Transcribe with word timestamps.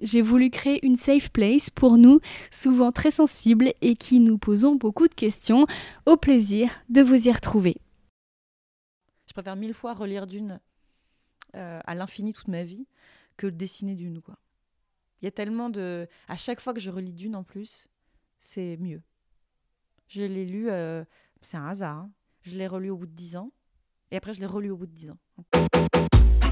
J'ai 0.00 0.22
voulu 0.22 0.50
créer 0.50 0.84
une 0.86 0.96
safe 0.96 1.30
place 1.30 1.70
pour 1.70 1.98
nous, 1.98 2.20
souvent 2.50 2.92
très 2.92 3.10
sensibles 3.10 3.72
et 3.80 3.96
qui 3.96 4.20
nous 4.20 4.38
posons 4.38 4.76
beaucoup 4.76 5.08
de 5.08 5.14
questions. 5.14 5.66
Au 6.06 6.16
plaisir 6.16 6.70
de 6.88 7.02
vous 7.02 7.28
y 7.28 7.32
retrouver. 7.32 7.76
Je 9.26 9.32
préfère 9.32 9.56
mille 9.56 9.74
fois 9.74 9.94
relire 9.94 10.26
Dune 10.26 10.60
euh, 11.54 11.80
à 11.84 11.94
l'infini 11.94 12.32
toute 12.32 12.48
ma 12.48 12.62
vie 12.64 12.86
que 13.36 13.46
dessiner 13.46 13.94
Dune. 13.94 14.20
Il 15.20 15.24
y 15.24 15.28
a 15.28 15.32
tellement 15.32 15.68
de. 15.68 16.06
À 16.28 16.36
chaque 16.36 16.60
fois 16.60 16.72
que 16.72 16.80
je 16.80 16.90
relis 16.90 17.12
Dune 17.12 17.34
en 17.34 17.42
plus, 17.42 17.88
c'est 18.38 18.76
mieux. 18.78 19.02
Je 20.06 20.22
l'ai 20.22 20.46
lu, 20.46 20.70
euh, 20.70 21.04
c'est 21.42 21.56
un 21.56 21.66
hasard. 21.66 21.96
hein. 21.96 22.10
Je 22.42 22.56
l'ai 22.56 22.66
relu 22.66 22.90
au 22.90 22.96
bout 22.96 23.06
de 23.06 23.12
10 23.12 23.36
ans. 23.36 23.52
Et 24.10 24.16
après, 24.16 24.32
je 24.32 24.40
l'ai 24.40 24.46
relu 24.46 24.70
au 24.70 24.76
bout 24.76 24.86
de 24.86 24.92
10 24.92 25.10
ans. 25.10 25.18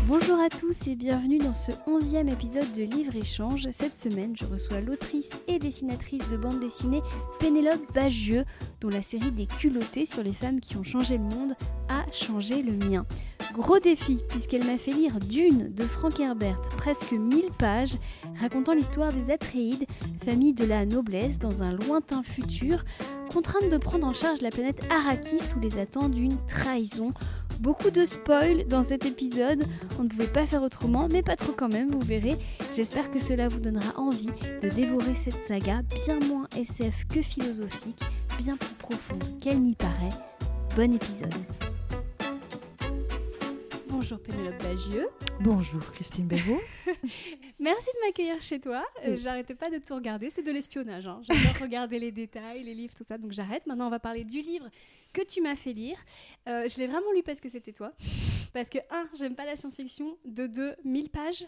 Bonjour 0.09 0.38
à 0.38 0.48
tous 0.48 0.87
et 0.87 0.95
bienvenue 0.95 1.38
dans 1.38 1.52
ce 1.52 1.73
onzième 1.88 2.28
épisode 2.28 2.70
de 2.70 2.84
Livre 2.84 3.16
Échange. 3.16 3.66
Cette 3.73 3.98
semaine, 3.98 4.37
je 4.37 4.45
reçois 4.45 4.80
l'autrice 4.80 5.30
et 5.48 5.59
dessinatrice 5.59 6.28
de 6.28 6.37
bande 6.37 6.60
dessinée 6.60 7.02
Pénélope 7.41 7.92
Bagieux, 7.92 8.45
dont 8.80 8.88
la 8.88 9.02
série 9.02 9.33
des 9.33 9.47
culottés 9.47 10.06
sur 10.06 10.23
les 10.23 10.33
femmes 10.33 10.61
qui 10.61 10.77
ont 10.77 10.84
changé 10.84 11.19
le 11.19 11.24
monde 11.24 11.56
a 11.88 12.05
changé 12.12 12.62
le 12.62 12.77
mien. 12.88 13.05
Gros 13.52 13.80
défi, 13.80 14.23
puisqu'elle 14.28 14.64
m'a 14.64 14.78
fait 14.78 14.92
lire 14.92 15.19
Dune 15.19 15.75
de 15.75 15.83
Frank 15.83 16.20
Herbert, 16.20 16.62
presque 16.77 17.11
1000 17.11 17.47
pages, 17.59 17.97
racontant 18.41 18.75
l'histoire 18.75 19.12
des 19.12 19.33
Atréides, 19.33 19.86
famille 20.25 20.55
de 20.55 20.64
la 20.64 20.86
noblesse 20.86 21.41
dans 21.41 21.64
un 21.64 21.72
lointain 21.72 22.22
futur, 22.22 22.84
contrainte 23.33 23.70
de 23.70 23.77
prendre 23.77 24.06
en 24.06 24.12
charge 24.12 24.41
la 24.41 24.50
planète 24.50 24.86
Arrakis 24.88 25.41
sous 25.41 25.59
les 25.59 25.78
attentes 25.78 26.12
d'une 26.12 26.36
trahison. 26.47 27.12
Beaucoup 27.61 27.91
de 27.91 28.05
spoil 28.05 28.67
dans 28.69 28.83
cet 28.83 29.07
épisode, 29.07 29.65
on 29.99 30.05
ne 30.05 30.09
pouvait 30.09 30.27
pas 30.27 30.47
faire 30.47 30.62
autrement, 30.62 31.09
mais 31.11 31.23
pas 31.23 31.37
trop 31.37 31.53
quand 31.53 31.73
même, 31.73 31.91
vous 31.91 32.07
verrez. 32.07 32.37
J'espère 32.77 33.11
que 33.11 33.19
cela 33.19 33.49
vous 33.49 33.61
donnera 33.61 33.99
envie 33.99 34.29
de 34.62 34.69
dévorer 34.69 35.15
cette 35.15 35.43
saga, 35.47 35.83
bien 35.95 36.19
moins 36.29 36.47
SF 36.57 37.07
que 37.09 37.23
philosophique, 37.23 38.03
bien 38.39 38.57
plus 38.57 38.75
profonde 38.75 39.25
qu'elle 39.41 39.62
n'y 39.62 39.75
paraît. 39.75 40.15
Bon 40.77 40.93
épisode. 40.93 41.34
Bonjour 44.09 44.23
Pénélope 44.23 44.62
Bagieux. 44.62 45.09
Bonjour 45.41 45.81
Christine 45.91 46.29
Béraud. 46.29 46.61
Merci 47.59 47.89
de 47.93 48.07
m'accueillir 48.07 48.41
chez 48.41 48.61
toi. 48.61 48.87
Euh, 49.05 49.17
J'arrêtais 49.21 49.57
pas 49.57 49.69
de 49.69 49.79
tout 49.79 49.97
regarder. 49.97 50.31
C'est 50.31 50.45
de 50.45 50.53
l'espionnage. 50.53 51.09
Hein. 51.09 51.23
J'adore 51.23 51.57
regarder 51.61 51.99
les 51.99 52.12
détails, 52.12 52.62
les 52.62 52.75
livres, 52.75 52.95
tout 52.95 53.03
ça. 53.03 53.19
Donc 53.19 53.33
j'arrête. 53.33 53.67
Maintenant, 53.67 53.89
on 53.89 53.91
va 53.91 53.99
parler 53.99 54.23
du 54.23 54.43
livre 54.43 54.69
que 55.12 55.23
tu 55.23 55.43
m'as 55.43 55.57
fait 55.57 55.73
lire. 55.73 55.97
Euh, 56.49 56.69
je 56.69 56.79
l'ai 56.79 56.87
vraiment 56.87 57.11
lu 57.17 57.25
parce 57.25 57.41
que 57.41 57.49
c'était 57.49 57.73
toi. 57.73 57.95
Parce 58.53 58.71
que, 58.71 58.79
un, 58.93 59.09
j'aime 59.19 59.34
pas 59.34 59.45
la 59.45 59.57
science-fiction. 59.57 60.17
De 60.25 60.47
deux, 60.47 60.77
1000 60.84 61.11
pages. 61.11 61.45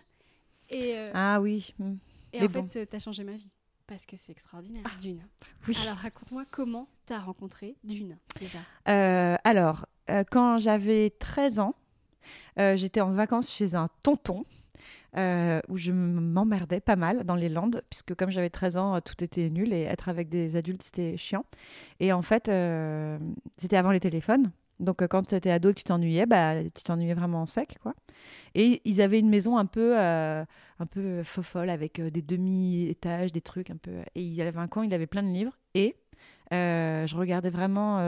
Et, 0.69 0.97
euh, 0.97 1.13
Ah 1.15 1.41
oui. 1.41 1.73
hmm. 1.79 1.95
et 2.33 2.41
mais 2.41 2.47
en 2.47 2.51
bon. 2.63 2.67
fait, 2.67 2.81
euh, 2.81 2.87
t'as 2.91 2.99
changé 2.99 3.23
ma 3.23 3.37
vie. 3.37 3.53
Parce 3.87 4.05
que 4.05 4.17
c'est 4.17 4.33
extraordinaire. 4.33 4.83
Dune. 5.01 5.25
Oui. 5.69 5.77
Alors, 5.85 5.99
raconte-moi 5.99 6.43
comment 6.51 6.89
t'as 7.07 7.21
rencontré 7.21 7.77
Dune, 7.85 8.19
déjà. 8.41 8.59
Alors, 9.45 9.87
quand 10.33 10.57
j'avais 10.57 11.11
13 11.11 11.61
ans, 11.61 11.77
euh, 12.59 12.77
j'étais 12.77 13.01
en 13.01 13.11
vacances 13.11 13.51
chez 13.51 13.75
un 13.75 13.89
tonton 14.03 14.45
euh, 15.17 15.61
où 15.69 15.79
je 15.79 15.91
m'emmerdais 15.91 16.81
pas 16.81 16.97
mal 16.97 17.25
dans 17.25 17.35
les 17.35 17.49
Landes, 17.49 17.83
puisque 17.89 18.15
comme 18.15 18.31
j'avais 18.31 18.51
13 18.51 18.77
ans, 18.77 18.97
euh, 18.97 19.01
tout 19.01 19.25
était 19.25 19.49
nul 19.49 19.73
et 19.73 19.83
être 19.83 20.09
avec 20.09 20.29
des 20.29 20.57
adultes, 20.57 20.83
c'était 20.83 21.17
chiant. 21.17 21.45
Et 21.99 22.13
en 22.13 22.23
fait, 22.23 22.51
c'était 23.57 23.77
avant 23.77 23.91
les 23.91 24.01
téléphones. 24.01 24.53
Donc, 24.81 25.05
quand 25.09 25.23
tu 25.25 25.35
étais 25.35 25.51
ado 25.51 25.71
et 25.71 25.75
que 25.75 25.79
tu 25.79 25.85
t'ennuyais, 25.85 26.27
bah, 26.27 26.63
tu 26.63 26.83
t'ennuyais 26.85 27.15
vraiment 27.15 27.43
en 27.43 27.47
sec, 27.47 27.79
quoi. 27.83 27.95
Et 28.55 28.81
ils 28.85 29.01
avaient 29.01 29.19
une 29.19 29.29
maison 29.29 29.59
un 29.59 29.67
peu, 29.67 29.99
euh, 29.99 30.45
un 30.79 30.87
peu 30.87 31.23
avec 31.55 32.01
des 32.01 32.23
demi-étages, 32.23 33.33
des 33.33 33.41
trucs 33.41 33.71
un 33.71 33.77
peu. 33.77 33.91
Et 34.15 34.23
il 34.23 34.35
y 34.35 34.43
avait 34.43 34.57
un 34.59 34.69
coin, 34.69 34.85
il 34.85 34.95
avait 34.95 35.09
plein 35.09 35.23
de 35.23 35.31
livres. 35.31 35.59
Et 35.75 35.97
je 36.53 37.17
regardais 37.17 37.51
vraiment 37.51 38.01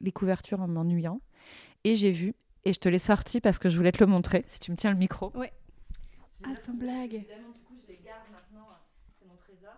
les 0.00 0.12
couvertures 0.12 0.60
en 0.60 0.68
m'ennuyant. 0.68 1.20
Et 1.84 1.94
j'ai 1.94 2.10
vu, 2.10 2.34
et 2.64 2.72
je 2.72 2.78
te 2.80 2.88
l'ai 2.88 2.98
sorti 2.98 3.40
parce 3.40 3.58
que 3.58 3.68
je 3.68 3.76
voulais 3.76 3.92
te 3.92 3.98
le 4.00 4.06
montrer, 4.06 4.44
si 4.46 4.60
tu 4.60 4.70
me 4.70 4.76
tiens 4.76 4.90
le 4.90 4.96
micro. 4.98 5.32
Ah, 6.44 6.54
sans 6.64 6.72
blague. 6.74 7.14
Évidemment, 7.14 7.50
du 7.54 7.60
coup, 7.60 7.74
je 7.82 7.88
les 7.92 8.00
garde 8.04 8.22
maintenant. 8.32 8.66
C'est 9.18 9.26
mon 9.28 9.36
trésor. 9.36 9.74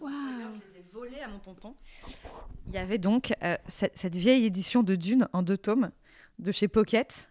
Waouh. 0.00 0.60
Je 0.68 0.74
les 0.74 0.80
ai 0.80 0.84
volés 0.92 1.20
à 1.20 1.28
mon 1.28 1.38
tonton. 1.38 1.74
Il 2.68 2.72
y 2.72 2.78
avait 2.78 2.98
donc 2.98 3.34
euh, 3.42 3.56
cette, 3.66 3.98
cette 3.98 4.14
vieille 4.16 4.44
édition 4.46 4.82
de 4.82 4.94
Dune 4.94 5.28
en 5.32 5.42
deux 5.42 5.58
tomes 5.58 5.90
de 6.38 6.52
chez 6.52 6.68
Pocket. 6.68 7.30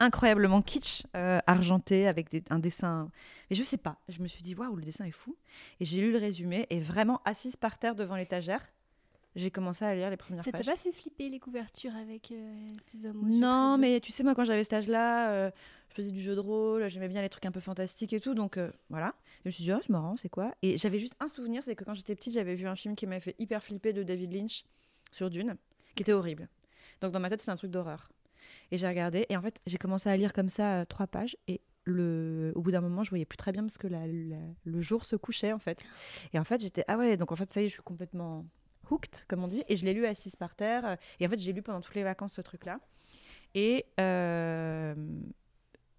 Incroyablement 0.00 0.62
kitsch, 0.62 1.04
euh, 1.14 1.38
argenté, 1.46 2.08
avec 2.08 2.28
des- 2.28 2.42
un 2.50 2.58
dessin. 2.58 3.08
Mais 3.48 3.54
je 3.56 3.62
sais 3.62 3.76
pas, 3.76 3.98
je 4.08 4.20
me 4.20 4.26
suis 4.26 4.42
dit, 4.42 4.56
waouh, 4.56 4.74
le 4.74 4.82
dessin 4.82 5.04
est 5.04 5.12
fou. 5.12 5.36
Et 5.78 5.84
j'ai 5.84 6.00
lu 6.00 6.10
le 6.10 6.18
résumé, 6.18 6.66
et 6.70 6.80
vraiment 6.80 7.20
assise 7.24 7.54
par 7.54 7.78
terre 7.78 7.94
devant 7.94 8.16
l'étagère, 8.16 8.66
j'ai 9.34 9.50
commencé 9.50 9.84
à 9.84 9.94
lire 9.94 10.10
les 10.10 10.16
premières 10.16 10.44
Ça 10.44 10.50
t'a 10.52 10.58
pages. 10.58 10.66
pas 10.66 10.76
fait 10.76 10.92
flipper 10.92 11.28
les 11.28 11.38
couvertures 11.38 11.94
avec 11.96 12.30
euh, 12.32 12.66
ces 12.90 13.06
hommes 13.06 13.28
Non, 13.28 13.78
mais 13.78 14.00
tu 14.00 14.12
sais, 14.12 14.22
moi, 14.22 14.34
quand 14.34 14.44
j'avais 14.44 14.62
cet 14.64 14.74
âge-là, 14.74 15.30
euh, 15.32 15.50
je 15.88 15.94
faisais 15.94 16.10
du 16.10 16.20
jeu 16.20 16.34
de 16.34 16.40
rôle, 16.40 16.88
j'aimais 16.88 17.08
bien 17.08 17.22
les 17.22 17.28
trucs 17.28 17.46
un 17.46 17.52
peu 17.52 17.60
fantastiques 17.60 18.12
et 18.12 18.20
tout, 18.20 18.34
donc 18.34 18.56
euh, 18.56 18.70
voilà. 18.90 19.14
Et 19.38 19.42
je 19.44 19.48
me 19.48 19.50
suis 19.52 19.64
dit, 19.64 19.72
oh, 19.72 19.78
c'est 19.80 19.90
marrant, 19.90 20.16
c'est 20.16 20.28
quoi? 20.28 20.54
Et 20.62 20.76
j'avais 20.76 20.98
juste 20.98 21.14
un 21.20 21.28
souvenir, 21.28 21.62
c'est 21.64 21.74
que 21.76 21.84
quand 21.84 21.94
j'étais 21.94 22.14
petite, 22.14 22.34
j'avais 22.34 22.54
vu 22.54 22.66
un 22.66 22.76
film 22.76 22.94
qui 22.94 23.06
m'avait 23.06 23.20
fait 23.20 23.36
hyper 23.38 23.62
flipper 23.62 23.92
de 23.92 24.02
David 24.02 24.32
Lynch 24.32 24.64
sur 25.10 25.30
Dune, 25.30 25.56
qui 25.94 26.02
était 26.02 26.12
horrible. 26.12 26.48
Donc 27.00 27.12
dans 27.12 27.20
ma 27.20 27.28
tête, 27.30 27.40
c'était 27.40 27.52
un 27.52 27.56
truc 27.56 27.70
d'horreur. 27.70 28.10
Et 28.70 28.78
j'ai 28.78 28.88
regardé, 28.88 29.26
et 29.28 29.36
en 29.36 29.42
fait, 29.42 29.60
j'ai 29.66 29.78
commencé 29.78 30.08
à 30.08 30.16
lire 30.16 30.32
comme 30.32 30.48
ça 30.48 30.84
trois 30.86 31.06
pages, 31.06 31.36
et 31.48 31.60
le... 31.84 32.52
au 32.54 32.60
bout 32.62 32.70
d'un 32.70 32.80
moment, 32.80 33.02
je 33.02 33.10
voyais 33.10 33.24
plus 33.24 33.36
très 33.36 33.50
bien 33.52 33.62
parce 33.62 33.76
que 33.78 33.86
la- 33.88 34.06
la- 34.06 34.36
le 34.64 34.80
jour 34.80 35.04
se 35.04 35.16
couchait, 35.16 35.52
en 35.52 35.58
fait. 35.58 35.84
Et 36.32 36.38
en 36.38 36.44
fait, 36.44 36.60
j'étais, 36.60 36.84
ah 36.88 36.96
ouais, 36.96 37.16
donc 37.16 37.32
en 37.32 37.36
fait, 37.36 37.50
ça 37.50 37.60
y 37.60 37.64
est, 37.64 37.68
je 37.68 37.74
suis 37.74 37.82
complètement 37.82 38.46
hooked, 38.90 39.24
comme 39.28 39.44
on 39.44 39.48
dit, 39.48 39.62
et 39.68 39.76
je 39.76 39.84
l'ai 39.84 39.94
lu 39.94 40.06
assise 40.06 40.36
par 40.36 40.54
terre. 40.54 40.96
Et 41.20 41.26
en 41.26 41.30
fait, 41.30 41.38
j'ai 41.38 41.52
lu 41.52 41.62
pendant 41.62 41.80
toutes 41.80 41.94
les 41.94 42.02
vacances 42.02 42.34
ce 42.34 42.40
truc-là. 42.40 42.80
Et 43.54 43.86
euh, 44.00 44.94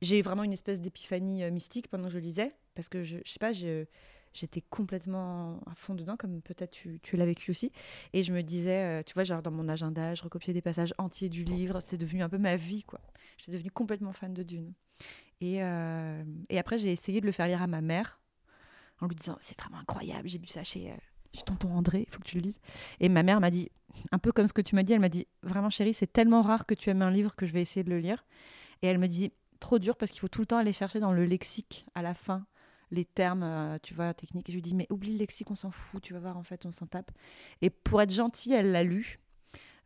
j'ai 0.01 0.19
eu 0.19 0.21
vraiment 0.21 0.43
une 0.43 0.53
espèce 0.53 0.81
d'épiphanie 0.81 1.43
euh, 1.43 1.51
mystique 1.51 1.87
pendant 1.87 2.05
que 2.05 2.13
je 2.13 2.19
lisais, 2.19 2.55
parce 2.75 2.89
que 2.89 3.03
je, 3.03 3.17
je 3.23 3.31
sais 3.31 3.39
pas, 3.39 3.51
j'étais 3.51 4.61
complètement 4.61 5.59
à 5.67 5.75
fond 5.75 5.93
dedans, 5.93 6.17
comme 6.17 6.41
peut-être 6.41 6.71
tu, 6.71 7.17
l'as 7.17 7.25
vécu 7.25 7.51
aussi. 7.51 7.71
Et 8.13 8.23
je 8.23 8.33
me 8.33 8.41
disais, 8.41 8.83
euh, 8.83 9.03
tu 9.03 9.13
vois, 9.13 9.23
genre 9.23 9.41
dans 9.41 9.51
mon 9.51 9.69
agenda, 9.69 10.15
je 10.15 10.23
recopiais 10.23 10.53
des 10.53 10.61
passages 10.61 10.93
entiers 10.97 11.29
du 11.29 11.43
livre, 11.43 11.79
c'était 11.79 11.97
devenu 11.97 12.23
un 12.23 12.29
peu 12.29 12.39
ma 12.39 12.55
vie, 12.55 12.83
quoi. 12.83 13.01
J'étais 13.37 13.53
devenue 13.53 13.71
complètement 13.71 14.13
fan 14.13 14.33
de 14.33 14.43
Dune. 14.43 14.73
Et, 15.41 15.57
et 15.57 16.57
après, 16.57 16.77
j'ai 16.77 16.91
essayé 16.91 17.19
de 17.19 17.25
le 17.25 17.33
faire 17.33 17.47
lire 17.47 17.61
à 17.61 17.67
ma 17.67 17.81
mère, 17.81 18.21
en 19.01 19.07
lui 19.07 19.15
disant, 19.15 19.37
c'est 19.41 19.59
vraiment 19.59 19.79
incroyable, 19.79 20.29
j'ai 20.29 20.37
lu 20.37 20.47
ça 20.47 20.63
chez, 20.63 20.93
chez 21.33 21.43
tonton 21.43 21.73
André, 21.73 22.05
il 22.07 22.13
faut 22.13 22.19
que 22.19 22.27
tu 22.27 22.37
le 22.37 22.43
lises. 22.43 22.59
Et 22.99 23.09
ma 23.09 23.23
mère 23.23 23.39
m'a 23.39 23.51
dit, 23.51 23.69
un 24.11 24.19
peu 24.19 24.31
comme 24.31 24.47
ce 24.47 24.53
que 24.53 24.61
tu 24.61 24.75
m'as 24.75 24.83
dit, 24.83 24.93
elle 24.93 24.99
m'a 24.99 25.09
dit, 25.09 25.27
vraiment 25.41 25.69
chérie, 25.69 25.93
c'est 25.93 26.11
tellement 26.11 26.41
rare 26.41 26.65
que 26.65 26.73
tu 26.73 26.89
aimes 26.89 27.01
un 27.01 27.11
livre 27.11 27.35
que 27.35 27.45
je 27.45 27.53
vais 27.53 27.61
essayer 27.61 27.83
de 27.83 27.89
le 27.89 27.99
lire. 27.99 28.25
Et 28.81 28.87
elle 28.87 28.99
me 28.99 29.07
dit, 29.07 29.31
trop 29.59 29.79
dur 29.79 29.95
parce 29.95 30.11
qu'il 30.11 30.19
faut 30.19 30.27
tout 30.27 30.41
le 30.41 30.45
temps 30.45 30.57
aller 30.57 30.73
chercher 30.73 30.99
dans 30.99 31.13
le 31.13 31.25
lexique 31.25 31.85
à 31.95 32.01
la 32.01 32.13
fin 32.13 32.45
les 32.91 33.05
termes, 33.05 33.43
euh, 33.43 33.77
tu 33.81 33.93
vois, 33.93 34.13
techniques. 34.13 34.49
Je 34.49 34.53
lui 34.53 34.61
dis, 34.61 34.75
mais 34.75 34.87
oublie 34.89 35.13
le 35.13 35.17
lexique, 35.17 35.49
on 35.49 35.55
s'en 35.55 35.71
fout, 35.71 36.01
tu 36.01 36.13
vas 36.13 36.19
voir, 36.19 36.37
en 36.37 36.43
fait, 36.43 36.65
on 36.65 36.71
s'en 36.71 36.85
tape. 36.85 37.11
Et 37.61 37.69
pour 37.69 38.01
être 38.01 38.13
gentille, 38.13 38.53
elle 38.53 38.71
l'a 38.71 38.83
lu. 38.83 39.19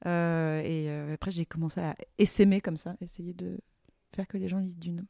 Euh, 0.06 0.60
et 0.60 0.90
euh, 0.90 1.14
après, 1.14 1.32
j'ai 1.32 1.46
commencé 1.46 1.80
à 1.80 1.96
essaimer 2.18 2.62
comme 2.62 2.78
ça, 2.78 2.96
essayer 3.02 3.34
de 3.34 3.60
faire 4.14 4.28
que 4.28 4.38
les 4.38 4.48
gens 4.48 4.60
lisent 4.60 4.80
d'une. 4.80 5.06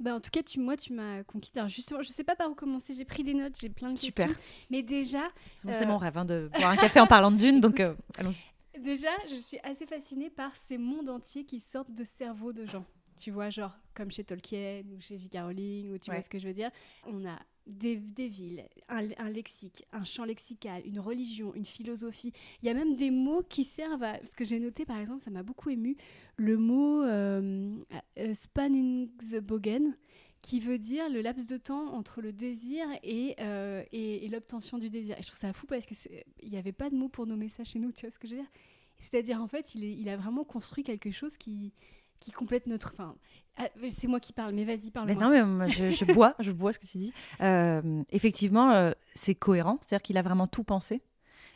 Bah, 0.00 0.14
en 0.16 0.20
tout 0.20 0.30
cas, 0.30 0.42
tu, 0.42 0.58
moi, 0.58 0.76
tu 0.76 0.92
m'as 0.92 1.22
conquise. 1.22 1.52
Alors, 1.56 1.68
justement, 1.68 2.02
je 2.02 2.08
sais 2.10 2.24
pas 2.24 2.34
par 2.34 2.50
où 2.50 2.54
commencer. 2.54 2.92
J'ai 2.92 3.04
pris 3.04 3.22
des 3.22 3.34
notes, 3.34 3.56
j'ai 3.60 3.68
plein 3.68 3.92
de 3.92 3.98
Super. 3.98 4.26
questions. 4.26 4.42
Mais 4.70 4.82
déjà, 4.82 5.22
C'est 5.56 5.84
Euh, 5.84 5.86
mon 5.86 5.96
rêve 5.96 6.18
hein, 6.18 6.24
de 6.24 6.50
boire 6.56 6.70
un 6.70 6.76
café 6.76 6.98
en 7.00 7.06
parlant 7.06 7.30
de 7.30 7.36
d'une, 7.36 7.60
donc 7.60 7.78
euh, 7.78 7.94
allons-y. 8.18 8.42
déjà, 8.80 9.10
je 9.30 9.36
suis 9.36 9.58
assez 9.62 9.86
fascinée 9.86 10.28
par 10.30 10.56
ces 10.56 10.76
mondes 10.78 11.08
entiers 11.08 11.44
qui 11.44 11.60
sortent 11.60 11.94
de 11.94 12.04
cerveaux 12.04 12.52
de 12.52 12.66
gens. 12.66 12.84
Tu 13.16 13.30
vois, 13.30 13.50
genre, 13.50 13.72
comme 13.94 14.10
chez 14.10 14.24
Tolkien 14.24 14.82
ou 14.94 15.00
chez 15.00 15.18
J.K. 15.18 15.38
Rowling, 15.42 15.90
ou 15.92 15.98
tu 15.98 16.10
Ouais. 16.10 16.16
vois 16.16 16.22
ce 16.22 16.28
que 16.28 16.38
je 16.38 16.46
veux 16.46 16.52
dire. 16.54 16.70
On 17.06 17.24
a 17.26 17.38
des, 17.66 17.96
des 17.96 18.26
villes, 18.28 18.64
un, 18.88 19.08
un 19.18 19.30
lexique, 19.30 19.84
un 19.92 20.02
champ 20.04 20.24
lexical, 20.24 20.82
une 20.84 20.98
religion, 20.98 21.54
une 21.54 21.64
philosophie. 21.64 22.32
Il 22.60 22.66
y 22.66 22.68
a 22.70 22.74
même 22.74 22.96
des 22.96 23.10
mots 23.12 23.42
qui 23.48 23.62
servent 23.64 24.02
à... 24.02 24.18
Ce 24.24 24.32
que 24.32 24.44
j'ai 24.44 24.58
noté, 24.58 24.84
par 24.84 24.98
exemple, 24.98 25.20
ça 25.20 25.30
m'a 25.30 25.44
beaucoup 25.44 25.70
ému, 25.70 25.96
le 26.36 26.56
mot 26.56 27.02
euh, 27.04 27.76
euh, 28.18 28.34
Spanningsbogen, 28.34 29.96
qui 30.40 30.58
veut 30.58 30.78
dire 30.78 31.08
le 31.08 31.20
laps 31.20 31.46
de 31.46 31.56
temps 31.56 31.94
entre 31.94 32.20
le 32.20 32.32
désir 32.32 32.84
et, 33.04 33.36
euh, 33.40 33.84
et, 33.92 34.24
et 34.24 34.28
l'obtention 34.28 34.78
du 34.78 34.90
désir. 34.90 35.16
Et 35.18 35.22
je 35.22 35.28
trouve 35.28 35.38
ça 35.38 35.52
fou 35.52 35.66
parce 35.66 35.86
qu'il 35.86 36.50
n'y 36.50 36.56
avait 36.58 36.72
pas 36.72 36.90
de 36.90 36.96
mot 36.96 37.08
pour 37.08 37.26
nommer 37.26 37.48
ça 37.48 37.62
chez 37.62 37.78
nous, 37.78 37.92
tu 37.92 38.00
vois 38.06 38.10
ce 38.10 38.18
que 38.18 38.26
je 38.26 38.34
veux 38.34 38.40
dire? 38.40 38.50
C'est-à-dire, 38.98 39.40
en 39.40 39.46
fait, 39.46 39.74
il, 39.76 39.84
est, 39.84 39.92
il 39.96 40.08
a 40.08 40.16
vraiment 40.16 40.42
construit 40.44 40.82
quelque 40.84 41.10
chose 41.12 41.36
qui, 41.36 41.72
qui 42.22 42.30
complète 42.30 42.66
notre. 42.66 42.92
Enfin, 42.92 43.16
ah, 43.56 43.68
c'est 43.90 44.06
moi 44.06 44.20
qui 44.20 44.32
parle, 44.32 44.54
mais 44.54 44.64
vas-y, 44.64 44.90
parle. 44.90 45.12
non, 45.12 45.30
mais 45.30 45.44
moi, 45.44 45.66
je, 45.66 46.04
bois, 46.12 46.34
je 46.38 46.52
bois 46.52 46.72
ce 46.72 46.78
que 46.78 46.86
tu 46.86 46.98
dis. 46.98 47.12
Euh, 47.40 48.02
effectivement, 48.10 48.70
euh, 48.72 48.92
c'est 49.14 49.34
cohérent, 49.34 49.78
c'est-à-dire 49.82 50.02
qu'il 50.02 50.16
a 50.16 50.22
vraiment 50.22 50.46
tout 50.46 50.64
pensé. 50.64 51.02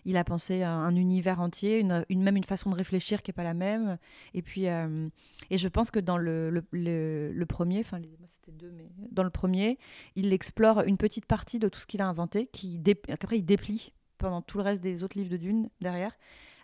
Il 0.04 0.16
a 0.16 0.22
pensé 0.22 0.62
un 0.62 0.94
univers 0.94 1.40
entier, 1.40 1.80
une, 1.80 2.04
même 2.22 2.36
une 2.36 2.44
façon 2.44 2.70
de 2.70 2.76
réfléchir 2.76 3.22
qui 3.22 3.30
n'est 3.30 3.34
pas 3.34 3.42
la 3.42 3.54
même. 3.54 3.98
Et 4.34 4.42
puis, 4.42 4.68
euh, 4.68 5.08
et 5.50 5.58
je 5.58 5.66
pense 5.66 5.90
que 5.90 5.98
dans 5.98 6.16
le, 6.16 6.50
le, 6.50 7.32
le, 7.32 7.46
premier, 7.46 7.80
enfin, 7.80 7.98
c'était 8.28 8.56
deux, 8.56 8.70
mais 8.70 8.88
dans 9.10 9.24
le 9.24 9.30
premier, 9.30 9.78
il 10.14 10.32
explore 10.32 10.82
une 10.82 10.96
petite 10.96 11.26
partie 11.26 11.58
de 11.58 11.68
tout 11.68 11.80
ce 11.80 11.86
qu'il 11.86 12.02
a 12.02 12.06
inventé, 12.06 12.46
qui 12.46 12.80
qu'après 12.80 13.38
il 13.38 13.42
déplie 13.42 13.92
pendant 14.18 14.42
tout 14.42 14.58
le 14.58 14.64
reste 14.64 14.80
des 14.80 15.02
autres 15.02 15.18
livres 15.18 15.30
de 15.30 15.38
Dune 15.38 15.70
derrière. 15.80 16.16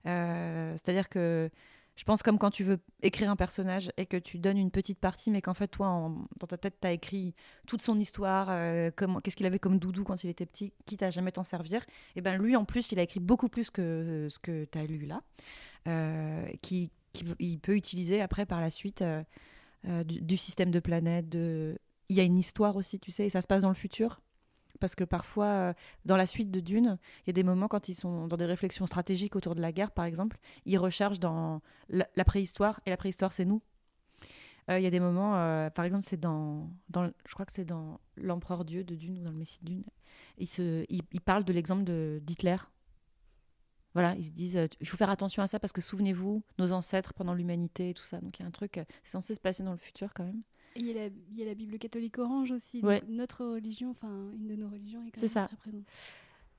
c'est-à-dire 0.05 1.09
que 1.09 1.51
je 1.95 2.05
pense 2.05 2.23
comme 2.23 2.39
quand 2.39 2.51
tu 2.51 2.65
veux 2.65 2.79
écrire 3.03 3.31
un 3.31 3.37
personnage 3.37 3.91
et 3.97 4.07
que 4.07 4.17
tu 4.17 4.39
donnes 4.39 4.57
une 4.57 4.71
petite 4.71 4.99
partie, 4.99 5.31
mais 5.31 5.43
qu'en 5.43 5.55
fait, 5.55 5.69
toi, 5.69 6.11
dans 6.41 6.47
ta 6.47 6.57
tête, 6.57 6.79
tu 6.81 6.87
as 6.87 6.93
écrit 6.93 7.35
toute 7.67 7.83
son 7.83 7.99
histoire, 7.99 8.49
euh, 8.51 8.91
qu'est-ce 9.23 9.37
qu'il 9.37 9.47
avait 9.47 9.59
comme 9.59 9.79
doudou 9.79 10.03
quand 10.03 10.25
il 10.25 10.31
était 10.31 10.47
petit, 10.47 10.73
quitte 10.87 11.03
à 11.03 11.11
jamais 11.11 11.33
t'en 11.33 11.45
servir. 11.45 11.85
Et 12.17 12.23
ben 12.23 12.37
lui, 12.37 12.57
en 12.57 12.65
plus, 12.65 12.93
il 12.93 12.99
a 12.99 13.03
écrit 13.03 13.21
beaucoup 13.21 13.49
plus 13.49 13.71
que 13.71 14.27
ce 14.31 14.39
que 14.39 14.65
tu 14.65 14.79
as 14.79 14.87
lu 14.87 15.07
là, 15.07 15.23
euh, 15.87 16.47
qui, 16.63 16.91
il 17.39 17.59
peut 17.59 17.77
utiliser 17.77 18.23
après 18.23 18.47
par 18.47 18.61
la 18.61 18.71
suite 18.71 19.03
euh, 19.03 19.23
du, 20.05 20.23
du, 20.23 20.37
système 20.39 20.71
de 20.71 20.81
planètes. 20.81 21.29
De... 21.29 21.79
Il 22.09 22.17
y 22.17 22.21
a 22.21 22.25
une 22.25 22.39
histoire 22.39 22.77
aussi, 22.77 22.99
tu 23.01 23.11
sais, 23.11 23.27
et 23.27 23.31
ça 23.31 23.43
se 23.43 23.47
passe 23.47 23.63
dans 23.63 23.69
le 23.69 23.75
futur 23.75 24.23
parce 24.83 24.97
que 24.97 25.05
parfois, 25.05 25.47
euh, 25.47 25.73
dans 26.07 26.17
la 26.17 26.27
suite 26.27 26.51
de 26.51 26.59
Dune, 26.59 26.99
il 27.21 27.29
y 27.29 27.31
a 27.31 27.33
des 27.33 27.45
moments 27.45 27.69
quand 27.69 27.89
ils 27.89 27.95
sont 27.95 28.27
dans 28.27 28.37
des 28.37 28.47
réflexions 28.47 28.85
stratégiques 28.85 29.37
autour 29.37 29.55
de 29.55 29.61
la 29.61 29.71
guerre, 29.71 29.93
par 29.93 30.05
exemple, 30.07 30.39
ils 30.67 30.77
recherchent 30.77 31.21
dans 31.21 31.63
la, 31.89 32.25
préhistoire, 32.25 32.81
et 32.85 32.91
la 32.91 32.97
préhistoire, 32.97 33.33
c'est 33.33 33.45
nous. 33.45 33.63
Euh, 34.69 34.81
il 34.81 34.83
y 34.83 34.87
a 34.89 34.91
des 34.91 34.99
moments, 34.99 35.37
euh, 35.37 35.71
par 35.71 35.85
exemple, 35.85 36.03
c'est 36.03 36.19
dans, 36.19 36.69
je 36.93 37.33
crois 37.33 37.47
que 37.47 37.53
c'est 37.53 37.65
dans 37.65 38.01
l'Empereur 38.17 38.65
Dieu 38.65 38.83
de 38.83 38.97
Dune 38.97 39.21
ou 39.21 39.23
dans 39.23 39.31
le 39.31 39.37
Messie 39.37 39.61
de 39.63 39.67
Dune, 39.67 39.85
ils, 40.37 41.21
parlent 41.21 41.45
de 41.45 41.53
l'exemple 41.53 41.85
d'Hitler. 41.85 42.57
Voilà, 43.95 44.17
ils 44.17 44.25
se 44.25 44.31
disent, 44.31 44.59
il 44.81 44.89
faut 44.89 44.97
faire 44.97 45.11
attention 45.11 45.45
à 45.45 45.47
ça 45.47 45.61
parce 45.61 45.73
que 45.73 45.81
souvenez-vous, 45.81 46.43
nos 46.59 46.73
ancêtres 46.73 47.15
pendant 47.15 47.35
l'humanité 47.35 47.91
et 47.91 47.95
tout 47.95 48.03
ça. 48.03 48.21
Donc 48.21 48.41
il 48.41 48.43
y 48.43 48.45
a 48.45 48.49
un 48.49 48.51
truc, 48.51 48.81
c'est 49.05 49.13
censé 49.13 49.33
se 49.33 49.41
passer 49.41 49.63
dans 49.63 49.71
le 49.71 49.79
futur 49.79 50.13
quand 50.13 50.25
même. 50.25 50.43
Il 50.77 50.87
y, 50.87 50.91
a 50.91 51.09
la, 51.09 51.45
la 51.45 51.55
Bible 51.55 51.79
catholique 51.79 52.19
orange 52.19 52.51
aussi. 52.51 52.81
Donc 52.81 53.03
Notre 53.09 53.45
religion, 53.45 53.91
enfin, 53.91 54.31
une 54.35 54.49
de 54.49 54.57
nos 54.57 54.69
religions 54.69 55.03
est 55.05 55.11
quand 55.11 55.21
même 55.21 55.31
ça. 55.31 55.47
très 55.47 55.57
présente. 55.57 55.85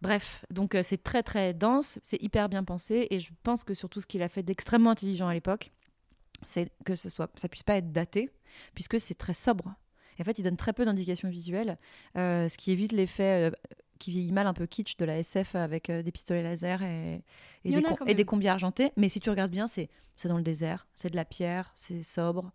Bref, 0.04 0.44
donc 0.52 0.76
euh, 0.76 0.84
c'est 0.84 1.02
très 1.02 1.24
très 1.24 1.54
dense, 1.54 1.98
c'est 2.04 2.22
hyper 2.22 2.50
bien 2.50 2.66
pensé 2.66 3.08
et 3.10 3.22
je 3.22 3.32
pense 3.42 3.64
que 3.64 3.74
surtout 3.74 4.02
ce 4.02 4.06
qu'il 4.06 4.22
a 4.22 4.28
fait 4.28 4.44
d'extrêmement 4.44 4.90
intelligent 4.90 5.30
à 5.30 5.34
l'époque, 5.34 5.72
c'est 6.46 6.70
que 6.84 6.96
ce 6.96 7.10
soit, 7.10 7.32
ça 7.38 7.48
puisse 7.48 7.64
pas 7.64 7.78
être 7.78 7.94
daté 7.94 8.30
puisque 8.76 9.00
c'est 9.00 9.14
très 9.14 9.34
sobre. 9.34 9.74
en 10.20 10.24
fait, 10.26 10.38
il 10.40 10.44
donne 10.44 10.58
très 10.58 10.74
peu 10.74 10.84
d'indications 10.84 11.30
visuelles, 11.30 11.78
euh, 12.18 12.50
ce 12.50 12.58
qui 12.58 12.72
évite 12.72 12.92
l'effet 12.92 13.50
euh, 13.50 13.52
qui 13.98 14.12
vieillit 14.12 14.34
mal 14.34 14.46
un 14.46 14.54
peu 14.54 14.66
kitsch 14.66 14.98
de 14.98 15.06
la 15.06 15.20
SF 15.20 15.56
avec 15.56 15.90
des 15.90 16.12
pistolets 16.12 16.44
laser 16.44 16.84
et, 16.84 17.24
et, 17.64 17.72
des, 17.72 17.82
et 18.08 18.14
des 18.14 18.26
combis 18.26 18.50
argentés. 18.50 18.92
Mais 18.98 19.08
si 19.08 19.22
tu 19.22 19.30
regardes 19.30 19.52
bien, 19.52 19.68
c'est 19.68 19.88
dans 20.26 20.36
le 20.36 20.44
désert, 20.44 20.86
c'est 20.94 21.12
de 21.12 21.16
la 21.16 21.24
pierre, 21.24 21.72
c'est 21.76 22.04
sobre. 22.04 22.52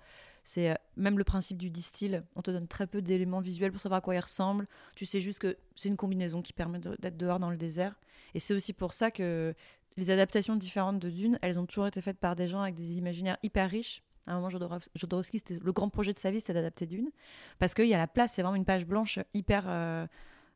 C'est 0.48 0.70
euh, 0.70 0.74
même 0.96 1.18
le 1.18 1.24
principe 1.24 1.58
du 1.58 1.68
distill. 1.68 2.24
On 2.34 2.40
te 2.40 2.50
donne 2.50 2.66
très 2.66 2.86
peu 2.86 3.02
d'éléments 3.02 3.40
visuels 3.40 3.70
pour 3.70 3.82
savoir 3.82 3.98
à 3.98 4.00
quoi 4.00 4.14
il 4.14 4.18
ressemble. 4.18 4.66
Tu 4.96 5.04
sais 5.04 5.20
juste 5.20 5.40
que 5.40 5.58
c'est 5.74 5.90
une 5.90 5.98
combinaison 5.98 6.40
qui 6.40 6.54
permet 6.54 6.78
d'être 6.78 7.18
dehors 7.18 7.38
dans 7.38 7.50
le 7.50 7.58
désert. 7.58 8.00
Et 8.32 8.40
c'est 8.40 8.54
aussi 8.54 8.72
pour 8.72 8.94
ça 8.94 9.10
que 9.10 9.54
les 9.98 10.08
adaptations 10.08 10.56
différentes 10.56 11.00
de 11.00 11.10
Dune, 11.10 11.38
elles 11.42 11.58
ont 11.58 11.66
toujours 11.66 11.86
été 11.86 12.00
faites 12.00 12.16
par 12.16 12.34
des 12.34 12.48
gens 12.48 12.62
avec 12.62 12.76
des 12.76 12.96
imaginaires 12.96 13.36
hyper 13.42 13.68
riches. 13.68 14.02
À 14.26 14.32
un 14.32 14.36
moment, 14.36 14.48
Jodorowsky, 14.48 15.42
le 15.62 15.72
grand 15.72 15.90
projet 15.90 16.14
de 16.14 16.18
sa 16.18 16.30
vie, 16.30 16.40
c'était 16.40 16.54
d'adapter 16.54 16.86
Dune. 16.86 17.10
Parce 17.58 17.74
qu'il 17.74 17.86
y 17.86 17.92
a 17.92 17.98
la 17.98 18.06
place, 18.06 18.32
c'est 18.32 18.40
vraiment 18.40 18.56
une 18.56 18.64
page 18.64 18.86
blanche 18.86 19.18
hyper. 19.34 19.64
Euh, 19.66 20.06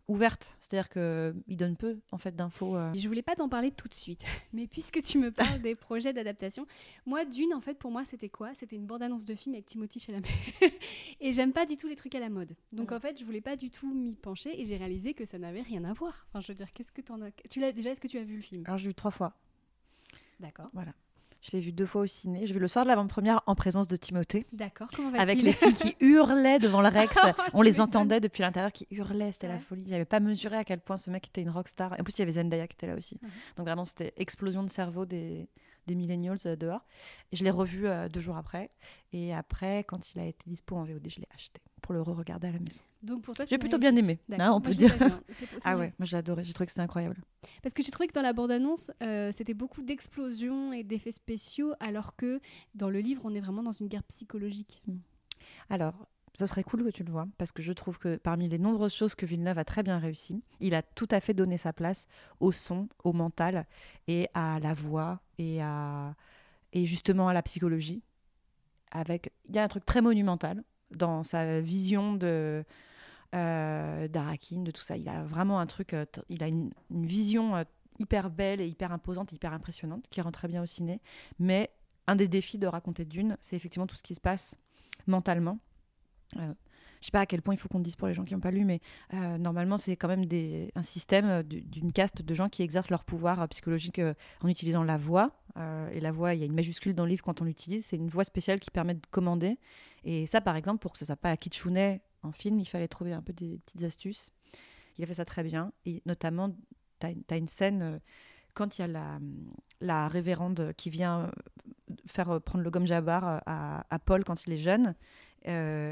ouverte, 0.08 0.56
c'est-à-dire 0.60 0.88
qu'il 0.88 1.56
donne 1.56 1.76
peu 1.76 1.98
en 2.10 2.18
fait 2.18 2.34
d'infos. 2.34 2.76
Euh. 2.76 2.92
Je 2.94 3.06
voulais 3.08 3.22
pas 3.22 3.34
t'en 3.34 3.48
parler 3.48 3.70
tout 3.70 3.88
de 3.88 3.94
suite, 3.94 4.24
mais 4.52 4.66
puisque 4.66 5.02
tu 5.02 5.18
me 5.18 5.30
parles 5.30 5.60
des 5.60 5.74
projets 5.76 6.12
d'adaptation, 6.12 6.66
moi 7.06 7.24
Dune 7.24 7.54
en 7.54 7.60
fait 7.60 7.78
pour 7.78 7.90
moi 7.90 8.04
c'était 8.04 8.28
quoi? 8.28 8.52
C'était 8.54 8.76
une 8.76 8.86
bande-annonce 8.86 9.24
de 9.24 9.34
film 9.34 9.54
avec 9.54 9.66
Timothy 9.66 10.00
Chalamet 10.00 10.28
et 11.20 11.32
j'aime 11.32 11.52
pas 11.52 11.66
du 11.66 11.76
tout 11.76 11.88
les 11.88 11.96
trucs 11.96 12.14
à 12.14 12.20
la 12.20 12.30
mode. 12.30 12.54
Donc 12.72 12.92
en 12.92 13.00
fait 13.00 13.18
je 13.18 13.24
voulais 13.24 13.40
pas 13.40 13.56
du 13.56 13.70
tout 13.70 13.92
m'y 13.92 14.14
pencher 14.14 14.60
et 14.60 14.64
j'ai 14.64 14.76
réalisé 14.76 15.14
que 15.14 15.24
ça 15.24 15.38
n'avait 15.38 15.62
rien 15.62 15.84
à 15.84 15.92
voir. 15.92 16.26
Enfin 16.28 16.40
je 16.40 16.48
veux 16.48 16.56
dire 16.56 16.72
qu'est-ce 16.72 16.92
que 16.92 17.00
t'en 17.00 17.20
as? 17.22 17.30
Tu 17.48 17.60
l'as 17.60 17.72
déjà 17.72 17.90
Est-ce 17.90 18.00
que 18.00 18.08
tu 18.08 18.18
as 18.18 18.24
vu 18.24 18.36
le 18.36 18.42
film? 18.42 18.64
Alors 18.66 18.78
j'ai 18.78 18.88
vu 18.88 18.94
trois 18.94 19.10
fois. 19.10 19.34
D'accord. 20.40 20.70
Voilà. 20.72 20.92
Je 21.42 21.50
l'ai 21.52 21.60
vu 21.60 21.72
deux 21.72 21.86
fois 21.86 22.02
au 22.02 22.06
ciné. 22.06 22.46
J'ai 22.46 22.54
vu 22.54 22.60
le 22.60 22.68
soir 22.68 22.84
de 22.84 22.88
l'avant-première 22.88 23.42
en 23.46 23.56
présence 23.56 23.88
de 23.88 23.96
Timothée. 23.96 24.46
D'accord, 24.52 24.88
comment 24.94 25.10
va 25.10 25.20
Avec 25.20 25.42
les 25.42 25.52
filles 25.52 25.74
qui 25.74 25.96
hurlaient 26.00 26.60
devant 26.60 26.80
le 26.80 26.88
Rex. 26.88 27.16
On 27.52 27.62
les 27.62 27.80
entendait 27.80 28.20
depuis 28.20 28.42
l'intérieur 28.42 28.70
qui 28.70 28.86
hurlaient, 28.92 29.32
c'était 29.32 29.48
la 29.48 29.58
folie. 29.58 29.84
J'avais 29.88 30.04
pas 30.04 30.20
mesuré 30.20 30.56
à 30.56 30.64
quel 30.64 30.78
point 30.78 30.96
ce 30.96 31.10
mec 31.10 31.26
était 31.26 31.42
une 31.42 31.50
rockstar. 31.50 31.94
En 31.98 32.04
plus, 32.04 32.14
il 32.16 32.20
y 32.20 32.22
avait 32.22 32.32
Zendaya 32.32 32.68
qui 32.68 32.74
était 32.74 32.86
là 32.86 32.94
aussi. 32.94 33.18
Donc 33.56 33.66
vraiment, 33.66 33.84
c'était 33.84 34.12
explosion 34.16 34.62
de 34.62 34.70
cerveau 34.70 35.04
des, 35.04 35.48
des 35.88 35.96
millennials 35.96 36.38
euh, 36.46 36.54
dehors. 36.54 36.86
Et 37.32 37.36
je 37.36 37.42
l'ai 37.42 37.50
revu 37.50 37.88
euh, 37.88 38.08
deux 38.08 38.20
jours 38.20 38.36
après. 38.36 38.70
Et 39.12 39.34
après, 39.34 39.84
quand 39.84 40.14
il 40.14 40.20
a 40.20 40.26
été 40.26 40.48
dispo 40.48 40.76
en 40.76 40.84
VOD, 40.84 41.08
je 41.08 41.20
l'ai 41.20 41.28
acheté 41.34 41.60
pour 41.82 41.92
le 41.92 42.00
re-regarder 42.00 42.48
à 42.48 42.52
la 42.52 42.58
maison. 42.58 42.82
Donc 43.02 43.22
pour 43.22 43.34
toi, 43.34 43.44
j'ai 43.44 43.58
plutôt 43.58 43.78
bien 43.78 43.94
aimé. 43.94 44.18
Hein, 44.38 44.52
on 44.52 44.60
peut 44.60 44.72
dire. 44.72 44.96
ah 45.64 45.76
ouais, 45.76 45.92
moi 45.98 46.06
j'ai 46.06 46.16
adoré. 46.16 46.44
J'ai 46.44 46.52
trouvé 46.52 46.66
que 46.66 46.72
c'était 46.72 46.82
incroyable. 46.82 47.20
Parce 47.62 47.74
que 47.74 47.82
j'ai 47.82 47.90
trouvé 47.90 48.06
que 48.06 48.14
dans 48.14 48.22
la 48.22 48.32
bande-annonce, 48.32 48.90
euh, 49.02 49.30
c'était 49.32 49.54
beaucoup 49.54 49.82
d'explosions 49.82 50.72
et 50.72 50.84
d'effets 50.84 51.12
spéciaux, 51.12 51.74
alors 51.80 52.16
que 52.16 52.40
dans 52.74 52.88
le 52.88 53.00
livre, 53.00 53.22
on 53.24 53.34
est 53.34 53.40
vraiment 53.40 53.62
dans 53.62 53.72
une 53.72 53.88
guerre 53.88 54.04
psychologique. 54.04 54.82
Hmm. 54.86 54.98
Alors, 55.68 56.06
ce 56.34 56.46
serait 56.46 56.62
cool 56.62 56.84
que 56.84 56.90
tu 56.90 57.04
le 57.04 57.12
vois, 57.12 57.28
parce 57.36 57.52
que 57.52 57.62
je 57.62 57.72
trouve 57.72 57.98
que 57.98 58.16
parmi 58.16 58.48
les 58.48 58.58
nombreuses 58.58 58.94
choses 58.94 59.14
que 59.14 59.26
Villeneuve 59.26 59.58
a 59.58 59.64
très 59.64 59.82
bien 59.82 59.98
réussi, 59.98 60.42
il 60.60 60.74
a 60.74 60.82
tout 60.82 61.08
à 61.10 61.20
fait 61.20 61.34
donné 61.34 61.58
sa 61.58 61.72
place 61.72 62.06
au 62.40 62.52
son, 62.52 62.88
au 63.04 63.12
mental 63.12 63.66
et 64.08 64.28
à 64.32 64.58
la 64.60 64.72
voix 64.72 65.20
et 65.38 65.60
à 65.62 66.14
et 66.72 66.86
justement 66.86 67.28
à 67.28 67.34
la 67.34 67.42
psychologie. 67.42 68.02
Avec, 68.90 69.32
il 69.48 69.54
y 69.54 69.58
a 69.58 69.64
un 69.64 69.68
truc 69.68 69.86
très 69.86 70.02
monumental 70.02 70.64
dans 70.96 71.22
sa 71.22 71.60
vision 71.60 72.14
de 72.14 72.64
euh, 73.34 74.08
d'Arakin, 74.08 74.60
de 74.60 74.70
tout 74.70 74.82
ça. 74.82 74.96
Il 74.98 75.08
a 75.08 75.22
vraiment 75.22 75.58
un 75.58 75.66
truc, 75.66 75.94
euh, 75.94 76.04
il 76.28 76.42
a 76.42 76.48
une, 76.48 76.70
vision 76.90 77.56
euh, 77.56 77.64
hyper 77.98 78.28
belle 78.28 78.60
et 78.60 78.66
hyper 78.66 78.92
imposante, 78.92 79.32
hyper 79.32 79.54
impressionnante, 79.54 80.04
qui 80.10 80.20
rend 80.20 80.32
très 80.32 80.48
bien 80.48 80.62
au 80.62 80.66
ciné. 80.66 81.00
Mais 81.38 81.70
un 82.06 82.14
des 82.14 82.28
défis 82.28 82.58
de 82.58 82.66
raconter 82.66 83.06
Dune, 83.06 83.38
c'est 83.40 83.56
effectivement 83.56 83.86
tout 83.86 83.96
ce 83.96 84.02
qui 84.02 84.14
se 84.14 84.20
passe 84.20 84.58
mentalement. 85.06 85.58
Je 87.02 87.06
sais 87.06 87.10
pas 87.10 87.20
à 87.20 87.26
quel 87.26 87.42
point 87.42 87.52
il 87.52 87.58
faut 87.58 87.68
qu'on 87.68 87.80
dise 87.80 87.96
pour 87.96 88.08
les 88.08 88.14
gens 88.14 88.24
qui 88.24 88.32
n'ont 88.32 88.40
pas 88.40 88.50
lu, 88.52 88.64
mais 88.64 88.80
normalement, 89.12 89.76
c'est 89.76 89.96
quand 89.96 90.08
même 90.08 90.24
un 90.74 90.82
système 90.82 91.42
d'une 91.42 91.92
caste 91.92 92.22
de 92.22 92.34
gens 92.34 92.48
qui 92.48 92.62
exercent 92.62 92.90
leur 92.90 93.04
pouvoir 93.04 93.46
psychologique 93.48 94.00
en 94.40 94.48
utilisant 94.48 94.84
la 94.84 94.96
voix. 94.96 95.32
et 95.92 96.00
la 96.00 96.12
voix, 96.12 96.34
il 96.34 96.40
y 96.40 96.42
a 96.44 96.46
une 96.46 96.54
majuscule 96.54 96.94
dans 96.94 97.04
le 97.04 97.10
livre 97.10 97.24
quand 97.24 97.42
on 97.42 97.44
l'utilise. 97.44 97.84
C'est 97.86 97.96
une 97.96 98.08
voix 98.08 98.24
spéciale 98.24 98.60
qui 98.60 98.70
permet 98.70 98.94
de 98.94 99.06
commander. 99.10 99.58
Et 100.04 100.26
ça, 100.26 100.40
par 100.40 100.56
exemple, 100.56 100.78
pour 100.78 100.92
que 100.92 100.98
ce 100.98 101.04
soit 101.04 101.16
pas 101.16 101.30
à 101.30 101.36
Kitsune 101.36 101.98
en 102.22 102.32
film, 102.32 102.58
il 102.60 102.66
fallait 102.66 102.88
trouver 102.88 103.12
un 103.12 103.22
peu 103.22 103.32
des 103.32 103.58
petites 103.58 103.82
astuces. 103.82 104.30
Il 104.98 105.04
a 105.04 105.06
fait 105.06 105.14
ça 105.14 105.24
très 105.24 105.42
bien. 105.42 105.72
Et 105.86 106.02
notamment, 106.06 106.54
tu 107.00 107.06
as, 107.06 107.36
une 107.36 107.46
scène, 107.46 107.82
euh, 107.82 107.98
quand 108.54 108.78
il 108.78 108.82
y 108.82 108.84
a 108.84 109.18
la, 109.80 110.08
révérende 110.08 110.72
qui 110.76 110.90
vient 110.90 111.20
euh, 111.22 111.30
faire 112.06 112.30
euh, 112.30 112.40
prendre 112.40 112.62
le 112.64 112.70
gomme 112.70 112.86
jabbar 112.86 113.42
à, 113.46 113.98
Paul 114.04 114.24
quand 114.24 114.46
il 114.46 114.52
est 114.52 114.58
jeune, 114.58 114.94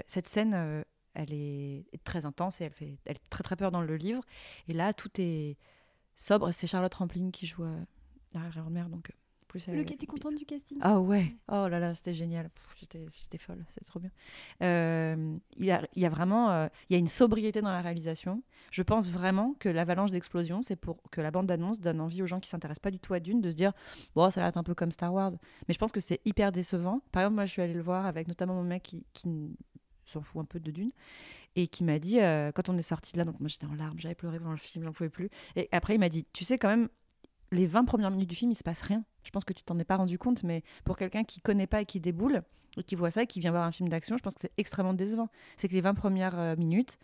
cette 0.06 0.28
scène, 0.28 0.84
elle 1.14 1.32
est 1.32 1.84
très 2.04 2.26
intense 2.26 2.60
et 2.60 2.64
elle 2.64 2.72
fait 2.72 2.98
elle 3.04 3.18
très 3.30 3.42
très 3.42 3.56
peur 3.56 3.70
dans 3.70 3.82
le 3.82 3.96
livre. 3.96 4.22
Et 4.68 4.72
là, 4.72 4.92
tout 4.92 5.10
est 5.18 5.56
sobre. 6.14 6.50
C'est 6.52 6.66
Charlotte 6.66 6.94
Rampling 6.94 7.30
qui 7.30 7.46
joue 7.46 7.64
la 8.32 8.40
révérende-mère, 8.40 8.88
donc 8.88 9.10
le 9.68 9.82
qui 9.84 9.94
était 9.94 10.06
contente 10.06 10.34
du 10.34 10.44
casting. 10.44 10.78
Ah 10.80 11.00
ouais. 11.00 11.36
Oh 11.48 11.66
là 11.68 11.78
là, 11.78 11.94
c'était 11.94 12.12
génial. 12.12 12.50
J'étais 12.80 13.38
folle. 13.38 13.64
C'est 13.70 13.84
trop 13.84 14.00
bien. 14.00 14.10
Euh, 14.62 15.36
il, 15.56 15.64
y 15.64 15.70
a, 15.70 15.86
il 15.94 16.02
y 16.02 16.06
a 16.06 16.08
vraiment 16.08 16.50
euh, 16.50 16.68
il 16.88 16.94
y 16.94 16.96
a 16.96 16.98
une 16.98 17.08
sobriété 17.08 17.60
dans 17.60 17.72
la 17.72 17.80
réalisation. 17.80 18.42
Je 18.70 18.82
pense 18.82 19.08
vraiment 19.08 19.54
que 19.58 19.68
l'avalanche 19.68 20.10
d'explosion, 20.10 20.62
c'est 20.62 20.76
pour 20.76 21.02
que 21.10 21.20
la 21.20 21.30
bande 21.30 21.46
d'annonce 21.46 21.80
donne 21.80 22.00
envie 22.00 22.22
aux 22.22 22.26
gens 22.26 22.40
qui 22.40 22.48
s'intéressent 22.48 22.82
pas 22.82 22.90
du 22.90 22.98
tout 22.98 23.14
à 23.14 23.20
Dune 23.20 23.40
de 23.40 23.50
se 23.50 23.56
dire 23.56 23.72
bon, 24.14 24.30
ça 24.30 24.40
va 24.40 24.48
être 24.48 24.56
un 24.56 24.62
peu 24.62 24.74
comme 24.74 24.92
Star 24.92 25.12
Wars. 25.12 25.32
Mais 25.66 25.74
je 25.74 25.78
pense 25.78 25.92
que 25.92 26.00
c'est 26.00 26.20
hyper 26.24 26.52
décevant. 26.52 27.00
Par 27.12 27.22
exemple, 27.22 27.36
moi, 27.36 27.44
je 27.44 27.52
suis 27.52 27.62
allée 27.62 27.74
le 27.74 27.82
voir 27.82 28.06
avec 28.06 28.28
notamment 28.28 28.54
mon 28.54 28.64
mec 28.64 28.82
qui, 28.82 29.04
qui 29.12 29.28
s'en 30.10 30.22
fout 30.22 30.40
un 30.40 30.44
peu 30.44 30.60
de 30.60 30.70
Dune 30.70 30.90
et 31.56 31.66
qui 31.66 31.84
m'a 31.84 31.98
dit 31.98 32.20
euh, 32.20 32.52
quand 32.52 32.68
on 32.68 32.76
est 32.76 32.82
sorti 32.82 33.12
de 33.12 33.18
là 33.18 33.24
donc 33.24 33.40
moi 33.40 33.48
j'étais 33.48 33.66
en 33.66 33.74
larmes 33.74 33.98
j'avais 33.98 34.14
pleuré 34.14 34.38
pendant 34.38 34.52
le 34.52 34.56
film 34.56 34.84
j'en 34.84 34.92
pouvais 34.92 35.10
plus 35.10 35.30
et 35.56 35.68
après 35.72 35.94
il 35.94 35.98
m'a 35.98 36.08
dit 36.08 36.26
tu 36.32 36.44
sais 36.44 36.58
quand 36.58 36.68
même 36.68 36.88
les 37.52 37.66
20 37.66 37.84
premières 37.84 38.10
minutes 38.10 38.28
du 38.28 38.36
film, 38.36 38.50
il 38.50 38.56
se 38.56 38.62
passe 38.62 38.82
rien. 38.82 39.04
Je 39.24 39.30
pense 39.30 39.44
que 39.44 39.52
tu 39.52 39.62
t'en 39.62 39.78
es 39.78 39.84
pas 39.84 39.96
rendu 39.96 40.18
compte, 40.18 40.44
mais 40.44 40.62
pour 40.84 40.96
quelqu'un 40.96 41.24
qui 41.24 41.40
connaît 41.40 41.66
pas 41.66 41.82
et 41.82 41.86
qui 41.86 42.00
déboule, 42.00 42.42
et 42.76 42.84
qui 42.84 42.94
voit 42.94 43.10
ça 43.10 43.22
et 43.22 43.26
qui 43.26 43.40
vient 43.40 43.50
voir 43.50 43.64
un 43.64 43.72
film 43.72 43.88
d'action, 43.88 44.16
je 44.16 44.22
pense 44.22 44.34
que 44.34 44.40
c'est 44.40 44.52
extrêmement 44.56 44.94
décevant. 44.94 45.28
C'est 45.56 45.68
que 45.68 45.74
les 45.74 45.80
20 45.80 45.94
premières 45.94 46.38
euh, 46.38 46.56
minutes, 46.56 46.98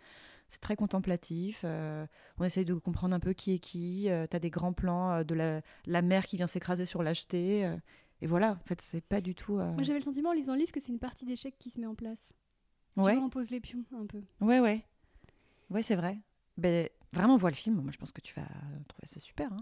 c'est 0.47 0.61
très 0.61 0.77
contemplatif. 0.77 1.61
Euh, 1.65 2.05
on 2.37 2.45
essaye 2.45 2.63
de 2.63 2.73
comprendre 2.73 3.13
un 3.13 3.19
peu 3.19 3.33
qui 3.33 3.53
est 3.53 3.59
qui. 3.59 4.09
Euh, 4.09 4.25
tu 4.29 4.35
as 4.35 4.39
des 4.39 4.49
grands 4.49 4.73
plans 4.73 5.23
de 5.23 5.35
la, 5.35 5.61
la, 5.85 6.01
mer 6.01 6.25
qui 6.25 6.37
vient 6.37 6.47
s'écraser 6.47 6.85
sur 6.85 7.03
l'acheté. 7.03 7.69
et 8.21 8.27
voilà, 8.27 8.53
en 8.53 8.65
fait, 8.65 8.79
c'est 8.81 9.01
pas 9.01 9.19
du 9.19 9.35
tout. 9.35 9.55
Moi, 9.55 9.83
j'avais 9.83 9.99
le 9.99 10.05
sentiment 10.05 10.29
en 10.29 10.33
lisant 10.33 10.53
le 10.53 10.59
livre 10.59 10.71
que 10.71 10.79
c'est 10.79 10.91
une 10.91 10.99
partie 10.99 11.25
d'échec 11.25 11.55
qui 11.59 11.69
se 11.69 11.79
met 11.79 11.87
en 11.87 11.95
place. 11.95 12.33
Ouais. 13.05 13.15
Tu 13.45 13.53
les 13.53 13.59
pions 13.59 13.83
un 13.93 14.05
peu. 14.05 14.21
Ouais, 14.41 14.59
ouais. 14.59 14.83
Ouais, 15.69 15.83
c'est 15.83 15.95
vrai. 15.95 16.17
Ben, 16.57 16.89
vraiment, 17.13 17.37
vois 17.37 17.49
le 17.49 17.55
film. 17.55 17.75
Moi, 17.81 17.91
je 17.91 17.97
pense 17.97 18.11
que 18.11 18.21
tu 18.21 18.33
vas 18.35 18.47
trouver 18.87 19.05
ça 19.07 19.19
super. 19.19 19.51
hein. 19.53 19.57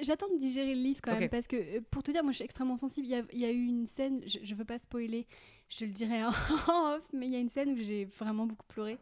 J'attends 0.00 0.28
de 0.28 0.38
digérer 0.38 0.74
le 0.74 0.80
livre 0.80 1.00
quand 1.00 1.12
même 1.20 1.30
parce 1.30 1.46
que 1.46 1.54
euh, 1.56 1.80
pour 1.92 2.02
te 2.02 2.10
dire, 2.10 2.24
moi 2.24 2.32
je 2.32 2.36
suis 2.38 2.44
extrêmement 2.44 2.76
sensible. 2.76 3.06
Il 3.06 3.10
y 3.10 3.14
a, 3.14 3.22
il 3.32 3.38
y 3.38 3.44
a 3.44 3.52
eu 3.52 3.64
une 3.64 3.86
scène, 3.86 4.22
je, 4.26 4.38
je 4.42 4.54
veux 4.56 4.64
pas 4.64 4.76
spoiler, 4.76 5.28
je 5.68 5.84
le 5.84 5.92
dirai 5.92 6.24
en 6.24 6.30
off, 6.96 7.02
mais 7.12 7.26
il 7.26 7.32
y 7.32 7.36
a 7.36 7.38
une 7.38 7.48
scène 7.48 7.70
où 7.70 7.76
j'ai 7.76 8.04
vraiment 8.06 8.46
beaucoup 8.46 8.66
pleuré. 8.66 8.98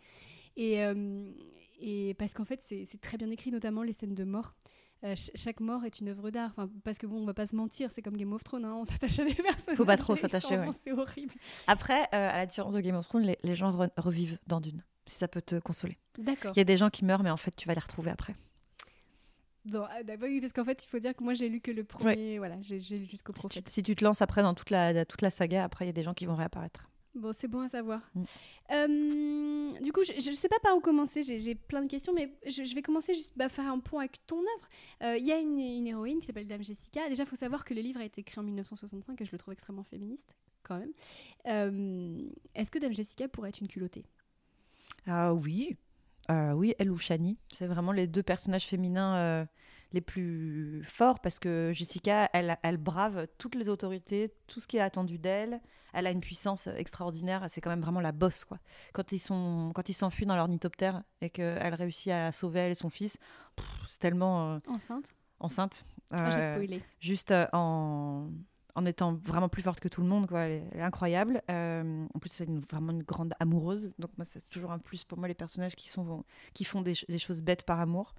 Et, 0.59 0.85
euh, 0.85 1.33
et 1.81 2.13
parce 2.19 2.35
qu'en 2.35 2.45
fait, 2.45 2.61
c'est 2.63 3.01
très 3.01 3.17
bien 3.17 3.31
écrit, 3.31 3.51
notamment 3.51 3.83
les 3.83 3.95
scènes 3.95 4.15
de 4.15 4.25
mort. 4.25 4.55
Euh, 5.05 5.15
ch- 5.15 5.31
chaque 5.35 5.61
mort 5.61 5.85
est 5.85 6.01
une 6.01 6.09
œuvre 6.09 6.31
d'art. 6.31 6.51
Enfin, 6.57 6.71
parce 6.83 6.99
que 6.99 7.07
bon, 7.07 7.21
on 7.21 7.27
va 7.27 7.35
pas 7.35 7.47
se 7.47 7.55
mentir, 7.55 7.91
c'est 7.91 8.01
comme 8.03 8.17
Game 8.17 8.33
of 8.33 8.43
Thrones, 8.43 8.65
hein, 8.65 8.75
on 8.75 8.85
s'attache 8.85 9.19
à 9.19 9.25
des 9.25 9.35
personnages. 9.35 9.77
Faut 9.77 9.85
pas 9.85 9.97
trop 9.99 10.17
s'attacher, 10.17 10.57
ouais. 10.59 10.69
C'est 10.83 10.93
horrible. 10.93 11.35
Après, 11.67 12.03
euh, 12.15 12.31
à 12.31 12.39
la 12.39 12.47
différence 12.47 12.75
de 12.75 12.81
Game 12.81 12.97
of 12.97 13.07
Thrones, 13.07 13.23
les, 13.25 13.37
les 13.43 13.55
gens 13.55 13.71
re- 13.71 13.91
revivent 13.99 14.39
dans 14.47 14.61
Dune. 14.61 14.83
Si 15.07 15.19
ça 15.19 15.29
peut 15.29 15.43
te 15.43 15.59
consoler. 15.61 15.99
D'accord. 16.19 16.53
Il 16.57 16.59
y 16.59 16.61
a 16.61 16.65
des 16.65 16.77
gens 16.77 16.91
qui 16.91 17.05
meurent, 17.05 17.23
mais 17.23 17.31
en 17.31 17.37
fait, 17.37 17.55
tu 17.55 17.69
vas 17.69 17.75
les 17.75 17.81
retrouver 17.81 18.11
après. 18.11 18.35
Dans- 19.67 19.85
ah, 19.85 19.99
parce 20.41 20.53
qu'en 20.53 20.65
fait, 20.65 20.85
il 20.85 20.89
faut 20.89 20.99
dire 20.99 21.15
que 21.15 21.23
moi 21.25 21.35
j'ai 21.35 21.49
lu 21.49 21.61
que 21.61 21.71
le 21.73 21.85
premier. 21.85 22.39
Voilà, 22.39 22.57
j'ai 22.61 22.79
lu 22.79 23.05
jusqu'au 23.07 23.33
Si 23.35 23.41
tu, 23.43 23.49
prophète. 23.49 23.69
si 23.69 23.83
tu 23.83 23.97
te 23.97 24.05
lances 24.05 24.23
après 24.23 24.43
dans 24.43 24.55
toute 24.55 24.71
la, 24.71 25.05
toute 25.05 25.23
la 25.23 25.31
saga, 25.31 25.65
après, 25.65 25.85
il 25.85 25.89
y 25.89 25.91
a 25.91 25.93
des 25.93 26.03
gens 26.05 26.15
qui 26.15 26.25
vont 26.27 26.37
réapparaître. 26.37 26.89
Bon, 27.17 27.33
c'est 27.35 27.49
bon 27.49 27.61
à 27.61 27.69
savoir. 27.69 28.03
Mm. 28.15 28.23
Euh, 28.73 29.71
du 29.81 29.93
coup, 29.93 30.03
je 30.05 30.31
ne 30.31 30.35
sais 30.37 30.49
pas 30.49 30.59
par 30.63 30.77
où 30.77 30.81
commencer. 30.81 31.23
J'ai 31.23 31.55
plein 31.55 31.83
de 31.83 31.89
questions, 31.89 32.13
mais 32.15 32.33
je, 32.47 32.63
je 32.65 32.75
vais 32.75 32.83
commencer 32.83 33.15
juste 33.15 33.33
bah, 33.37 33.49
faire 33.49 33.67
un 33.73 33.79
point 33.81 34.01
avec 34.03 34.25
ton 34.27 34.39
œuvre. 34.39 34.69
Euh, 35.03 35.17
Il 35.17 35.27
y 35.27 35.33
a 35.33 35.39
une, 35.39 35.59
une 35.59 35.87
héroïne 35.87 36.21
qui 36.21 36.27
s'appelle 36.27 36.47
Dame 36.47 36.63
Jessica. 36.63 37.09
Déjà, 37.09 37.23
il 37.23 37.27
faut 37.27 37.37
savoir 37.37 37.65
que 37.65 37.75
le 37.75 37.81
livre 37.81 38.01
a 38.01 38.05
été 38.05 38.21
écrit 38.21 38.39
en 38.39 38.43
1965 38.45 39.21
et 39.21 39.25
je 39.25 39.33
le 39.33 39.39
trouve 39.39 39.53
extrêmement 39.53 39.85
féministe, 39.85 40.37
quand 40.63 40.79
même. 40.79 40.93
Euh, 41.47 42.29
Est-ce 42.55 42.71
que 42.71 42.79
Dame 42.79 42.95
Jessica 42.95 43.29
pourrait 43.29 43.49
être 43.49 43.61
une 43.61 43.69
culottée? 43.69 44.05
Ah 45.07 45.33
oui, 45.35 45.77
Euh, 46.31 46.53
oui, 46.53 46.75
elle 46.79 46.91
ou 46.91 46.97
Shani, 46.97 47.39
c'est 47.53 47.67
vraiment 47.69 47.93
les 47.93 48.09
deux 48.09 48.23
personnages 48.25 48.67
féminins 48.67 49.47
les 49.93 50.01
plus 50.01 50.83
forts 50.85 51.21
parce 51.21 51.39
que 51.39 51.71
Jessica, 51.75 52.29
elle, 52.33 52.59
elle 52.63 52.77
brave 52.77 53.27
toutes 53.39 53.55
les 53.55 53.69
autorités, 53.69 54.33
tout 54.47 54.61
ce 54.61 54.67
qui 54.67 54.77
est 54.77 54.81
attendu 54.81 55.19
d'elle. 55.19 55.61
Elle 55.93 56.07
a 56.07 56.11
une 56.11 56.21
puissance 56.21 56.67
extraordinaire. 56.67 57.47
C'est 57.49 57.61
quand 57.63 57.71
même 57.71 57.81
vraiment 57.81 58.01
la 58.01 58.13
bosse, 58.13 58.45
quoi. 58.45 58.59
Quand 58.93 59.13
ils 59.13 59.19
sont, 59.19 59.71
quand 59.75 59.89
ils 59.89 59.95
s'enfuient 59.95 60.27
dans 60.27 60.37
leur 60.37 60.49
nitoptère 60.49 61.03
et 61.23 61.31
qu'elle 61.31 61.75
réussit 61.75 62.13
à 62.13 62.33
sauver 62.33 62.61
elle 62.61 62.73
et 62.73 62.75
son 62.75 62.91
fils, 62.91 63.17
c'est 63.89 63.99
tellement 64.01 64.55
euh, 64.55 64.59
Enceinte 64.69 65.15
enceinte. 65.39 65.85
Ah, 66.11 66.31
J'ai 66.31 66.39
Euh, 66.41 66.55
spoilé. 66.55 66.83
juste 67.01 67.31
euh, 67.31 67.47
en, 67.53 68.29
en 68.75 68.87
étant 68.87 69.15
vraiment 69.15 69.49
plus 69.51 69.63
forte 69.63 69.81
que 69.81 69.89
tout 69.89 70.01
le 70.03 70.07
monde. 70.07 70.27
Quoi. 70.27 70.41
Elle, 70.41 70.53
est, 70.53 70.65
elle 70.73 70.81
est 70.81 70.83
incroyable. 70.83 71.43
Euh, 71.51 72.07
en 72.15 72.19
plus, 72.19 72.31
c'est 72.31 72.45
une- 72.45 72.61
vraiment 72.71 72.93
une 72.93 73.03
grande 73.03 73.35
amoureuse. 73.41 73.93
Donc, 73.99 74.11
moi, 74.19 74.25
c'est 74.25 74.47
toujours 74.51 74.73
un 74.73 74.79
plus 74.79 75.05
pour 75.05 75.19
moi, 75.19 75.29
les 75.29 75.35
personnages 75.35 75.77
qui, 75.77 75.89
sont, 75.89 76.25
qui 76.55 76.65
font 76.65 76.83
des 76.83 76.95
choses 76.95 77.43
bêtes 77.43 77.65
par 77.65 77.81
amour. 77.81 78.15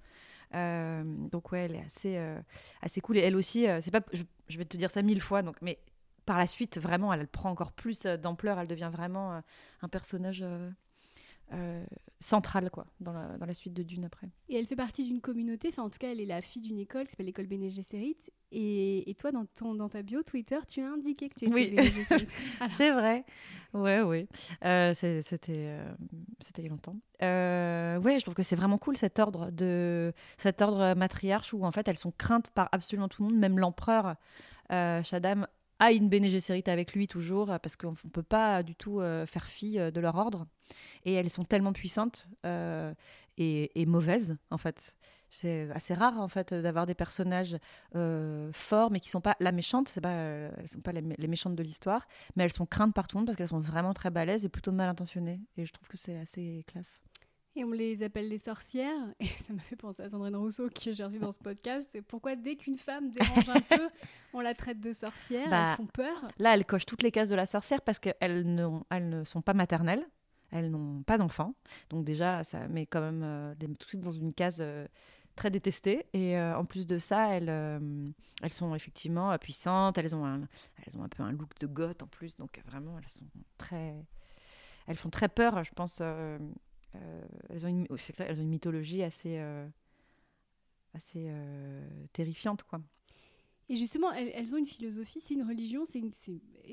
Euh, 0.54 1.02
donc, 1.04 1.52
ouais, 1.52 1.64
elle 1.64 1.76
est 1.76 1.84
assez, 1.84 2.16
euh, 2.16 2.40
assez 2.82 3.00
cool. 3.00 3.18
Et 3.18 3.20
elle 3.20 3.36
aussi, 3.36 3.68
euh, 3.68 3.80
c'est 3.80 3.90
pas, 3.90 4.00
je, 4.12 4.58
vais 4.58 4.64
te 4.64 4.76
dire 4.76 4.90
ça 4.90 5.02
mille 5.02 5.20
fois, 5.20 5.42
donc, 5.42 5.56
mais 5.62 5.78
par 6.24 6.38
la 6.38 6.46
suite, 6.46 6.78
vraiment, 6.78 7.12
elle, 7.12 7.26
prend 7.26 7.50
encore 7.50 7.72
plus 7.72 8.02
d'ampleur. 8.02 8.58
Elle 8.58 8.68
devient 8.68 8.90
vraiment 8.92 9.42
un 9.82 9.88
personnage 9.88 10.44
euh, 11.52 11.56
euh, 11.58 11.84
central 12.20 12.68
quoi, 12.70 12.86
dans, 13.00 13.12
la, 13.12 13.38
dans 13.38 13.46
la 13.46 13.54
suite 13.54 13.72
de 13.72 13.82
Dune 13.84 14.04
après. 14.04 14.28
Et 14.48 14.56
elle 14.56 14.66
fait 14.66 14.74
partie 14.74 15.04
d'une 15.04 15.20
communauté, 15.20 15.68
enfin 15.68 15.84
en 15.84 15.90
tout 15.90 15.98
cas 15.98 16.10
elle 16.10 16.20
est 16.20 16.26
la 16.26 16.42
fille 16.42 16.62
d'une 16.62 16.78
école 16.78 17.04
qui 17.04 17.12
s'appelle 17.12 17.26
l'école 17.26 17.46
Bene 17.46 17.68
Gesserit. 17.68 18.16
Et, 18.50 19.08
et 19.08 19.14
toi 19.14 19.30
dans, 19.30 19.46
ton, 19.46 19.74
dans 19.74 19.88
ta 19.88 20.02
bio 20.02 20.22
Twitter, 20.22 20.58
tu 20.66 20.80
as 20.80 20.88
indiqué 20.88 21.28
que 21.28 21.34
tu 21.36 21.44
étais 21.44 21.54
Oui. 21.54 21.76
C'est 22.76 22.90
vrai. 22.90 23.24
Ouais, 23.72 24.02
ouais. 24.02 24.26
Euh, 24.64 24.92
c'était, 24.94 25.52
euh, 25.52 25.94
c'était 26.40 26.62
il 26.62 26.64
y 26.64 26.68
a 26.68 26.70
longtemps. 26.70 26.96
Ouais, 27.20 28.18
je 28.18 28.22
trouve 28.22 28.34
que 28.34 28.42
c'est 28.42 28.56
vraiment 28.56 28.78
cool 28.78 28.96
cet 28.96 29.18
ordre 29.20 29.50
de 29.50 30.12
cet 30.38 30.60
ordre 30.60 30.94
matriarche 30.94 31.54
où 31.54 31.64
en 31.64 31.70
fait 31.70 31.86
elles 31.86 31.96
sont 31.96 32.12
craintes 32.16 32.48
par 32.48 32.68
absolument 32.72 33.08
tout 33.08 33.22
le 33.22 33.28
monde, 33.30 33.38
même 33.38 33.58
l'empereur 33.58 34.16
Shaddam 34.70 35.46
a 35.78 35.92
une 35.92 36.08
Bene 36.08 36.28
Gesserit 36.28 36.64
avec 36.66 36.94
lui 36.94 37.06
toujours 37.06 37.46
parce 37.46 37.76
qu'on 37.76 37.92
ne 37.92 38.10
peut 38.10 38.22
pas 38.24 38.64
du 38.64 38.74
tout 38.74 39.00
faire 39.26 39.46
fi 39.46 39.78
de 39.78 40.00
leur 40.00 40.16
ordre 40.16 40.46
et 41.04 41.12
elles 41.14 41.30
sont 41.30 41.44
tellement 41.44 41.72
puissantes 41.72 42.28
euh, 42.46 42.92
et, 43.36 43.80
et 43.80 43.86
mauvaises 43.86 44.36
en 44.50 44.58
fait. 44.58 44.96
C'est 45.30 45.68
assez 45.74 45.92
rare 45.92 46.18
en 46.20 46.28
fait 46.28 46.54
d'avoir 46.54 46.86
des 46.86 46.94
personnages 46.94 47.58
euh, 47.94 48.50
forts 48.52 48.90
mais 48.90 48.98
qui 48.98 49.10
sont 49.10 49.20
pas 49.20 49.36
la 49.40 49.52
méchante, 49.52 49.88
c'est 49.88 50.00
pas, 50.00 50.14
euh, 50.14 50.50
elles 50.56 50.68
sont 50.68 50.80
pas 50.80 50.92
les, 50.92 51.02
mé- 51.02 51.16
les 51.18 51.28
méchantes 51.28 51.54
de 51.54 51.62
l'histoire, 51.62 52.06
mais 52.34 52.44
elles 52.44 52.52
sont 52.52 52.64
craintes 52.64 52.94
par 52.94 53.06
tout 53.08 53.16
le 53.16 53.20
monde 53.20 53.26
parce 53.26 53.36
qu'elles 53.36 53.48
sont 53.48 53.60
vraiment 53.60 53.92
très 53.92 54.10
balèzes 54.10 54.46
et 54.46 54.48
plutôt 54.48 54.72
mal 54.72 54.88
intentionnées. 54.88 55.40
Et 55.58 55.66
je 55.66 55.72
trouve 55.72 55.86
que 55.88 55.98
c'est 55.98 56.16
assez 56.18 56.64
classe. 56.66 57.02
Et 57.56 57.64
on 57.64 57.72
les 57.72 58.02
appelle 58.04 58.28
les 58.28 58.38
sorcières. 58.38 58.94
Et 59.20 59.26
ça 59.26 59.52
m'a 59.52 59.60
fait 59.60 59.74
penser 59.76 60.02
à 60.02 60.08
Sandrine 60.08 60.36
Rousseau 60.36 60.68
qui 60.68 60.94
j'ai 60.94 61.04
reçue 61.04 61.18
dans 61.18 61.32
ce 61.32 61.40
podcast. 61.40 61.88
C'est 61.92 62.02
pourquoi 62.02 62.34
dès 62.36 62.54
qu'une 62.56 62.78
femme 62.78 63.10
dérange 63.10 63.48
un 63.50 63.60
peu, 63.60 63.88
on 64.32 64.40
la 64.40 64.54
traite 64.54 64.80
de 64.80 64.92
sorcière. 64.94 65.50
Bah, 65.50 65.70
Elles 65.72 65.76
font 65.76 65.86
peur. 65.86 66.28
Là, 66.38 66.54
elles 66.54 66.64
cochent 66.64 66.86
toutes 66.86 67.02
les 67.02 67.10
cases 67.10 67.28
de 67.28 67.34
la 67.34 67.46
sorcière 67.46 67.82
parce 67.82 67.98
qu'elles 67.98 68.14
elles 68.90 69.08
ne 69.08 69.24
sont 69.24 69.42
pas 69.42 69.54
maternelles, 69.54 70.06
elles 70.50 70.70
n'ont 70.70 71.02
pas 71.02 71.18
d'enfants. 71.18 71.54
Donc 71.90 72.04
déjà, 72.04 72.44
ça 72.44 72.68
met 72.68 72.86
quand 72.86 73.00
même 73.00 73.22
euh, 73.22 73.54
tout 73.54 73.84
de 73.84 73.88
suite 73.88 74.00
dans 74.00 74.12
une 74.12 74.32
case 74.32 74.58
euh, 74.60 74.86
très 75.36 75.50
détestée. 75.50 76.06
Et 76.12 76.38
euh, 76.38 76.56
en 76.56 76.64
plus 76.64 76.86
de 76.86 76.98
ça, 76.98 77.34
elles, 77.34 77.48
elles 78.42 78.52
sont 78.52 78.74
effectivement 78.74 79.36
puissantes, 79.38 79.98
elles 79.98 80.14
ont, 80.14 80.24
un, 80.24 80.48
elles 80.86 80.96
ont 80.96 81.02
un 81.02 81.08
peu 81.08 81.22
un 81.22 81.32
look 81.32 81.58
de 81.60 81.66
goth 81.66 82.02
en 82.02 82.06
plus. 82.06 82.36
Donc 82.36 82.60
vraiment, 82.66 82.98
elles 82.98 83.08
sont 83.08 83.26
très... 83.56 83.94
Elles 84.86 84.96
font 84.96 85.10
très 85.10 85.28
peur, 85.28 85.62
je 85.64 85.72
pense. 85.74 86.00
elles, 86.00 87.66
ont 87.66 87.68
une, 87.68 87.86
elles 88.18 88.38
ont 88.38 88.42
une 88.42 88.48
mythologie 88.48 89.02
assez... 89.02 89.38
assez 90.94 91.30
terrifiante, 92.12 92.62
quoi. 92.62 92.80
Et 93.70 93.76
justement, 93.76 94.10
elles, 94.12 94.30
elles 94.34 94.54
ont 94.54 94.58
une 94.58 94.66
philosophie, 94.66 95.20
c'est 95.20 95.34
une 95.34 95.42
religion, 95.46 95.84
c'est 95.84 96.00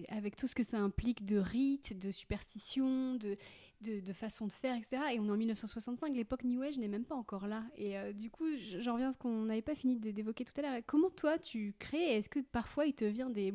avec 0.09 0.35
tout 0.35 0.47
ce 0.47 0.55
que 0.55 0.63
ça 0.63 0.77
implique 0.79 1.25
de 1.25 1.37
rites, 1.37 1.97
de 1.97 2.11
superstitions, 2.11 3.15
de, 3.15 3.37
de, 3.81 3.99
de 3.99 4.13
façon 4.13 4.47
de 4.47 4.51
faire, 4.51 4.75
etc. 4.75 4.97
Et 5.13 5.19
on 5.19 5.27
est 5.27 5.31
en 5.31 5.37
1965, 5.37 6.15
l'époque 6.15 6.43
New 6.43 6.61
Age 6.61 6.77
n'est 6.77 6.87
même 6.87 7.05
pas 7.05 7.15
encore 7.15 7.47
là. 7.47 7.63
Et 7.77 7.97
euh, 7.97 8.13
du 8.13 8.29
coup, 8.29 8.45
j'en 8.79 8.93
reviens 8.93 9.09
à 9.09 9.11
ce 9.11 9.17
qu'on 9.17 9.43
n'avait 9.43 9.61
pas 9.61 9.75
fini 9.75 9.97
de- 9.97 10.11
d'évoquer 10.11 10.45
tout 10.45 10.53
à 10.57 10.61
l'heure. 10.61 10.81
Comment 10.85 11.09
toi, 11.09 11.37
tu 11.37 11.73
crées 11.79 12.15
Est-ce 12.15 12.29
que 12.29 12.39
parfois 12.39 12.85
il 12.85 12.93
te 12.93 13.05
vient 13.05 13.29
des, 13.29 13.53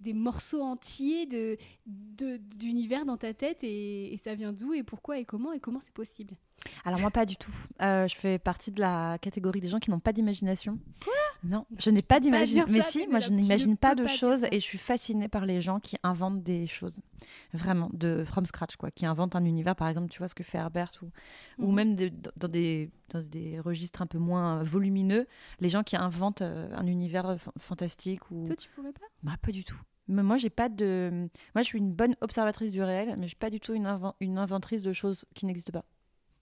des 0.00 0.12
morceaux 0.12 0.60
entiers 0.62 1.24
de 1.26 1.56
de- 1.86 2.36
d'univers 2.36 3.04
dans 3.06 3.16
ta 3.16 3.32
tête 3.34 3.62
et, 3.64 4.12
et 4.12 4.16
ça 4.18 4.34
vient 4.34 4.52
d'où 4.52 4.72
et 4.74 4.82
pourquoi 4.82 5.18
et 5.18 5.24
comment 5.24 5.52
et 5.52 5.60
comment 5.60 5.80
c'est 5.80 5.92
possible? 5.94 6.36
Alors 6.84 7.00
moi 7.00 7.10
pas 7.10 7.26
du 7.26 7.36
tout. 7.36 7.52
Euh, 7.82 8.06
je 8.08 8.16
fais 8.16 8.38
partie 8.38 8.70
de 8.72 8.80
la 8.80 9.18
catégorie 9.20 9.60
des 9.60 9.68
gens 9.68 9.78
qui 9.78 9.90
n'ont 9.90 10.00
pas 10.00 10.12
d'imagination. 10.12 10.78
Non, 11.48 11.64
je 11.78 11.90
n'ai 11.90 12.02
pas 12.02 12.18
d'imagination. 12.18 12.72
Mais 12.72 12.80
ça, 12.80 12.90
si, 12.90 13.06
moi 13.06 13.20
je 13.20 13.30
n'imagine 13.30 13.76
pas 13.76 13.94
de 13.94 14.02
pas 14.04 14.08
choses 14.08 14.44
et 14.50 14.54
je 14.58 14.64
suis 14.64 14.78
fascinée 14.78 15.28
par 15.28 15.46
les 15.46 15.60
gens 15.60 15.78
qui 15.80 15.96
inventent 16.02 16.42
des 16.42 16.66
choses. 16.66 17.00
Vraiment, 17.52 17.88
de 17.92 18.24
from 18.24 18.46
scratch 18.46 18.76
quoi, 18.76 18.90
qui 18.90 19.06
inventent 19.06 19.36
un 19.36 19.44
univers 19.44 19.76
par 19.76 19.88
exemple, 19.88 20.08
tu 20.10 20.18
vois 20.18 20.28
ce 20.28 20.34
que 20.34 20.42
fait 20.42 20.58
Herbert 20.58 20.90
ou, 21.02 21.06
ou 21.58 21.68
Mhm. 21.68 21.74
même 21.74 21.94
de- 21.94 22.12
dans, 22.36 22.48
des, 22.48 22.90
dans 23.10 23.20
des 23.22 23.60
registres 23.60 24.02
un 24.02 24.06
peu 24.06 24.18
moins 24.18 24.62
volumineux, 24.62 25.26
les 25.60 25.68
gens 25.68 25.82
qui 25.82 25.96
inventent 25.96 26.42
euh, 26.42 26.68
un 26.74 26.86
univers 26.86 27.38
fa- 27.38 27.52
fantastique 27.58 28.30
ou 28.30 28.44
Toi, 28.46 28.56
tu 28.56 28.68
pourrais 28.70 28.92
pas? 28.92 29.06
Bah, 29.22 29.36
pas 29.40 29.52
du 29.52 29.62
tout. 29.64 29.80
Mais 30.08 30.22
moi, 30.22 30.36
j'ai 30.36 30.50
pas 30.50 30.68
de. 30.68 31.28
Moi, 31.54 31.62
je 31.62 31.66
suis 31.66 31.78
une 31.78 31.92
bonne 31.92 32.14
observatrice 32.20 32.70
du 32.72 32.80
réel, 32.82 33.14
mais 33.16 33.22
je 33.24 33.28
suis 33.28 33.36
pas 33.36 33.50
du 33.50 33.58
tout 33.60 33.74
une, 33.74 33.86
inven- 33.86 34.14
une 34.20 34.38
inventrice 34.38 34.82
de 34.82 34.92
choses 34.92 35.24
qui 35.34 35.46
n'existent 35.46 35.72
pas. 35.72 35.84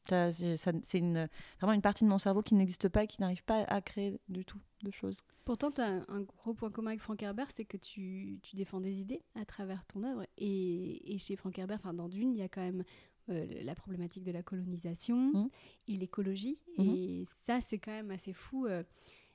C'est 0.08 0.98
une... 0.98 1.28
vraiment 1.58 1.72
une 1.72 1.82
partie 1.82 2.04
de 2.04 2.08
mon 2.08 2.18
cerveau 2.18 2.42
qui 2.42 2.54
n'existe 2.54 2.88
pas 2.88 3.04
et 3.04 3.06
qui 3.06 3.20
n'arrive 3.20 3.44
pas 3.44 3.62
à 3.64 3.80
créer 3.80 4.18
du 4.28 4.44
tout 4.44 4.58
de 4.82 4.90
choses. 4.90 5.18
Pourtant, 5.44 5.70
tu 5.70 5.80
as 5.80 6.04
un, 6.08 6.20
gros 6.22 6.54
point 6.54 6.70
commun 6.70 6.90
avec 6.90 7.00
Frank 7.00 7.22
Herbert, 7.22 7.50
c'est 7.50 7.64
que 7.64 7.76
tu, 7.76 8.38
tu 8.42 8.56
défends 8.56 8.80
des 8.80 9.00
idées 9.00 9.22
à 9.34 9.44
travers 9.44 9.84
ton 9.86 10.02
œuvre. 10.04 10.24
Et, 10.38 11.14
et 11.14 11.18
chez 11.18 11.36
Frank 11.36 11.58
Herbert, 11.58 11.76
enfin 11.78 11.94
dans 11.94 12.08
Dune, 12.08 12.34
il 12.34 12.38
y 12.38 12.42
a 12.42 12.48
quand 12.48 12.62
même 12.62 12.84
euh, 13.30 13.46
la 13.62 13.74
problématique 13.74 14.24
de 14.24 14.32
la 14.32 14.42
colonisation 14.42 15.32
Mhm. 15.32 15.48
et 15.88 15.96
l'écologie. 15.96 16.58
Mhm. 16.78 16.94
Et 16.94 17.24
ça, 17.46 17.60
c'est 17.60 17.78
quand 17.78 17.92
même 17.92 18.10
assez 18.10 18.32
fou. 18.32 18.66
euh. 18.66 18.82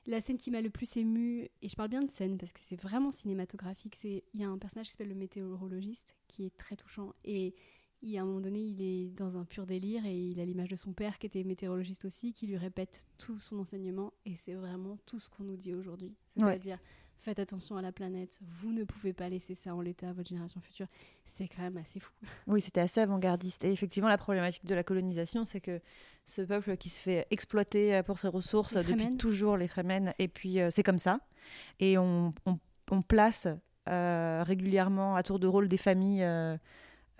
La 0.06 0.20
scène 0.22 0.38
qui 0.38 0.50
m'a 0.50 0.62
le 0.62 0.70
plus 0.70 0.96
émue, 0.96 1.48
et 1.60 1.68
je 1.68 1.76
parle 1.76 1.90
bien 1.90 2.02
de 2.02 2.10
scène 2.10 2.38
parce 2.38 2.52
que 2.52 2.60
c'est 2.60 2.80
vraiment 2.80 3.12
cinématographique, 3.12 3.94
c'est 3.96 4.24
il 4.32 4.40
y 4.40 4.44
a 4.44 4.48
un 4.48 4.56
personnage 4.56 4.86
qui 4.86 4.92
s'appelle 4.92 5.10
le 5.10 5.14
météorologiste 5.14 6.16
qui 6.26 6.46
est 6.46 6.56
très 6.56 6.74
touchant. 6.74 7.12
Et 7.24 7.54
il, 8.02 8.16
à 8.18 8.22
un 8.22 8.24
moment 8.24 8.40
donné, 8.40 8.60
il 8.60 8.80
est 8.82 9.06
dans 9.16 9.36
un 9.36 9.44
pur 9.44 9.66
délire 9.66 10.04
et 10.06 10.16
il 10.16 10.40
a 10.40 10.44
l'image 10.44 10.68
de 10.68 10.76
son 10.76 10.92
père 10.92 11.18
qui 11.18 11.26
était 11.26 11.44
météorologiste 11.44 12.04
aussi, 12.04 12.32
qui 12.32 12.46
lui 12.46 12.56
répète 12.56 13.00
tout 13.18 13.38
son 13.38 13.58
enseignement. 13.58 14.12
Et 14.26 14.36
c'est 14.36 14.54
vraiment 14.54 14.96
tout 15.06 15.18
ce 15.18 15.28
qu'on 15.30 15.44
nous 15.44 15.56
dit 15.56 15.74
aujourd'hui. 15.74 16.14
Ouais. 16.36 16.46
C'est-à-dire, 16.52 16.78
faites 17.18 17.38
attention 17.38 17.76
à 17.76 17.82
la 17.82 17.92
planète, 17.92 18.40
vous 18.42 18.72
ne 18.72 18.84
pouvez 18.84 19.12
pas 19.12 19.28
laisser 19.28 19.54
ça 19.54 19.74
en 19.74 19.82
l'état 19.82 20.08
à 20.08 20.12
votre 20.14 20.28
génération 20.30 20.60
future. 20.60 20.86
C'est 21.26 21.46
quand 21.48 21.60
même 21.62 21.76
assez 21.76 22.00
fou. 22.00 22.12
Oui, 22.46 22.62
c'était 22.62 22.80
assez 22.80 23.00
avant-gardiste. 23.00 23.64
Et 23.64 23.72
effectivement, 23.72 24.08
la 24.08 24.16
problématique 24.18 24.64
de 24.64 24.74
la 24.74 24.82
colonisation, 24.82 25.44
c'est 25.44 25.60
que 25.60 25.80
ce 26.24 26.40
peuple 26.42 26.76
qui 26.78 26.88
se 26.88 27.00
fait 27.00 27.26
exploiter 27.30 27.94
euh, 27.96 28.02
pour 28.02 28.18
ses 28.18 28.28
ressources 28.28 28.74
depuis 28.74 29.16
toujours, 29.18 29.56
les 29.58 29.68
Fremen, 29.68 30.14
et 30.18 30.28
puis 30.28 30.60
euh, 30.60 30.70
c'est 30.70 30.82
comme 30.82 30.98
ça. 30.98 31.20
Et 31.78 31.98
on, 31.98 32.32
on- 32.46 32.58
on 32.90 33.02
place 33.02 33.46
euh, 33.88 34.42
régulièrement 34.44 35.14
à 35.16 35.22
tour 35.22 35.38
de 35.38 35.46
rôle 35.46 35.68
des 35.68 35.76
familles 35.76 36.24
euh, 36.24 36.56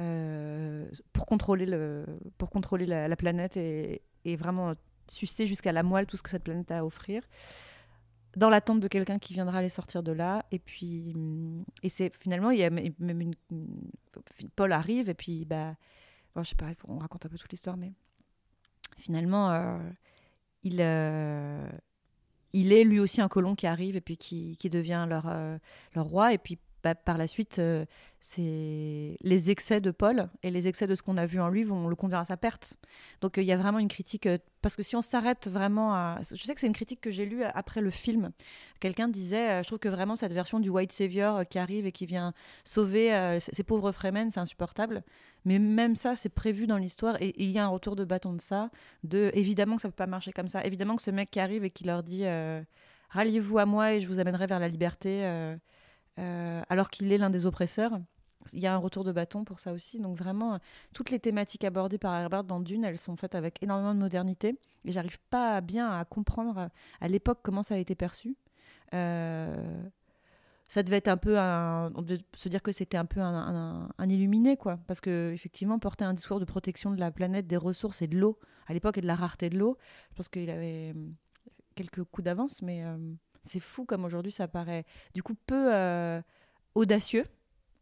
euh, 0.01 0.87
pour 1.13 1.27
contrôler, 1.27 1.67
le, 1.67 2.07
pour 2.39 2.51
contrôler 2.51 2.87
la, 2.87 3.07
la 3.07 3.17
planète 3.17 3.57
et, 3.57 4.03
vraiment 4.37 4.75
sucer 5.09 5.47
jusqu'à 5.47 5.73
la 5.73 5.83
moelle 5.83 6.07
tout 6.07 6.17
ce 6.17 6.23
que 6.23 6.31
cette 6.31 6.45
planète 6.45 6.71
a 6.71 6.79
à 6.79 6.85
offrir 6.85 7.23
dans 8.37 8.49
l'attente 8.49 8.79
de 8.79 8.87
quelqu'un 8.87 9.19
qui 9.19 9.35
viendra 9.35 9.61
les 9.61 9.69
sortir 9.69 10.03
de 10.05 10.13
là. 10.13 10.45
Et 10.53 10.61
puis, 10.61 11.13
hum, 11.15 11.65
et 11.83 11.89
c'est 11.89 12.15
finalement, 12.17 12.51
il 12.51 12.61
y 12.61 12.65
a 12.65 12.71
même 12.71 13.21
une, 13.21 13.35
Paul 14.57 14.73
arrive 14.73 15.09
et 15.09 15.15
puis, 15.15 15.45
bah, 15.45 15.75
bon, 16.35 16.43
je 16.43 16.51
sais 16.51 16.55
pas, 16.55 16.71
on 16.87 16.99
raconte 16.99 17.27
un 17.27 17.29
peu 17.29 17.37
toute 17.37 17.51
l'histoire, 17.51 17.77
mais 17.77 17.93
finalement, 18.97 19.51
euh, 19.51 19.79
il, 20.63 20.77
euh, 20.81 21.69
il 22.53 22.73
est 22.73 22.85
lui 22.85 23.01
aussi 23.01 23.21
un 23.21 23.29
colon 23.29 23.57
qui 23.57 23.67
arrive 23.67 23.97
et 23.97 24.01
puis 24.01 24.17
qui, 24.17 24.57
qui 24.59 24.71
devient 24.71 25.07
leur, 25.09 25.29
leur 25.95 26.05
roi. 26.05 26.33
Et 26.33 26.39
puis, 26.39 26.59
bah, 26.83 26.95
par 26.95 27.19
la 27.19 27.27
suite, 27.27 27.59
euh, 27.59 27.85
c'est 28.21 29.17
les 29.21 29.51
excès 29.51 29.81
de 29.81 29.91
Paul 29.91 30.29
et 30.43 30.51
les 30.51 30.67
excès 30.67 30.87
de 30.87 30.95
ce 30.95 31.03
qu'on 31.03 31.17
a 31.17 31.27
vu 31.27 31.41
en 31.41 31.49
lui 31.49 31.63
vont 31.63 31.89
le 31.89 31.97
conduire 31.97 32.21
à 32.21 32.25
sa 32.25 32.37
perte. 32.37 32.77
Donc 33.21 33.37
euh, 33.37 33.43
il 33.43 33.47
y 33.47 33.53
a 33.53 33.57
vraiment 33.57 33.79
une 33.79 33.89
critique, 33.89 34.27
euh, 34.27 34.39
parce 34.63 34.77
que 34.77 34.83
si 34.83 34.97
on 34.97 35.03
s'arrête 35.03 35.49
vraiment 35.49 35.95
à... 35.95 36.19
Je 36.23 36.43
sais 36.43 36.55
que 36.55 36.61
c'est 36.61 36.67
une 36.67 36.73
critique 36.73 37.01
que 37.01 37.11
j'ai 37.11 37.27
lue 37.27 37.45
après 37.45 37.83
le 37.83 37.91
film. 37.91 38.31
Quelqu'un 38.81 39.09
disait, 39.09 39.63
je 39.63 39.67
trouve 39.67 39.79
que 39.79 39.89
vraiment 39.89 40.17
cette 40.17 40.33
version 40.33 40.59
du 40.59 40.71
White 40.71 40.93
Savior 40.93 41.47
qui 41.47 41.59
arrive 41.59 41.87
et 41.87 41.93
qui 41.93 42.07
vient 42.07 42.33
sauver 42.65 43.39
ces 43.41 43.63
pauvres 43.63 43.93
Fremen, 43.93 44.31
c'est 44.31 44.41
insupportable. 44.41 45.03
Mais 45.45 45.59
même 45.59 45.97
ça, 45.97 46.17
c'est 46.17 46.29
prévu 46.29 46.67
dans 46.67 46.77
l'histoire 46.77 47.21
et 47.21 47.35
il 47.43 47.51
y 47.51 47.59
a 47.59 47.65
un 47.65 47.69
retour 47.69 47.97
de 47.97 48.05
bâton 48.05 48.33
de 48.33 48.41
ça. 48.41 48.71
De, 49.05 49.31
évidemment 49.35 49.77
que 49.77 49.83
ça 49.83 49.89
peut 49.89 49.95
pas 49.95 50.07
marcher 50.07 50.33
comme 50.33 50.49
ça. 50.49 50.65
Évidemment 50.65 50.97
que 50.97 51.03
ce 51.03 51.11
mec 51.11 51.31
qui 51.31 51.41
arrive 51.41 51.65
et 51.65 51.71
qui 51.71 51.85
leur 51.85 52.03
dit, 52.03 52.25
ralliez-vous 53.11 53.59
à 53.59 53.67
moi 53.67 53.95
et 53.95 54.01
je 54.01 54.09
vous 54.09 54.19
amènerai 54.19 54.47
vers 54.47 54.59
la 54.59 54.69
liberté, 54.69 55.57
euh, 56.21 56.51
euh, 56.61 56.63
alors 56.69 56.91
qu'il 56.91 57.13
est 57.13 57.19
l'un 57.19 57.31
des 57.31 57.47
oppresseurs. 57.47 57.99
Il 58.53 58.61
y 58.61 58.67
a 58.67 58.75
un 58.75 58.79
retour 58.79 59.05
de 59.05 59.13
bâton 59.13 59.45
pour 59.45 59.61
ça 59.61 59.73
aussi. 59.73 60.01
Donc 60.01 60.17
vraiment, 60.17 60.59
toutes 60.95 61.11
les 61.11 61.21
thématiques 61.21 61.65
abordées 61.65 61.99
par 61.99 62.15
Herbert 62.15 62.45
dans 62.45 62.61
Dune, 62.61 62.85
elles 62.85 62.99
sont 62.99 63.17
faites 63.17 63.35
avec 63.35 63.63
énormément 63.63 63.95
de 63.95 64.01
modernité. 64.01 64.59
Et 64.85 64.93
j'arrive 64.93 65.19
pas 65.29 65.61
bien 65.61 65.91
à 65.91 66.05
comprendre 66.05 66.71
à, 67.01 67.09
l'époque 67.09 67.41
comment 67.43 67.63
ça 67.63 67.75
a 67.75 67.79
été 67.79 67.95
perçu. 67.95 68.37
Euh, 68.95 69.83
ça 70.69 70.83
devait 70.83 70.97
être 70.97 71.09
un 71.09 71.17
peu 71.17 71.39
un, 71.39 71.93
on 71.97 72.03
devait 72.03 72.21
se 72.35 72.49
dire 72.49 72.63
que 72.63 72.73
c'était 72.73 72.97
un 72.97 73.05
peu 73.05 73.21
un, 73.21 73.89
illuminé 73.99 74.57
quoi 74.57 74.79
parce 74.87 75.01
que 75.01 75.33
effectivement 75.33 75.79
porter 75.81 76.05
un 76.05 76.15
discours 76.15 76.39
de 76.39 76.45
protection 76.45 76.93
de 76.93 77.01
la 77.01 77.11
planète 77.11 77.49
des 77.49 77.57
ressources 77.57 78.03
et 78.03 78.07
de 78.07 78.17
l'eau 78.17 78.39
à 78.69 78.73
l'époque 78.73 78.99
et 78.99 79.01
de 79.01 79.07
la 79.07 79.17
rareté 79.17 79.51
de 79.51 79.59
l'eau 79.59 79.77
je 80.11 80.17
pense 80.17 80.29
qu'il 80.29 80.49
avait 80.49 80.93
hum, 80.95 81.15
quelques 81.75 82.05
coups 82.05 82.25
d'avance 82.25 82.63
mais 82.63 82.85
euh, 82.85 82.97
c'est 83.43 83.61
fou 83.61 83.85
comme 83.85 84.05
aujourd'hui 84.05 84.33
ça 84.33 84.49
paraît 84.49 84.85
du 85.15 85.23
coup 85.23 85.35
peu 85.47 85.75
euh, 85.75 86.21
audacieux 86.75 87.25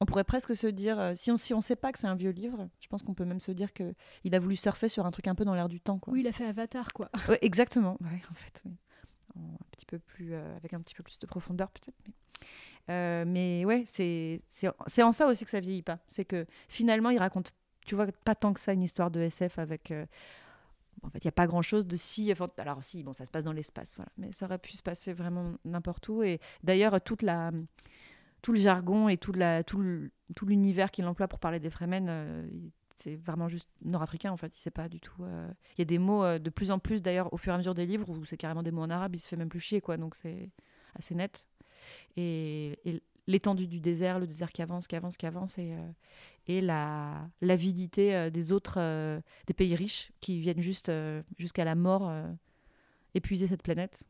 on 0.00 0.04
pourrait 0.06 0.24
presque 0.24 0.54
se 0.54 0.66
dire 0.68 0.98
euh, 1.00 1.12
si 1.16 1.30
on 1.32 1.36
si 1.36 1.52
on 1.54 1.60
sait 1.60 1.74
pas 1.76 1.90
que 1.92 1.98
c'est 1.98 2.06
un 2.06 2.14
vieux 2.14 2.30
livre 2.30 2.68
je 2.80 2.86
pense 2.88 3.02
qu'on 3.02 3.14
peut 3.14 3.24
même 3.24 3.40
se 3.40 3.50
dire 3.50 3.72
que 3.72 3.94
il 4.24 4.34
a 4.34 4.38
voulu 4.38 4.54
surfer 4.56 4.88
sur 4.88 5.06
un 5.06 5.10
truc 5.10 5.26
un 5.26 5.34
peu 5.34 5.44
dans 5.44 5.54
l'air 5.54 5.68
du 5.68 5.80
temps 5.80 5.98
quoi 5.98 6.12
Oui, 6.12 6.20
il 6.20 6.26
a 6.28 6.32
fait 6.32 6.44
Avatar, 6.46 6.92
quoi. 6.92 7.10
Ouais, 7.28 7.38
exactement. 7.42 7.96
Ouais, 8.00 8.20
en 8.30 8.34
fait, 8.34 8.62
oui. 8.64 8.76
Un 9.36 9.64
petit 9.72 9.86
peu 9.86 9.98
plus, 9.98 10.34
euh, 10.34 10.56
avec 10.56 10.72
un 10.72 10.80
petit 10.80 10.94
peu 10.94 11.02
plus 11.02 11.18
de 11.18 11.26
profondeur 11.26 11.70
peut-être. 11.70 11.96
Mais, 12.06 12.12
Euh, 12.90 13.24
mais 13.26 13.64
ouais, 13.64 13.84
c'est 13.86 15.02
en 15.02 15.12
ça 15.12 15.26
aussi 15.26 15.44
que 15.44 15.50
ça 15.50 15.60
vieillit 15.60 15.82
pas. 15.82 15.98
C'est 16.06 16.24
que 16.24 16.46
finalement, 16.68 17.10
il 17.10 17.18
raconte, 17.18 17.52
tu 17.84 17.94
vois, 17.94 18.06
pas 18.24 18.34
tant 18.34 18.52
que 18.52 18.60
ça 18.60 18.72
une 18.72 18.82
histoire 18.82 19.10
de 19.10 19.20
SF 19.20 19.58
avec. 19.58 19.90
euh, 19.90 20.06
en 21.02 21.10
fait, 21.10 21.18
il 21.24 21.26
n'y 21.26 21.30
a 21.30 21.32
pas 21.32 21.46
grand-chose 21.46 21.86
de 21.86 21.96
si. 21.96 22.32
alors 22.58 22.84
si, 22.84 23.02
bon, 23.02 23.12
ça 23.12 23.24
se 23.24 23.30
passe 23.30 23.44
dans 23.44 23.52
l'espace, 23.52 23.96
voilà. 23.96 24.10
Mais 24.16 24.32
ça 24.32 24.46
aurait 24.46 24.58
pu 24.58 24.72
se 24.72 24.82
passer 24.82 25.12
vraiment 25.12 25.54
n'importe 25.64 26.08
où. 26.08 26.22
Et 26.22 26.40
d'ailleurs, 26.62 27.00
toute 27.00 27.22
la 27.22 27.50
tout 28.42 28.52
le 28.52 28.58
jargon 28.58 29.08
et 29.08 29.16
tout, 29.16 29.32
l'univers 30.46 30.90
qu'il 30.90 31.06
emploie 31.06 31.28
pour 31.28 31.38
parler 31.40 31.58
des 31.58 31.70
Fremen, 31.70 32.06
euh, 32.08 32.48
c'est 32.96 33.16
vraiment 33.16 33.48
juste 33.48 33.68
nord-africain 33.84 34.32
en 34.32 34.36
fait. 34.36 34.56
Il 34.56 34.60
sait 34.60 34.70
pas 34.70 34.88
du 34.88 35.00
tout. 35.00 35.24
euh, 35.24 35.48
Il 35.76 35.80
y 35.80 35.82
a 35.82 35.84
des 35.84 35.98
mots 35.98 36.24
euh, 36.24 36.38
de 36.38 36.50
plus 36.50 36.70
en 36.70 36.78
plus 36.78 37.02
d'ailleurs 37.02 37.32
au 37.32 37.36
fur 37.36 37.52
et 37.52 37.54
à 37.54 37.58
mesure 37.58 37.74
des 37.74 37.86
livres 37.86 38.08
où 38.10 38.24
c'est 38.24 38.36
carrément 38.36 38.62
des 38.62 38.70
mots 38.70 38.82
en 38.82 38.90
arabe. 38.90 39.14
Il 39.14 39.18
se 39.18 39.28
fait 39.28 39.36
même 39.36 39.48
plus 39.48 39.60
chier 39.60 39.80
quoi. 39.80 39.96
Donc 39.96 40.14
c'est 40.14 40.50
assez 40.94 41.14
net. 41.14 41.46
Et, 42.16 42.78
et 42.84 43.02
l'étendue 43.28 43.68
du 43.68 43.78
désert, 43.78 44.18
le 44.18 44.26
désert 44.26 44.50
qui 44.50 44.62
avance, 44.62 44.88
qui 44.88 44.96
avance, 44.96 45.16
qui 45.16 45.26
avance, 45.26 45.58
et, 45.58 45.74
euh, 45.74 45.90
et 46.48 46.60
la 46.60 47.28
l'avidité 47.40 48.16
euh, 48.16 48.30
des 48.30 48.52
autres 48.52 48.78
euh, 48.78 49.20
des 49.46 49.54
pays 49.54 49.76
riches 49.76 50.10
qui 50.20 50.40
viennent 50.40 50.62
juste 50.62 50.90
jusqu'à 51.36 51.64
la 51.64 51.76
mort 51.76 52.10
épuiser 53.14 53.46
cette 53.46 53.62
planète. 53.62 54.02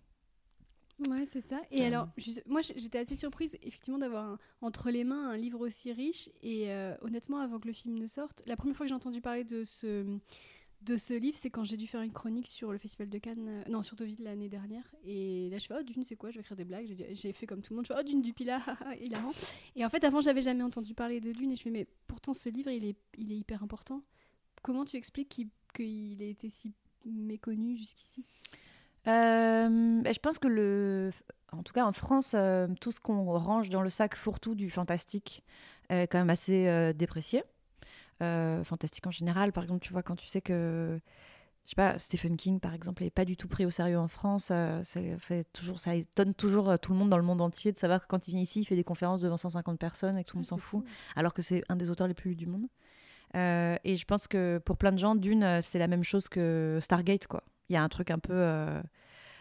Ouais, 1.09 1.27
c'est 1.31 1.41
ça. 1.41 1.61
Et 1.71 1.85
alors, 1.85 2.09
juste- 2.17 2.43
moi, 2.47 2.61
j'étais 2.63 2.99
assez 2.99 3.15
surprise, 3.15 3.57
effectivement, 3.63 3.99
d'avoir 3.99 4.37
entre 4.63 4.91
les 4.91 5.05
mains 5.05 5.31
un 5.31 5.37
livre 5.37 5.61
aussi 5.61 5.93
riche. 5.93 6.29
Et 6.43 6.69
honnêtement, 7.03 7.39
avant 7.39 7.59
que 7.59 7.67
le 7.69 7.73
film 7.73 7.99
ne 7.99 8.07
sorte, 8.07 8.43
la 8.47 8.57
première 8.57 8.77
fois 8.77 8.87
que 8.87 8.89
j'ai 8.89 8.97
entendu 8.97 9.21
parler 9.21 9.45
de 9.45 9.63
ce, 9.65 10.19
de 10.83 10.97
ce 10.97 11.12
livre, 11.12 11.37
c'est 11.37 11.51
quand 11.51 11.64
j'ai 11.64 11.77
dû 11.77 11.87
faire 11.87 12.03
une 12.03 12.12
chronique 12.12 12.47
sur 12.47 12.73
le 12.73 12.79
Festival 12.79 13.09
de 13.09 13.19
Cannes, 13.19 13.49
euh, 13.49 13.71
non, 13.71 13.83
sur 13.83 13.97
Deauville 13.97 14.23
l'année 14.23 14.49
dernière. 14.49 14.85
Et 15.05 15.49
là, 15.51 15.59
je 15.59 15.67
fais, 15.67 15.75
oh, 15.79 15.83
Dune, 15.83 16.05
c'est 16.05 16.17
quoi? 16.17 16.31
Je 16.31 16.37
vais 16.37 16.41
écrire 16.41 16.57
des 16.57 16.64
blagues. 16.64 16.95
J'ai 17.11 17.33
fait 17.33 17.47
comme 17.47 17.62
tout 17.62 17.73
le 17.73 17.77
monde, 17.77 17.87
je 17.87 17.93
fais, 17.93 17.99
oh, 17.99 18.03
Dune 18.03 18.23
du 18.23 18.33
Pilat, 18.33 18.62
hilarant. 19.01 19.33
Et 19.77 19.85
en 19.85 19.88
fait, 19.88 20.05
avant, 20.05 20.21
j'avais 20.21 20.43
jamais 20.43 20.62
entendu 20.62 20.95
parler 20.95 21.21
de 21.21 21.33
Dune. 21.33 21.51
Et 21.51 21.57
je 21.57 21.62
fais, 21.62 21.71
mais 21.71 21.87
pourtant, 22.07 22.33
ce 22.33 22.49
livre, 22.49 22.71
il 22.71 22.85
est, 22.85 22.97
il 23.17 23.33
est 23.33 23.37
hyper 23.37 23.62
important. 23.62 24.03
Comment 24.62 24.85
tu 24.85 24.97
expliques 24.97 25.47
qu'il 25.75 26.23
ait 26.23 26.31
été 26.31 26.49
si 26.49 26.73
méconnu 27.05 27.77
jusqu'ici? 27.77 28.25
Euh, 29.07 30.01
ben, 30.03 30.12
je 30.12 30.19
pense 30.21 30.38
que 30.38 30.49
le, 30.49 31.11
en 31.53 31.62
tout 31.62 31.73
cas 31.73 31.87
en 31.87 31.93
France, 31.93 32.33
euh, 32.35 32.67
tout 32.81 32.93
ce 32.93 33.01
qu'on 33.01 33.25
range 33.38 33.69
dans 33.69 33.83
le 33.83 33.91
sac 33.91 34.14
fourre-tout 34.14 34.55
du 34.55 34.71
fantastique 34.71 35.43
est 35.88 36.07
quand 36.07 36.19
même 36.19 36.31
assez 36.31 36.93
déprécié. 36.95 37.43
Euh, 38.23 38.65
fantastique 38.65 39.07
en 39.07 39.11
général, 39.13 39.53
par 39.53 39.63
exemple, 39.65 39.81
tu 39.81 39.93
vois 39.93 40.03
quand 40.03 40.17
tu 40.17 40.27
sais 40.27 40.41
que, 40.41 40.99
je 41.65 41.71
sais 41.71 41.77
pas, 41.77 41.99
Stephen 42.01 42.37
King 42.37 42.59
par 42.59 42.75
exemple, 42.75 43.05
n'est 43.05 43.11
pas 43.11 43.25
du 43.25 43.37
tout 43.37 43.47
pris 43.47 43.65
au 43.65 43.71
sérieux 43.71 43.99
en 43.99 44.09
France. 44.09 44.49
euh, 44.51 44.83
ça 44.83 45.01
fait 45.19 45.45
toujours, 45.53 45.79
ça 45.79 45.95
étonne 45.95 46.35
toujours 46.35 46.69
euh, 46.71 46.77
tout 46.79 46.91
le 46.93 46.99
monde 46.99 47.11
dans 47.11 47.17
le 47.17 47.23
monde 47.23 47.41
entier 47.41 47.71
de 47.71 47.79
savoir 47.79 48.01
que 48.01 48.07
quand 48.09 48.27
il 48.27 48.33
vient 48.33 48.41
ici, 48.41 48.63
il 48.63 48.65
fait 48.65 48.75
des 48.75 48.83
conférences 48.85 49.21
devant 49.21 49.37
150 49.37 49.79
personnes 49.79 50.19
et 50.19 50.25
que 50.25 50.31
tout 50.31 50.37
le 50.37 50.41
monde 50.41 50.47
Ah, 50.47 50.51
s'en 50.51 50.57
c'est 50.57 50.63
fout 50.63 50.85
fou. 50.85 50.91
alors 51.15 51.33
que 51.33 51.43
c'est 51.43 51.63
un 51.69 51.77
des 51.77 51.91
auteurs 51.91 52.09
les 52.09 52.15
plus 52.15 52.31
lus 52.31 52.37
du 52.37 52.47
monde. 52.47 52.67
Euh, 53.37 53.77
et 53.85 53.95
je 53.97 54.05
pense 54.05 54.27
que 54.27 54.59
pour 54.65 54.77
plein 54.79 54.91
de 54.93 54.99
gens, 54.99 55.15
Dune, 55.15 55.61
c'est 55.63 55.79
la 55.79 55.87
même 55.87 56.03
chose 56.03 56.29
que 56.29 56.79
Stargate, 56.81 57.27
quoi. 57.29 57.45
Il 57.69 57.75
y 57.75 57.77
a 57.77 57.83
un 57.83 57.89
truc 57.89 58.11
un 58.11 58.19
peu. 58.19 58.43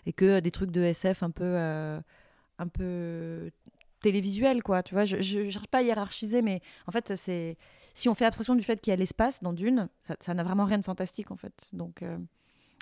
et 0.05 0.13
que 0.13 0.39
des 0.39 0.51
trucs 0.51 0.71
de 0.71 0.81
SF 0.83 1.23
un 1.23 1.31
peu. 1.31 1.55
un 2.59 2.67
peu 2.67 3.49
télévisuel, 4.01 4.61
quoi. 4.63 4.83
Tu 4.83 4.93
vois, 4.93 5.05
je 5.05 5.17
je- 5.21 5.49
j'arrive 5.49 5.69
pas 5.69 5.79
à 5.79 5.81
hiérarchiser, 5.81 6.41
mais 6.41 6.61
en 6.87 6.91
fait, 6.91 7.15
c'est. 7.15 7.57
Si 7.97 8.07
on 8.09 8.13
fait 8.13 8.25
abstraction 8.25 8.53
du 8.53 8.61
fait 8.61 8.79
qu'il 8.79 8.91
y 8.91 8.93
a 8.93 8.95
l'espace 8.95 9.41
dans 9.41 9.53
Dune, 9.53 9.89
ça 10.19 10.33
n'a 10.35 10.43
vraiment 10.43 10.65
rien 10.65 10.77
de 10.77 10.83
fantastique, 10.85 11.31
en 11.31 11.35
fait. 11.35 11.69
Donc, 11.73 12.03
euh, 12.03 12.17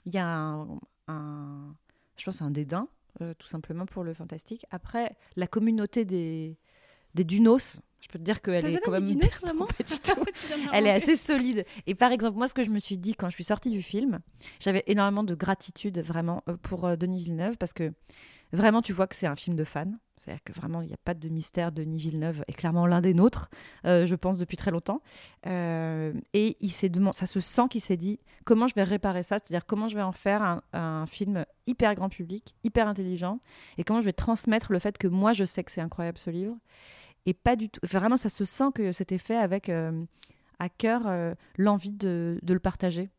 il 0.05 0.13
y 0.13 0.17
a 0.17 0.27
un. 0.27 0.67
un- 1.07 1.73
je 2.17 2.25
pense 2.25 2.41
un 2.41 2.51
dédain, 2.51 2.89
euh, 3.21 3.33
tout 3.37 3.47
simplement, 3.47 3.85
pour 3.85 4.03
le 4.03 4.13
fantastique. 4.13 4.65
Après, 4.71 5.15
la 5.37 5.47
communauté 5.47 6.03
des, 6.03 6.57
des 7.13 7.23
Dunos, 7.23 7.79
je 8.01 8.09
peux 8.09 8.19
te 8.19 8.23
dire 8.23 8.41
qu'elle 8.41 8.65
est 8.65 8.77
quand 8.79 8.91
même. 8.91 9.05
les 9.05 9.15
Dunos, 9.15 9.39
vraiment 9.41 9.67
Pas 9.67 9.83
du 9.85 9.99
tout. 9.99 10.25
Tu 10.33 10.47
viens 10.47 10.57
de 10.57 10.69
Elle 10.73 10.87
est 10.87 10.91
assez 10.91 11.15
solide. 11.15 11.65
Et 11.87 11.95
par 11.95 12.11
exemple, 12.11 12.37
moi, 12.37 12.49
ce 12.49 12.53
que 12.53 12.63
je 12.63 12.69
me 12.69 12.79
suis 12.79 12.97
dit 12.97 13.15
quand 13.15 13.29
je 13.29 13.35
suis 13.35 13.43
sortie 13.45 13.69
du 13.69 13.81
film, 13.81 14.19
j'avais 14.59 14.83
énormément 14.87 15.23
de 15.23 15.33
gratitude 15.33 15.99
vraiment 15.99 16.43
euh, 16.49 16.57
pour 16.61 16.83
euh, 16.85 16.97
Denis 16.97 17.23
Villeneuve 17.23 17.57
parce 17.57 17.71
que 17.71 17.93
vraiment, 18.53 18.81
tu 18.81 18.93
vois 18.93 19.07
que 19.07 19.15
c'est 19.15 19.27
un 19.27 19.35
film 19.35 19.55
de 19.55 19.63
fan. 19.63 19.97
C'est-à-dire 20.17 20.43
que 20.43 20.53
vraiment, 20.53 20.81
il 20.81 20.87
n'y 20.87 20.93
a 20.93 20.97
pas 21.03 21.13
de 21.13 21.29
mystère. 21.29 21.71
Denis 21.71 21.97
Villeneuve 21.97 22.43
est 22.47 22.53
clairement 22.53 22.87
l'un 22.87 23.01
des 23.01 23.13
nôtres, 23.13 23.49
euh, 23.85 24.05
je 24.05 24.15
pense, 24.15 24.37
depuis 24.37 24.57
très 24.57 24.71
longtemps. 24.71 25.01
Euh, 25.45 26.13
et 26.33 26.57
il 26.61 26.71
s'est 26.71 26.89
demandé, 26.89 27.17
ça 27.17 27.25
se 27.25 27.39
sent 27.39 27.63
qu'il 27.69 27.81
s'est 27.81 27.97
dit 27.97 28.19
comment 28.45 28.67
je 28.67 28.75
vais 28.75 28.83
réparer 28.83 29.23
ça, 29.23 29.37
c'est-à-dire 29.37 29.65
comment 29.65 29.87
je 29.87 29.95
vais 29.95 30.01
en 30.01 30.11
faire 30.11 30.61
un, 30.73 31.05
film 31.05 31.45
hyper 31.67 31.93
grand 31.95 32.09
public, 32.09 32.55
hyper 32.63 32.87
intelligent, 32.87 33.39
et 33.77 33.83
comment 33.83 34.01
je 34.01 34.05
vais 34.05 34.13
transmettre 34.13 34.71
le 34.71 34.79
fait 34.79 34.97
que 34.97 35.07
moi, 35.07 35.33
je 35.33 35.43
sais 35.43 35.63
que 35.63 35.71
c'est 35.71 35.81
incroyable 35.81 36.17
ce 36.17 36.29
livre? 36.29 36.55
Et 37.25 37.33
pas 37.33 37.55
du 37.55 37.69
tout. 37.69 37.79
Vraiment, 37.83 38.17
ça 38.17 38.29
se 38.29 38.45
sent 38.45 38.71
que 38.73 38.91
c'était 38.91 39.17
fait 39.17 39.37
avec 39.37 39.69
euh, 39.69 40.03
à 40.59 40.69
cœur 40.69 41.11
l'envie 41.57 41.91
de, 41.91 42.39
de 42.41 42.53
le 42.53 42.59
partager. 42.59 43.09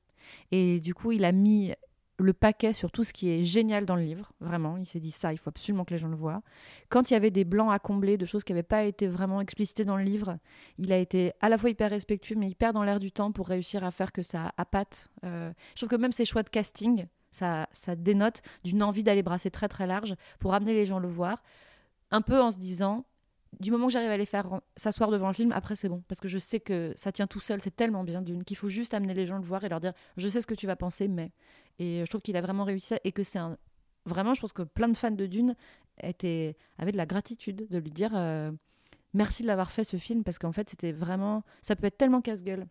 Et 0.52 0.80
du 0.80 0.94
coup, 0.94 1.12
il 1.12 1.24
a 1.24 1.32
mis 1.32 1.74
le 2.18 2.32
paquet 2.32 2.72
sur 2.72 2.90
tout 2.90 3.04
ce 3.04 3.12
qui 3.12 3.30
est 3.30 3.42
génial 3.42 3.84
dans 3.84 3.96
le 3.96 4.02
livre. 4.02 4.32
Vraiment, 4.40 4.76
il 4.76 4.86
s'est 4.86 5.00
dit 5.00 5.10
ça, 5.10 5.32
il 5.32 5.38
faut 5.38 5.50
absolument 5.50 5.84
que 5.84 5.92
les 5.92 5.98
gens 5.98 6.08
le 6.08 6.16
voient. 6.16 6.42
Quand 6.88 7.10
il 7.10 7.14
y 7.14 7.16
avait 7.16 7.30
des 7.30 7.44
blancs 7.44 7.72
à 7.72 7.78
combler, 7.78 8.16
de 8.16 8.24
choses 8.24 8.44
qui 8.44 8.52
n'avaient 8.52 8.62
pas 8.62 8.84
été 8.84 9.06
vraiment 9.06 9.40
explicitées 9.40 9.84
dans 9.84 9.96
le 9.96 10.04
livre, 10.04 10.38
il 10.78 10.92
a 10.92 10.98
été 10.98 11.32
à 11.40 11.48
la 11.48 11.58
fois 11.58 11.70
hyper 11.70 11.90
respectueux, 11.90 12.36
mais 12.36 12.48
hyper 12.48 12.72
dans 12.72 12.82
l'air 12.82 13.00
du 13.00 13.12
temps 13.12 13.32
pour 13.32 13.48
réussir 13.48 13.84
à 13.84 13.90
faire 13.90 14.12
que 14.12 14.22
ça 14.22 14.52
appâte. 14.56 15.08
Euh, 15.24 15.52
je 15.74 15.80
trouve 15.80 15.90
que 15.90 15.96
même 15.96 16.12
ses 16.12 16.24
choix 16.24 16.42
de 16.42 16.48
casting, 16.48 17.06
ça, 17.30 17.68
ça 17.72 17.96
dénote 17.96 18.40
d'une 18.64 18.82
envie 18.82 19.02
d'aller 19.02 19.22
brasser 19.22 19.50
très 19.50 19.68
très 19.68 19.86
large 19.86 20.14
pour 20.38 20.54
amener 20.54 20.72
les 20.72 20.86
gens 20.86 20.98
le 20.98 21.08
voir. 21.08 21.42
Un 22.10 22.22
peu 22.22 22.40
en 22.40 22.50
se 22.50 22.58
disant, 22.58 23.04
du 23.60 23.70
moment 23.70 23.86
que 23.86 23.92
j'arrive 23.92 24.10
à 24.10 24.16
les 24.16 24.26
faire 24.26 24.60
s'asseoir 24.76 25.10
devant 25.10 25.28
le 25.28 25.34
film, 25.34 25.52
après 25.52 25.76
c'est 25.76 25.88
bon. 25.88 26.02
Parce 26.08 26.20
que 26.20 26.28
je 26.28 26.38
sais 26.38 26.60
que 26.60 26.92
ça 26.96 27.12
tient 27.12 27.26
tout 27.26 27.40
seul, 27.40 27.60
c'est 27.60 27.74
tellement 27.74 28.04
bien 28.04 28.22
d'une 28.22 28.44
qu'il 28.44 28.56
faut 28.56 28.68
juste 28.68 28.94
amener 28.94 29.14
les 29.14 29.26
gens 29.26 29.38
le 29.38 29.44
voir 29.44 29.64
et 29.64 29.68
leur 29.68 29.80
dire 29.80 29.92
je 30.16 30.28
sais 30.28 30.40
ce 30.40 30.46
que 30.46 30.54
tu 30.54 30.66
vas 30.66 30.76
penser, 30.76 31.08
mais. 31.08 31.32
Et 31.78 32.02
je 32.04 32.10
trouve 32.10 32.22
qu'il 32.22 32.36
a 32.36 32.40
vraiment 32.40 32.64
réussi 32.64 32.88
ça 32.88 32.98
et 33.04 33.12
que 33.12 33.22
c'est 33.22 33.38
un. 33.38 33.56
Vraiment, 34.04 34.34
je 34.34 34.40
pense 34.40 34.52
que 34.52 34.62
plein 34.62 34.88
de 34.88 34.96
fans 34.96 35.10
de 35.10 35.26
Dune 35.26 35.56
étaient... 36.00 36.56
avaient 36.78 36.92
de 36.92 36.96
la 36.96 37.06
gratitude 37.06 37.66
de 37.68 37.78
lui 37.78 37.90
dire 37.90 38.12
euh, 38.14 38.52
merci 39.14 39.42
de 39.42 39.48
l'avoir 39.48 39.70
fait 39.70 39.82
ce 39.82 39.96
film 39.96 40.22
parce 40.22 40.38
qu'en 40.38 40.52
fait 40.52 40.68
c'était 40.68 40.92
vraiment, 40.92 41.42
ça 41.60 41.74
peut 41.74 41.86
être 41.86 41.98
tellement 41.98 42.20
casse-gueule 42.20 42.66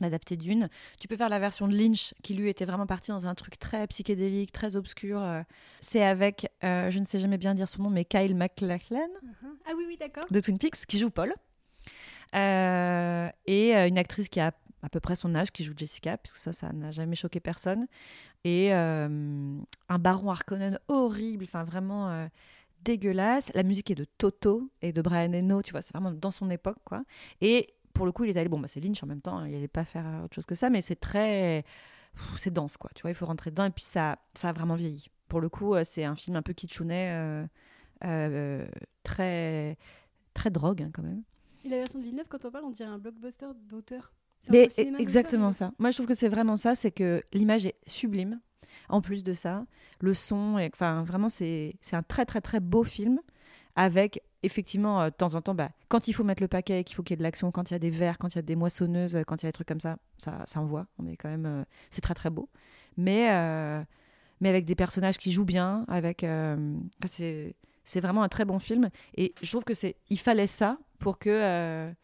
d'adapter 0.00 0.36
d'une. 0.36 0.68
Tu 1.00 1.08
peux 1.08 1.16
faire 1.16 1.28
la 1.28 1.38
version 1.38 1.68
de 1.68 1.76
Lynch, 1.76 2.14
qui 2.22 2.34
lui 2.34 2.48
était 2.48 2.64
vraiment 2.64 2.86
parti 2.86 3.10
dans 3.10 3.26
un 3.26 3.34
truc 3.34 3.58
très 3.58 3.86
psychédélique, 3.86 4.52
très 4.52 4.76
obscur. 4.76 5.22
euh. 5.22 5.42
C'est 5.80 6.02
avec, 6.04 6.48
euh, 6.64 6.90
je 6.90 6.98
ne 6.98 7.04
sais 7.04 7.18
jamais 7.18 7.38
bien 7.38 7.54
dire 7.54 7.68
son 7.68 7.82
nom, 7.84 7.90
mais 7.90 8.04
Kyle 8.04 8.34
MacLachlan 8.34 8.96
Uh-huh. 8.96 9.48
Ah 9.66 9.72
oui, 9.76 9.84
oui, 9.88 9.96
d'accord. 9.98 10.24
de 10.30 10.40
Twin 10.40 10.58
Peaks, 10.58 10.86
qui 10.86 10.98
joue 10.98 11.10
Paul. 11.10 11.34
Euh, 12.34 13.28
et 13.46 13.74
une 13.74 13.98
actrice 13.98 14.28
qui 14.28 14.40
a 14.40 14.52
à 14.82 14.88
peu 14.88 15.00
près 15.00 15.16
son 15.16 15.34
âge, 15.34 15.50
qui 15.50 15.64
joue 15.64 15.72
Jessica, 15.76 16.16
puisque 16.18 16.36
ça, 16.36 16.52
ça 16.52 16.72
n'a 16.72 16.90
jamais 16.90 17.16
choqué 17.16 17.40
personne. 17.40 17.86
Et 18.44 18.72
euh, 18.72 19.58
un 19.88 19.98
baron 19.98 20.30
Harkonnen 20.30 20.78
horrible, 20.88 21.44
enfin 21.44 21.64
vraiment 21.64 22.28
dégueulasse. 22.82 23.50
La 23.54 23.62
musique 23.64 23.90
est 23.90 23.96
de 23.96 24.06
Toto 24.18 24.70
et 24.82 24.92
de 24.92 25.02
Brian 25.02 25.32
Eno, 25.32 25.62
tu 25.62 25.72
vois, 25.72 25.82
c'est 25.82 25.92
vraiment 25.92 26.12
dans 26.12 26.30
son 26.30 26.50
époque, 26.50 26.78
quoi. 26.84 27.02
Et 27.40 27.66
pour 27.96 28.06
le 28.06 28.12
coup, 28.12 28.24
il 28.24 28.30
est 28.30 28.38
allé, 28.38 28.48
bon, 28.48 28.60
bah, 28.60 28.68
c'est 28.68 28.80
Lynch 28.80 29.02
en 29.02 29.06
même 29.06 29.22
temps, 29.22 29.38
hein, 29.38 29.48
il 29.48 29.54
n'allait 29.54 29.68
pas 29.68 29.84
faire 29.84 30.04
autre 30.24 30.34
chose 30.34 30.46
que 30.46 30.54
ça, 30.54 30.70
mais 30.70 30.82
c'est 30.82 31.00
très. 31.00 31.64
C'est 32.38 32.52
dense, 32.52 32.76
quoi, 32.76 32.90
tu 32.94 33.02
vois, 33.02 33.10
il 33.10 33.14
faut 33.14 33.26
rentrer 33.26 33.50
dedans, 33.50 33.64
et 33.64 33.70
puis 33.70 33.84
ça, 33.84 34.18
ça 34.34 34.50
a 34.50 34.52
vraiment 34.52 34.74
vieilli. 34.74 35.08
Pour 35.28 35.40
le 35.40 35.48
coup, 35.48 35.74
euh, 35.74 35.82
c'est 35.84 36.04
un 36.04 36.14
film 36.14 36.36
un 36.36 36.42
peu 36.42 36.52
kitschounet, 36.52 37.10
euh, 37.10 37.46
euh, 38.04 38.66
très, 39.02 39.76
très 40.32 40.50
drogue, 40.50 40.82
hein, 40.82 40.90
quand 40.94 41.02
même. 41.02 41.22
Et 41.64 41.68
la 41.68 41.78
version 41.78 41.98
de 41.98 42.04
Villeneuve, 42.04 42.26
quand 42.28 42.44
on 42.44 42.50
parle, 42.50 42.64
on 42.64 42.70
dirait 42.70 42.88
un 42.88 42.98
blockbuster 42.98 43.46
d'auteur. 43.68 44.12
Mais 44.48 44.68
exactement 44.98 45.50
ça. 45.50 45.72
Moi, 45.78 45.90
je 45.90 45.96
trouve 45.96 46.06
que 46.06 46.14
c'est 46.14 46.28
vraiment 46.28 46.56
ça, 46.56 46.74
c'est 46.74 46.92
que 46.92 47.22
l'image 47.32 47.66
est 47.66 47.76
sublime. 47.86 48.40
En 48.88 49.00
plus 49.00 49.24
de 49.24 49.32
ça, 49.32 49.66
le 50.00 50.14
son, 50.14 50.58
enfin, 50.72 51.02
vraiment, 51.02 51.28
c'est 51.28 51.76
c'est 51.80 51.96
un 51.96 52.02
très 52.02 52.24
très 52.24 52.40
très 52.40 52.60
beau 52.60 52.84
film 52.84 53.20
avec 53.74 54.22
effectivement 54.46 55.02
euh, 55.02 55.10
de 55.10 55.14
temps 55.14 55.34
en 55.34 55.42
temps, 55.42 55.54
bah, 55.54 55.70
quand 55.88 56.08
il 56.08 56.12
faut 56.12 56.24
mettre 56.24 56.42
le 56.42 56.48
paquet, 56.48 56.84
qu'il 56.84 56.96
faut 56.96 57.02
qu'il 57.02 57.12
y 57.12 57.16
ait 57.16 57.18
de 57.18 57.22
l'action, 57.22 57.50
quand 57.50 57.70
il 57.70 57.74
y 57.74 57.76
a 57.76 57.78
des 57.78 57.90
verres, 57.90 58.18
quand 58.18 58.28
il 58.28 58.36
y 58.36 58.38
a 58.38 58.42
des 58.42 58.56
moissonneuses, 58.56 59.18
quand 59.26 59.42
il 59.42 59.46
y 59.46 59.48
a 59.48 59.50
des 59.50 59.54
trucs 59.54 59.68
comme 59.68 59.80
ça, 59.80 59.98
ça, 60.16 60.42
ça 60.46 60.60
envoie. 60.60 60.86
On 60.98 61.06
est 61.06 61.16
quand 61.16 61.28
même, 61.28 61.46
euh, 61.46 61.64
c'est 61.90 62.00
très 62.00 62.14
très 62.14 62.30
beau. 62.30 62.48
Mais 62.96 63.30
euh, 63.30 63.82
mais 64.40 64.48
avec 64.48 64.64
des 64.64 64.74
personnages 64.74 65.18
qui 65.18 65.32
jouent 65.32 65.44
bien, 65.44 65.84
avec, 65.88 66.24
c'est 67.06 67.54
c'est 67.84 68.00
vraiment 68.00 68.22
un 68.22 68.28
très 68.28 68.44
bon 68.44 68.58
film. 68.58 68.90
Et 69.16 69.34
je 69.42 69.50
trouve 69.50 69.64
que 69.64 69.74
c'est, 69.74 69.96
il 70.10 70.18
fallait 70.18 70.46
ça 70.46 70.78
pour 70.98 71.18
que 71.18 71.94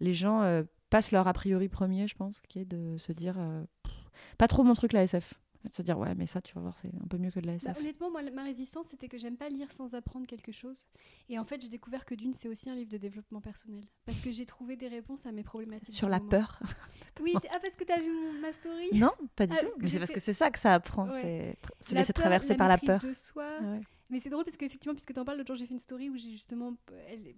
les 0.00 0.12
gens 0.12 0.62
passent 0.90 1.12
leur 1.12 1.28
a 1.28 1.32
priori 1.32 1.68
premier, 1.68 2.06
je 2.06 2.14
pense, 2.14 2.42
qui 2.48 2.60
est 2.60 2.64
de 2.66 2.98
se 2.98 3.12
dire 3.12 3.36
pas 4.36 4.48
trop 4.48 4.64
mon 4.64 4.74
truc 4.74 4.92
la 4.92 5.02
SF. 5.02 5.34
De 5.64 5.74
se 5.74 5.82
dire 5.82 5.98
ouais, 5.98 6.14
mais 6.14 6.26
ça, 6.26 6.40
tu 6.40 6.54
vas 6.54 6.60
voir, 6.60 6.78
c'est 6.80 6.88
un 6.88 7.06
peu 7.08 7.18
mieux 7.18 7.30
que 7.30 7.40
de 7.40 7.46
la 7.46 7.52
Bah, 7.54 7.58
SF. 7.72 7.80
honnêtement, 7.80 8.10
moi, 8.10 8.22
ma 8.30 8.44
résistance, 8.44 8.86
c'était 8.90 9.08
que 9.08 9.18
j'aime 9.18 9.36
pas 9.36 9.48
lire 9.48 9.70
sans 9.72 9.94
apprendre 9.94 10.26
quelque 10.26 10.52
chose. 10.52 10.86
Et 11.28 11.38
en 11.38 11.44
fait, 11.44 11.60
j'ai 11.60 11.68
découvert 11.68 12.04
que 12.04 12.14
Dune, 12.14 12.32
c'est 12.32 12.48
aussi 12.48 12.70
un 12.70 12.74
livre 12.76 12.90
de 12.90 12.96
développement 12.96 13.40
personnel. 13.40 13.84
Parce 14.06 14.20
que 14.20 14.30
j'ai 14.30 14.46
trouvé 14.46 14.76
des 14.76 14.88
réponses 14.88 15.26
à 15.26 15.32
mes 15.32 15.42
problématiques. 15.42 15.94
Sur 15.94 16.08
la 16.08 16.18
moment. 16.18 16.30
peur 16.30 16.60
Oui, 17.20 17.34
ah, 17.50 17.58
parce 17.60 17.74
que 17.74 17.84
t'as 17.84 18.00
vu 18.00 18.10
mon, 18.12 18.40
ma 18.40 18.52
story? 18.52 18.88
Non, 18.94 19.10
pas 19.34 19.46
du 19.48 19.56
Ah, 19.58 19.64
tout. 19.64 19.72
Mais 19.80 19.88
c'est 19.88 19.98
parce 19.98 20.12
que 20.12 20.20
c'est 20.20 20.32
ça 20.32 20.50
que 20.50 20.58
ça 20.60 20.74
apprend, 20.74 21.08
Ouais. 21.10 21.56
c'est 21.80 21.88
se 21.88 21.94
La 21.94 22.00
laisser 22.00 22.12
peur, 22.12 22.22
traverser 22.22 22.54
par 22.56 22.68
la 22.68 22.78
peur. 22.78 23.00
de 23.00 23.12
soi. 23.12 23.44
Ah 23.60 23.64
ouais. 23.64 23.80
Mais 24.10 24.20
c'est 24.20 24.30
drôle 24.30 24.44
parce 24.44 24.56
qu'effectivement, 24.56 24.94
puisque 24.94 25.12
tu 25.12 25.20
en 25.20 25.24
parles, 25.24 25.36
l'autre 25.36 25.48
jour 25.48 25.56
j'ai 25.56 25.66
fait 25.66 25.74
une 25.74 25.78
story 25.78 26.08
où 26.08 26.16
j'ai 26.16 26.30
justement, 26.30 26.74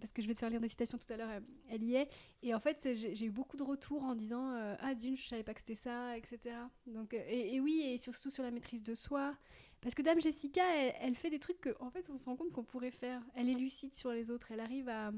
parce 0.01 0.13
que 0.13 0.23
je 0.23 0.29
vais 0.29 0.35
te 0.35 0.39
faire 0.39 0.51
lire 0.51 0.61
des 0.61 0.69
citations 0.69 0.99
tout 0.99 1.13
à 1.13 1.17
l'heure, 1.17 1.31
elle, 1.69 1.83
y 1.83 1.97
est. 1.97 2.09
Et 2.43 2.55
en 2.55 2.61
fait, 2.61 2.89
j'ai 2.95 3.25
eu 3.25 3.31
beaucoup 3.31 3.57
de 3.57 3.65
retours 3.65 4.05
en 4.05 4.15
disant 4.15 4.53
euh, 4.53 4.77
Ah, 4.79 4.95
Dune, 4.95 5.17
je 5.17 5.27
savais 5.27 5.43
pas 5.43 5.53
que 5.53 5.61
c'était 5.61 5.75
ça, 5.75 6.17
etc. 6.17 6.55
Donc, 6.87 7.15
euh, 7.15 7.23
et, 7.27 7.61
oui, 7.61 7.83
et 7.85 7.99
surtout 7.99 8.31
sur 8.31 8.45
la 8.45 8.53
maîtrise 8.53 8.85
de 8.85 8.95
soi. 8.95 9.35
Parce 9.81 9.95
que 9.95 10.03
Dame 10.03 10.21
Jessica, 10.21 10.63
elle, 11.01 11.17
fait 11.17 11.31
des 11.31 11.39
trucs 11.39 11.61
qu'en 11.61 11.91
fait, 11.91 12.09
on 12.11 12.17
se 12.17 12.27
rend 12.27 12.37
compte 12.37 12.53
qu'on 12.53 12.65
pourrait 12.65 12.91
faire. 12.91 13.23
Elle 13.35 13.49
est 13.49 13.55
lucide 13.55 13.95
sur 13.95 14.13
les 14.13 14.31
autres. 14.31 14.53
Elle 14.53 14.61
arrive 14.61 14.89
à, 14.91 15.11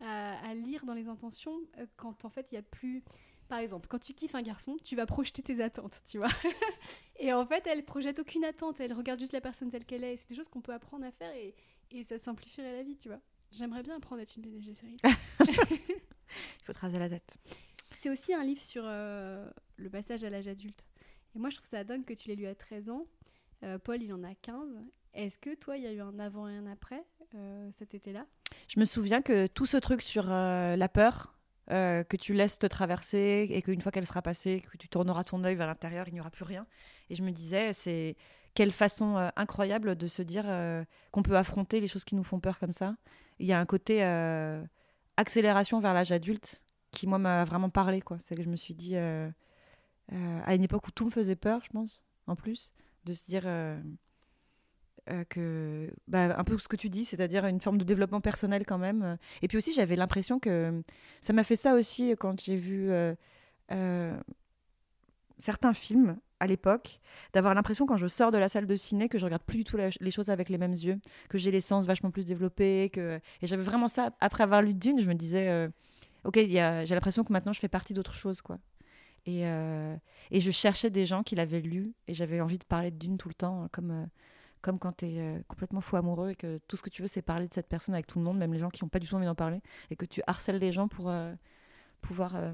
à, 0.00 0.48
à 0.48 0.54
lire 0.54 0.86
dans 0.86 0.94
les 0.94 1.08
intentions 1.08 1.58
euh, 1.78 1.86
quand 1.96 2.24
en 2.24 2.30
fait, 2.30 2.52
il 2.52 2.54
y 2.54 2.58
a 2.58 2.62
plus. 2.62 3.02
Par 3.48 3.58
exemple, 3.58 3.86
quand 3.88 3.98
tu 3.98 4.12
kiffes 4.12 4.34
un 4.34 4.42
garçon, 4.42 4.76
tu 4.82 4.96
vas 4.96 5.06
projeter 5.06 5.42
tes 5.42 5.62
attentes, 5.62 6.02
tu 6.06 6.18
vois. 6.18 6.28
et 7.18 7.32
en 7.32 7.46
fait, 7.46 7.66
elle 7.66 7.84
projette 7.84 8.18
aucune 8.18 8.44
attente, 8.44 8.80
elle 8.80 8.92
regarde 8.92 9.20
juste 9.20 9.32
la 9.32 9.40
personne 9.40 9.70
telle 9.70 9.84
qu'elle 9.84 10.04
est. 10.04 10.14
Et 10.14 10.16
C'est 10.16 10.28
des 10.28 10.34
choses 10.34 10.48
qu'on 10.48 10.60
peut 10.60 10.72
apprendre 10.72 11.04
à 11.04 11.12
faire 11.12 11.32
et, 11.34 11.54
et 11.90 12.02
ça 12.04 12.18
simplifierait 12.18 12.72
la 12.72 12.82
vie, 12.82 12.96
tu 12.96 13.08
vois. 13.08 13.20
J'aimerais 13.52 13.82
bien 13.82 13.96
apprendre 13.96 14.20
à 14.20 14.22
être 14.22 14.36
une 14.36 14.42
PDG 14.42 14.74
série. 14.74 14.96
Il 15.04 15.54
faut 16.64 16.72
te 16.72 16.78
raser 16.78 16.98
la 16.98 17.08
tête. 17.08 17.38
C'est 18.00 18.10
aussi 18.10 18.34
un 18.34 18.42
livre 18.42 18.60
sur 18.60 18.82
euh, 18.84 19.48
le 19.76 19.88
passage 19.90 20.24
à 20.24 20.30
l'âge 20.30 20.48
adulte. 20.48 20.86
Et 21.34 21.38
moi, 21.38 21.50
je 21.50 21.56
trouve 21.56 21.68
ça 21.68 21.84
dingue 21.84 22.04
que 22.04 22.14
tu 22.14 22.28
l'aies 22.28 22.36
lu 22.36 22.46
à 22.46 22.54
13 22.54 22.90
ans. 22.90 23.06
Euh, 23.62 23.78
Paul, 23.78 24.02
il 24.02 24.12
en 24.12 24.24
a 24.24 24.34
15. 24.34 24.68
Est-ce 25.14 25.38
que 25.38 25.54
toi, 25.54 25.76
il 25.76 25.84
y 25.84 25.86
a 25.86 25.92
eu 25.92 26.00
un 26.00 26.18
avant 26.18 26.48
et 26.48 26.56
un 26.56 26.66
après 26.66 27.04
euh, 27.34 27.68
cet 27.72 27.94
été-là? 27.94 28.26
Je 28.68 28.78
me 28.78 28.84
souviens 28.84 29.22
que 29.22 29.46
tout 29.46 29.66
ce 29.66 29.76
truc 29.76 30.02
sur 30.02 30.30
euh, 30.30 30.76
la 30.76 30.88
peur, 30.88 31.35
euh, 31.70 32.04
que 32.04 32.16
tu 32.16 32.32
laisses 32.32 32.58
te 32.58 32.66
traverser 32.66 33.48
et 33.50 33.60
qu'une 33.60 33.80
fois 33.80 33.90
qu'elle 33.90 34.06
sera 34.06 34.22
passée, 34.22 34.62
que 34.70 34.76
tu 34.76 34.88
tourneras 34.88 35.24
ton 35.24 35.42
œil 35.42 35.56
vers 35.56 35.66
l'intérieur, 35.66 36.06
il 36.06 36.14
n'y 36.14 36.20
aura 36.20 36.30
plus 36.30 36.44
rien. 36.44 36.66
Et 37.10 37.16
je 37.16 37.22
me 37.22 37.32
disais, 37.32 37.72
c'est 37.72 38.16
quelle 38.54 38.70
façon 38.70 39.16
euh, 39.16 39.28
incroyable 39.36 39.96
de 39.96 40.06
se 40.06 40.22
dire 40.22 40.44
euh, 40.46 40.84
qu'on 41.10 41.22
peut 41.22 41.36
affronter 41.36 41.80
les 41.80 41.88
choses 41.88 42.04
qui 42.04 42.14
nous 42.14 42.22
font 42.22 42.38
peur 42.38 42.60
comme 42.60 42.72
ça. 42.72 42.96
Il 43.40 43.46
y 43.46 43.52
a 43.52 43.58
un 43.58 43.66
côté 43.66 44.02
accélération 45.16 45.80
vers 45.80 45.92
l'âge 45.92 46.12
adulte 46.12 46.62
qui, 46.92 47.06
moi, 47.06 47.18
m'a 47.18 47.44
vraiment 47.44 47.68
parlé. 47.68 48.02
C'est 48.20 48.36
que 48.36 48.42
je 48.42 48.48
me 48.48 48.56
suis 48.56 48.74
dit, 48.74 48.96
à 48.96 50.54
une 50.54 50.62
époque 50.62 50.86
où 50.88 50.90
tout 50.90 51.04
me 51.04 51.10
faisait 51.10 51.36
peur, 51.36 51.60
je 51.62 51.68
pense, 51.70 52.02
en 52.26 52.36
plus, 52.36 52.72
de 53.04 53.12
se 53.12 53.26
dire... 53.26 53.44
euh, 55.08 55.22
que 55.28 55.88
bah, 56.08 56.36
un 56.36 56.42
peu 56.42 56.58
ce 56.58 56.66
que 56.66 56.74
tu 56.74 56.88
dis, 56.88 57.04
c'est-à-dire 57.04 57.46
une 57.46 57.60
forme 57.60 57.78
de 57.78 57.84
développement 57.84 58.20
personnel 58.20 58.66
quand 58.66 58.78
même. 58.78 59.16
Et 59.40 59.46
puis 59.46 59.56
aussi, 59.56 59.72
j'avais 59.72 59.94
l'impression 59.94 60.40
que 60.40 60.82
ça 61.20 61.32
m'a 61.32 61.44
fait 61.44 61.54
ça 61.54 61.74
aussi 61.74 62.16
quand 62.18 62.42
j'ai 62.42 62.56
vu 62.56 62.90
euh, 62.90 63.14
euh, 63.70 64.18
certains 65.38 65.74
films 65.74 66.16
à 66.40 66.48
l'époque, 66.48 66.98
d'avoir 67.34 67.54
l'impression 67.54 67.86
quand 67.86 67.96
je 67.96 68.08
sors 68.08 68.32
de 68.32 68.38
la 68.38 68.48
salle 68.48 68.66
de 68.66 68.74
ciné 68.74 69.08
que 69.08 69.16
je 69.16 69.24
regarde 69.24 69.44
plus 69.44 69.58
du 69.58 69.64
tout 69.64 69.76
les 69.76 70.10
choses 70.10 70.28
avec 70.28 70.48
les 70.48 70.58
mêmes 70.58 70.72
yeux, 70.72 70.98
que 71.28 71.38
j'ai 71.38 71.52
les 71.52 71.60
sens 71.60 71.86
vachement 71.86 72.10
plus 72.10 72.24
développés, 72.24 72.90
que 72.92 73.20
et 73.42 73.46
j'avais 73.46 73.62
vraiment 73.62 73.86
ça 73.86 74.10
après 74.20 74.42
avoir 74.42 74.60
lu 74.60 74.74
Dune, 74.74 75.00
je 75.00 75.08
me 75.08 75.14
disais 75.14 75.68
ok, 76.24 76.34
j'ai 76.36 76.84
l'impression 76.94 77.22
que 77.22 77.32
maintenant 77.32 77.52
je 77.52 77.60
fais 77.60 77.68
partie 77.68 77.94
d'autre 77.94 78.12
chose 78.12 78.42
quoi. 78.42 78.58
Et, 79.24 79.44
je 80.32 80.50
cherchais 80.50 80.90
des 80.90 81.06
gens 81.06 81.22
qui 81.22 81.36
l'avaient 81.36 81.60
lu 81.60 81.94
et 82.08 82.12
j'avais 82.12 82.40
envie 82.40 82.58
de 82.58 82.64
parler 82.64 82.90
de 82.90 82.98
Dune 82.98 83.16
tout 83.16 83.28
le 83.28 83.34
temps 83.34 83.68
comme 83.72 84.08
comme 84.66 84.80
quand 84.80 84.96
tu 84.96 85.06
es 85.06 85.44
complètement 85.46 85.80
fou 85.80 85.94
amoureux 85.94 86.30
et 86.30 86.34
que 86.34 86.58
tout 86.66 86.76
ce 86.76 86.82
que 86.82 86.90
tu 86.90 87.00
veux, 87.00 87.06
c'est 87.06 87.22
parler 87.22 87.46
de 87.46 87.54
cette 87.54 87.68
personne 87.68 87.94
avec 87.94 88.08
tout 88.08 88.18
le 88.18 88.24
monde, 88.24 88.36
même 88.36 88.52
les 88.52 88.58
gens 88.58 88.68
qui 88.68 88.82
n'ont 88.82 88.88
pas 88.88 88.98
du 88.98 89.06
tout 89.06 89.14
envie 89.14 89.24
d'en 89.24 89.36
parler, 89.36 89.62
et 89.90 89.96
que 89.96 90.04
tu 90.04 90.22
harcèles 90.26 90.58
les 90.58 90.72
gens 90.72 90.88
pour 90.88 91.08
euh, 91.08 91.32
pouvoir 92.00 92.34
euh, 92.34 92.52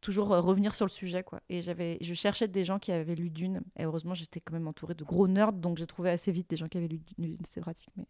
toujours 0.00 0.32
euh, 0.32 0.40
revenir 0.40 0.74
sur 0.74 0.84
le 0.84 0.90
sujet. 0.90 1.22
Quoi. 1.22 1.40
Et 1.48 1.62
j'avais, 1.62 1.98
je 2.00 2.14
cherchais 2.14 2.48
des 2.48 2.64
gens 2.64 2.80
qui 2.80 2.90
avaient 2.90 3.14
lu 3.14 3.30
Dune, 3.30 3.62
et 3.76 3.84
heureusement, 3.84 4.12
j'étais 4.12 4.40
quand 4.40 4.54
même 4.54 4.66
entourée 4.66 4.94
de 4.94 5.04
gros 5.04 5.28
nerds, 5.28 5.52
donc 5.52 5.78
j'ai 5.78 5.86
trouvé 5.86 6.10
assez 6.10 6.32
vite 6.32 6.50
des 6.50 6.56
gens 6.56 6.66
qui 6.66 6.78
avaient 6.78 6.88
lu 6.88 6.98
Dune, 7.16 7.38
c'était 7.44 7.60
pratique. 7.60 7.90
Mais... 7.96 8.08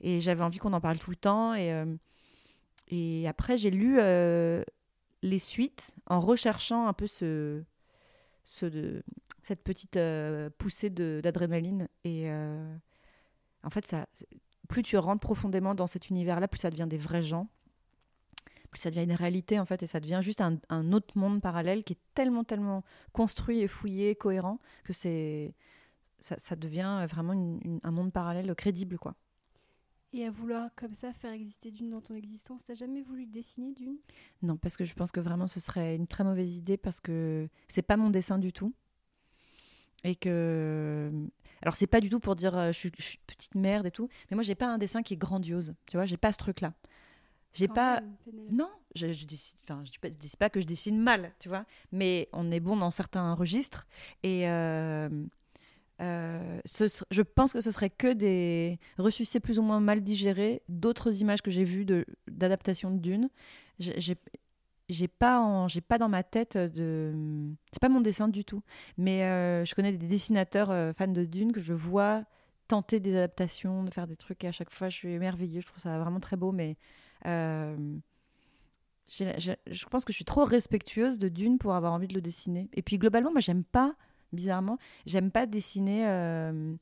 Et 0.00 0.20
j'avais 0.20 0.42
envie 0.42 0.58
qu'on 0.58 0.72
en 0.72 0.80
parle 0.80 0.98
tout 0.98 1.10
le 1.10 1.16
temps, 1.16 1.54
et, 1.54 1.72
euh, 1.72 1.94
et 2.88 3.28
après, 3.28 3.56
j'ai 3.56 3.70
lu 3.70 3.98
euh, 4.00 4.64
les 5.22 5.38
suites 5.38 5.94
en 6.06 6.18
recherchant 6.18 6.88
un 6.88 6.92
peu 6.92 7.06
ce, 7.06 7.62
ce 8.48 8.66
de, 8.66 9.02
cette 9.42 9.62
petite 9.62 9.96
euh, 9.96 10.50
poussée 10.58 10.90
d'adrénaline. 10.90 11.88
Et 12.04 12.30
euh, 12.30 12.74
en 13.62 13.70
fait, 13.70 13.86
ça, 13.86 14.06
plus 14.68 14.82
tu 14.82 14.96
rentres 14.96 15.20
profondément 15.20 15.74
dans 15.74 15.86
cet 15.86 16.08
univers-là, 16.08 16.48
plus 16.48 16.58
ça 16.58 16.70
devient 16.70 16.86
des 16.88 16.98
vrais 16.98 17.22
gens. 17.22 17.48
Plus 18.70 18.80
ça 18.80 18.90
devient 18.90 19.04
une 19.04 19.12
réalité, 19.12 19.58
en 19.58 19.64
fait, 19.64 19.82
et 19.82 19.86
ça 19.86 20.00
devient 20.00 20.20
juste 20.22 20.42
un, 20.42 20.92
autre 20.92 21.16
monde 21.16 21.40
parallèle 21.40 21.84
qui 21.84 21.94
est 21.94 22.00
tellement, 22.14 22.44
tellement 22.44 22.84
construit 23.12 23.60
et 23.60 23.68
fouillé, 23.68 24.14
cohérent, 24.14 24.58
que 24.84 24.92
c'est. 24.92 25.54
Ça, 26.20 26.56
devient 26.56 27.06
vraiment 27.08 27.32
un 27.84 27.90
monde 27.92 28.12
parallèle 28.12 28.52
crédible, 28.56 28.98
quoi. 28.98 29.14
Et 30.14 30.24
à 30.24 30.30
vouloir 30.30 30.70
comme 30.74 30.94
ça 30.94 31.12
faire 31.12 31.32
exister 31.32 31.70
Dune 31.70 31.90
dans 31.90 32.00
ton 32.00 32.14
existence, 32.14 32.64
t'as 32.64 32.74
jamais 32.74 33.02
voulu 33.02 33.26
dessiner 33.26 33.72
Dune? 33.74 33.98
Non, 34.42 34.56
parce 34.56 34.76
que 34.76 34.84
je 34.86 34.94
pense 34.94 35.12
que 35.12 35.20
vraiment 35.20 35.46
ce 35.46 35.60
serait 35.60 35.96
une 35.96 36.06
très 36.06 36.24
mauvaise 36.24 36.56
idée 36.56 36.78
parce 36.78 36.98
que 36.98 37.48
c'est 37.68 37.82
pas 37.82 37.98
mon 37.98 38.08
dessin 38.08 38.38
du 38.38 38.52
tout. 38.52 38.72
Et 40.04 40.14
que. 40.14 41.10
Alors, 41.60 41.74
c'est 41.76 41.86
pas 41.88 42.00
du 42.00 42.08
tout 42.08 42.20
pour 42.20 42.36
dire 42.36 42.56
euh, 42.56 42.68
je 42.68 42.78
suis, 42.78 42.92
je 42.96 43.02
suis 43.02 43.18
une 43.18 43.34
petite 43.34 43.54
merde 43.54 43.84
et 43.86 43.90
tout, 43.90 44.08
mais 44.30 44.36
moi 44.36 44.44
j'ai 44.44 44.54
pas 44.54 44.68
un 44.68 44.78
dessin 44.78 45.02
qui 45.02 45.14
est 45.14 45.18
grandiose. 45.18 45.74
Tu 45.86 45.96
vois, 45.96 46.06
j'ai 46.06 46.16
pas 46.16 46.32
ce 46.32 46.38
truc-là. 46.38 46.72
J'ai 47.52 47.66
Quand 47.66 47.74
pas. 47.74 48.00
même. 48.00 48.14
Non, 48.50 48.70
je, 48.94 49.12
je 49.12 49.26
décide. 49.26 49.58
Enfin, 49.62 49.82
je 49.84 49.90
dis 49.90 49.98
pas, 49.98 50.08
je 50.08 50.36
pas 50.36 50.48
que 50.50 50.60
je 50.60 50.66
dessine 50.66 50.98
mal, 50.98 51.32
tu 51.38 51.48
vois, 51.48 51.66
mais 51.92 52.28
on 52.32 52.50
est 52.50 52.60
bon 52.60 52.76
dans 52.76 52.90
certains 52.90 53.34
registres 53.34 53.86
et. 54.22 54.48
euh, 54.48 55.10
euh, 56.00 56.60
je 57.10 57.22
pense 57.22 57.52
que 57.52 57.60
ce 57.60 57.70
serait 57.70 57.90
que 57.90 58.12
des 58.12 58.78
ressuscités 58.98 59.40
plus 59.40 59.58
ou 59.58 59.62
moins 59.62 59.80
mal 59.80 60.02
digérés 60.02 60.62
d'autres 60.68 61.20
images 61.20 61.42
que 61.42 61.50
j'ai 61.50 61.64
vues 61.64 61.86
d'adaptation 62.28 62.90
de 62.90 62.98
Dune. 62.98 63.30
J'ai- 63.78 65.08
pas 65.08 65.66
pas 65.88 65.98
dans 65.98 66.08
ma 66.08 66.22
tête 66.22 66.56
de 66.56 67.12
c'est 67.72 67.80
pas 67.80 67.88
mon 67.90 68.00
dessin 68.00 68.28
du 68.28 68.44
tout 68.44 68.62
mais 68.96 69.22
euh, 69.24 69.64
je 69.64 69.74
connais 69.74 69.92
des 69.92 70.06
dessinateurs 70.06 70.70
euh, 70.70 70.92
fans 70.94 71.08
de 71.08 71.24
Dune 71.24 71.52
que 71.52 71.60
je 71.60 71.74
vois 71.74 72.24
tenter 72.68 72.98
des 73.00 73.14
adaptations 73.16 73.84
de 73.84 73.90
faire 73.92 74.06
des 74.06 74.16
trucs 74.16 74.42
et 74.44 74.48
à 74.48 74.52
chaque 74.52 74.70
fois 74.70 74.88
je 74.88 74.96
suis 74.96 75.12
émerveillée 75.12 75.60
je 75.60 75.66
trouve 75.66 75.78
ça 75.80 75.98
vraiment 75.98 76.20
très 76.20 76.36
beau 76.36 76.52
mais 76.52 76.76
je 79.08 79.84
pense 79.90 80.04
que 80.04 80.12
je 80.12 80.16
suis 80.16 80.24
trop 80.24 80.44
respectueuse 80.44 81.18
de 81.18 81.28
Dune 81.28 81.58
pour 81.58 81.74
avoir 81.74 81.92
envie 81.92 82.08
de 82.08 82.14
le 82.14 82.20
dessiner. 82.20 82.68
Et 82.74 82.82
puis 82.82 82.98
globalement, 82.98 83.30
moi, 83.30 83.40
j'aime 83.40 83.64
pas, 83.64 83.94
bizarrement, 84.32 84.78
j'aime 85.06 85.30
pas 85.30 85.46
dessiner 85.46 86.06
euh, 86.06 86.74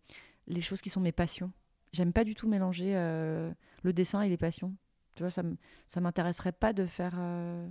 les 0.49 0.61
choses 0.61 0.81
qui 0.81 0.91
sont 0.91 1.01
mes 1.01 1.13
passions. 1.13 1.51
J'aime 1.93 2.13
pas 2.13 2.25
du 2.25 2.35
tout 2.35 2.49
mélanger 2.49 2.93
euh, 2.97 3.51
le 3.83 3.93
dessin 3.93 4.23
et 4.23 4.29
les 4.29 4.37
passions. 4.37 4.75
Tu 5.17 5.23
vois, 5.23 5.31
ça 5.31 6.01
m'intéresserait 6.01 6.53
pas 6.53 6.73
de 6.73 6.85
faire. 6.87 7.15
euh, 7.19 7.69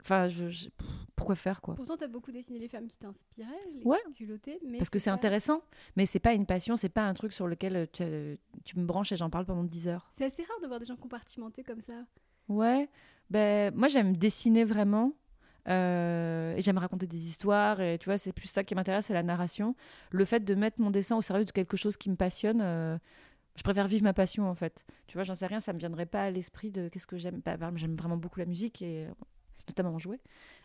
Enfin, 0.00 0.26
je, 0.28 0.48
je- 0.48 0.68
pff, 0.70 0.86
pourquoi 1.16 1.34
faire 1.36 1.60
quoi? 1.62 1.74
Pourtant, 1.74 1.96
t'as 1.96 2.08
beaucoup 2.08 2.30
dessiné 2.32 2.58
les 2.58 2.68
femmes 2.68 2.86
qui 2.86 2.96
t'inspiraient, 2.96 3.50
les 3.74 3.84
Ouais. 3.84 3.98
culottées, 4.14 4.58
mais 4.64 4.78
Parce 4.78 4.90
que 4.90 4.98
c'est 4.98 5.10
intéressant, 5.10 5.62
mais 5.96 6.06
c'est 6.06 6.20
pas 6.20 6.32
une 6.32 6.46
passion, 6.46 6.76
c'est 6.76 6.88
pas 6.88 7.02
un 7.06 7.14
truc 7.14 7.32
sur 7.32 7.46
lequel 7.46 7.88
tu, 7.92 8.04
tu 8.64 8.78
me 8.78 8.84
branches 8.84 9.12
et 9.12 9.16
j'en 9.16 9.30
parle 9.30 9.46
pendant 9.46 9.64
10 9.64 9.88
heures. 9.88 10.10
C'est 10.12 10.24
assez 10.24 10.42
rare 10.42 10.60
de 10.62 10.66
voir 10.66 10.78
des 10.80 10.86
gens 10.86 10.96
compartimentés 10.96 11.62
comme 11.64 11.80
ça. 11.80 12.04
Ouais, 12.48 12.88
ben 13.30 13.74
moi 13.74 13.88
j'aime 13.88 14.16
dessiner 14.16 14.64
vraiment. 14.64 15.12
Euh, 15.68 16.54
et 16.56 16.62
j'aime 16.62 16.78
raconter 16.78 17.06
des 17.06 17.26
histoires 17.28 17.80
et 17.80 17.98
tu 17.98 18.06
vois 18.06 18.18
c'est 18.18 18.32
plus 18.32 18.46
ça 18.46 18.62
qui 18.62 18.74
m'intéresse 18.74 19.06
c'est 19.06 19.14
la 19.14 19.22
narration. 19.22 19.74
Le 20.10 20.24
fait 20.24 20.40
de 20.40 20.54
mettre 20.54 20.80
mon 20.80 20.90
dessin 20.90 21.16
au 21.16 21.22
service 21.22 21.46
de 21.46 21.52
quelque 21.52 21.76
chose 21.76 21.96
qui 21.96 22.10
me 22.10 22.16
passionne 22.16 22.60
euh, 22.62 22.98
je 23.56 23.62
préfère 23.62 23.88
vivre 23.88 24.04
ma 24.04 24.12
passion 24.12 24.48
en 24.48 24.54
fait. 24.54 24.86
Tu 25.06 25.16
vois 25.16 25.24
j'en 25.24 25.34
sais 25.34 25.46
rien 25.46 25.60
ça 25.60 25.72
me 25.72 25.78
viendrait 25.78 26.06
pas 26.06 26.22
à 26.22 26.30
l'esprit 26.30 26.70
de 26.70 26.88
qu'est-ce 26.88 27.06
que 27.06 27.16
j'aime. 27.16 27.40
Bah, 27.44 27.56
j'aime 27.74 27.96
vraiment 27.96 28.16
beaucoup 28.16 28.38
la 28.38 28.46
musique 28.46 28.82
et 28.82 29.06
euh, 29.06 29.10
notamment 29.68 29.94
en 29.94 29.98
jouer. 29.98 30.20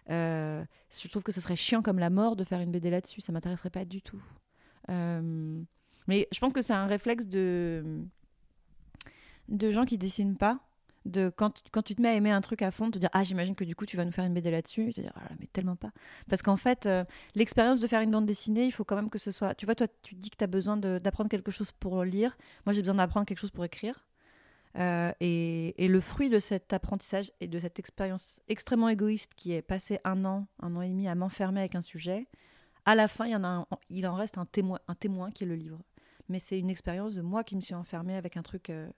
Je 0.08 1.08
trouve 1.10 1.24
que 1.24 1.32
ce 1.32 1.42
serait 1.42 1.56
chiant 1.56 1.82
comme 1.82 2.00
la 2.00 2.10
mort 2.10 2.36
de 2.36 2.44
faire 2.44 2.60
une 2.60 2.72
BD 2.72 2.90
là-dessus 2.90 3.22
ça 3.22 3.32
m'intéresserait 3.32 3.72
pas 3.72 3.86
du 3.86 4.02
tout. 4.02 4.22
Mais 4.88 6.28
je 6.32 6.40
pense 6.40 6.54
que 6.54 6.62
c'est 6.62 6.74
un 6.74 6.88
réflexe 6.88 7.28
de 7.28 8.04
de 9.50 9.72
gens 9.72 9.86
qui 9.86 9.98
dessinent 9.98 10.38
pas 10.38 10.60
quand, 11.36 11.52
tu- 11.84 11.96
te 11.96 12.02
mets 12.02 12.10
à 12.10 12.14
aimer 12.14 12.32
un 12.32 12.42
truc 12.42 12.62
à 12.62 12.72
fond, 12.72 12.88
de 12.88 12.92
te 12.92 13.00
dire 13.00 13.10
ah 13.14 13.24
j'imagine 13.24 13.56
que 13.56 13.64
du 13.64 13.76
coup 13.76 13.86
tu 13.86 13.98
vas 13.98 14.06
nous 14.06 14.12
faire 14.12 14.26
une 14.26 14.34
BD 14.34 14.52
là-dessus, 14.52 14.90
et 14.90 14.94
te 14.94 15.02
dire 15.02 15.14
ah 15.16 15.30
mais 15.40 15.48
tellement 15.48 15.76
pas. 15.76 15.92
Parce 16.30 16.42
qu'en 16.42 16.58
fait 16.58 16.86
euh, 16.86 17.04
l'expérience 17.36 17.80
de 17.80 17.88
faire 17.88 18.02
une 18.02 18.12
bande 18.12 18.26
dessinée, 18.26 18.66
il 18.66 18.72
faut 18.72 18.84
quand 18.84 18.96
même 18.96 19.10
que 19.10 19.20
ce 19.20 19.32
soit. 19.32 19.56
Tu 19.56 19.66
vois 19.66 19.76
toi 19.76 19.88
tu 20.04 20.16
dis 20.16 20.30
que 20.30 20.38
tu 20.38 20.44
as 20.44 20.48
besoin 20.48 20.78
d'apprendre 20.78 21.30
quelque 21.30 21.52
chose 21.52 21.72
pour 21.72 22.04
lire, 22.04 22.38
moi 22.66 22.74
j'ai 22.74 22.82
besoin 22.82 22.96
d'apprendre 22.96 23.26
quelque 23.26 23.40
chose 23.40 23.52
pour 23.52 23.66
écrire. 23.66 24.06
Euh, 24.78 25.12
et, 25.20 25.88
le 25.88 26.00
fruit 26.00 26.30
de 26.30 26.40
cet 26.40 26.72
apprentissage 26.72 27.32
et 27.42 27.48
de 27.48 27.60
cette 27.60 27.78
expérience 27.78 28.42
extrêmement 28.48 28.88
égoïste 28.88 29.34
qui 29.36 29.52
est 29.52 29.62
passé 29.62 30.00
un 30.06 30.24
an, 30.24 30.48
un 30.62 30.76
an 30.78 30.82
et 30.82 30.88
demi 30.88 31.10
à 31.10 31.16
m'enfermer 31.16 31.60
avec 31.60 31.76
un 31.76 31.82
sujet, 31.82 32.28
à 32.86 32.96
la 32.96 33.08
fin 33.08 33.26
il 33.90 34.08
en 34.08 34.16
reste 34.16 34.38
un 34.38 34.46
témoin, 34.46 34.80
un 34.88 34.96
témoin 34.96 35.32
qui 35.32 35.44
est 35.44 35.48
le 35.48 35.56
livre. 35.56 35.80
Mais 36.30 36.40
c'est 36.40 36.58
une 36.58 36.70
expérience 36.70 37.16
de 37.16 37.22
moi 37.22 37.44
qui 37.44 37.56
me 37.58 37.62
suis 37.62 37.74
enfermée 37.74 38.16
avec 38.16 38.38
un 38.38 38.44
truc 38.44 38.70
euh, 38.70 38.90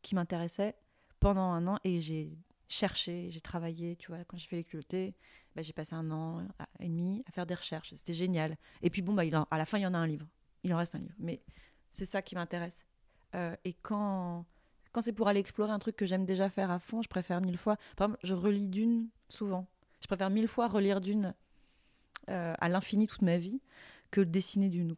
qui 0.00 0.14
m'intéressait 0.14 0.74
pendant 1.22 1.52
un 1.52 1.68
an 1.68 1.78
et 1.84 2.00
j'ai 2.00 2.36
cherché, 2.68 3.30
j'ai 3.30 3.40
travaillé, 3.40 3.94
tu 3.94 4.08
vois, 4.08 4.24
quand 4.24 4.36
j'ai 4.36 4.48
fait 4.48 4.56
les 4.56 4.64
culottés, 4.64 5.14
bah, 5.54 5.62
j'ai 5.62 5.72
passé 5.72 5.94
un 5.94 6.10
an 6.10 6.44
et 6.80 6.88
demi 6.88 7.22
à 7.28 7.30
faire 7.30 7.46
des 7.46 7.54
recherches, 7.54 7.94
c'était 7.94 8.12
génial. 8.12 8.56
Et 8.82 8.90
puis 8.90 9.02
bon, 9.02 9.14
bah, 9.14 9.22
à 9.50 9.58
la 9.58 9.64
fin, 9.64 9.78
il 9.78 9.82
y 9.82 9.86
en 9.86 9.94
a 9.94 9.98
un 9.98 10.06
livre, 10.06 10.26
il 10.64 10.74
en 10.74 10.78
reste 10.78 10.96
un 10.96 10.98
livre, 10.98 11.14
mais 11.18 11.40
c'est 11.92 12.06
ça 12.06 12.22
qui 12.22 12.34
m'intéresse. 12.34 12.84
Euh, 13.36 13.54
et 13.64 13.72
quand, 13.72 14.44
c'est 15.00 15.12
pour 15.12 15.28
aller 15.28 15.38
explorer 15.38 15.70
un 15.70 15.78
truc 15.78 15.94
que 15.94 16.06
j'aime 16.06 16.26
déjà 16.26 16.48
faire 16.48 16.72
à 16.72 16.80
fond, 16.80 17.02
je 17.02 17.08
préfère 17.08 17.40
mille 17.40 17.56
fois, 17.56 17.76
par 17.96 18.08
exemple, 18.08 18.20
je 18.24 18.34
relis 18.34 18.68
d'une 18.68 19.08
souvent, 19.28 19.68
je 20.00 20.08
préfère 20.08 20.28
mille 20.28 20.48
fois 20.48 20.66
relire 20.66 21.00
d'une 21.00 21.34
euh, 22.30 22.54
à 22.58 22.68
l'infini 22.68 23.06
toute 23.06 23.22
ma 23.22 23.38
vie 23.38 23.60
que 24.10 24.20
dessiner 24.20 24.70
d'une. 24.70 24.96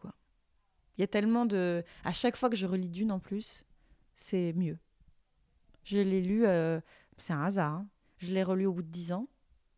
Il 0.97 1.01
y 1.01 1.05
a 1.05 1.07
tellement 1.07 1.45
de... 1.45 1.85
À 2.03 2.13
chaque 2.13 2.37
fois 2.37 2.49
que 2.49 2.57
je 2.57 2.67
relis 2.67 2.89
d'une 2.89 3.13
en 3.13 3.19
plus, 3.19 3.65
c'est 4.15 4.55
mieux. 4.55 4.79
Je 5.85 5.99
l'ai 5.99 6.21
lu, 6.23 6.47
euh, 6.47 6.81
c'est 7.19 7.33
un 7.33 7.43
hasard. 7.43 7.73
hein. 7.73 7.87
Je 8.19 8.33
l'ai 8.33 8.43
relu 8.43 8.67
au 8.67 8.73
bout 8.73 8.83
de 8.83 8.89
10 8.89 9.13
ans. 9.13 9.29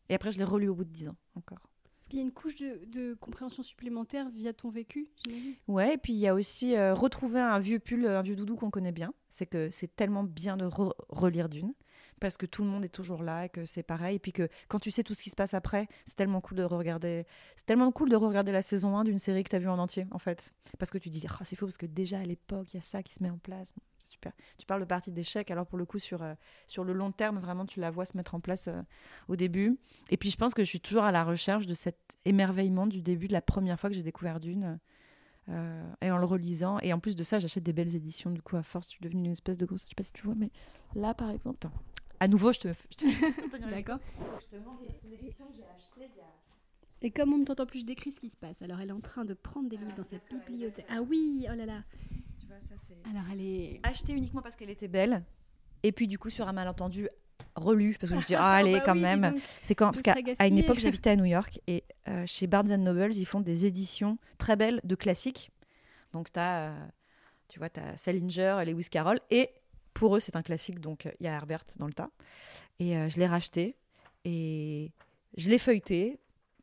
Et 0.09 0.15
après, 0.15 0.31
je 0.33 0.39
l'ai 0.39 0.45
relu 0.45 0.69
au 0.69 0.75
bout 0.75 0.85
de 0.85 0.91
10 0.93 1.09
ans 1.09 1.17
encore. 1.35 1.59
Parce 1.99 2.09
qu'il 2.09 2.19
y 2.21 2.23
a 2.23 2.25
une 2.25 2.33
couche 2.33 2.55
de, 2.55 2.85
de 2.87 3.15
compréhension 3.15 3.65
supplémentaire 3.65 4.29
via 4.31 4.53
ton 4.53 4.71
vécu. 4.71 5.09
Ouais, 5.67 5.95
et 5.95 5.99
puis 5.99 6.13
il 6.13 6.19
y 6.21 6.29
a 6.29 6.35
aussi 6.35 6.77
euh, 6.77 6.95
retrouver 6.95 7.41
un 7.41 7.59
vieux 7.59 7.81
pull, 7.81 8.07
un 8.07 8.23
vieux 8.23 8.37
doudou 8.37 8.55
qu'on 8.55 8.71
connaît 8.71 8.93
bien. 8.93 9.13
C'est 9.29 9.47
que 9.47 9.71
c'est 9.71 9.97
tellement 9.97 10.23
bien 10.23 10.57
de 10.57 10.65
re- 10.67 10.93
relire 11.09 11.49
d'une. 11.49 11.73
Parce 12.21 12.37
que 12.39 12.47
tout 12.47 12.63
le 12.63 12.69
monde 12.71 12.85
est 12.85 12.89
toujours 12.95 13.23
là 13.25 13.45
et 13.47 13.49
que 13.49 13.67
c'est 13.67 13.83
pareil. 13.83 14.17
Et 14.17 14.19
puis 14.21 14.33
que 14.33 14.49
quand 14.69 14.79
tu 14.79 14.91
sais 14.93 15.03
tout 15.03 15.13
ce 15.15 15.23
qui 15.23 15.29
se 15.31 15.37
passe 15.37 15.53
après, 15.53 15.89
c'est 16.07 16.15
tellement 16.17 16.41
cool 16.41 16.57
de 16.59 16.63
regarder. 16.63 17.27
C'est 17.57 17.67
tellement 17.67 17.91
cool 17.91 18.09
de 18.09 18.17
regarder 18.17 18.53
la 18.53 18.63
saison 18.63 18.97
1 18.97 19.03
d'une 19.05 19.19
série 19.19 19.43
que 19.43 19.51
tu 19.51 19.57
as 19.57 19.59
vue 19.59 19.69
en 19.69 19.79
entier, 19.79 20.07
en 20.13 20.19
fait. 20.19 20.55
Parce 20.79 20.91
que 20.91 20.99
tu 20.99 21.11
dis, 21.11 21.23
Ah, 21.29 21.41
c'est 21.45 21.57
faux, 21.57 21.67
parce 21.67 21.77
que 21.77 21.87
déjà 21.87 22.21
à 22.21 22.25
l'époque, 22.25 22.73
il 22.73 22.77
y 22.77 22.79
a 22.79 22.83
ça 22.83 23.03
qui 23.03 23.13
se 23.13 23.23
met 23.23 23.31
en 23.31 23.39
place. 23.39 23.75
C'est 24.07 24.13
super. 24.13 24.33
Tu 24.57 24.67
parles 24.67 24.81
de 24.83 24.87
partie 24.87 25.11
d'échec, 25.11 25.51
alors 25.51 25.67
pour 25.67 25.79
le 25.79 25.85
coup, 25.85 25.99
sur, 25.99 26.23
euh, 26.23 26.35
sur 26.69 26.85
le 26.85 26.93
long 26.93 27.11
terme, 27.11 27.39
vraiment, 27.41 27.67
tu 27.67 27.81
la 27.81 27.91
vois 27.91 28.05
se 28.05 28.17
mettre 28.17 28.35
en 28.37 28.41
place 28.41 28.69
euh, 28.69 28.81
au 29.27 29.35
début. 29.35 29.77
Et 30.11 30.17
puis 30.17 30.31
je 30.31 30.37
pense 30.37 30.55
que 30.55 30.63
je 30.63 30.69
suis 30.69 30.81
toujours 30.81 31.03
à 31.03 31.11
la 31.13 31.25
recherche 31.25 31.67
de 31.67 31.75
cet 31.75 31.99
émerveillement 32.25 32.87
du 32.87 33.03
début, 33.03 33.27
de 33.27 33.33
la 33.33 33.43
première 33.43 33.81
fois 33.81 33.91
que 33.91 33.97
j'ai 33.97 34.03
découvert 34.05 34.39
Dune. 34.39 34.79
Euh, 35.49 35.93
et 36.03 36.11
en 36.11 36.19
le 36.19 36.25
relisant. 36.25 36.79
Et 36.81 36.93
en 36.93 36.99
plus 37.01 37.15
de 37.17 37.23
ça, 37.23 37.39
j'achète 37.39 37.63
des 37.65 37.73
belles 37.73 37.95
éditions. 37.95 38.31
Du 38.31 38.43
coup, 38.43 38.57
à 38.57 38.63
force, 38.63 38.87
je 38.87 38.91
suis 38.93 39.01
devenue 39.03 39.25
une 39.27 39.33
espèce 39.33 39.57
de 39.57 39.67
grosse. 39.67 39.83
Je 39.85 39.89
sais 39.89 39.95
pas 39.97 40.03
si 40.03 40.13
tu 40.13 40.23
vois, 40.25 40.35
mais 40.37 40.51
là, 40.95 41.15
par 41.15 41.31
exemple. 41.31 41.59
Attends. 41.67 41.75
À 42.21 42.29
nouveau, 42.29 42.53
je 42.53 42.61
te. 42.61 42.69
je 42.91 42.97
te- 42.97 43.71
D'accord. 43.71 43.99
je 44.41 44.57
te 44.57 44.63
montre 44.65 44.83
les 45.05 45.15
éditions 45.15 45.47
que 45.47 45.55
j'ai 45.57 45.65
achetées 45.65 46.11
il 46.15 46.19
y 46.19 46.21
a- 46.21 47.07
Et 47.07 47.11
comme 47.11 47.33
on 47.35 47.39
ne 47.39 47.45
t'entend 47.45 47.67
plus, 47.67 47.81
je 47.81 47.85
décris 47.85 48.11
ce 48.11 48.19
qui 48.21 48.29
se 48.31 48.37
passe. 48.37 48.61
Alors, 48.63 48.81
elle 48.81 48.89
est 48.89 48.93
en 48.93 49.01
train 49.01 49.25
de 49.25 49.35
prendre 49.35 49.69
des 49.69 49.77
livres 49.77 49.95
dans 49.95 50.03
sa 50.03 50.17
bibliothèque. 50.31 50.87
Ah 50.89 51.03
oui, 51.03 51.47
oh 51.49 51.55
là 51.55 51.67
là. 51.67 51.83
Tu 52.59 52.67
vois, 52.67 52.77
ça, 52.77 52.83
c'est. 52.87 53.11
Alors, 53.11 53.25
elle 53.33 53.41
est. 53.41 53.81
Achetée 53.83 54.13
uniquement 54.13 54.43
parce 54.43 54.57
qu'elle 54.57 54.71
était 54.71 54.89
belle. 54.89 55.23
Et 55.83 55.93
puis, 55.93 56.09
du 56.09 56.19
coup, 56.19 56.31
sur 56.31 56.49
un 56.49 56.53
malentendu, 56.53 57.09
relue. 57.55 57.97
Parce 57.99 58.11
que 58.11 58.15
je 58.15 58.15
me 58.17 58.21
suis 58.21 58.35
dit, 58.35 58.35
ah, 58.39 58.53
allez, 58.53 58.73
bah 58.75 58.83
quand 58.85 58.95
oui, 58.95 59.01
même. 59.01 59.35
C'est 59.63 59.75
quand, 59.75 59.93
Ce 59.95 60.03
parce 60.03 60.23
qu'à 60.23 60.47
une 60.47 60.59
époque, 60.59 60.79
j'habitais 60.79 61.11
à 61.11 61.17
New 61.17 61.25
York 61.25 61.61
et 61.67 61.85
euh, 62.09 62.25
chez 62.27 62.47
Barnes 62.47 62.75
Nobles, 62.77 63.15
ils 63.15 63.25
font 63.25 63.41
des 63.41 63.67
éditions 63.67 64.19
très 64.39 64.57
belles 64.57 64.81
de 64.85 64.95
classiques. 64.95 65.51
Donc, 66.13 66.33
tu 66.33 66.39
as, 66.39 66.75
tu 67.49 67.59
vois, 67.59 67.69
as 67.77 67.97
Salinger 67.97 68.59
et 68.63 68.65
Lewis 68.65 68.89
Carroll. 68.91 69.21
Et 69.31 69.51
pour 69.97 70.17
eux, 70.17 70.21
c'est 70.21 70.37
un 70.37 70.43
classique, 70.43 70.81
donc 70.81 71.07
euh, 71.07 71.13
il 71.21 71.27
y 71.27 71.29
a 71.29 71.33
Herbert 71.33 71.65
dans 71.77 71.87
le 71.87 71.93
tas. 71.93 72.11
Et 72.79 72.97
euh, 72.97 73.09
je 73.09 73.19
l'ai 73.19 73.27
racheté 73.27 73.77
et 74.25 74.93
je 75.37 75.49
l'ai 75.49 75.59
feuilleté 75.59 76.19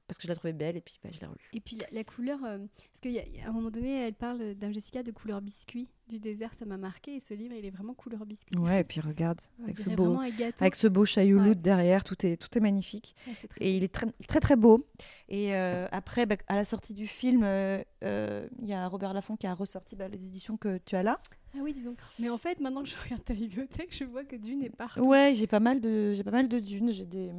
parce 0.08 0.18
que 0.18 0.24
je 0.24 0.28
la 0.28 0.36
trouvais 0.36 0.54
belle 0.54 0.78
et 0.78 0.82
puis 0.82 1.00
bah, 1.04 1.10
je 1.12 1.20
l'ai 1.20 1.28
relue. 1.28 1.50
Et 1.54 1.60
puis 1.60 1.76
la, 1.78 1.86
la 1.92 2.04
couleur, 2.04 2.40
euh, 2.44 2.58
parce 2.92 3.16
qu'à 3.16 3.22
un 3.48 3.52
moment 3.52 3.72
donné, 3.72 4.08
elle 4.08 4.14
parle, 4.14 4.56
Dame 4.56 4.74
Jessica, 4.74 5.04
de 5.04 5.12
couleur 5.12 5.42
biscuit 5.42 5.90
du 6.08 6.20
désert, 6.20 6.54
ça 6.54 6.66
m'a 6.66 6.78
marqué. 6.78 7.16
Et 7.16 7.20
ce 7.20 7.34
livre, 7.34 7.54
il 7.58 7.66
est 7.66 7.70
vraiment 7.70 7.94
couleur 7.94 8.26
biscuit. 8.26 8.58
Ouais, 8.58 8.82
et 8.82 8.84
puis 8.84 9.00
regarde, 9.00 9.40
On 9.60 9.64
avec 9.64 9.78
ce, 9.78 9.90
beau, 9.90 10.20
avec 10.60 10.76
ce 10.76 10.88
beau 10.88 11.06
chaillouloud 11.06 11.48
Ouais. 11.48 11.56
derrière, 11.56 12.04
tout 12.04 12.26
est, 12.26 12.38
tout 12.38 12.56
est 12.58 12.62
magnifique. 12.62 13.16
Ouais, 13.28 13.34
c'est 13.40 13.48
très 13.48 13.66
Et 13.66 13.78
il 13.78 13.84
est 13.84 13.94
très 13.94 14.08
très, 14.28 14.40
très, 14.40 14.56
beau. 14.56 14.86
Et 15.30 15.56
euh, 15.56 15.88
après, 15.92 16.26
bah, 16.26 16.36
à 16.48 16.56
la 16.56 16.66
sortie 16.66 16.94
du 16.94 17.08
film, 17.08 17.44
euh, 17.44 17.84
euh, 18.04 18.48
il 18.62 18.68
y 18.68 18.74
a 18.74 18.88
Robert 18.88 19.14
Laffont 19.14 19.36
qui 19.36 19.48
a 19.48 19.54
ressorti 19.54 19.96
bah, 19.96 20.08
les 20.08 20.26
éditions 20.26 20.58
que 20.58 20.80
tu 20.86 20.96
as 20.96 21.04
là. 21.04 21.20
Ah 21.56 21.60
oui, 21.62 21.74
disons. 21.74 21.96
Mais 22.20 22.30
en 22.30 22.38
fait, 22.38 22.60
maintenant 22.60 22.82
que 22.82 22.90
je 22.90 22.96
regarde 23.04 23.24
ta 23.24 23.34
bibliothèque, 23.34 23.96
je 23.96 24.04
vois 24.06 24.24
que 24.24 24.36
Dune 24.36 24.64
est 24.64 24.76
partout. 24.76 25.02
Ouais, 25.02 25.34
j'ai 25.36 25.48
pas 25.48 25.60
mal 25.60 25.82
de, 25.82 26.14
j'ai 26.14 26.24
pas 26.24 26.32
mal 26.32 26.48
de 26.48 26.60
dunes. 26.60 26.92
J'ai 26.92 27.06
des, 27.06 27.32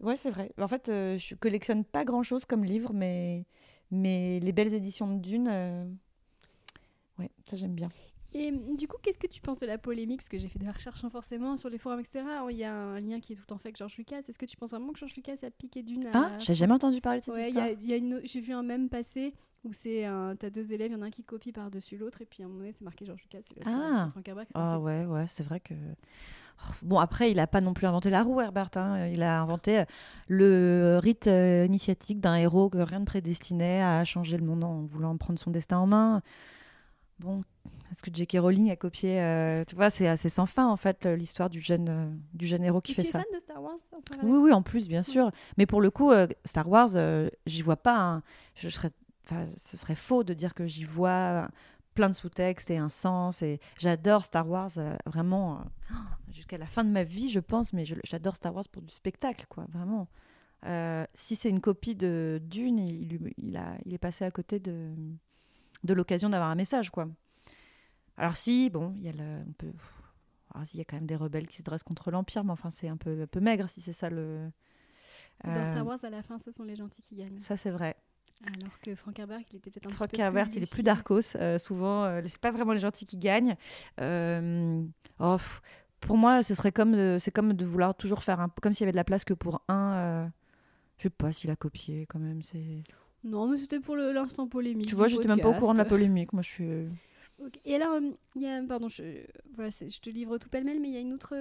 ouais, 0.00 0.16
c'est 0.16 0.30
vrai. 0.30 0.52
En 0.60 0.66
fait, 0.66 0.88
euh, 0.88 1.16
je 1.18 1.34
collectionne 1.34 1.84
pas 1.84 2.04
grand 2.04 2.22
chose 2.22 2.44
comme 2.44 2.64
livre, 2.64 2.92
mais 2.92 3.44
mais 3.90 4.40
les 4.40 4.52
belles 4.52 4.72
éditions 4.74 5.06
de 5.14 5.20
Dune, 5.20 5.48
euh, 5.50 5.84
ouais, 7.18 7.30
ça 7.48 7.56
j'aime 7.56 7.74
bien. 7.74 7.88
Et 8.32 8.48
hum, 8.50 8.76
du 8.76 8.88
coup, 8.88 8.96
qu'est-ce 9.02 9.18
que 9.18 9.26
tu 9.28 9.40
penses 9.40 9.58
de 9.58 9.66
la 9.66 9.78
polémique? 9.78 10.18
Parce 10.20 10.28
que 10.28 10.38
j'ai 10.38 10.48
fait 10.48 10.58
des 10.58 10.68
recherches 10.68 11.04
hein, 11.04 11.10
forcément 11.10 11.56
sur 11.56 11.68
les 11.70 11.78
forums, 11.78 12.00
etc. 12.00 12.24
Il 12.50 12.56
y 12.56 12.64
a 12.64 12.74
un 12.74 12.98
lien 13.00 13.20
qui 13.20 13.34
est 13.34 13.36
tout 13.36 13.52
en 13.52 13.58
fait 13.58 13.68
avec 13.68 13.76
George 13.76 13.96
Lucas. 13.96 14.22
Est-ce 14.28 14.38
que 14.38 14.46
tu 14.46 14.56
penses 14.56 14.70
vraiment 14.70 14.92
que 14.92 14.98
George 14.98 15.14
Lucas 15.14 15.36
a 15.42 15.50
piqué 15.50 15.82
Dune 15.84 16.06
à... 16.06 16.10
Ah, 16.14 16.38
j'ai 16.40 16.54
jamais 16.54 16.74
entendu 16.74 17.00
parler 17.00 17.20
de 17.20 17.24
cette 17.24 17.34
Ouais, 17.34 17.48
histoire. 17.50 17.66
a, 17.66 17.70
il 17.70 17.86
y 17.86 17.92
a 17.92 17.96
une... 17.96 18.20
j'ai 18.24 18.40
vu 18.40 18.52
un 18.52 18.64
même 18.64 18.88
passé 18.88 19.34
où 19.64 19.72
c'est 19.72 20.04
un... 20.04 20.36
t'as 20.36 20.50
deux 20.50 20.72
élèves, 20.72 20.90
il 20.90 20.94
y 20.94 20.96
en 20.98 21.02
a 21.02 21.06
un 21.06 21.10
qui 21.10 21.24
copie 21.24 21.52
par-dessus 21.52 21.96
l'autre, 21.96 22.20
et 22.22 22.26
puis 22.26 22.42
à 22.42 22.46
un 22.46 22.48
moment 22.48 22.60
donné, 22.60 22.72
c'est 22.72 22.84
marqué 22.84 23.04
George 23.06 23.22
Lucas. 23.22 23.44
Ah. 23.66 24.12
Herbert, 24.26 24.46
Ah 24.54 24.78
ouais, 24.78 25.04
ouais, 25.04 25.24
c'est 25.28 25.42
vrai 25.42 25.60
que. 25.60 25.74
Oh, 25.74 26.72
Bon, 26.82 26.98
après, 27.00 27.30
il 27.32 27.40
a 27.40 27.46
pas 27.48 27.60
non 27.60 27.74
plus 27.74 27.86
inventé 27.86 28.10
la 28.10 28.22
roue, 28.22 28.40
Herbert. 28.40 28.70
hein. 28.76 29.06
Il 29.08 29.22
a 29.22 29.40
inventé 29.40 29.80
euh, 29.80 29.84
le 30.28 30.98
rite 31.02 31.26
euh, 31.26 31.64
initiatique 31.66 32.20
d'un 32.20 32.36
héros 32.36 32.70
que 32.70 32.78
rien 32.78 33.00
ne 33.00 33.04
prédestinait 33.04 33.82
à 33.82 34.04
changer 34.04 34.36
le 34.36 34.44
monde 34.44 34.62
en 34.64 34.82
voulant 34.82 35.16
prendre 35.16 35.38
son 35.38 35.50
destin 35.50 35.78
en 35.78 35.86
main. 35.86 36.22
Bon, 37.20 37.42
est-ce 37.92 38.02
que 38.02 38.10
J.K. 38.12 38.38
Rowling 38.40 38.70
a 38.72 38.76
copié 38.76 39.20
euh, 39.20 39.64
Tu 39.64 39.76
vois, 39.76 39.88
c'est 39.88 40.08
assez 40.08 40.28
sans 40.28 40.46
fin, 40.46 40.66
en 40.66 40.76
fait, 40.76 41.06
l'histoire 41.06 41.48
du 41.48 41.60
jeune, 41.60 41.88
euh, 41.88 42.06
du 42.34 42.44
jeune 42.46 42.64
héros 42.64 42.80
qui 42.80 42.92
Et 42.92 42.94
fait 42.96 43.02
tu 43.02 43.08
es 43.08 43.10
ça. 43.12 43.18
fan 43.20 43.28
de 43.32 43.40
Star 43.40 43.62
Wars 43.62 43.76
Oui, 44.24 44.36
oui, 44.38 44.52
en 44.52 44.62
plus, 44.62 44.88
bien 44.88 45.02
sûr. 45.04 45.30
Mais 45.56 45.64
pour 45.66 45.80
le 45.80 45.90
coup, 45.90 46.10
euh, 46.10 46.26
Star 46.44 46.68
Wars, 46.68 46.88
j'y 47.46 47.62
vois 47.62 47.76
pas. 47.76 47.96
un- 47.98 48.22
Je 48.56 48.68
serais, 48.68 48.90
enfin, 49.24 49.46
ce 49.56 49.76
serait 49.76 49.94
faux 49.96 50.24
de 50.24 50.34
dire 50.34 50.54
que 50.54 50.66
j'y 50.66 50.84
vois 50.84 51.48
plein 51.94 52.08
de 52.08 52.14
sous-textes 52.14 52.70
et 52.70 52.76
un 52.78 52.88
sens. 52.88 53.42
Et 53.42 53.60
j'adore 53.78 54.24
Star 54.24 54.48
Wars 54.48 54.70
euh, 54.78 54.96
vraiment 55.06 55.60
euh, 55.60 55.94
jusqu'à 56.32 56.58
la 56.58 56.66
fin 56.66 56.84
de 56.84 56.90
ma 56.90 57.04
vie, 57.04 57.30
je 57.30 57.40
pense. 57.40 57.72
Mais 57.72 57.84
j'adore 58.04 58.36
Star 58.36 58.54
Wars 58.54 58.64
pour 58.70 58.82
du 58.82 58.92
spectacle, 58.92 59.46
quoi, 59.48 59.66
vraiment. 59.72 60.08
Euh, 60.66 61.04
si 61.14 61.36
c'est 61.36 61.50
une 61.50 61.60
copie 61.60 61.94
de 61.94 62.40
Dune, 62.42 62.78
il, 62.78 63.08
lui- 63.18 63.34
il 63.38 63.56
a, 63.56 63.76
il 63.84 63.92
est 63.94 63.98
passé 63.98 64.24
à 64.24 64.30
côté 64.30 64.58
de, 64.60 64.92
de 65.84 65.94
l'occasion 65.94 66.30
d'avoir 66.30 66.48
un 66.50 66.54
message, 66.54 66.90
quoi. 66.90 67.06
Alors 68.16 68.36
si, 68.36 68.70
bon, 68.70 68.94
il 68.96 69.02
y 69.02 69.08
a 69.08 69.12
le, 69.12 69.42
on 69.46 69.52
peut, 69.52 69.72
ah, 70.54 70.62
il 70.72 70.78
y 70.78 70.80
a 70.80 70.84
quand 70.84 70.96
même 70.96 71.06
des 71.06 71.16
rebelles 71.16 71.48
qui 71.48 71.58
se 71.58 71.62
dressent 71.62 71.82
contre 71.82 72.10
l'Empire, 72.10 72.44
mais 72.44 72.52
enfin, 72.52 72.70
c'est 72.70 72.88
un 72.88 72.96
peu, 72.96 73.22
un 73.22 73.26
peu 73.26 73.40
maigre 73.40 73.68
si 73.68 73.80
c'est 73.80 73.92
ça 73.92 74.08
le. 74.08 74.50
Dans 75.42 75.64
Star 75.66 75.84
Wars, 75.86 75.98
à 76.02 76.10
la 76.10 76.22
fin, 76.22 76.38
ce 76.38 76.50
sont 76.52 76.62
les 76.64 76.76
gentils 76.76 77.02
qui 77.02 77.16
gagnent. 77.16 77.40
Ça, 77.40 77.56
c'est 77.56 77.70
vrai. 77.70 77.96
Alors 78.42 78.80
que 78.80 78.94
Frank 78.94 79.18
Herbert, 79.18 79.40
il 79.50 79.56
était 79.56 79.70
peut-être 79.70 79.86
un 79.86 79.90
Frank 79.94 80.10
petit 80.10 80.16
peu 80.18 80.22
Herbert, 80.22 80.48
plus 80.48 80.56
il 80.56 80.62
est 80.64 80.70
plus. 80.70 80.82
Darkos. 80.82 81.36
euh, 81.36 81.56
souvent, 81.58 82.04
euh, 82.04 82.20
c'est 82.26 82.40
pas 82.40 82.50
vraiment 82.50 82.72
les 82.72 82.80
gentils 82.80 83.06
qui 83.06 83.16
gagnent. 83.16 83.56
Euh, 84.00 84.82
oh, 85.18 85.36
pour 86.00 86.18
moi, 86.18 86.42
ce 86.42 86.54
serait 86.54 86.72
comme 86.72 87.18
c'est 87.18 87.30
comme 87.30 87.54
de 87.54 87.64
vouloir 87.64 87.94
toujours 87.94 88.22
faire 88.22 88.40
un, 88.40 88.48
comme 88.60 88.72
s'il 88.74 88.82
y 88.82 88.84
avait 88.84 88.92
de 88.92 88.96
la 88.96 89.04
place 89.04 89.24
que 89.24 89.32
pour 89.34 89.62
un. 89.68 89.94
euh, 89.94 90.26
je 90.98 91.04
sais 91.04 91.10
pas 91.10 91.32
s'il 91.32 91.50
a 91.50 91.56
copié 91.56 92.06
quand 92.06 92.18
même. 92.18 92.42
C'est. 92.42 92.82
Non, 93.24 93.48
mais 93.48 93.56
c'était 93.56 93.80
pour 93.80 93.96
l'instant 93.96 94.46
polémique. 94.46 94.86
Tu 94.86 94.94
vois, 94.94 95.06
j'étais 95.06 95.28
même 95.28 95.40
pas 95.40 95.48
au 95.48 95.54
courant 95.54 95.72
de 95.72 95.78
la 95.78 95.86
polémique. 95.86 96.32
Moi, 96.34 96.42
je 96.42 96.50
suis. 96.50 96.70
Et 97.64 97.74
alors, 97.74 97.98
il 98.36 98.42
y 98.42 98.46
a, 98.46 98.62
pardon, 98.62 98.88
je, 98.88 99.02
voilà, 99.54 99.70
je 99.70 99.98
te 99.98 100.10
livre 100.10 100.36
tout 100.38 100.48
pêle-mêle, 100.48 100.80
mais 100.80 100.88
il 100.88 100.94
y 100.94 100.98
a 100.98 101.00
une 101.00 101.14
autre 101.14 101.34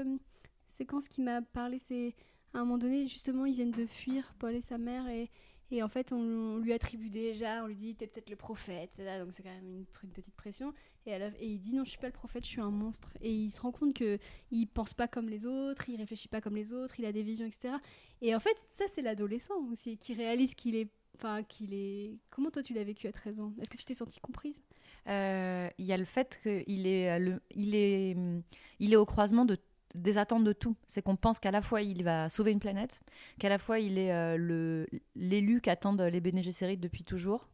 séquence 0.70 1.08
qui 1.08 1.22
m'a 1.22 1.42
parlé. 1.42 1.80
C'est 1.80 2.16
à 2.54 2.60
un 2.60 2.62
moment 2.62 2.78
donné, 2.78 3.08
justement, 3.08 3.46
ils 3.46 3.54
viennent 3.54 3.72
de 3.72 3.86
fuir 3.86 4.34
Paul 4.40 4.56
et 4.56 4.62
sa 4.62 4.78
mère, 4.78 5.08
et, 5.10 5.30
et 5.72 5.82
en 5.82 5.88
fait, 5.88 6.12
on, 6.12 6.58
lui 6.58 6.74
attribue 6.74 7.10
déjà, 7.10 7.64
on 7.64 7.68
lui 7.68 7.76
dit, 7.76 7.96
t'es 7.96 8.08
peut-être 8.08 8.30
le 8.30 8.36
prophète, 8.36 8.92
donc 8.98 9.32
c'est 9.32 9.44
quand 9.44 9.50
même 9.50 9.86
une, 10.04 10.10
petite 10.10 10.36
pression. 10.36 10.74
Et, 11.06 11.18
il 11.42 11.60
dit, 11.60 11.74
non, 11.76 11.84
je 11.84 11.90
suis 11.90 12.00
pas 12.00 12.08
le 12.08 12.14
prophète, 12.14 12.46
je 12.46 12.50
suis 12.50 12.62
un 12.62 12.72
monstre. 12.72 13.18
Et 13.22 13.32
il 13.32 13.52
se 13.52 13.62
rend 13.62 13.72
compte 13.72 13.94
que 13.94 14.18
il 14.52 14.68
pense 14.68 14.94
pas 14.94 15.08
comme 15.08 15.30
les 15.30 15.46
autres, 15.46 15.90
il 15.90 15.98
réfléchit 15.98 16.28
pas 16.28 16.42
comme 16.42 16.56
les 16.56 16.74
autres, 16.74 17.00
il 17.00 17.06
a 17.06 17.12
des 17.12 17.24
visions, 17.24 17.46
etc. 17.46 17.76
Et 18.22 18.36
en 18.36 18.40
fait, 18.40 18.56
ça, 18.70 18.86
c'est 18.94 19.02
l'adolescent 19.02 19.56
aussi, 19.72 19.98
qui 19.98 20.14
réalise 20.14 20.56
qu'il 20.56 20.76
est. 20.76 20.90
Enfin, 21.16 21.44
qu'il 21.44 21.74
est. 21.74 22.18
Comment 22.30 22.50
toi 22.50 22.64
tu 22.64 22.74
l'as 22.74 22.84
vécu 22.84 23.08
à 23.08 23.12
13 23.12 23.40
ans? 23.40 23.54
Est-ce 23.62 23.70
que 23.70 23.78
tu 23.78 23.86
t'es 23.86 23.94
sentie 23.94 24.20
comprise? 24.20 24.62
Euh, 25.08 25.70
Il 25.78 25.86
y 25.86 25.94
a 25.94 25.98
le 25.98 26.06
fait 26.06 26.40
qu'il 26.42 26.88
est, 26.88 27.12
euh, 27.12 27.38
il 27.52 27.76
est, 27.76 28.16
hum, 28.16 28.42
il 28.80 28.94
est 28.94 28.96
au 28.96 29.06
croisement 29.06 29.46
de, 29.46 29.58
des 29.94 30.18
attentes 30.18 30.44
de 30.44 30.54
tout. 30.54 30.76
C'est 30.86 31.02
qu'on 31.02 31.16
pense 31.16 31.40
qu'à 31.40 31.52
la 31.52 31.62
fois 31.62 31.82
il 31.82 32.04
va 32.04 32.30
sauver 32.30 32.52
une 32.52 32.60
planète, 32.60 33.02
qu'à 33.40 33.50
la 33.50 33.58
fois 33.58 33.80
il 33.80 33.98
est 33.98 34.12
euh, 34.12 34.38
le, 34.38 34.88
l'élu 35.16 35.62
qu'attendent 35.62 36.02
les 36.02 36.22
Bene 36.22 36.42
Gesserit 36.42 36.78
depuis 36.78 37.04
toujours. 37.04 37.50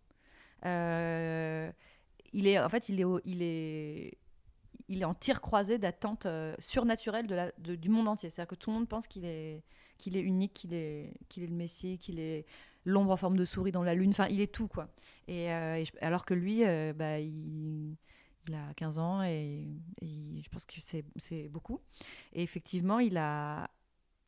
Euh, 0.66 1.72
il 2.34 2.48
est, 2.48 2.60
en 2.60 2.70
fait, 2.70 2.90
il 2.90 3.02
est, 3.02 3.06
il 3.26 3.42
est, 3.42 4.18
il 4.88 5.02
est 5.02 5.06
en 5.06 5.14
tir 5.14 5.42
croisé 5.42 5.78
d'attentes 5.78 6.26
euh, 6.26 6.56
surnaturelles 6.60 7.54
du 7.58 7.90
monde 7.90 8.08
entier. 8.08 8.30
C'est-à-dire 8.30 8.50
que 8.50 8.56
tout 8.56 8.70
le 8.70 8.76
monde 8.78 8.88
pense 8.88 9.08
qu'il 9.08 9.26
est, 9.26 9.64
qu'il 9.98 10.16
est 10.16 10.22
unique, 10.22 10.54
qu'il 10.54 10.74
est, 10.74 11.14
qu'il 11.28 11.44
est 11.44 11.48
le 11.48 11.56
Messie, 11.56 11.98
qu'il 11.98 12.20
est 12.20 12.46
l'ombre 12.86 13.12
en 13.12 13.18
forme 13.18 13.38
de 13.38 13.46
souris 13.46 13.72
dans 13.72 13.84
la 13.84 13.96
lune. 13.96 14.12
Enfin, 14.12 14.28
il 14.30 14.42
est 14.42 14.54
tout 14.54 14.68
quoi. 14.68 14.90
Et, 15.28 15.50
alors 16.02 16.26
que 16.26 16.34
lui, 16.34 16.64
bah, 16.94 17.20
il, 17.20 17.96
il 18.48 18.56
a 18.56 18.74
15 18.76 18.98
ans 19.00 19.22
et, 19.24 19.68
et 20.02 20.42
je 20.42 20.50
pense 20.50 20.66
que 20.66 20.76
c'est 21.18 21.48
beaucoup. 21.50 21.80
Et 22.34 22.42
effectivement, 22.44 23.00
il 23.00 23.18
a, 23.18 23.70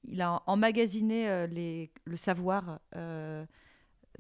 il 0.04 0.22
a 0.22 0.42
emmagasiné 0.46 1.28
euh, 1.30 1.48
les, 1.48 1.92
le 2.06 2.18
savoir. 2.18 2.80
euh, 2.96 3.46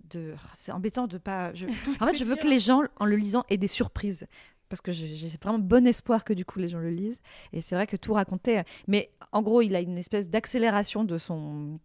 de... 0.09 0.33
C'est 0.53 0.71
embêtant 0.71 1.07
de 1.07 1.17
pas. 1.17 1.53
je- 1.53 1.65
En 1.99 2.07
fait, 2.07 2.15
je 2.15 2.23
veux 2.25 2.35
dur. 2.35 2.43
que 2.43 2.47
les 2.47 2.59
gens, 2.59 2.81
en 2.97 3.05
le 3.05 3.15
lisant, 3.17 3.43
aient 3.49 3.57
des 3.57 3.67
surprises. 3.67 4.25
Parce 4.69 4.79
que 4.81 4.91
j'ai 4.93 5.13
j'ai 5.15 5.27
vraiment 5.43 5.59
bon 5.59 5.85
espoir 5.85 6.23
que 6.23 6.31
du 6.33 6.45
coup 6.45 6.57
les 6.59 6.69
gens 6.69 6.79
le 6.79 6.89
lisent. 6.91 7.19
Et 7.51 7.61
c'est 7.61 7.75
vrai 7.75 7.85
que 7.87 7.97
tout 7.97 8.13
raconter. 8.13 8.61
Mais 8.87 9.11
en 9.33 9.41
gros, 9.41 9.61
il 9.61 9.75
a 9.75 9.81
une 9.81 9.97
espèce 9.97 10.29
d'accélération 10.29 11.03
de 11.03 11.17
son 11.17 11.79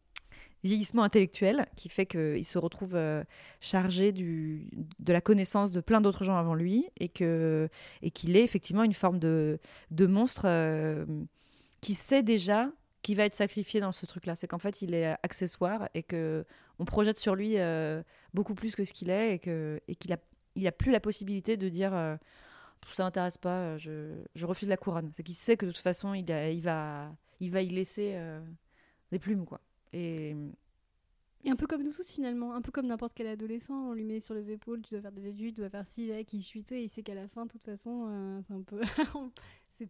vieillissement 0.65 1.03
intellectuel 1.03 1.67
qui 1.77 1.89
fait 1.89 2.07
qu'il 2.07 2.45
se 2.45 2.59
retrouve 2.59 2.97
euh, 2.97 3.23
chargé 3.61 4.13
du, 4.13 4.69
de 4.99 5.13
la 5.13 5.21
connaissance 5.21 5.73
de 5.73 5.81
plein 5.81 6.01
d'autres 6.01 6.25
gens 6.25 6.37
avant 6.37 6.55
lui 6.55 6.89
et 6.99 7.09
que 7.09 7.69
et 8.03 8.11
qu'il 8.11 8.37
est 8.37 8.43
effectivement 8.43 8.83
une 8.83 8.93
forme 8.93 9.19
de, 9.19 9.59
de 9.91 10.07
monstre 10.07 10.43
euh, 10.47 11.07
qui 11.81 11.95
sait 11.95 12.23
déjà 12.23 12.71
qui 13.03 13.15
va 13.15 13.25
être 13.25 13.35
sacrifié 13.35 13.81
dans 13.81 13.93
ce 13.93 14.05
truc-là. 14.05 14.35
C'est 14.35 14.49
qu'en 14.49 14.59
fait, 14.59 14.83
il 14.83 14.93
est 14.93 15.17
accessoire 15.23 15.89
et 15.95 16.03
que 16.03 16.45
on 16.81 16.85
projette 16.85 17.19
sur 17.19 17.37
lui 17.37 17.59
euh, 17.59 18.03
beaucoup 18.35 18.55
plus 18.55 18.75
que 18.75 18.85
ce 18.85 18.93
qu'il 18.93 19.11
est 19.11 19.35
et 19.35 19.39
que 19.39 19.81
et 19.89 19.95
qu'il 19.95 20.13
a 20.13 20.19
il 20.57 20.67
a 20.67 20.73
plus 20.73 20.91
la 20.91 21.01
possibilité 21.01 21.57
de 21.57 21.69
dire 21.69 21.93
ça 22.93 23.03
m'intéresse 23.03 23.37
pas, 23.37 23.77
je, 23.79 24.15
je 24.35 24.47
refuse 24.47 24.69
la 24.69 24.77
couronne. 24.77 25.11
C'est 25.13 25.23
qu'il 25.23 25.35
sait 25.35 25.57
que 25.57 25.67
de 25.67 25.73
toute 25.73 25.81
façon, 25.83 26.15
il, 26.15 26.29
il 26.31 26.61
va 26.63 27.13
il 27.41 27.51
va 27.51 27.61
y 27.63 27.69
laisser 27.69 28.19
des 29.13 29.19
plumes 29.19 29.45
quoi. 29.45 29.61
Et 29.97 30.37
Et 31.45 31.51
un 31.51 31.57
peu 31.57 31.67
comme 31.67 31.83
nous 31.85 31.93
tous 31.93 32.11
finalement, 32.11 32.55
un 32.55 32.61
peu 32.61 32.73
comme 32.73 32.87
n'importe 32.87 33.13
quel 33.15 33.29
adolescent, 33.29 33.91
on 33.91 33.93
lui 33.93 34.05
met 34.05 34.21
sur 34.21 34.35
les 34.35 34.51
épaules, 34.51 34.83
tu 34.83 34.91
dois 34.95 35.01
faire 35.03 35.13
des 35.13 35.29
études, 35.29 35.55
tu 35.55 35.61
dois 35.61 35.71
faire 35.71 35.87
ci, 35.87 36.07
là, 36.09 36.23
qui 36.25 36.43
chutait, 36.43 36.81
et 36.81 36.85
il 36.85 36.89
sait 36.89 37.03
qu'à 37.03 37.15
la 37.15 37.29
fin, 37.29 37.47
de 37.47 37.51
toute 37.53 37.65
façon, 37.65 38.07
euh, 38.09 38.41
c'est 38.47 38.53
un 38.55 38.63
peu. 38.63 38.81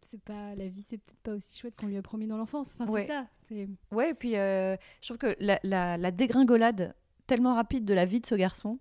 c'est 0.02 0.20
pas. 0.20 0.54
La 0.54 0.68
vie, 0.68 0.84
c'est 0.86 0.98
peut-être 0.98 1.18
pas 1.22 1.32
aussi 1.34 1.58
chouette 1.58 1.74
qu'on 1.76 1.86
lui 1.86 1.96
a 1.96 2.02
promis 2.02 2.26
dans 2.26 2.36
l'enfance. 2.36 2.76
Enfin, 2.78 2.90
Ouais. 2.92 3.06
c'est 3.48 3.64
ça. 3.64 3.66
Ouais, 3.92 4.10
et 4.10 4.14
puis 4.14 4.36
euh, 4.36 4.76
je 5.00 5.06
trouve 5.08 5.18
que 5.18 5.34
la, 5.40 5.58
la- 5.62 5.96
la 5.96 6.10
dégringolade 6.10 6.94
tellement 7.26 7.54
rapide 7.54 7.84
de 7.84 7.94
la 7.94 8.04
vie 8.04 8.20
de 8.20 8.26
ce 8.26 8.34
garçon 8.34 8.78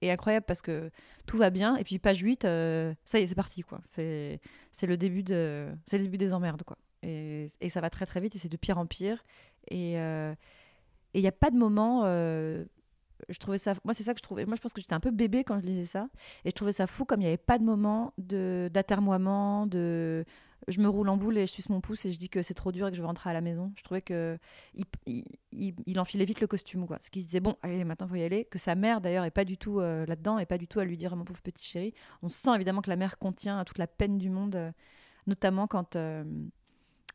est 0.00 0.10
incroyable 0.10 0.44
parce 0.46 0.62
que 0.62 0.90
tout 1.26 1.36
va 1.36 1.50
bien, 1.50 1.76
et 1.76 1.84
puis 1.84 1.98
page 1.98 2.18
8, 2.20 2.44
euh, 2.44 2.94
ça 3.04 3.18
y 3.18 3.22
est, 3.22 3.26
c'est 3.26 3.34
parti, 3.34 3.62
quoi. 3.62 3.80
C'est, 3.84 4.40
le 4.82 4.96
début 4.96 5.22
de, 5.22 5.68
c'est 5.86 5.98
le 5.98 6.04
début 6.04 6.18
des 6.18 6.32
emmerdes, 6.34 6.62
quoi. 6.64 6.76
Et, 7.02 7.46
et 7.60 7.68
ça 7.70 7.80
va 7.80 7.88
très 7.90 8.06
très 8.06 8.20
vite, 8.20 8.36
et 8.36 8.38
c'est 8.38 8.48
de 8.48 8.56
pire 8.56 8.78
en 8.78 8.86
pire. 8.86 9.24
Et 9.70 9.94
et 11.14 11.18
il 11.20 11.22
n'y 11.22 11.28
a 11.28 11.32
pas 11.32 11.50
de 11.50 11.56
moment. 11.56 12.02
euh, 12.04 12.64
je 13.28 13.38
trouvais 13.38 13.58
ça. 13.58 13.74
Moi, 13.84 13.94
c'est 13.94 14.02
ça 14.02 14.14
que 14.14 14.18
je 14.18 14.22
trouvais. 14.22 14.46
Moi, 14.46 14.56
je 14.56 14.60
pense 14.60 14.72
que 14.72 14.80
j'étais 14.80 14.94
un 14.94 15.00
peu 15.00 15.10
bébé 15.12 15.44
quand 15.44 15.58
je 15.60 15.64
lisais 15.64 15.84
ça. 15.84 16.08
Et 16.44 16.50
je 16.50 16.54
trouvais 16.54 16.72
ça 16.72 16.86
fou 16.88 17.04
comme 17.04 17.20
il 17.20 17.24
n'y 17.24 17.28
avait 17.28 17.36
pas 17.36 17.58
de 17.58 17.64
moment 17.64 18.12
de, 18.18 18.68
d'atermoiement, 18.72 19.66
de. 19.66 20.24
Je 20.68 20.80
me 20.80 20.88
roule 20.88 21.08
en 21.08 21.16
boule 21.16 21.38
et 21.38 21.46
je 21.46 21.50
suce 21.52 21.68
mon 21.68 21.80
pouce 21.80 22.04
et 22.04 22.12
je 22.12 22.18
dis 22.18 22.28
que 22.28 22.40
c'est 22.40 22.54
trop 22.54 22.70
dur 22.70 22.86
et 22.86 22.90
que 22.90 22.96
je 22.96 23.00
veux 23.02 23.06
rentrer 23.06 23.30
à 23.30 23.32
la 23.32 23.40
maison. 23.40 23.72
Je 23.76 23.82
trouvais 23.82 24.02
que 24.02 24.38
il, 24.74 24.84
il, 25.06 25.24
il- 25.52 25.74
il 25.86 25.98
enfilait 26.00 26.24
vite 26.24 26.40
le 26.40 26.46
costume, 26.46 26.86
quoi. 26.86 26.98
Ce 27.00 27.10
qui 27.10 27.20
se 27.20 27.26
disait 27.26 27.40
bon, 27.40 27.56
allez, 27.62 27.82
maintenant 27.84 28.06
faut 28.06 28.14
y 28.14 28.22
aller. 28.22 28.44
Que 28.44 28.58
sa 28.60 28.74
mère 28.76 29.00
d'ailleurs 29.00 29.24
est 29.24 29.30
pas 29.32 29.44
du 29.44 29.58
tout 29.58 29.80
euh, 29.80 30.06
là-dedans 30.06 30.38
et 30.38 30.46
pas 30.46 30.58
du 30.58 30.68
tout 30.68 30.78
à 30.80 30.84
lui 30.84 30.96
dire 30.96 31.16
mon 31.16 31.24
pauvre 31.24 31.42
petit 31.42 31.64
chéri. 31.64 31.94
On 32.22 32.28
sent 32.28 32.50
évidemment 32.54 32.80
que 32.82 32.90
la 32.90 32.96
mère 32.96 33.18
contient 33.18 33.64
toute 33.64 33.78
la 33.78 33.88
peine 33.88 34.18
du 34.18 34.30
monde, 34.30 34.54
euh, 34.56 34.70
notamment 35.26 35.66
quand 35.66 35.96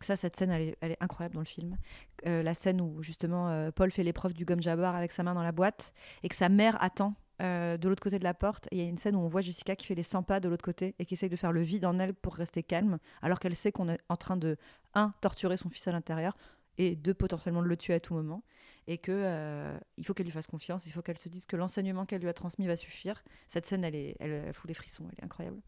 ça, 0.06 0.16
cette 0.16 0.36
scène, 0.36 0.52
elle 0.52 0.92
est, 0.92 0.98
incroyable 1.02 1.36
dans 1.36 1.42
le 1.42 1.46
film. 1.46 1.78
Euh, 2.26 2.44
la 2.44 2.54
scène 2.54 2.82
où 2.82 3.02
justement 3.02 3.50
euh, 3.50 3.72
Paul 3.72 3.92
fait 3.92 4.04
l'épreuve 4.04 4.34
du 4.34 4.46
gomme 4.46 4.62
jabbar 4.62 4.96
avec 4.96 5.12
sa 5.12 5.24
main 5.24 5.34
dans 5.34 5.44
la 5.44 5.52
boîte 5.52 5.94
et 6.24 6.30
que 6.30 6.36
sa 6.36 6.50
mère 6.50 6.82
attend 6.82 7.16
euh, 7.42 7.78
de 7.78 7.90
l'autre 7.90 8.04
côté 8.04 8.20
de 8.20 8.24
la 8.24 8.34
porte. 8.34 8.68
Il 8.72 8.78
y 8.78 8.82
a 8.82 8.86
une 8.86 8.98
scène 8.98 9.16
où 9.16 9.20
on 9.20 9.28
voit 9.28 9.42
Jessica 9.42 9.76
qui 9.76 9.86
fait 9.88 9.96
les 9.96 10.04
100 10.04 10.24
pas 10.24 10.40
de 10.40 10.50
l'autre 10.50 10.64
côté 10.64 10.96
et 11.00 11.06
qui 11.06 11.16
essaye 11.16 11.30
de 11.30 11.36
faire 11.36 11.52
le 11.52 11.62
vide 11.62 11.86
en 11.86 11.98
elle 12.00 12.14
pour 12.14 12.36
rester 12.36 12.64
calme, 12.64 13.00
alors 13.22 13.40
qu'elle 13.40 13.56
sait 13.56 13.72
qu'on 13.72 13.90
est 13.90 14.00
en 14.10 14.18
train 14.18 14.38
de, 14.38 14.58
un, 14.94 15.14
torturer 15.22 15.58
son 15.58 15.70
fils 15.70 15.88
à 15.88 15.92
l'intérieur 15.92 16.38
et 16.78 16.96
deux, 16.96 17.16
potentiellement 17.16 17.64
de 17.64 17.68
le 17.68 17.76
tuer 17.78 17.96
à 17.96 18.00
tout 18.00 18.14
moment. 18.14 18.44
Et 18.90 19.00
que 19.00 19.76
il 19.98 20.06
faut 20.06 20.14
qu'elle 20.14 20.28
lui 20.28 20.32
fasse 20.32 20.48
confiance, 20.48 20.86
il 20.86 20.92
faut 20.92 21.02
qu'elle 21.02 21.18
se 21.18 21.28
dise 21.28 21.46
que 21.46 21.58
l'enseignement 21.58 22.06
qu'elle 22.06 22.22
lui 22.22 22.30
a 22.30 22.34
transmis 22.34 22.68
va 22.68 22.78
suffire. 22.78 23.22
Cette 23.48 23.66
scène, 23.66 23.84
elle, 23.84 23.96
est, 23.96 24.16
elle, 24.22 24.54
fout 24.54 24.68
des 24.68 24.74
frissons, 24.74 25.04
elle 25.12 25.20
est 25.20 25.26
incroyable. 25.26 25.60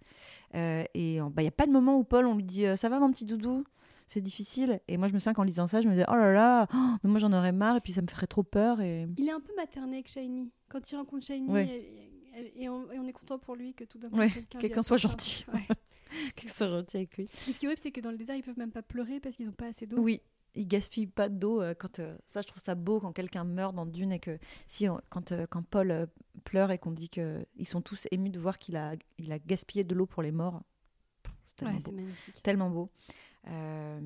Et 0.53 1.19
bah, 1.19 1.41
il 1.41 1.41
n'y 1.41 1.47
a 1.47 1.51
pas 1.51 1.65
de 1.65 1.71
moment 1.71 1.97
où 1.97 2.05
Paul, 2.05 2.27
on 2.27 2.35
lui 2.35 2.45
dit 2.45 2.65
Ça 2.77 2.87
va, 2.87 2.99
mon 2.99 3.11
petit 3.11 3.25
doudou? 3.25 3.65
C'est 4.09 4.21
difficile. 4.21 4.81
Et 4.87 4.97
moi, 4.97 5.07
je 5.07 5.13
me 5.13 5.19
souviens 5.19 5.33
qu'en 5.33 5.43
lisant 5.43 5.67
ça, 5.67 5.79
je 5.81 5.87
me 5.87 5.93
disais, 5.93 6.05
oh 6.09 6.15
là 6.15 6.33
là, 6.33 6.67
oh, 6.73 6.77
mais 7.03 7.09
moi 7.09 7.19
j'en 7.19 7.31
aurais 7.31 7.51
marre, 7.53 7.77
et 7.77 7.81
puis 7.81 7.93
ça 7.93 8.01
me 8.01 8.07
ferait 8.07 8.27
trop 8.27 8.43
peur. 8.43 8.81
Et... 8.81 9.07
Il 9.17 9.27
est 9.27 9.31
un 9.31 9.39
peu 9.39 9.55
materné 9.55 9.93
avec 9.97 10.07
Shiny. 10.09 10.51
Quand 10.67 10.91
il 10.91 10.95
rencontre 10.97 11.25
Shiny, 11.25 11.47
Ouais. 11.49 11.67
elle- 12.35 12.45
elle- 12.45 12.51
et, 12.61 12.67
on, 12.69 12.91
et 12.91 12.99
on 12.99 13.05
est 13.07 13.13
content 13.13 13.37
pour 13.39 13.55
lui 13.55 13.73
que 13.73 13.83
tout 13.85 13.97
d'un 13.99 14.09
coup, 14.09 14.17
Ouais, 14.17 14.29
quelqu'un, 14.29 14.59
quelqu'un 14.59 14.81
soit 14.81 14.97
gentil. 14.97 15.45
un- 15.47 15.53
Ouais. 15.53 15.67
Quelque 16.35 16.51
soit 16.51 16.67
gentil 16.69 16.97
avec 16.97 17.17
lui. 17.17 17.29
Mais 17.45 17.53
ce 17.53 17.59
qui 17.59 17.65
est 17.65 17.67
horrible, 17.67 17.81
c'est 17.83 17.91
que 17.91 18.01
dans 18.01 18.09
le 18.09 18.17
désert, 18.17 18.35
ils 18.35 18.41
peuvent 18.41 18.57
même 18.57 18.71
pas 18.71 18.81
pleurer 18.81 19.19
parce 19.19 19.35
qu'ils 19.35 19.45
n'ont 19.45 19.51
pas 19.51 19.67
assez 19.67 19.85
d'eau. 19.85 19.99
Oui, 20.01 20.21
il 20.55 20.67
gaspille 20.67 21.05
pas 21.05 21.29
d'eau. 21.29 21.61
euh, 21.61 21.75
quand 21.77 21.99
euh, 21.99 22.17
ça, 22.25 22.41
je 22.41 22.47
trouve 22.47 22.63
ça 22.63 22.73
beau 22.73 22.99
quand 22.99 23.11
quelqu'un 23.13 23.43
meurt 23.43 23.75
dans 23.75 23.85
Dune 23.85 24.11
et 24.11 24.19
que 24.19 24.39
si 24.65 24.89
on- 24.89 24.99
quand 25.09 25.31
euh, 25.33 25.45
quand 25.47 25.61
Paul 25.61 25.91
euh, 25.91 26.07
pleure 26.45 26.71
et 26.71 26.79
qu'on 26.79 26.91
dit 26.91 27.09
que 27.09 27.45
ils 27.57 27.67
sont 27.67 27.81
tous 27.81 28.07
émus 28.09 28.31
de 28.31 28.39
voir 28.39 28.57
qu'il 28.57 28.75
a 28.75 28.93
il 29.19 29.31
a 29.31 29.37
gaspillé 29.37 29.83
de 29.83 29.93
l'eau 29.93 30.07
pour 30.07 30.23
les 30.23 30.31
morts. 30.31 30.63
Pff, 31.21 31.33
C'est 31.59 31.65
Ouais, 31.65 31.71
tellement, 31.73 31.79
c'est 31.85 31.91
beau. 31.91 31.95
magnifique. 31.97 32.41
Tellement 32.41 32.69
beau. 32.71 32.89
Euh, 33.47 33.99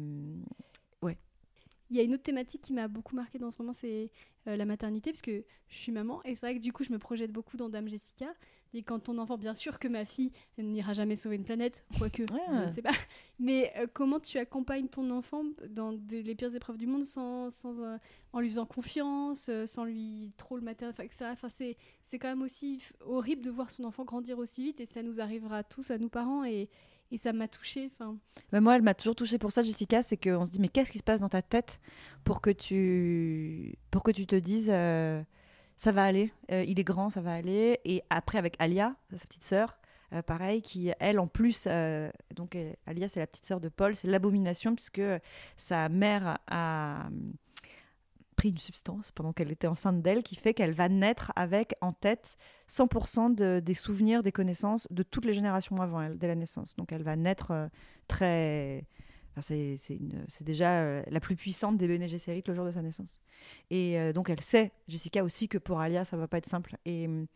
Il 1.90 1.98
y 1.98 2.00
a 2.00 2.04
une 2.04 2.14
autre 2.16 2.24
thématique 2.24 2.62
qui 2.62 2.74
m'a 2.74 2.88
beaucoup 2.88 3.16
marquée 3.16 3.38
dans 3.38 3.52
ce 3.52 3.62
moment, 3.62 3.74
c'est 3.74 4.10
euh, 4.48 4.56
la 4.56 4.66
maternité, 4.66 5.12
parce 5.12 5.22
que 5.22 5.44
je 5.70 5.78
suis 5.78 5.92
maman, 5.92 6.24
et 6.24 6.30
c'est 6.36 6.40
vrai 6.48 6.56
que 6.56 6.60
du 6.60 6.74
coup, 6.74 6.84
je 6.84 6.92
me 6.92 6.98
projette 6.98 7.32
beaucoup 7.32 7.56
dans 7.56 7.70
Dame 7.70 7.88
Jessica. 7.88 8.34
Et 8.74 8.82
quand 8.82 8.98
ton 8.98 9.20
enfant, 9.20 9.38
bien 9.38 9.54
sûr 9.54 9.78
que 9.78 9.88
ma 9.88 10.04
fille 10.04 10.32
n'ira 10.58 10.94
jamais 10.94 11.16
sauver 11.16 11.36
une 11.36 11.44
planète, 11.44 11.86
quoique, 12.00 12.24
je 12.28 12.34
Ouais. 12.34 12.66
ne 12.68 12.74
sais 12.74 12.82
pas. 12.82 12.94
Mais 13.38 13.72
euh, 13.78 13.86
comment 13.94 14.20
tu 14.20 14.40
accompagnes 14.40 14.88
ton 14.88 15.12
enfant 15.12 15.44
dans 15.70 15.94
de- 15.94 16.18
les 16.18 16.34
pires 16.34 16.56
épreuves 16.56 16.78
du 16.78 16.88
monde 16.88 17.06
sans, 17.06 17.52
sans, 17.52 17.80
euh, 17.80 17.98
en 18.32 18.40
lui 18.40 18.50
faisant 18.50 18.66
confiance, 18.66 19.52
sans 19.68 19.84
lui 19.86 20.32
trop 20.38 20.56
le 20.56 20.64
matériel, 20.64 20.96
etc. 21.00 21.26
Enfin, 21.32 21.50
c'est, 21.50 21.78
c'est 22.04 22.18
quand 22.18 22.30
même 22.30 22.42
aussi 22.42 22.82
horrible 23.06 23.44
de 23.44 23.52
voir 23.52 23.70
son 23.70 23.84
enfant 23.84 24.04
grandir 24.06 24.40
aussi 24.40 24.64
vite, 24.64 24.80
et 24.80 24.88
ça 24.88 25.04
nous 25.04 25.20
arrivera 25.20 25.64
tous, 25.64 25.92
à 25.92 26.00
nous 26.00 26.10
parents, 26.10 26.44
et, 26.44 26.70
et 27.12 27.18
ça 27.18 27.34
m'a 27.34 27.48
touchée. 27.48 27.92
Enfin, 27.94 28.18
moi, 28.60 28.76
elle 28.76 28.82
m'a 28.82 28.94
toujours 28.94 29.16
touchée 29.16 29.38
pour 29.38 29.52
ça, 29.52 29.62
Jessica, 29.62 30.02
c'est 30.02 30.18
qu'on 30.18 30.46
se 30.46 30.52
dit, 30.52 30.60
mais 30.60 30.68
qu'est-ce 30.68 30.92
qui 30.92 30.98
se 30.98 31.04
passe 31.04 31.20
dans 31.20 31.30
ta 31.30 31.42
tête 31.42 31.80
pour 32.24 32.42
que 32.42 32.50
tu, 32.50 33.78
pour 33.92 34.04
que 34.04 34.12
tu 34.12 34.26
te 34.26 34.36
dises, 34.36 34.70
euh, 34.72 35.22
ça 35.76 35.92
va 35.92 36.04
aller, 36.06 36.32
euh, 36.52 36.64
il 36.68 36.80
est 36.80 36.84
grand, 36.84 37.10
ça 37.10 37.22
va 37.22 37.34
aller. 37.34 37.80
Et 37.86 38.02
après, 38.10 38.38
avec 38.38 38.56
Alia, 38.60 38.96
sa 39.16 39.26
petite 39.26 39.44
sœur, 39.44 39.78
pareil, 40.28 40.62
qui, 40.62 40.92
elle, 41.00 41.20
en 41.20 41.26
plus, 41.26 41.68
donc 42.36 42.56
Alia, 42.86 43.10
c'est 43.10 43.20
la 43.20 43.26
petite 43.26 43.46
sœur 43.46 43.60
de 43.60 43.70
Paul, 43.70 43.96
c'est 43.96 44.08
l'abomination, 44.08 44.76
puisque 44.76 45.02
sa 45.58 45.90
mère 45.90 46.38
a 46.46 47.10
pris 48.34 48.50
une 48.50 48.58
substance 48.58 49.12
pendant 49.12 49.34
qu'elle 49.34 49.52
était 49.52 49.68
enceinte 49.68 50.02
d'elle 50.02 50.24
qui 50.24 50.36
fait 50.36 50.54
qu'elle 50.54 50.74
va 50.74 50.90
naître 50.90 51.32
avec 51.36 51.76
en 51.82 51.94
tête 51.94 52.38
100% 52.70 53.36
de, 53.36 53.60
des 53.60 53.74
souvenirs, 53.74 54.24
des 54.24 54.32
connaissances 54.32 54.88
de 54.92 55.04
toutes 55.04 55.26
les 55.26 55.34
générations 55.34 55.82
avant 55.82 56.02
elle, 56.02 56.18
dès 56.18 56.28
la 56.28 56.36
naissance. 56.36 56.76
Donc 56.76 56.92
elle 56.92 57.04
va 57.04 57.16
naître 57.16 57.52
euh, 57.52 57.68
très... 58.08 58.86
c'est 59.40 59.78
déjà 60.42 60.82
euh, 60.82 61.04
la 61.08 61.20
plus 61.20 61.36
puissante 61.36 61.78
des 61.78 61.88
Bene 61.88 62.08
Gesserit 62.08 62.44
le 62.46 62.54
jour 62.54 62.66
de 62.66 62.72
sa 62.72 62.82
naissance. 62.82 63.20
Et 63.70 64.00
euh, 64.00 64.14
donc 64.14 64.30
elle 64.30 64.42
sait, 64.42 64.72
Jessica 64.88 65.24
aussi, 65.24 65.48
que 65.48 65.58
pour 65.58 65.80
Alia, 65.80 66.04
ça 66.04 66.18
va 66.18 66.28
pas 66.28 66.38
être 66.38 66.50
simple. 66.50 66.78
Et 66.86 67.08
hum, 67.08 67.28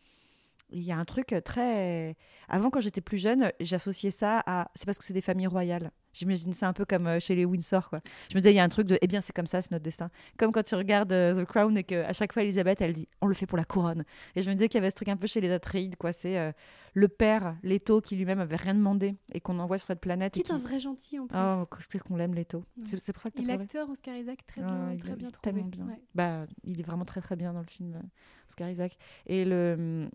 il 0.70 0.82
y 0.82 0.92
a 0.92 0.96
un 0.96 1.04
truc 1.04 1.34
très. 1.44 2.16
Avant, 2.48 2.70
quand 2.70 2.80
j'étais 2.80 3.00
plus 3.00 3.18
jeune, 3.18 3.50
j'associais 3.60 4.10
ça 4.10 4.42
à. 4.46 4.70
C'est 4.74 4.86
parce 4.86 4.98
que 4.98 5.04
c'est 5.04 5.14
des 5.14 5.20
familles 5.20 5.46
royales. 5.46 5.90
J'imagine 6.12 6.52
ça 6.52 6.66
un 6.66 6.72
peu 6.72 6.84
comme 6.84 7.06
euh, 7.06 7.20
chez 7.20 7.34
les 7.34 7.44
Windsor, 7.44 7.90
quoi. 7.90 8.00
Je 8.30 8.34
me 8.34 8.40
disais, 8.40 8.52
il 8.52 8.56
y 8.56 8.60
a 8.60 8.64
un 8.64 8.68
truc 8.68 8.86
de. 8.86 8.98
Eh 9.00 9.06
bien, 9.06 9.20
c'est 9.20 9.32
comme 9.32 9.46
ça, 9.46 9.60
c'est 9.60 9.70
notre 9.70 9.84
destin. 9.84 10.10
Comme 10.36 10.52
quand 10.52 10.62
tu 10.62 10.74
regardes 10.74 11.12
euh, 11.12 11.44
The 11.44 11.46
Crown 11.46 11.76
et 11.76 11.84
qu'à 11.84 12.12
chaque 12.12 12.32
fois, 12.32 12.42
Elisabeth, 12.42 12.80
elle 12.80 12.92
dit, 12.92 13.08
on 13.20 13.26
le 13.26 13.34
fait 13.34 13.46
pour 13.46 13.58
la 13.58 13.64
couronne. 13.64 14.04
Et 14.34 14.42
je 14.42 14.48
me 14.48 14.54
disais 14.54 14.68
qu'il 14.68 14.78
y 14.78 14.82
avait 14.82 14.90
ce 14.90 14.96
truc 14.96 15.08
un 15.08 15.16
peu 15.16 15.26
chez 15.26 15.40
les 15.40 15.50
Atreides, 15.50 15.96
quoi. 15.96 16.12
C'est 16.12 16.38
euh, 16.38 16.50
le 16.94 17.08
père, 17.08 17.56
Leto, 17.62 18.00
qui 18.00 18.16
lui-même 18.16 18.40
avait 18.40 18.56
rien 18.56 18.74
demandé 18.74 19.14
et 19.32 19.40
qu'on 19.40 19.58
envoie 19.58 19.78
sur 19.78 19.86
cette 19.86 20.00
planète. 20.00 20.32
Qui 20.32 20.40
est 20.40 20.50
un 20.50 20.58
vrai 20.58 20.80
gentil 20.80 21.18
en 21.18 21.26
plus. 21.26 21.38
Oh, 21.38 21.66
c'est 21.88 22.02
qu'on 22.02 22.16
l'aime, 22.16 22.34
Leto. 22.34 22.64
C'est 22.96 23.12
pour 23.12 23.22
ça 23.22 23.30
que 23.30 23.40
Et 23.40 23.44
l'acteur 23.44 23.88
Oscar 23.88 24.16
Isaac, 24.16 24.44
très 24.46 24.62
bien, 24.62 24.96
très 24.98 25.14
bien 25.14 25.30
trouvé. 25.30 25.62
Bien. 25.62 25.86
Bah, 26.14 26.46
il 26.64 26.80
est 26.80 26.84
vraiment 26.84 27.04
très 27.04 27.20
très 27.20 27.36
bien 27.36 27.52
dans 27.52 27.60
le 27.60 27.66
film, 27.66 28.00
Oscar 28.48 28.70
Isaac. 28.70 28.96
Et 29.26 29.44
le 29.44 30.08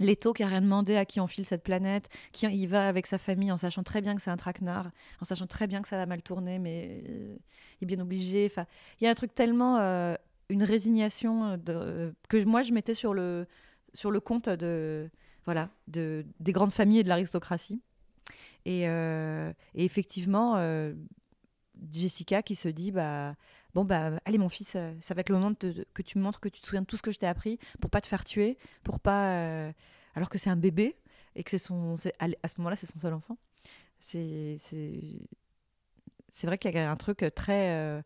Leto 0.00 0.32
qui 0.32 0.42
a 0.42 0.48
rien 0.48 0.62
demandé 0.62 0.96
à 0.96 1.04
qui 1.04 1.20
on 1.20 1.26
file 1.26 1.46
cette 1.46 1.62
planète, 1.62 2.08
qui 2.32 2.46
y 2.46 2.66
va 2.66 2.88
avec 2.88 3.06
sa 3.06 3.18
famille 3.18 3.52
en 3.52 3.58
sachant 3.58 3.82
très 3.82 4.00
bien 4.00 4.16
que 4.16 4.22
c'est 4.22 4.30
un 4.30 4.36
traquenard, 4.36 4.90
en 5.20 5.24
sachant 5.24 5.46
très 5.46 5.66
bien 5.66 5.82
que 5.82 5.88
ça 5.88 5.96
va 5.96 6.06
mal 6.06 6.22
tourner, 6.22 6.58
mais 6.58 7.02
euh, 7.08 7.36
il 7.80 7.84
est 7.84 7.86
bien 7.86 8.00
obligé. 8.00 8.50
Il 9.00 9.04
y 9.04 9.06
a 9.06 9.10
un 9.10 9.14
truc 9.14 9.34
tellement 9.34 9.78
euh, 9.78 10.14
une 10.48 10.64
résignation 10.64 11.58
de, 11.58 12.14
que 12.28 12.42
moi 12.44 12.62
je 12.62 12.72
mettais 12.72 12.94
sur 12.94 13.14
le 13.14 13.46
sur 13.92 14.10
le 14.10 14.20
compte 14.20 14.48
de 14.48 15.10
voilà 15.44 15.68
de 15.86 16.24
des 16.40 16.52
grandes 16.52 16.72
familles 16.72 17.00
et 17.00 17.04
de 17.04 17.08
l'aristocratie. 17.08 17.80
Et, 18.64 18.88
euh, 18.88 19.52
et, 19.74 19.84
effectivement, 19.84 20.62
Jessica 21.90 22.42
qui 22.42 22.54
se 22.54 22.68
dit 22.68 22.90
bah 22.90 23.34
bon 23.74 23.84
bah 23.84 24.12
allez 24.24 24.38
mon 24.38 24.48
fils 24.48 24.74
euh, 24.76 24.92
ça 25.00 25.14
va 25.14 25.20
être 25.20 25.28
le 25.28 25.36
moment 25.36 25.54
que 25.54 26.02
tu 26.02 26.18
me 26.18 26.22
montres 26.22 26.40
que 26.40 26.48
tu 26.48 26.60
te 26.60 26.66
souviens 26.66 26.82
de 26.82 26.86
tout 26.86 26.96
ce 26.96 27.02
que 27.02 27.12
je 27.12 27.18
t'ai 27.18 27.26
appris 27.26 27.58
pour 27.80 27.90
pas 27.90 28.00
te 28.00 28.06
faire 28.06 28.24
tuer 28.24 28.58
pour 28.82 29.00
pas 29.00 29.34
euh, 29.34 29.72
alors 30.14 30.28
que 30.28 30.38
c'est 30.38 30.50
un 30.50 30.56
bébé 30.56 30.96
et 31.36 31.44
que 31.44 31.50
c'est 31.50 31.58
son 31.58 31.94
à 32.18 32.48
ce 32.48 32.54
moment-là 32.58 32.76
c'est 32.76 32.86
son 32.86 32.98
seul 32.98 33.14
enfant. 33.14 33.38
C'est 33.98 34.56
c'est 36.28 36.46
vrai 36.46 36.58
qu'il 36.58 36.74
y 36.74 36.78
a 36.78 36.90
un 36.90 36.96
truc 36.96 37.24
très 37.34 38.02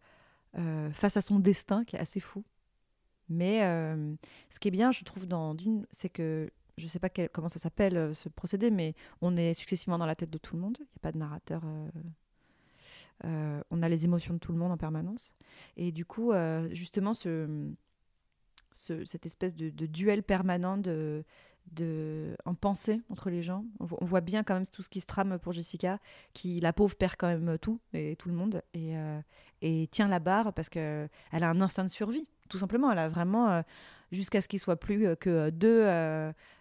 euh, 0.57 0.91
face 0.93 1.17
à 1.17 1.21
son 1.21 1.39
destin 1.39 1.85
qui 1.85 1.97
est 1.97 1.99
assez 1.99 2.21
fou. 2.21 2.45
Mais 3.31 3.61
ce 4.51 4.59
qui 4.61 4.69
est 4.69 4.73
bien 4.73 4.93
je 4.93 5.05
trouve 5.05 5.27
dans 5.27 5.55
Dune 5.55 5.87
c'est 5.91 6.11
que 6.11 6.51
je 6.77 6.89
sais 6.89 6.99
pas 6.99 7.09
comment 7.09 7.49
ça 7.49 7.59
s'appelle 7.59 8.15
ce 8.15 8.29
procédé 8.29 8.71
mais 8.71 8.95
on 9.23 9.37
est 9.37 9.55
successivement 9.55 9.97
dans 9.97 10.07
la 10.07 10.17
tête 10.17 10.31
de 10.31 10.39
tout 10.39 10.57
le 10.57 10.61
monde. 10.61 10.77
Il 10.81 10.83
n'y 10.83 10.97
a 10.97 11.01
pas 11.01 11.13
de 11.13 11.19
narrateur 11.19 11.63
euh, 13.25 13.63
on 13.71 13.83
a 13.83 13.89
les 13.89 14.05
émotions 14.05 14.35
de 14.35 14.39
tout 14.39 14.53
le 14.53 14.59
monde 14.59 14.73
en 14.73 14.77
permanence. 14.77 15.35
Et 15.77 15.93
du 15.93 16.05
coup, 16.05 16.33
euh, 16.33 16.69
justement, 16.73 17.15
ce, 17.15 17.71
cette 18.73 19.27
espèce 19.27 19.55
de, 19.55 19.71
duel 19.87 20.23
permanent 20.23 20.77
de, 20.77 21.25
en 22.45 22.55
pensée 22.55 23.01
entre 23.11 23.31
les 23.31 23.43
gens. 23.43 23.65
On, 23.81 24.05
voit 24.05 24.21
bien 24.21 24.43
quand 24.43 24.55
même 24.55 24.67
tout 24.67 24.83
ce 24.83 24.89
qui 24.89 25.01
se 25.01 25.07
trame 25.07 25.39
pour 25.39 25.53
Jessica, 25.53 25.99
qui, 26.33 26.59
la 26.59 26.73
pauvre, 26.73 26.95
perd 26.97 27.15
quand 27.17 27.29
même 27.29 27.59
tout, 27.59 27.81
et 27.93 28.17
tout 28.17 28.29
le 28.29 28.35
monde, 28.35 28.63
et, 28.75 28.97
euh, 28.97 29.21
tient 29.91 30.09
la 30.09 30.19
barre 30.19 30.53
parce 30.53 30.69
qu'elle 30.69 31.09
a 31.33 31.49
un 31.49 31.61
instinct 31.61 31.85
de 31.85 31.89
survie. 31.89 32.27
Tout 32.51 32.59
simplement, 32.59 32.93
elle 32.93 32.99
a 32.99 33.09
vraiment, 33.09 33.63
jusqu'à 34.13 34.43
ce 34.43 34.49
qu'il 34.49 34.61
soit 34.61 34.77
plus 34.77 35.17
que 35.17 35.49
deux 35.49 35.87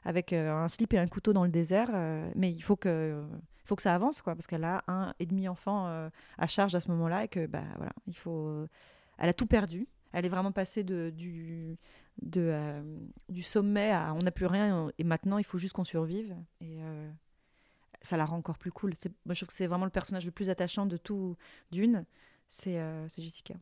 avec 0.06 0.32
un 0.32 0.70
slip 0.70 0.94
et 0.94 0.98
un 0.98 1.08
couteau 1.08 1.34
dans 1.34 1.44
le 1.44 1.52
désert, 1.52 1.92
mais 2.36 2.50
il 2.50 2.64
faut 2.64 2.78
que 2.78 3.22
il 3.64 3.68
faut 3.68 3.76
que 3.76 3.82
ça 3.82 3.96
avance, 3.96 4.22
quoi, 4.22 4.36
parce 4.36 4.48
qu'elle 4.48 4.66
a 4.66 4.84
un 4.88 5.14
et 5.20 5.26
demi 5.26 5.48
enfant 5.48 5.88
euh, 5.88 6.10
à 6.38 6.48
charge 6.48 6.76
à 6.76 6.80
ce 6.80 6.90
moment-là 6.90 7.24
et 7.24 7.28
que, 7.28 7.46
bah 7.46 7.64
voilà, 7.78 7.94
il 8.08 8.18
faut. 8.18 8.48
Euh, 8.48 8.68
elle 9.18 9.30
a 9.30 9.34
tout 9.34 9.48
perdu. 9.48 9.88
Elle 10.12 10.26
est 10.26 10.30
vraiment 10.30 10.52
passée 10.52 10.84
de, 10.84 11.12
du, 11.16 11.78
euh, 12.36 13.00
du 13.30 13.42
sommet 13.42 13.92
à 13.92 14.14
on 14.14 14.20
n'a 14.20 14.30
plus 14.30 14.46
rien 14.46 14.92
et 15.00 15.04
maintenant 15.04 15.40
il 15.40 15.44
faut 15.44 15.58
juste 15.58 15.74
qu'on 15.74 15.84
survive. 15.84 16.36
Et 16.62 16.78
ça 18.02 18.16
la 18.18 18.26
rend 18.26 18.38
encore 18.38 18.60
plus 18.60 18.72
cool. 18.72 18.94
Moi, 19.26 19.34
je 19.34 19.40
trouve 19.40 19.48
que 19.48 19.54
c'est 19.54 19.66
vraiment 19.66 19.86
le 19.86 19.92
personnage 19.92 20.26
le 20.26 20.32
plus 20.32 20.52
attachant 20.52 20.86
de 20.86 20.98
tout 20.98 21.36
d'une, 21.72 22.06
c'est 22.48 22.78
Jessica. 23.18 23.56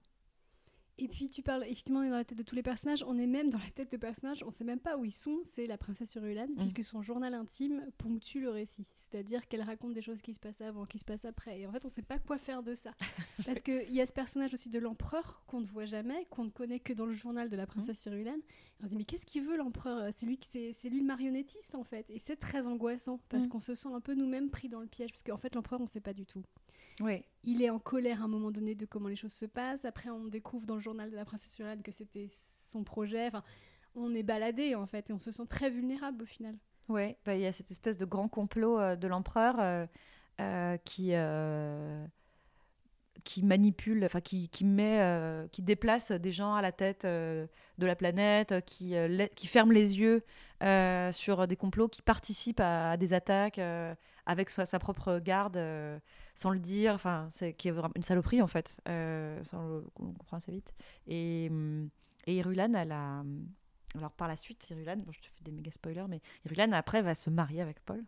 Et 1.01 1.07
puis 1.07 1.29
tu 1.29 1.41
parles, 1.41 1.63
effectivement, 1.63 2.01
on 2.01 2.03
est 2.03 2.09
dans 2.11 2.17
la 2.17 2.23
tête 2.23 2.37
de 2.37 2.43
tous 2.43 2.53
les 2.53 2.61
personnages, 2.61 3.03
on 3.07 3.17
est 3.17 3.25
même 3.25 3.49
dans 3.49 3.57
la 3.57 3.69
tête 3.73 3.91
de 3.91 3.97
personnages, 3.97 4.43
on 4.43 4.51
sait 4.51 4.63
même 4.63 4.79
pas 4.79 4.97
où 4.97 5.03
ils 5.03 5.11
sont, 5.11 5.41
c'est 5.45 5.65
la 5.65 5.75
princesse 5.75 6.13
Urulan, 6.13 6.45
mm. 6.47 6.57
puisque 6.57 6.83
son 6.83 7.01
journal 7.01 7.33
intime 7.33 7.83
ponctue 7.97 8.39
le 8.39 8.51
récit. 8.51 8.87
C'est-à-dire 8.95 9.47
qu'elle 9.47 9.63
raconte 9.63 9.95
des 9.95 10.03
choses 10.03 10.21
qui 10.21 10.35
se 10.35 10.39
passent 10.39 10.61
avant, 10.61 10.85
qui 10.85 10.99
se 10.99 11.03
passent 11.03 11.25
après. 11.25 11.61
Et 11.61 11.65
en 11.65 11.71
fait, 11.71 11.83
on 11.85 11.89
sait 11.89 12.03
pas 12.03 12.19
quoi 12.19 12.37
faire 12.37 12.61
de 12.61 12.75
ça. 12.75 12.91
Parce 13.47 13.63
qu'il 13.63 13.91
y 13.91 13.99
a 13.99 14.05
ce 14.05 14.13
personnage 14.13 14.53
aussi 14.53 14.69
de 14.69 14.77
l'empereur 14.77 15.43
qu'on 15.47 15.61
ne 15.61 15.65
voit 15.65 15.85
jamais, 15.85 16.27
qu'on 16.29 16.45
ne 16.45 16.51
connaît 16.51 16.79
que 16.79 16.93
dans 16.93 17.07
le 17.07 17.13
journal 17.13 17.49
de 17.49 17.55
la 17.55 17.65
princesse 17.65 18.05
mm. 18.05 18.13
Urulan. 18.13 18.37
on 18.81 18.83
se 18.83 18.89
dit, 18.89 18.95
mais 18.95 19.05
qu'est-ce 19.05 19.25
qu'il 19.25 19.43
veut 19.43 19.57
l'empereur? 19.57 20.07
C'est 20.15 20.27
lui, 20.27 20.39
c'est 20.51 20.89
lui 20.89 20.99
le 20.99 21.05
marionnettiste, 21.05 21.73
en 21.73 21.83
fait. 21.83 22.05
Et 22.11 22.19
c'est 22.19 22.35
très 22.35 22.67
angoissant, 22.67 23.19
parce 23.29 23.47
mm. 23.47 23.49
qu'on 23.49 23.59
se 23.59 23.73
sent 23.73 23.89
un 23.91 24.01
peu 24.01 24.13
nous-mêmes 24.13 24.51
pris 24.51 24.69
dans 24.69 24.81
le 24.81 24.87
piège, 24.87 25.09
parce 25.09 25.23
qu'en 25.23 25.37
fait, 25.37 25.55
l'empereur, 25.55 25.81
on 25.81 25.87
sait 25.87 25.99
pas 25.99 26.13
du 26.13 26.27
tout. 26.27 26.43
Il 27.43 27.63
est 27.63 27.69
en 27.69 27.79
colère 27.79 28.21
à 28.21 28.25
un 28.25 28.27
moment 28.27 28.51
donné 28.51 28.75
de 28.75 28.85
comment 28.85 29.07
les 29.07 29.15
choses 29.15 29.33
se 29.33 29.45
passent. 29.45 29.85
Après, 29.85 30.09
on 30.09 30.25
découvre 30.25 30.65
dans 30.65 30.75
le 30.75 30.81
journal 30.81 31.09
de 31.09 31.15
la 31.15 31.25
princesse 31.25 31.57
Yolande 31.57 31.81
que 31.81 31.91
c'était 31.91 32.27
son 32.29 32.83
projet. 32.83 33.27
Enfin, 33.27 33.43
on 33.95 34.13
est 34.13 34.23
baladé 34.23 34.75
en 34.75 34.85
fait 34.85 35.09
et 35.09 35.13
on 35.13 35.19
se 35.19 35.31
sent 35.31 35.47
très 35.49 35.69
vulnérable 35.69 36.23
au 36.23 36.25
final. 36.25 36.55
Oui, 36.89 37.15
bah, 37.25 37.35
il 37.35 37.41
y 37.41 37.45
a 37.45 37.51
cette 37.51 37.71
espèce 37.71 37.97
de 37.97 38.05
grand 38.05 38.27
complot 38.27 38.79
euh, 38.79 38.95
de 38.95 39.07
l'empereur 39.07 39.55
euh, 39.59 39.85
euh, 40.39 40.77
qui 40.83 41.13
qui 43.23 43.43
manipule, 43.43 44.03
enfin 44.03 44.19
qui, 44.19 44.49
qui, 44.49 44.65
met, 44.65 45.47
qui 45.51 45.61
déplace 45.61 46.11
des 46.11 46.31
gens 46.31 46.55
à 46.55 46.61
la 46.63 46.71
tête 46.71 47.05
de 47.05 47.47
la 47.77 47.95
planète, 47.95 48.65
qui, 48.65 48.95
qui 49.35 49.45
ferme 49.45 49.71
les 49.71 49.99
yeux 49.99 50.23
sur 51.12 51.47
des 51.47 51.55
complots, 51.55 51.88
qui 51.88 52.01
participe 52.01 52.59
à, 52.59 52.97
des 52.97 53.14
attaques 53.14 53.59
avec 54.26 54.49
sa, 54.49 54.80
propre 54.80 55.20
garde 55.20 55.57
sans 56.36 56.51
le 56.51 56.59
dire, 56.59 56.93
enfin, 56.93 57.28
c'est 57.30 57.53
qui 57.53 57.68
est 57.68 57.74
une 57.95 58.03
saloperie 58.03 58.41
en 58.41 58.47
fait, 58.47 58.80
euh, 58.88 59.41
le, 59.53 59.86
on 59.99 60.14
comprend 60.14 60.38
assez 60.38 60.51
vite. 60.51 60.74
Et, 61.07 61.51
et 62.26 62.36
Irulan, 62.36 62.74
elle 62.74 62.91
a, 62.91 63.24
alors 63.97 64.12
par 64.12 64.28
la 64.28 64.36
suite, 64.36 64.70
Irulan, 64.70 64.97
bon, 64.97 65.12
je 65.12 65.20
te 65.20 65.28
fais 65.28 65.43
des 65.43 65.51
méga 65.51 65.72
spoilers, 65.72 66.07
mais 66.07 66.22
Irulan 66.45 66.72
après 66.72 67.01
va 67.01 67.16
se 67.16 67.30
marier 67.30 67.62
avec 67.62 67.80
Paul. 67.82 68.03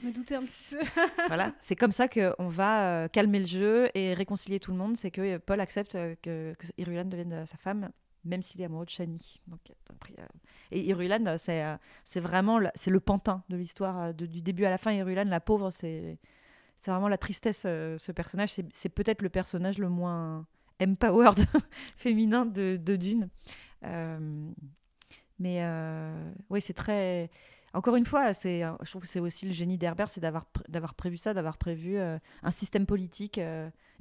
Je 0.00 0.06
me 0.06 0.12
doutais 0.12 0.36
un 0.36 0.44
petit 0.44 0.64
peu. 0.70 0.78
voilà, 1.28 1.54
c'est 1.60 1.76
comme 1.76 1.92
ça 1.92 2.08
qu'on 2.08 2.48
va 2.48 2.86
euh, 2.86 3.08
calmer 3.08 3.40
le 3.40 3.46
jeu 3.46 3.90
et 3.94 4.14
réconcilier 4.14 4.58
tout 4.58 4.70
le 4.70 4.78
monde. 4.78 4.96
C'est 4.96 5.10
que 5.10 5.36
Paul 5.36 5.60
accepte 5.60 5.96
euh, 5.96 6.14
que, 6.22 6.54
que 6.58 6.66
Irulan 6.78 7.04
devienne 7.04 7.44
sa 7.46 7.58
femme, 7.58 7.90
même 8.24 8.42
s'il 8.42 8.60
est 8.60 8.64
amoureux 8.64 8.84
de 8.84 8.90
Shani. 8.90 9.40
Donc, 9.46 9.60
et 10.70 10.80
Irulan, 10.80 11.36
c'est 11.38 11.64
c'est 12.04 12.20
vraiment 12.20 12.60
c'est 12.74 12.90
le 12.90 13.00
pantin 13.00 13.42
de 13.48 13.56
l'histoire 13.56 14.14
du 14.14 14.42
début 14.42 14.64
à 14.64 14.70
la 14.70 14.78
fin. 14.78 14.92
Irulan, 14.92 15.24
la 15.24 15.40
pauvre, 15.40 15.70
c'est 15.70 16.18
vraiment 16.90 17.08
la 17.08 17.18
tristesse, 17.18 17.62
euh, 17.66 17.96
ce 17.98 18.10
personnage. 18.12 18.50
C'est 18.70 18.88
peut-être 18.88 19.22
le 19.22 19.28
personnage 19.28 19.78
le 19.78 19.88
moins 19.88 20.46
empowered 20.82 21.38
féminin 21.96 22.44
de, 22.46 22.76
Dune. 22.76 23.28
Euh, 23.84 24.50
mais 25.38 25.58
euh, 25.62 26.32
oui, 26.50 26.60
c'est 26.60 26.74
très. 26.74 27.30
Encore 27.74 27.96
une 27.96 28.04
fois, 28.04 28.32
je 28.32 28.90
trouve 28.90 29.02
que 29.02 29.08
c'est 29.08 29.20
aussi 29.20 29.46
le 29.46 29.52
génie 29.52 29.78
d'Herbert, 29.78 30.10
c'est 30.10 30.20
d'avoir, 30.20 30.46
d'avoir 30.68 30.94
prévu 30.94 31.16
ça, 31.16 31.32
d'avoir 31.32 31.56
prévu 31.56 31.98
un 31.98 32.50
système 32.50 32.84
politique 32.84 33.40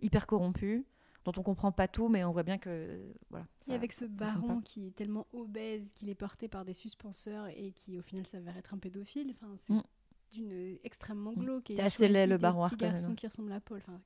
hyper 0.01 0.27
corrompu, 0.27 0.85
dont 1.23 1.33
on 1.37 1.43
comprend 1.43 1.71
pas 1.71 1.87
tout, 1.87 2.07
mais 2.07 2.23
on 2.23 2.31
voit 2.31 2.43
bien 2.43 2.57
que 2.57 2.99
voilà. 3.29 3.45
et 3.67 3.73
avec 3.73 3.93
ce 3.93 4.05
baron 4.05 4.61
qui 4.61 4.87
est 4.87 4.95
tellement 4.95 5.27
obèse 5.33 5.91
qu'il 5.93 6.09
est 6.09 6.15
porté 6.15 6.47
par 6.47 6.65
des 6.65 6.73
suspenseurs 6.73 7.47
et 7.47 7.71
qui 7.71 7.97
au 7.99 8.01
final 8.01 8.25
s'avère 8.25 8.57
être 8.57 8.73
un 8.73 8.77
pédophile. 8.77 9.35
Enfin, 9.35 9.55
c'est 9.67 9.73
mm 9.73 9.83
d'une 10.31 10.77
extrêmement 10.83 11.31
mm. 11.31 11.39
glauque. 11.39 11.69
Et 11.71 11.79
assez 11.79 12.07
laid 12.07 12.27
le 12.27 12.37
baron 12.37 12.65
petit 12.65 12.77
garçon 12.77 13.15
qui 13.15 13.27
ressemble 13.27 13.51
à 13.51 13.59
Paul. 13.59 13.79
Enfin, 13.79 14.01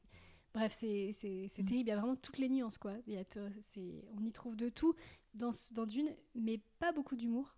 bref, 0.53 0.75
c'est 0.77 1.11
mm. 1.11 1.65
terrible. 1.65 1.73
Il 1.73 1.87
y 1.87 1.91
a 1.91 1.97
vraiment 1.97 2.15
toutes 2.15 2.37
les 2.37 2.49
nuances, 2.49 2.77
quoi. 2.77 2.93
Il 3.07 3.13
y 3.13 3.17
a 3.17 3.23
on 4.17 4.23
y 4.23 4.31
trouve 4.31 4.55
de 4.55 4.69
tout 4.69 4.95
dans, 5.33 5.51
dans 5.71 5.85
Dune, 5.85 6.09
mais 6.33 6.59
pas 6.79 6.91
beaucoup 6.91 7.15
d'humour. 7.15 7.55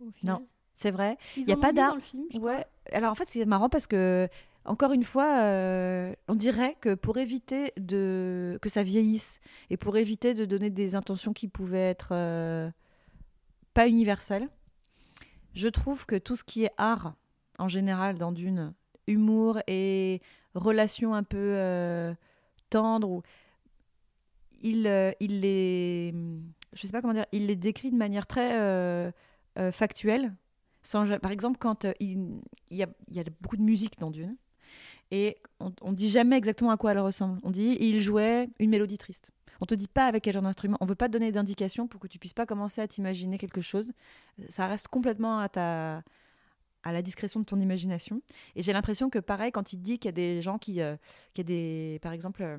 Au 0.00 0.10
final. 0.10 0.40
Non, 0.40 0.46
c'est 0.74 0.90
vrai. 0.90 1.16
Il 1.36 1.44
n'y 1.44 1.52
a 1.52 1.56
pas 1.56 1.72
d'art. 1.72 1.96
Ouais. 2.34 2.66
Alors 2.92 3.12
en 3.12 3.14
fait, 3.14 3.28
c'est 3.28 3.44
marrant 3.46 3.68
parce 3.68 3.86
que 3.86 4.28
encore 4.64 4.92
une 4.92 5.02
fois, 5.02 5.42
euh, 5.42 6.14
on 6.28 6.36
dirait 6.36 6.76
que 6.80 6.94
pour 6.94 7.18
éviter 7.18 7.72
de 7.78 8.58
que 8.62 8.68
ça 8.68 8.84
vieillisse 8.84 9.40
et 9.70 9.76
pour 9.76 9.96
éviter 9.96 10.34
de 10.34 10.44
donner 10.44 10.70
des 10.70 10.94
intentions 10.94 11.32
qui 11.32 11.48
pouvaient 11.48 11.90
être 11.90 12.10
euh, 12.12 12.70
pas 13.74 13.88
universelles, 13.88 14.48
je 15.54 15.68
trouve 15.68 16.06
que 16.06 16.16
tout 16.16 16.36
ce 16.36 16.44
qui 16.44 16.64
est 16.64 16.72
art 16.76 17.14
en 17.58 17.68
général 17.68 18.18
dans 18.18 18.32
Dune. 18.32 18.72
Humour 19.08 19.58
et 19.66 20.22
relations 20.54 21.12
un 21.14 21.24
peu 21.24 21.38
euh, 21.38 22.14
tendres. 22.70 23.22
Il, 24.62 24.86
euh, 24.86 25.10
il 25.18 25.40
les. 25.40 26.14
Je 26.72 26.86
sais 26.86 26.92
pas 26.92 27.00
comment 27.00 27.14
dire. 27.14 27.26
Il 27.32 27.46
les 27.46 27.56
décrit 27.56 27.90
de 27.90 27.96
manière 27.96 28.28
très 28.28 29.12
factuelle. 29.72 30.32
Sans, 30.82 31.18
par 31.18 31.32
exemple, 31.32 31.58
quand 31.58 31.84
il, 32.00 32.40
il, 32.70 32.76
y 32.76 32.82
a, 32.82 32.88
il, 33.08 33.16
y 33.16 33.20
a, 33.20 33.24
beaucoup 33.40 33.56
de 33.56 33.62
musique 33.62 33.98
dans 33.98 34.10
Dune. 34.10 34.36
Et 35.12 35.36
on, 35.60 35.72
on 35.82 35.92
dit 35.92 36.08
jamais 36.08 36.36
exactement 36.36 36.72
à 36.72 36.76
quoi 36.76 36.90
elle 36.90 36.98
ressemble. 36.98 37.38
On 37.44 37.50
dit 37.50 37.76
il 37.78 38.00
jouait 38.00 38.48
une 38.58 38.70
mélodie 38.70 38.98
triste. 38.98 39.30
On 39.60 39.66
te 39.66 39.76
dit 39.76 39.86
pas 39.86 40.06
avec 40.06 40.24
quel 40.24 40.32
genre 40.32 40.42
d'instrument. 40.42 40.76
On 40.80 40.86
veut 40.86 40.96
pas 40.96 41.06
te 41.06 41.12
donner 41.12 41.30
d'indication 41.30 41.86
pour 41.86 42.00
que 42.00 42.08
tu 42.08 42.18
puisses 42.18 42.34
pas 42.34 42.46
commencer 42.46 42.80
à 42.80 42.88
t'imaginer 42.88 43.38
quelque 43.38 43.60
chose. 43.60 43.92
Ça 44.48 44.66
reste 44.66 44.88
complètement 44.88 45.38
à 45.38 45.48
ta 45.48 46.02
à 46.82 46.92
la 46.92 47.02
discrétion 47.02 47.38
de 47.38 47.44
ton 47.44 47.60
imagination. 47.60 48.22
Et 48.56 48.62
j'ai 48.62 48.72
l'impression 48.72 49.08
que 49.08 49.18
pareil, 49.18 49.52
quand 49.52 49.72
il 49.72 49.78
dit 49.78 50.00
qu'il 50.00 50.08
y 50.08 50.08
a 50.08 50.12
des 50.12 50.42
gens 50.42 50.58
qui, 50.58 50.80
euh, 50.80 50.96
y 51.36 51.40
a 51.40 51.44
des, 51.44 52.00
par 52.02 52.12
exemple, 52.12 52.42
euh, 52.42 52.58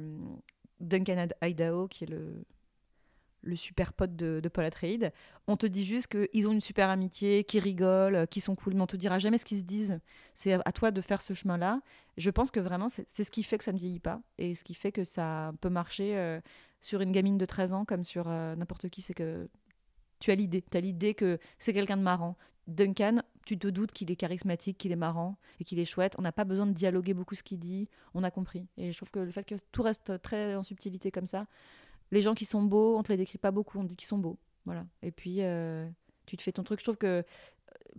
Duncan 0.80 1.28
Idaho, 1.41 1.89
qui 1.89 2.06
est 2.06 2.08
le, 2.08 2.45
le 3.44 3.56
super 3.56 3.94
pote 3.94 4.16
de, 4.16 4.41
Paul 4.50 4.66
Atreides, 4.66 5.12
on 5.48 5.58
te 5.58 5.66
dit 5.66 5.86
juste 5.86 6.08
qu'ils 6.08 6.48
ont 6.48 6.54
une 6.54 6.62
super 6.62 6.89
amitié, 6.89 7.44
qu'ils 7.44 7.62
rigolent, 7.62 8.28
qu'ils 8.28 8.41
sont 8.41 8.56
cool, 8.56 8.74
mais 8.74 8.82
on 8.82 8.88
te 8.88 8.98
dira 8.98 9.20
jamais 9.20 9.38
ce 9.38 9.46
qu'ils 9.46 9.60
se 9.60 9.64
disent. 9.64 10.00
C'est 10.34 10.54
à 10.54 10.72
toi 10.72 10.91
de 10.91 11.02
faire 11.02 11.22
ce 11.22 11.34
chemin-là. 11.34 11.82
Je 12.18 12.30
pense 12.30 12.52
que 12.52 12.60
vraiment, 12.60 12.89
c'est 12.89 13.24
ce 13.24 13.32
qui 13.32 13.44
fait 13.44 13.58
que 13.58 13.64
ça 13.64 13.74
ne 13.74 13.78
vieillit 13.78 14.00
pas, 14.00 14.22
et 14.38 14.56
ce 14.56 14.64
qui 14.64 14.74
fait 14.74 14.91
que 14.91 15.04
ça 15.04 15.52
peut 15.62 15.70
marcher 15.70 16.18
euh, 16.18 16.39
sur 16.82 17.02
une 17.02 17.12
gamine 17.12 17.38
de 17.38 17.46
13 17.46 17.74
ans 17.74 17.86
comme 17.86 18.04
sur 18.04 18.28
n'importe 18.28 18.89
qui, 18.89 19.02
c'est 19.02 19.14
que 19.14 19.50
tu 20.20 20.32
as 20.32 20.36
l'idée. 20.36 20.64
Tu 20.70 20.78
as 20.78 20.82
l'idée 20.82 21.14
que 21.14 21.38
c'est 21.60 21.74
quelqu'un 21.74 21.98
de 21.98 22.02
marrant. 22.02 22.38
Duncan, 22.68 23.22
tu 23.46 23.58
te 23.58 23.68
doutes 23.68 23.91
qu'il 23.91 24.10
est 24.10 24.16
charismatique, 24.16 24.78
qu'il 24.78 24.91
est 24.91 24.98
marrant 24.98 25.38
et 25.60 25.66
qu'il 25.66 25.80
est 25.80 25.86
chouette. 25.86 26.16
On 26.18 26.22
n'a 26.22 26.32
pas 26.32 26.46
besoin 26.46 26.66
de 26.66 26.72
dialoguer 26.72 27.14
beaucoup 27.14 27.36
ce 27.36 27.44
qu'il 27.44 27.60
dit. 27.60 27.89
On 28.14 28.24
a 28.24 28.32
compris. 28.32 28.68
Et 28.78 28.91
je 28.91 28.98
trouve 28.98 29.12
que 29.12 29.20
le 29.20 29.32
fait 29.32 29.44
que 29.44 29.56
tout 29.72 29.82
reste 29.82 30.22
très 30.22 30.56
en 30.56 30.64
subtilité 30.64 31.12
comme 31.12 31.26
ça, 31.26 31.46
les 32.14 32.22
gens 32.22 32.36
qui 32.36 32.45
sont 32.45 32.61
beaux, 32.61 32.97
on 32.97 33.03
te 33.03 33.11
les 33.11 33.18
décrit 33.18 33.39
pas 33.39 33.51
beaucoup, 33.51 33.80
on 33.80 33.84
dit 33.84 33.95
qu'ils 33.95 34.07
sont 34.07 34.20
beaux. 34.20 34.38
Voilà. 34.66 34.86
Et 35.01 35.11
puis, 35.11 35.41
euh, 35.41 35.89
tu 36.26 36.38
te 36.38 36.43
fais 36.43 36.51
ton 36.51 36.64
truc. 36.64 36.80
Je 36.80 36.86
trouve 36.86 36.97
que 36.97 37.07
euh, 37.07 37.24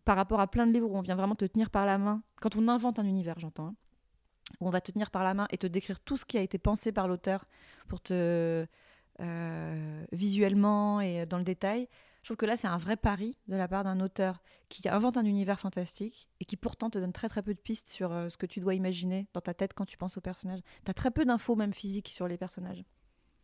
par 0.04 0.16
rapport 0.16 0.40
à 0.40 0.46
plein 0.46 0.66
de 0.66 0.72
livres 0.72 0.90
où 0.90 0.96
on 0.96 1.02
vient 1.02 1.16
vraiment 1.16 1.34
te 1.34 1.44
tenir 1.44 1.68
par 1.68 1.84
la 1.84 1.98
main, 1.98 2.22
quand 2.40 2.56
on 2.56 2.68
invente 2.68 2.98
un 2.98 3.04
univers, 3.04 3.38
j'entends, 3.38 3.66
hein, 3.66 3.74
où 4.60 4.68
on 4.68 4.70
va 4.70 4.80
te 4.80 4.92
tenir 4.92 5.10
par 5.10 5.24
la 5.24 5.34
main 5.34 5.48
et 5.50 5.58
te 5.58 5.66
décrire 5.66 5.98
tout 6.00 6.16
ce 6.16 6.24
qui 6.24 6.38
a 6.38 6.42
été 6.42 6.58
pensé 6.58 6.92
par 6.92 7.08
l'auteur 7.08 7.46
pour 7.88 8.00
te. 8.00 8.66
Euh, 9.20 10.04
visuellement 10.10 11.00
et 11.00 11.24
dans 11.24 11.38
le 11.38 11.44
détail, 11.44 11.88
je 12.22 12.26
trouve 12.26 12.36
que 12.36 12.46
là, 12.46 12.56
c'est 12.56 12.66
un 12.66 12.78
vrai 12.78 12.96
pari 12.96 13.38
de 13.46 13.54
la 13.54 13.68
part 13.68 13.84
d'un 13.84 14.00
auteur 14.00 14.42
qui 14.68 14.88
invente 14.88 15.16
un 15.16 15.24
univers 15.24 15.60
fantastique 15.60 16.28
et 16.40 16.44
qui 16.44 16.56
pourtant 16.56 16.90
te 16.90 16.98
donne 16.98 17.12
très 17.12 17.28
très 17.28 17.40
peu 17.40 17.54
de 17.54 17.60
pistes 17.60 17.88
sur 17.88 18.10
ce 18.28 18.36
que 18.36 18.46
tu 18.46 18.58
dois 18.58 18.74
imaginer 18.74 19.28
dans 19.32 19.40
ta 19.40 19.54
tête 19.54 19.72
quand 19.72 19.84
tu 19.84 19.96
penses 19.96 20.16
aux 20.16 20.20
personnages. 20.20 20.62
Tu 20.84 20.90
as 20.90 20.94
très 20.94 21.12
peu 21.12 21.24
d'infos, 21.24 21.54
même 21.54 21.72
physiques, 21.72 22.08
sur 22.08 22.26
les 22.26 22.36
personnages. 22.36 22.84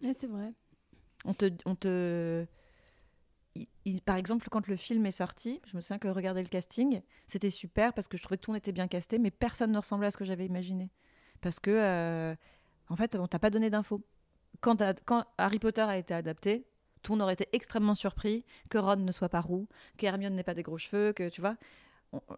C'est 0.02 0.26
vrai. 0.26 0.52
On 1.24 1.34
te. 1.34 1.50
On 1.66 1.74
te... 1.74 2.46
Par 4.04 4.16
exemple, 4.16 4.48
quand 4.50 4.68
le 4.68 4.76
film 4.76 5.06
est 5.06 5.10
sorti, 5.10 5.60
je 5.66 5.76
me 5.76 5.80
souviens 5.80 5.98
que 5.98 6.08
regarder 6.08 6.42
le 6.42 6.48
casting, 6.48 7.02
c'était 7.26 7.50
super 7.50 7.92
parce 7.92 8.06
que 8.06 8.16
je 8.16 8.22
trouvais 8.22 8.36
que 8.36 8.42
tout 8.42 8.54
était 8.54 8.72
bien 8.72 8.86
casté, 8.86 9.18
mais 9.18 9.30
personne 9.30 9.72
ne 9.72 9.78
ressemblait 9.78 10.06
à 10.06 10.10
ce 10.10 10.16
que 10.16 10.24
j'avais 10.24 10.46
imaginé. 10.46 10.90
Parce 11.40 11.58
que, 11.58 11.70
euh, 11.70 12.34
en 12.88 12.96
fait, 12.96 13.16
on 13.16 13.26
t'a 13.26 13.38
pas 13.38 13.50
donné 13.50 13.70
d'infos. 13.70 14.02
Quand, 14.60 14.80
Harry 15.38 15.58
Potter 15.58 15.82
a 15.82 15.96
été 15.96 16.14
adapté, 16.14 16.66
tout 17.02 17.12
monde 17.12 17.22
aurait 17.22 17.32
été 17.32 17.48
extrêmement 17.52 17.94
surpris 17.94 18.44
que 18.68 18.78
Ron 18.78 18.96
ne 18.96 19.12
soit 19.12 19.28
pas 19.28 19.40
roux, 19.40 19.68
que 19.96 20.06
Hermione 20.06 20.34
n'ait 20.34 20.44
pas 20.44 20.54
des 20.54 20.62
gros 20.62 20.78
cheveux, 20.78 21.12
que 21.12 21.28
tu 21.28 21.40
vois. 21.40 21.56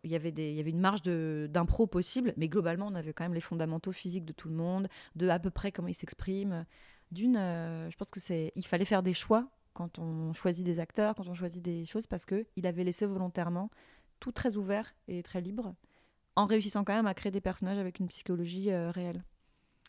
Il 0.05 0.11
y, 0.11 0.15
avait 0.17 0.33
des, 0.33 0.51
il 0.51 0.57
y 0.57 0.61
avait 0.61 0.71
une 0.71 0.81
marge 0.81 1.03
d'impro 1.03 1.87
possible, 1.87 2.35
mais 2.37 2.49
globalement, 2.49 2.89
on 2.89 2.95
avait 2.95 3.13
quand 3.13 3.25
même 3.25 3.35
les 3.35 3.41
fondamentaux 3.41 3.93
physiques 3.93 4.27
de 4.27 4.33
tout 4.33 4.49
le 4.49 4.55
monde, 4.55 4.89
de 5.17 5.29
à 5.29 5.39
peu 5.39 5.51
près 5.51 5.73
comment 5.73 5.89
il 5.89 5.95
s'exprime. 5.95 6.67
D'une, 7.13 7.37
euh, 7.37 7.91
je 7.91 7.97
pense 7.97 8.11
que 8.11 8.19
c'est, 8.19 8.53
il 8.57 8.67
fallait 8.67 8.85
faire 8.85 9.03
des 9.03 9.15
choix 9.15 9.49
quand 9.75 9.99
on 9.99 10.33
choisit 10.33 10.65
des 10.67 10.81
acteurs, 10.81 11.15
quand 11.15 11.29
on 11.29 11.35
choisit 11.35 11.63
des 11.63 11.85
choses, 11.85 12.07
parce 12.07 12.25
que 12.25 12.47
il 12.57 12.67
avait 12.67 12.85
laissé 12.85 13.07
volontairement 13.07 13.71
tout 14.19 14.33
très 14.33 14.57
ouvert 14.57 14.95
et 15.09 15.23
très 15.23 15.41
libre, 15.41 15.75
en 16.37 16.47
réussissant 16.47 16.85
quand 16.85 16.95
même 16.95 17.07
à 17.07 17.15
créer 17.15 17.31
des 17.31 17.41
personnages 17.41 17.79
avec 17.79 18.01
une 18.01 18.09
psychologie 18.09 18.71
euh, 18.71 18.91
réelle. 18.91 19.23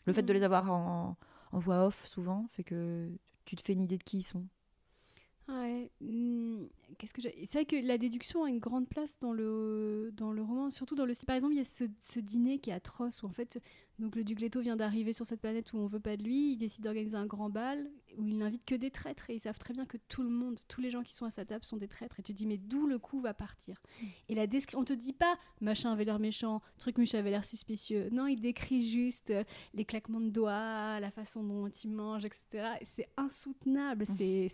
Le 0.06 0.12
fait 0.12 0.22
de 0.22 0.32
mmh. 0.32 0.36
les 0.36 0.42
avoir 0.42 0.70
en, 0.70 1.16
en 1.52 1.58
voix 1.58 1.86
off 1.86 2.06
souvent 2.06 2.46
fait 2.50 2.64
que 2.64 3.10
tu 3.44 3.56
te 3.56 3.62
fais 3.62 3.72
une 3.72 3.82
idée 3.82 3.98
de 3.98 4.02
qui 4.02 4.18
ils 4.18 4.22
sont. 4.22 4.44
Ouais. 5.48 5.90
Mmh, 6.00 6.64
qu'est-ce 6.96 7.12
que 7.12 7.20
C'est 7.20 7.52
vrai 7.52 7.64
que 7.66 7.86
la 7.86 7.98
déduction 7.98 8.44
a 8.44 8.48
une 8.48 8.58
grande 8.58 8.88
place 8.88 9.18
dans 9.18 9.32
le, 9.32 10.10
dans 10.14 10.32
le 10.32 10.42
roman, 10.42 10.70
surtout 10.70 10.94
dans 10.94 11.04
le. 11.04 11.12
Par 11.26 11.36
exemple, 11.36 11.54
il 11.54 11.58
y 11.58 11.60
a 11.60 11.64
ce, 11.64 11.84
ce 12.00 12.18
dîner 12.18 12.58
qui 12.58 12.70
est 12.70 12.74
atroce 12.74 13.22
où 13.22 13.26
en 13.26 13.32
fait 13.32 13.60
donc 13.98 14.16
le 14.16 14.24
duc 14.24 14.40
Leto 14.40 14.60
vient 14.60 14.76
d'arriver 14.76 15.12
sur 15.12 15.24
cette 15.24 15.40
planète 15.40 15.72
où 15.72 15.78
on 15.78 15.86
veut 15.86 16.00
pas 16.00 16.16
de 16.16 16.24
lui, 16.24 16.52
il 16.52 16.56
décide 16.56 16.84
d'organiser 16.84 17.16
un 17.16 17.26
grand 17.26 17.48
bal 17.48 17.90
où 18.16 18.26
il 18.26 18.38
n'invite 18.38 18.64
que 18.64 18.74
des 18.74 18.90
traîtres 18.90 19.30
et 19.30 19.34
ils 19.34 19.40
savent 19.40 19.58
très 19.58 19.72
bien 19.74 19.86
que 19.86 19.96
tout 20.08 20.22
le 20.22 20.30
monde, 20.30 20.58
tous 20.68 20.80
les 20.80 20.90
gens 20.90 21.02
qui 21.02 21.14
sont 21.14 21.26
à 21.26 21.30
sa 21.30 21.44
table 21.44 21.64
sont 21.64 21.76
des 21.76 21.88
traîtres 21.88 22.18
et 22.18 22.22
tu 22.22 22.32
te 22.32 22.38
dis 22.38 22.46
mais 22.46 22.56
d'où 22.56 22.86
le 22.86 22.98
coup 22.98 23.20
va 23.20 23.34
partir 23.34 23.80
mm. 24.02 24.06
Et 24.30 24.34
la 24.34 24.46
on 24.74 24.84
te 24.84 24.92
dit 24.92 25.12
pas 25.12 25.36
machin 25.60 25.92
avait 25.92 26.04
l'air 26.04 26.18
méchant, 26.18 26.60
truc 26.78 26.98
muche 26.98 27.14
avait 27.14 27.30
l'air 27.30 27.44
suspicieux. 27.44 28.08
Non, 28.10 28.26
il 28.26 28.40
décrit 28.40 28.88
juste 28.88 29.30
euh, 29.30 29.44
les 29.74 29.84
claquements 29.84 30.20
de 30.20 30.30
doigts, 30.30 31.00
la 31.00 31.10
façon 31.10 31.42
dont 31.42 31.68
il 31.68 31.90
mange, 31.90 32.24
etc. 32.24 32.68
C'est 32.82 33.08
insoutenable, 33.16 34.06
c'est 34.16 34.48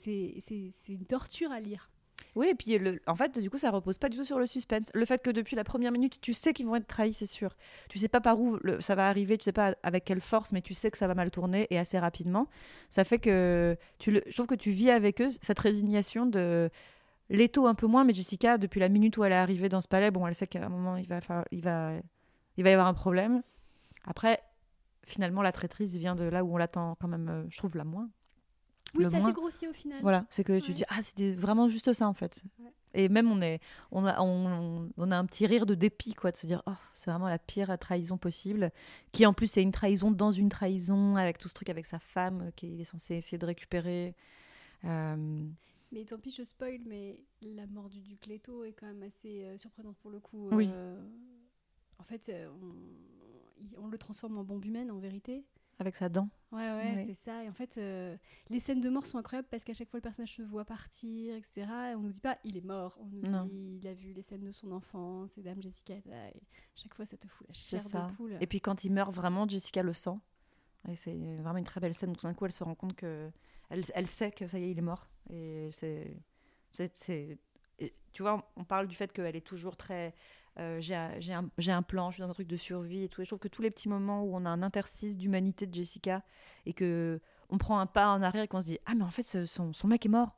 une 0.89 1.07
torture 1.07 1.51
à 1.51 1.61
lire. 1.61 1.91
Oui, 2.37 2.49
et 2.49 2.55
puis 2.55 2.79
en 3.07 3.15
fait, 3.15 3.39
du 3.39 3.51
coup, 3.51 3.59
ça 3.59 3.71
repose 3.71 3.99
pas 3.99 4.09
du 4.09 4.17
tout 4.17 4.25
sur 4.25 4.39
le 4.39 4.47
suspense. 4.47 4.91
Le 4.95 5.05
fait 5.05 5.23
que 5.23 5.31
depuis 5.31 5.57
la 5.57 5.65
première 5.65 5.93
minute, 5.93 6.21
tu 6.21 6.33
sais 6.33 6.53
qu'ils 6.53 6.67
vont 6.67 6.77
être 6.77 6.87
trahis, 6.87 7.13
c'est 7.13 7.27
sûr. 7.27 7.57
Tu 7.89 7.99
sais 7.99 8.09
pas 8.09 8.21
par 8.21 8.41
où 8.41 8.59
ça 8.81 8.95
va 8.95 9.09
arriver, 9.09 9.37
tu 9.39 9.45
sais 9.45 9.53
pas 9.53 9.75
avec 9.83 10.05
quelle 10.05 10.21
force, 10.21 10.53
mais 10.53 10.63
tu 10.63 10.75
sais 10.75 10.91
que 10.91 10.99
ça 10.99 11.07
va 11.07 11.15
mal 11.15 11.31
tourner 11.31 11.67
et 11.71 11.79
assez 11.79 11.99
rapidement. 11.99 12.49
Ça 12.89 13.05
fait 13.05 13.19
que 13.19 13.77
je 14.01 14.35
trouve 14.35 14.47
que 14.47 14.55
tu 14.55 14.71
vis 14.71 14.91
avec 14.91 15.21
eux 15.21 15.29
cette 15.41 15.59
résignation 15.59 16.27
de 16.27 16.71
Leto 17.31 17.67
un 17.67 17.75
peu 17.75 17.87
moins, 17.87 18.05
mais 18.05 18.13
Jessica, 18.13 18.59
depuis 18.59 18.81
la 18.81 18.89
minute 18.89 19.17
où 19.17 19.25
elle 19.25 19.33
est 19.33 19.37
arrivée 19.37 19.69
dans 19.69 19.81
ce 19.81 19.89
palais, 19.89 20.11
bon, 20.11 20.27
elle 20.27 20.35
sait 20.35 20.47
qu'à 20.47 20.65
un 20.65 20.69
moment 20.69 20.97
il 20.97 21.07
va, 21.07 21.21
il 21.53 21.63
va, 21.63 21.93
il 22.57 22.65
va 22.65 22.71
y 22.71 22.73
avoir 22.73 22.89
un 22.89 22.95
problème. 22.95 23.43
Après, 24.05 24.41
finalement, 25.07 25.43
la 25.43 25.53
traîtrise 25.53 25.97
vient 25.97 26.15
de 26.15 26.25
là 26.25 26.45
où 26.45 26.55
on 26.55 26.57
l'attend 26.57 26.97
quand 27.01 27.09
même, 27.09 27.29
euh, 27.29 27.45
je 27.49 27.59
trouve, 27.59 27.77
la 27.77 27.85
moins. 27.85 28.09
Oui, 28.95 29.07
c'est 29.09 29.17
assez 29.17 29.33
grossier 29.33 29.69
au 29.69 29.73
final. 29.73 29.99
Voilà, 30.03 30.25
c'est 30.31 30.45
que 30.45 30.59
tu 30.61 30.73
dis 30.73 30.85
ah 30.89 31.03
c'était 31.03 31.33
vraiment 31.33 31.69
juste 31.69 31.93
ça 31.93 32.09
en 32.09 32.13
fait. 32.13 32.43
Et 32.95 33.09
même 33.09 33.31
on 33.31 33.41
est 33.41 33.61
on 33.93 34.05
a 34.05 34.21
on, 34.21 34.91
on, 34.97 35.11
a 35.11 35.17
un 35.17 35.25
petit 35.25 35.47
rire 35.47 35.65
de 35.65 35.75
dépit 35.75 36.15
quoi 36.15 36.33
de 36.33 36.37
se 36.37 36.47
dire 36.47 36.63
oh 36.67 36.75
c'est 36.95 37.11
vraiment 37.11 37.29
la 37.29 37.39
pire 37.39 37.79
trahison 37.79 38.19
possible 38.19 38.73
qui 39.13 39.27
en 39.27 39.33
plus 39.33 39.47
c'est 39.47 39.63
une 39.63 39.71
trahison 39.71 40.11
dans 40.11 40.33
une 40.33 40.49
trahison 40.49 41.15
avec 41.15 41.39
tout 41.39 41.49
ce 41.49 41.55
truc 41.55 41.69
avec 41.69 41.87
sa 41.87 42.01
femme 42.01 42.51
qu'il 42.57 42.81
est 42.81 42.85
censé 42.85 43.15
essayer 43.15 43.39
de 43.39 43.47
récupérer. 43.47 44.15
Euh, 44.85 45.47
mais 45.93 46.05
tant 46.05 46.19
pis 46.19 46.33
je 46.33 46.43
spoil 46.43 46.81
mais 46.85 47.23
la 47.43 47.67
mort 47.67 47.89
du 47.89 48.01
duc 48.01 48.27
Leto 48.27 48.65
est 48.65 48.73
quand 48.73 48.87
même 48.87 49.03
assez 49.05 49.45
euh, 49.45 49.57
surprenante 49.57 49.97
pour 49.99 50.11
le 50.11 50.19
coup. 50.19 50.49
Oui. 50.51 50.69
Euh, 50.73 51.01
en 51.99 52.05
fait 52.05 52.33
on, 52.63 53.85
on, 53.85 53.87
le 53.87 53.99
transforme 53.99 54.39
en 54.39 54.43
bombe 54.43 54.65
humaine 54.65 54.91
en 54.91 54.99
vérité 54.99 55.45
avec 55.81 55.97
sa 55.97 56.09
dent. 56.09 56.29
Ouais, 56.53 56.71
ouais, 56.73 57.05
c'est 57.07 57.15
ça. 57.15 57.45
Et 57.45 57.49
en 57.49 57.53
fait, 57.53 57.79
euh, 57.79 58.17
les 58.49 58.61
scènes 58.61 58.81
de 58.81 58.89
mort 58.89 59.07
sont 59.07 59.19
incroyables 59.19 59.49
parce 59.51 59.65
qu'à 59.65 59.75
chaque 59.75 59.89
fois, 59.89 59.99
le 59.99 60.03
personnage 60.03 60.35
se 60.35 60.43
voit 60.43 60.65
partir, 60.65 61.35
etc. 61.35 61.67
Et 61.93 61.95
on 61.95 62.01
nous 62.01 62.11
dit 62.11 62.21
pas, 62.21 62.39
il 62.45 62.57
est 62.57 62.65
mort. 62.65 62.99
On 63.01 63.07
nous 63.07 63.23
dit, 63.23 63.79
il 63.81 63.87
a 63.87 63.95
vu 63.95 64.13
les 64.13 64.23
scènes 64.23 64.45
de 64.45 64.51
son 64.51 64.73
enfance, 64.73 65.37
et 65.39 65.43
Dame 65.43 65.63
Jessica. 65.63 65.95
Et 65.95 66.43
chaque 66.75 66.95
fois, 66.95 67.05
ça 67.05 67.17
te 67.17 67.27
fout 67.29 67.47
la 67.49 67.55
chair 67.55 67.83
de 67.83 68.17
poule. 68.17 68.37
Et 68.41 68.47
puis 68.47 68.61
quand 68.61 68.85
il 68.85 68.93
meurt 68.93 69.13
vraiment, 69.13 69.47
Jessica 69.49 69.83
le 69.83 69.93
sent. 69.93 70.19
Et 70.89 70.97
c'est 70.97 71.37
vraiment 71.37 71.59
une 71.59 71.65
très 71.65 71.81
belle 71.81 71.95
scène 71.95 72.11
où 72.11 72.17
tout 72.17 72.27
d'un 72.27 72.35
coup, 72.35 72.47
elle 72.47 72.53
se 72.53 72.65
rend 72.65 72.75
compte 72.75 72.95
que 72.95 73.31
elle, 73.69 73.85
elle 73.95 74.07
sait 74.07 74.31
que 74.31 74.47
ça 74.47 74.59
y 74.59 74.65
est, 74.65 74.71
il 74.71 74.79
est 74.79 74.83
mort. 74.83 75.09
Et 75.29 75.69
c'est, 75.73 76.17
c'est, 76.73 77.39
tu 78.13 78.23
vois, 78.23 78.51
on 78.57 78.65
parle 78.65 78.87
du 78.89 78.95
fait 78.95 79.13
qu'elle 79.13 79.37
est 79.37 79.47
toujours 79.47 79.77
très 79.77 80.15
euh, 80.59 80.81
j'ai 80.81 80.95
un, 80.95 81.49
un, 81.69 81.83
plan, 81.83 82.11
je 82.11 82.17
suis 82.17 82.23
dans 82.23 82.31
un 82.31 82.35
truc 82.35 82.49
de 82.49 82.57
survie 82.57 83.05
et 83.05 83.09
tout. 83.09 83.21
Et 83.21 83.25
je 83.25 83.31
trouve 83.31 83.39
que 83.39 83.49
tous 83.49 83.63
les 83.63 83.71
petits 83.71 83.89
moments 83.89 84.25
où 84.25 84.35
on 84.35 84.45
a 84.45 84.49
un 84.49 84.63
interstice 84.63 85.17
d'humanité 85.17 85.67
de 85.67 85.75
Jessica 85.75 86.23
et 86.67 86.73
que 86.73 87.21
on 87.49 87.59
prend 87.59 87.79
un 87.81 87.87
pas 87.87 88.09
en 88.09 88.23
arrière 88.23 88.45
et 88.45 88.49
qu'on 88.49 88.61
se 88.61 88.67
dit 88.67 88.79
ah 88.87 88.95
mais 88.95 89.05
en 89.05 89.11
fait 89.11 89.23
son, 89.47 89.73
son 89.73 89.89
mec 89.89 90.05
est 90.07 90.11
mort. 90.11 90.37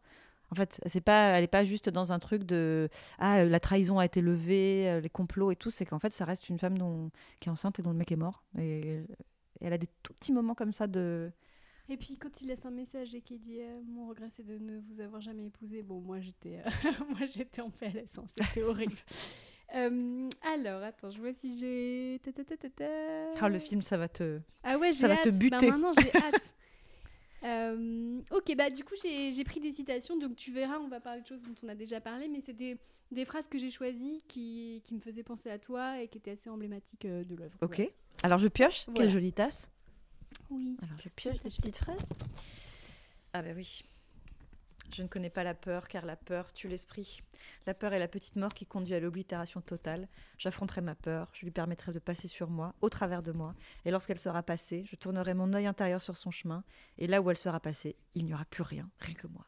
En 0.50 0.54
fait, 0.54 0.82
c'est 0.84 1.00
pas, 1.00 1.28
elle 1.30 1.44
est 1.44 1.48
pas 1.48 1.64
juste 1.64 1.88
dans 1.88 2.12
un 2.12 2.18
truc 2.18 2.44
de 2.44 2.90
ah 3.18 3.44
la 3.44 3.58
trahison 3.58 3.98
a 3.98 4.04
été 4.04 4.20
levée, 4.20 4.90
euh, 4.90 5.00
les 5.00 5.08
complots 5.08 5.50
et 5.50 5.56
tout. 5.56 5.70
C'est 5.70 5.86
qu'en 5.86 5.98
fait 5.98 6.12
ça 6.12 6.26
reste 6.26 6.48
une 6.50 6.58
femme 6.58 6.76
dont, 6.76 7.10
qui 7.40 7.48
est 7.48 7.52
enceinte 7.52 7.78
et 7.78 7.82
dont 7.82 7.92
le 7.92 7.96
mec 7.96 8.12
est 8.12 8.16
mort. 8.16 8.44
Et, 8.58 9.00
elle 9.60 9.72
a 9.72 9.78
des 9.78 9.88
tout 10.02 10.12
petits 10.14 10.32
moments 10.32 10.56
comme 10.56 10.72
ça 10.72 10.88
de 10.88 11.30
et 11.88 11.96
puis 11.96 12.16
quand 12.16 12.40
il 12.40 12.48
laisse 12.48 12.64
un 12.64 12.70
message 12.70 13.14
et 13.14 13.20
qu'il 13.20 13.40
dit 13.40 13.60
euh, 13.60 13.80
mon 13.86 14.08
regret 14.08 14.28
c'est 14.30 14.44
de 14.44 14.58
ne 14.58 14.78
vous 14.78 15.00
avoir 15.00 15.20
jamais 15.20 15.46
épousé, 15.46 15.82
bon 15.82 16.00
moi 16.00 16.20
j'étais 16.20 16.62
moi 17.10 17.26
j'étais 17.32 17.60
en 17.60 17.70
PLS, 17.70 18.18
hein, 18.18 18.24
c'était 18.36 18.62
horrible. 18.62 18.96
Euh, 19.74 20.28
alors, 20.54 20.82
attends, 20.82 21.10
je 21.10 21.18
vois 21.18 21.32
si 21.32 21.58
j'ai. 21.58 22.20
Ah, 23.40 23.48
le 23.48 23.58
film, 23.58 23.82
ça 23.82 23.96
va 23.96 24.08
te. 24.08 24.40
Ah 24.62 24.78
ouais, 24.78 24.92
ça 24.92 25.08
va 25.08 25.14
hâte. 25.14 25.24
te 25.24 25.28
bah, 25.30 25.36
buter. 25.38 25.70
maintenant, 25.70 25.92
j'ai 26.00 26.14
hâte. 26.16 26.54
Euh, 27.44 28.20
ok, 28.30 28.54
bah 28.56 28.70
du 28.70 28.84
coup 28.84 28.94
j'ai 29.02 29.32
j'ai 29.32 29.42
pris 29.42 29.58
des 29.58 29.72
citations, 29.72 30.16
donc 30.16 30.36
tu 30.36 30.52
verras, 30.52 30.78
on 30.78 30.86
va 30.86 31.00
parler 31.00 31.22
de 31.22 31.26
choses 31.26 31.42
dont 31.42 31.54
on 31.64 31.68
a 31.68 31.74
déjà 31.74 32.00
parlé, 32.00 32.28
mais 32.28 32.40
c'était 32.40 32.78
des 33.10 33.24
phrases 33.24 33.48
que 33.48 33.58
j'ai 33.58 33.70
choisies 33.70 34.22
qui, 34.28 34.80
qui 34.84 34.94
me 34.94 35.00
faisaient 35.00 35.24
penser 35.24 35.50
à 35.50 35.58
toi 35.58 36.00
et 36.00 36.06
qui 36.06 36.18
étaient 36.18 36.30
assez 36.30 36.48
emblématiques 36.48 37.04
euh, 37.04 37.24
de 37.24 37.34
l'œuvre. 37.34 37.56
Ok. 37.60 37.82
Alors 38.22 38.38
je 38.38 38.46
pioche? 38.46 38.84
Voilà. 38.86 39.00
Quelle 39.00 39.10
jolie 39.10 39.32
tasse. 39.32 39.68
Oui. 40.50 40.76
Alors 40.82 40.96
je 41.02 41.08
pioche 41.08 41.40
des 41.42 41.50
petites 41.50 41.78
fraises. 41.78 42.10
Ah 43.32 43.42
bah 43.42 43.50
oui. 43.56 43.82
Je 44.94 45.02
ne 45.02 45.08
connais 45.08 45.30
pas 45.30 45.42
la 45.44 45.54
peur 45.54 45.88
car 45.88 46.04
la 46.04 46.16
peur 46.16 46.52
tue 46.52 46.68
l'esprit. 46.68 47.22
La 47.66 47.72
peur 47.74 47.92
est 47.94 47.98
la 47.98 48.08
petite 48.08 48.36
mort 48.36 48.52
qui 48.52 48.66
conduit 48.66 48.94
à 48.94 49.00
l'oblitération 49.00 49.60
totale. 49.60 50.06
J'affronterai 50.38 50.80
ma 50.82 50.94
peur, 50.94 51.28
je 51.32 51.44
lui 51.44 51.50
permettrai 51.50 51.92
de 51.92 51.98
passer 51.98 52.28
sur 52.28 52.50
moi, 52.50 52.74
au 52.82 52.90
travers 52.90 53.22
de 53.22 53.32
moi, 53.32 53.54
et 53.84 53.90
lorsqu'elle 53.90 54.18
sera 54.18 54.42
passée, 54.42 54.84
je 54.86 54.96
tournerai 54.96 55.32
mon 55.34 55.52
œil 55.54 55.66
intérieur 55.66 56.02
sur 56.02 56.16
son 56.18 56.30
chemin, 56.30 56.62
et 56.98 57.06
là 57.06 57.22
où 57.22 57.30
elle 57.30 57.38
sera 57.38 57.58
passée, 57.60 57.96
il 58.14 58.26
n'y 58.26 58.34
aura 58.34 58.44
plus 58.44 58.62
rien, 58.62 58.90
rien 58.98 59.14
que 59.14 59.26
moi. 59.28 59.46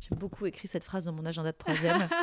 J'ai 0.00 0.14
beaucoup 0.14 0.46
écrit 0.46 0.68
cette 0.68 0.84
phrase 0.84 1.06
dans 1.06 1.12
mon 1.12 1.24
agenda 1.26 1.52
de 1.52 1.56
troisième. 1.56 2.06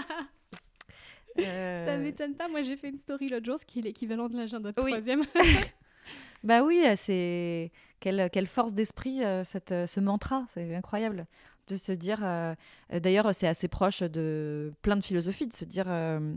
Euh, 1.40 1.86
Ça 1.88 1.98
m'étonne 1.98 2.36
pas, 2.36 2.48
moi 2.48 2.62
j'ai 2.62 2.76
fait 2.76 2.90
une 2.90 2.98
story 3.00 3.28
l'autre 3.28 3.46
jour, 3.48 3.58
ce 3.58 3.66
qui 3.66 3.80
est 3.80 3.82
l'équivalent 3.82 4.30
de 4.30 4.38
l'agenda 4.38 4.72
de 4.72 4.80
Oui. 4.82 4.92
troisième. 4.92 5.24
Bah 6.44 6.62
oui, 6.62 6.84
c'est 6.98 7.72
quelle, 8.02 8.30
quelle 8.30 8.46
force 8.48 8.74
d'esprit 8.74 9.24
euh, 9.24 9.44
cette, 9.46 9.72
euh, 9.72 9.88
ce 9.88 10.00
mantra, 10.02 10.44
c'est 10.50 10.76
incroyable 10.76 11.26
de 11.68 11.76
se 11.76 11.92
dire. 11.92 12.20
euh, 12.24 12.56
D'ailleurs, 13.02 13.34
c'est 13.34 13.48
assez 13.48 13.68
proche 13.68 14.02
de 14.04 14.74
plein 14.82 14.96
de 14.96 15.04
philosophies, 15.04 15.48
de 15.48 15.54
se 15.54 15.66
dire 15.66 15.86
euh, 15.88 16.36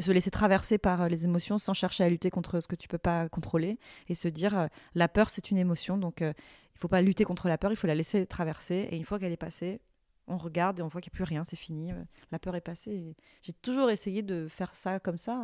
se 0.00 0.10
laisser 0.12 0.30
traverser 0.30 0.78
par 0.78 1.02
euh, 1.02 1.08
les 1.08 1.24
émotions 1.24 1.58
sans 1.58 1.74
chercher 1.74 2.04
à 2.04 2.08
lutter 2.08 2.30
contre 2.30 2.60
ce 2.60 2.68
que 2.68 2.76
tu 2.76 2.88
peux 2.88 2.98
pas 2.98 3.28
contrôler 3.28 3.78
et 4.08 4.14
se 4.14 4.28
dire 4.28 4.68
la 4.94 5.08
peur 5.08 5.30
c'est 5.30 5.50
une 5.50 5.58
émotion, 5.58 5.96
donc 5.98 6.20
il 6.20 6.78
faut 6.78 6.88
pas 6.88 7.02
lutter 7.02 7.24
contre 7.24 7.48
la 7.48 7.58
peur, 7.58 7.70
il 7.72 7.76
faut 7.76 7.86
la 7.86 7.94
laisser 7.94 8.26
traverser 8.26 8.88
et 8.90 8.96
une 8.96 9.04
fois 9.04 9.18
qu'elle 9.18 9.32
est 9.32 9.36
passée, 9.36 9.80
on 10.26 10.36
regarde 10.36 10.80
et 10.80 10.82
on 10.82 10.88
voit 10.88 11.00
qu'il 11.00 11.10
n'y 11.12 11.16
a 11.16 11.18
plus 11.18 11.24
rien, 11.24 11.44
c'est 11.44 11.56
fini, 11.56 11.92
la 12.32 12.38
peur 12.38 12.56
est 12.56 12.60
passée. 12.60 13.14
J'ai 13.42 13.52
toujours 13.52 13.90
essayé 13.90 14.22
de 14.22 14.48
faire 14.48 14.74
ça 14.74 14.98
comme 15.00 15.18
ça, 15.18 15.34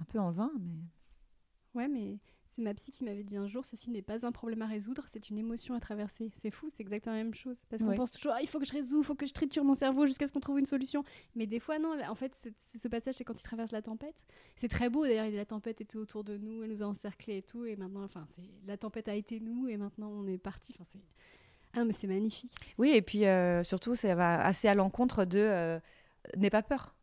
un 0.00 0.04
peu 0.08 0.18
en 0.18 0.30
vain, 0.30 0.50
mais 0.60 0.80
Ouais, 1.74 1.88
mais 1.88 2.18
c'est 2.54 2.62
ma 2.62 2.72
psy 2.74 2.90
qui 2.90 3.04
m'avait 3.04 3.24
dit 3.24 3.36
un 3.36 3.46
jour 3.48 3.64
ceci 3.64 3.90
n'est 3.90 4.02
pas 4.02 4.26
un 4.26 4.32
problème 4.32 4.62
à 4.62 4.66
résoudre, 4.66 5.04
c'est 5.06 5.30
une 5.30 5.38
émotion 5.38 5.74
à 5.74 5.80
traverser. 5.80 6.30
C'est 6.40 6.50
fou, 6.50 6.68
c'est 6.70 6.82
exactement 6.82 7.16
la 7.16 7.24
même 7.24 7.34
chose. 7.34 7.62
Parce 7.68 7.82
qu'on 7.82 7.90
Ouais. 7.90 7.96
pense 7.96 8.10
toujours, 8.10 8.32
Ah, 8.34 8.42
il 8.42 8.48
faut 8.48 8.58
que 8.58 8.66
je 8.66 8.72
résous, 8.72 8.98
il 9.00 9.04
faut 9.04 9.14
que 9.14 9.26
je 9.26 9.32
triture 9.32 9.64
mon 9.64 9.74
cerveau 9.74 10.06
jusqu'à 10.06 10.26
ce 10.26 10.32
qu'on 10.32 10.40
trouve 10.40 10.58
une 10.58 10.66
solution. 10.66 11.04
Mais 11.34 11.46
des 11.46 11.60
fois, 11.60 11.78
non. 11.78 11.96
En 12.08 12.14
fait, 12.14 12.32
ce 12.76 12.88
passage, 12.88 13.16
c'est 13.16 13.24
quand 13.24 13.38
il 13.38 13.42
traverse 13.42 13.72
la 13.72 13.82
tempête. 13.82 14.24
C'est 14.56 14.68
très 14.68 14.88
beau 14.90 15.04
d'ailleurs, 15.04 15.28
la 15.30 15.44
tempête 15.44 15.80
était 15.80 15.96
autour 15.96 16.24
de 16.24 16.36
nous, 16.38 16.62
elle 16.62 16.70
nous 16.70 16.82
a 16.82 16.86
encerclés 16.86 17.38
et 17.38 17.42
tout. 17.42 17.64
Et 17.64 17.76
maintenant, 17.76 18.04
enfin, 18.04 18.26
la 18.66 18.76
tempête 18.76 19.08
a 19.08 19.14
été 19.14 19.40
nous 19.40 19.68
et 19.68 19.76
maintenant 19.76 20.08
on 20.10 20.26
est 20.26 20.38
parti. 20.38 20.72
Enfin, 20.74 20.84
c'est. 20.92 21.00
Ah, 21.76 21.84
mais 21.84 21.92
c'est 21.92 22.06
magnifique. 22.06 22.52
Oui, 22.78 22.90
et 22.94 23.02
puis 23.02 23.24
euh, 23.26 23.64
surtout, 23.64 23.94
ça 23.96 24.14
va 24.14 24.44
assez 24.44 24.68
à 24.68 24.74
l'encontre 24.76 25.24
de 25.24 25.38
euh, 25.40 25.80
n'aie 26.36 26.50
pas 26.50 26.62
peur. 26.62 26.94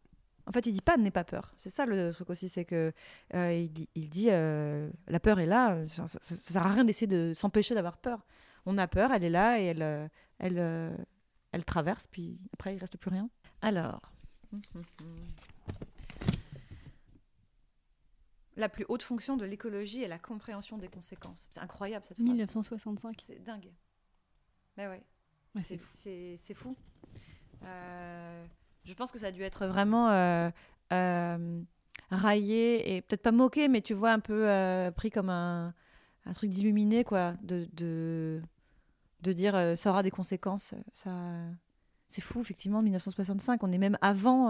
En 0.45 0.51
fait, 0.51 0.65
il 0.65 0.73
dit 0.73 0.81
pas 0.81 0.97
n'aie 0.97 1.11
pas 1.11 1.23
peur. 1.23 1.53
C'est 1.57 1.69
ça 1.69 1.85
le 1.85 2.11
truc 2.13 2.29
aussi, 2.29 2.49
c'est 2.49 2.65
que 2.65 2.91
euh, 3.33 3.53
il 3.53 3.71
dit, 3.71 3.87
il 3.95 4.09
dit 4.09 4.27
euh, 4.29 4.89
la 5.07 5.19
peur 5.19 5.39
est 5.39 5.45
là. 5.45 5.77
Ça, 5.89 6.07
ça, 6.07 6.19
ça 6.21 6.35
sert 6.35 6.65
à 6.65 6.73
rien 6.73 6.83
d'essayer 6.83 7.07
de 7.07 7.33
s'empêcher 7.35 7.75
d'avoir 7.75 7.97
peur. 7.97 8.25
On 8.65 8.77
a 8.77 8.87
peur, 8.87 9.11
elle 9.11 9.23
est 9.23 9.29
là 9.29 9.59
et 9.59 9.65
elle, 9.65 9.81
euh, 9.81 10.07
elle, 10.39 10.97
elle 11.51 11.65
traverse. 11.65 12.07
Puis 12.07 12.39
après, 12.53 12.75
il 12.75 12.79
reste 12.79 12.97
plus 12.97 13.09
rien. 13.09 13.29
Alors, 13.61 14.11
la 18.55 18.69
plus 18.69 18.85
haute 18.89 19.03
fonction 19.03 19.37
de 19.37 19.45
l'écologie 19.45 20.03
est 20.03 20.07
la 20.07 20.19
compréhension 20.19 20.77
des 20.77 20.87
conséquences. 20.87 21.47
C'est 21.51 21.61
incroyable 21.61 22.05
cette 22.05 22.17
phrase. 22.17 22.27
1965. 22.29 23.23
C'est 23.25 23.43
dingue. 23.43 23.71
Mais 24.77 24.87
ouais. 24.87 25.03
Ouais, 25.55 25.63
C'est 25.63 25.77
fou. 25.77 25.97
c'est 26.37 26.53
fou. 26.53 26.75
Euh, 27.63 28.45
je 28.85 28.93
pense 28.93 29.11
que 29.11 29.19
ça 29.19 29.27
a 29.27 29.31
dû 29.31 29.43
être 29.43 29.67
vraiment 29.67 30.09
euh, 30.09 30.49
euh, 30.91 31.61
raillé 32.09 32.95
et 32.95 33.01
peut-être 33.01 33.21
pas 33.21 33.31
moqué, 33.31 33.69
mais 33.69 33.81
tu 33.81 33.93
vois, 33.93 34.11
un 34.11 34.19
peu 34.19 34.49
euh, 34.49 34.91
pris 34.91 35.11
comme 35.11 35.29
un, 35.29 35.73
truc 36.33 36.49
d'illuminé, 36.49 37.05
quoi. 37.05 37.35
De, 37.41 37.69
de, 37.73 38.41
dire 39.31 39.55
euh, 39.55 39.75
ça 39.75 39.91
aura 39.91 40.03
des 40.03 40.11
conséquences. 40.11 40.73
Ça, 40.91 41.11
c'est 42.09 42.21
fou, 42.21 42.41
effectivement, 42.41 42.81
1965. 42.81 43.63
On 43.63 43.71
est 43.71 43.77
même 43.77 43.97
avant, 44.01 44.49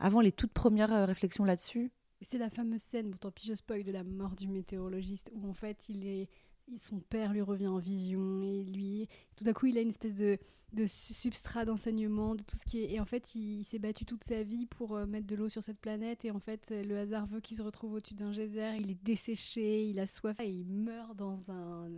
avant 0.00 0.20
les 0.20 0.32
toutes 0.32 0.52
premières 0.52 1.06
réflexions 1.06 1.44
là-dessus. 1.44 1.92
C'est 2.22 2.38
la 2.38 2.50
fameuse 2.50 2.82
scène, 2.82 3.10
bon 3.10 3.16
tant 3.16 3.30
pis 3.30 3.46
je 3.46 3.54
spoil, 3.54 3.84
de 3.84 3.92
la 3.92 4.02
mort 4.02 4.34
du 4.34 4.48
météorologiste, 4.48 5.30
où 5.36 5.48
en 5.48 5.52
fait 5.52 5.88
il 5.88 6.04
est, 6.04 6.28
son 6.76 7.00
père 7.00 7.32
lui 7.32 7.40
revient 7.42 7.68
en 7.68 7.78
vision 7.78 8.42
et 8.42 8.64
lui, 8.64 9.08
tout 9.36 9.44
d'un 9.44 9.52
coup 9.52 9.66
il 9.66 9.78
a 9.78 9.80
une 9.80 9.88
espèce 9.88 10.14
de, 10.14 10.38
de 10.72 10.86
su- 10.86 11.14
substrat 11.14 11.64
d'enseignement, 11.64 12.34
de 12.34 12.42
tout 12.42 12.56
ce 12.56 12.64
qui 12.64 12.82
est, 12.82 12.92
et 12.92 13.00
en 13.00 13.04
fait 13.06 13.34
il, 13.34 13.64
s'est 13.64 13.78
battu 13.78 14.04
toute 14.04 14.24
sa 14.24 14.42
vie 14.42 14.66
pour 14.66 14.96
euh, 14.96 15.06
mettre 15.06 15.26
de 15.26 15.36
l'eau 15.36 15.48
sur 15.48 15.62
cette 15.62 15.78
planète 15.80 16.24
et 16.24 16.30
en 16.30 16.40
fait 16.40 16.68
euh, 16.70 16.84
le 16.84 16.98
hasard 16.98 17.26
veut 17.26 17.40
qu'il 17.40 17.56
se 17.56 17.62
retrouve 17.62 17.94
au-dessus 17.94 18.14
d'un 18.14 18.32
geyser, 18.32 18.76
il 18.78 18.90
est 18.90 19.02
desséché, 19.02 19.86
il 19.88 19.98
a 19.98 20.06
soif 20.06 20.38
et 20.40 20.50
il 20.50 20.66
meurt 20.66 21.16
dans 21.16 21.50
un 21.50 21.88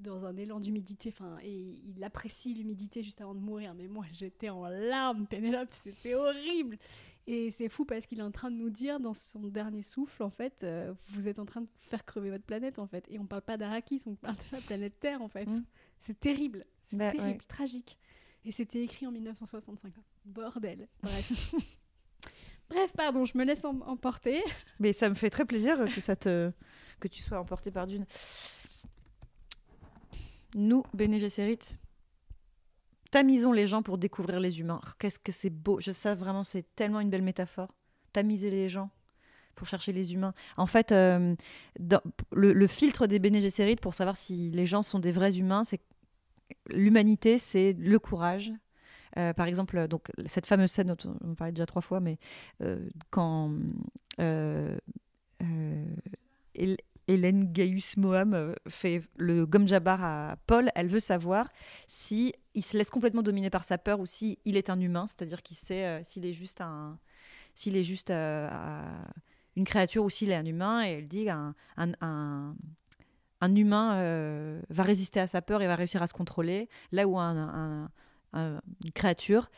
dans 0.00 0.24
un 0.24 0.36
élan 0.36 0.60
d'humidité, 0.60 1.10
enfin, 1.12 1.36
et 1.42 1.74
il 1.84 2.02
apprécie 2.02 2.54
l'humidité 2.54 3.02
juste 3.02 3.20
avant 3.20 3.34
de 3.34 3.40
mourir. 3.40 3.74
Mais 3.74 3.86
moi, 3.86 4.06
j'étais 4.12 4.48
en 4.48 4.66
larmes, 4.66 5.26
Pénélope, 5.26 5.68
c'était 5.72 6.14
horrible. 6.14 6.78
Et 7.26 7.50
c'est 7.50 7.68
fou 7.68 7.84
parce 7.84 8.06
qu'il 8.06 8.18
est 8.18 8.22
en 8.22 8.30
train 8.30 8.50
de 8.50 8.56
nous 8.56 8.70
dire 8.70 8.98
dans 8.98 9.14
son 9.14 9.40
dernier 9.48 9.82
souffle, 9.82 10.22
en 10.22 10.30
fait, 10.30 10.62
euh, 10.64 10.92
vous 11.06 11.28
êtes 11.28 11.38
en 11.38 11.44
train 11.46 11.60
de 11.60 11.68
faire 11.76 12.04
crever 12.04 12.30
votre 12.30 12.44
planète, 12.44 12.78
en 12.78 12.86
fait. 12.86 13.04
Et 13.08 13.18
on 13.18 13.26
parle 13.26 13.42
pas 13.42 13.56
d'Arakis, 13.56 14.02
on 14.06 14.14
parle 14.16 14.36
de 14.36 14.42
la 14.52 14.58
planète 14.60 14.98
Terre, 14.98 15.22
en 15.22 15.28
fait. 15.28 15.46
Mm. 15.46 15.64
C'est 16.00 16.18
terrible, 16.18 16.64
c'est 16.84 16.96
Bah, 16.96 17.10
terrible, 17.12 17.28
ouais. 17.28 17.38
tragique. 17.46 17.98
Et 18.44 18.52
c'était 18.52 18.82
écrit 18.82 19.06
en 19.06 19.12
1965. 19.12 19.92
Bordel. 20.24 20.88
Bref. 21.02 21.54
Bref, 22.70 22.92
pardon, 22.96 23.24
je 23.26 23.36
me 23.36 23.44
laisse 23.44 23.64
em- 23.64 23.82
emporter. 23.82 24.42
Mais 24.78 24.92
ça 24.92 25.08
me 25.08 25.14
fait 25.14 25.28
très 25.30 25.44
plaisir 25.44 25.84
que, 25.94 26.00
ça 26.00 26.16
te, 26.16 26.50
que 27.00 27.08
tu 27.08 27.22
sois 27.22 27.38
emporté 27.38 27.70
par 27.70 27.86
Dune. 27.86 28.06
Nous, 30.54 30.82
Bene 30.94 31.18
Gesserit, 31.18 31.58
tamisons 33.10 33.52
les 33.52 33.66
gens 33.66 33.82
pour 33.82 33.98
découvrir 33.98 34.40
les 34.40 34.60
humains. 34.60 34.80
Oh, 34.84 34.90
Qu'est-ce 34.98 35.18
que 35.18 35.32
c'est 35.32 35.50
beau. 35.50 35.80
Je 35.80 35.92
sais 35.92 36.14
vraiment, 36.14 36.44
c'est 36.44 36.64
tellement 36.74 37.00
une 37.00 37.10
belle 37.10 37.22
métaphore. 37.22 37.74
Tamiser 38.12 38.50
les 38.50 38.68
gens 38.68 38.90
pour 39.54 39.66
chercher 39.66 39.92
les 39.92 40.14
humains. 40.14 40.32
En 40.56 40.66
fait, 40.66 40.92
euh, 40.92 41.34
le, 42.32 42.66
filtre 42.66 43.06
des 43.06 43.18
Bene 43.18 43.40
pour 43.80 43.94
savoir 43.94 44.16
si 44.16 44.50
les 44.50 44.66
gens 44.66 44.82
sont 44.82 44.98
des 44.98 45.12
vrais 45.12 45.36
humains, 45.36 45.64
c'est 45.64 45.80
l'humanité, 46.70 47.38
c'est 47.38 47.74
le 47.78 47.98
courage. 47.98 48.52
Euh, 49.18 49.32
par 49.32 49.46
exemple, 49.46 49.88
donc 49.88 50.08
cette 50.26 50.46
fameuse 50.46 50.70
scène 50.70 50.94
dont 50.94 51.16
on 51.24 51.34
parlait 51.34 51.52
déjà 51.52 51.66
trois 51.66 51.82
fois, 51.82 52.00
mais 52.00 52.18
euh, 52.62 52.88
quand 53.10 53.50
Hélène 57.10 57.52
Gaius 57.52 57.96
euh, 57.98 58.54
fait 58.68 59.02
le 59.16 59.44
gomme 59.44 59.66
jabbar 59.66 60.02
à 60.02 60.36
Paul, 60.46 60.70
elle 60.76 60.86
veut 60.86 61.00
savoir 61.00 61.48
si 61.88 62.32
il 62.54 62.64
se 62.64 62.76
laisse 62.76 62.90
complètement 62.90 63.22
dominer 63.22 63.50
par 63.50 63.64
sa 63.64 63.78
peur 63.78 64.00
ou 64.00 64.06
si 64.06 64.38
il 64.44 64.56
est 64.56 64.70
un 64.70 64.80
humain, 64.80 65.06
c'est-à-dire 65.06 65.42
qu'il 65.42 65.56
sait 65.56 65.84
euh, 65.86 66.04
s'il 66.04 66.24
est 66.26 66.32
juste 66.32 66.60
un, 66.60 66.98
s'il 67.54 67.76
est 67.76 67.84
juste 67.84 68.10
euh, 68.10 68.48
à- 68.50 69.08
une 69.56 69.64
créature 69.64 70.04
ou 70.04 70.10
s'il 70.10 70.30
est 70.30 70.36
un 70.36 70.44
humain. 70.44 70.84
Et 70.84 70.90
elle 70.90 71.08
dit 71.08 71.28
un, 71.30 71.54
un, 71.76 72.54
humain 73.54 73.94
euh, 73.96 74.60
va 74.70 74.82
résister 74.82 75.20
à 75.20 75.26
sa 75.26 75.42
peur 75.42 75.62
et 75.62 75.66
va 75.66 75.76
réussir 75.76 76.02
à 76.02 76.06
se 76.06 76.12
contrôler, 76.12 76.68
là 76.92 77.06
où 77.06 77.18
un, 77.18 77.36
un- 77.36 77.90
un- 78.32 78.60
une 78.84 78.92
créature 78.92 79.50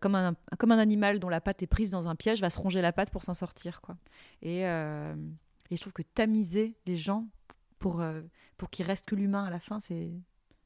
comme, 0.00 0.14
un, 0.14 0.34
comme 0.58 0.72
un 0.72 0.78
animal 0.78 1.18
dont 1.20 1.28
la 1.28 1.42
patte 1.42 1.62
est 1.62 1.66
prise 1.66 1.90
dans 1.90 2.08
un 2.08 2.14
piège 2.14 2.40
va 2.40 2.48
se 2.48 2.58
ronger 2.58 2.80
la 2.80 2.92
patte 2.92 3.10
pour 3.10 3.22
s'en 3.22 3.34
sortir. 3.34 3.82
Quoi. 3.82 3.96
Et, 4.40 4.60
et 4.62 5.76
je 5.76 5.80
trouve 5.80 5.92
que 5.92 6.00
tamiser 6.02 6.74
les 6.86 6.96
gens 6.96 7.26
pour, 7.78 8.00
euh, 8.00 8.22
pour 8.56 8.70
qu'il 8.70 8.86
reste 8.86 9.04
que 9.04 9.14
l'humain 9.14 9.44
à 9.44 9.50
la 9.50 9.60
fin, 9.60 9.80
c'est. 9.80 10.10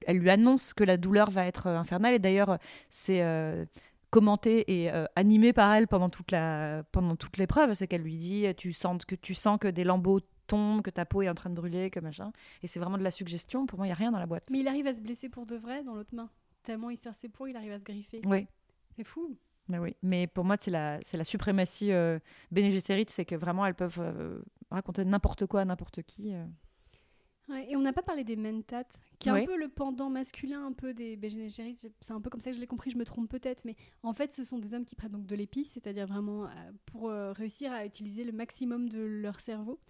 Elle 0.08 0.16
lui 0.16 0.30
annonce 0.30 0.72
que 0.72 0.84
la 0.84 0.96
douleur 0.96 1.28
va 1.28 1.44
être 1.44 1.66
euh, 1.66 1.76
infernale 1.76 2.14
et 2.14 2.18
d'ailleurs 2.18 2.58
c'est 2.88 3.22
euh, 3.22 3.66
commenté 4.08 4.64
et 4.80 4.90
euh, 4.90 5.04
animé 5.16 5.52
par 5.52 5.74
elle 5.74 5.86
pendant 5.86 6.08
toute 6.08 6.30
la 6.30 6.82
pendant 6.92 7.14
toute 7.14 7.36
l'épreuve. 7.36 7.74
C'est 7.74 7.86
qu'elle 7.86 8.00
lui 8.00 8.16
dit 8.16 8.46
tu 8.56 8.72
sens 8.72 9.04
que 9.04 9.14
tu 9.14 9.34
sens 9.34 9.58
que 9.60 9.68
des 9.68 9.84
lambeaux 9.84 10.20
tombent, 10.46 10.80
que 10.80 10.88
ta 10.88 11.04
peau 11.04 11.20
est 11.20 11.28
en 11.28 11.34
train 11.34 11.50
de 11.50 11.54
brûler, 11.54 11.90
que 11.90 12.00
machin. 12.00 12.32
Et 12.62 12.68
c'est 12.68 12.80
vraiment 12.80 12.96
de 12.96 13.04
la 13.04 13.10
suggestion. 13.10 13.66
Pour 13.66 13.78
moi, 13.78 13.86
il 13.86 13.90
y 13.90 13.92
a 13.92 13.96
rien 13.96 14.10
dans 14.10 14.18
la 14.18 14.24
boîte. 14.24 14.44
Mais 14.50 14.60
il 14.60 14.68
arrive 14.68 14.86
à 14.86 14.94
se 14.94 15.02
blesser 15.02 15.28
pour 15.28 15.44
de 15.44 15.56
vrai 15.56 15.84
dans 15.84 15.94
l'autre 15.94 16.14
main. 16.14 16.30
Tellement 16.62 16.88
il 16.88 16.96
serre 16.96 17.14
ses 17.14 17.28
poings, 17.28 17.50
il 17.50 17.56
arrive 17.56 17.72
à 17.72 17.78
se 17.78 17.84
griffer. 17.84 18.22
Oui. 18.24 18.46
C'est 18.96 19.04
fou. 19.04 19.36
Mais 19.68 19.78
oui, 19.78 19.94
mais 20.02 20.26
pour 20.26 20.46
moi, 20.46 20.56
c'est 20.58 20.70
la, 20.70 20.98
c'est 21.02 21.18
la 21.18 21.24
suprématie 21.24 21.92
euh, 21.92 22.18
c'est 22.50 23.24
que 23.26 23.34
vraiment, 23.34 23.66
elles 23.66 23.74
peuvent 23.74 24.00
euh, 24.00 24.40
raconter 24.70 25.04
n'importe 25.04 25.44
quoi 25.44 25.60
à 25.60 25.64
n'importe 25.66 26.02
qui. 26.02 26.32
Ouais, 27.48 27.70
et 27.70 27.76
on 27.76 27.80
n'a 27.80 27.94
pas 27.94 28.02
parlé 28.02 28.24
des 28.24 28.36
mentats, 28.36 28.84
qui 29.18 29.28
est 29.28 29.32
un 29.32 29.44
peu 29.44 29.56
le 29.56 29.68
pendant 29.68 30.10
masculin 30.10 30.66
un 30.66 30.72
peu 30.72 30.92
des 30.92 31.18
Gesserit. 31.22 31.76
C'est 32.00 32.12
un 32.12 32.20
peu 32.20 32.28
comme 32.28 32.40
ça 32.40 32.50
que 32.50 32.56
je 32.56 32.60
l'ai 32.60 32.66
compris, 32.66 32.90
je 32.90 32.98
me 32.98 33.04
trompe 33.04 33.30
peut-être, 33.30 33.64
mais 33.64 33.74
en 34.02 34.12
fait, 34.12 34.32
ce 34.32 34.44
sont 34.44 34.58
des 34.58 34.74
hommes 34.74 34.84
qui 34.84 34.94
prennent 34.94 35.12
donc 35.12 35.26
de 35.26 35.34
l'épice, 35.34 35.70
c'est-à-dire 35.72 36.06
vraiment 36.06 36.44
euh, 36.44 36.48
pour 36.86 37.08
euh, 37.08 37.32
réussir 37.32 37.72
à 37.72 37.86
utiliser 37.86 38.24
le 38.24 38.32
maximum 38.32 38.88
de 38.88 39.00
leur 39.00 39.40
cerveau. 39.40 39.80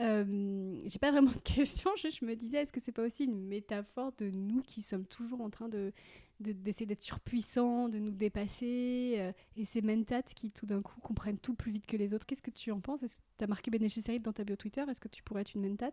Euh, 0.00 0.80
j'ai 0.84 0.98
pas 0.98 1.12
vraiment 1.12 1.30
de 1.30 1.36
questions, 1.44 1.90
je, 1.96 2.08
je 2.10 2.24
me 2.24 2.34
disais, 2.34 2.58
est-ce 2.58 2.72
que 2.72 2.80
c'est 2.80 2.92
pas 2.92 3.04
aussi 3.04 3.24
une 3.24 3.46
métaphore 3.46 4.12
de 4.18 4.28
nous 4.28 4.62
qui 4.62 4.82
sommes 4.82 5.06
toujours 5.06 5.40
en 5.40 5.50
train 5.50 5.68
de 5.68 5.92
d'essayer 6.40 6.86
d'être 6.86 7.02
surpuissants, 7.02 7.88
de 7.88 7.98
nous 7.98 8.10
dépasser, 8.10 9.14
euh, 9.18 9.32
et 9.56 9.64
ces 9.64 9.82
mentats 9.82 10.22
qui 10.22 10.50
tout 10.50 10.66
d'un 10.66 10.82
coup 10.82 11.00
comprennent 11.00 11.38
tout 11.38 11.54
plus 11.54 11.72
vite 11.72 11.86
que 11.86 11.96
les 11.96 12.14
autres. 12.14 12.26
Qu'est-ce 12.26 12.42
que 12.42 12.50
tu 12.50 12.70
en 12.70 12.80
penses? 12.80 13.02
Est-ce 13.02 13.16
que 13.16 13.22
tu 13.38 13.44
as 13.44 13.46
marqué 13.46 13.70
Bene 13.70 13.88
dans 14.20 14.32
ta 14.32 14.44
bio 14.44 14.56
Twitter? 14.56 14.84
Est-ce 14.88 15.00
que 15.00 15.08
tu 15.08 15.22
pourrais 15.22 15.42
être 15.42 15.54
une 15.54 15.66
mentat? 15.68 15.90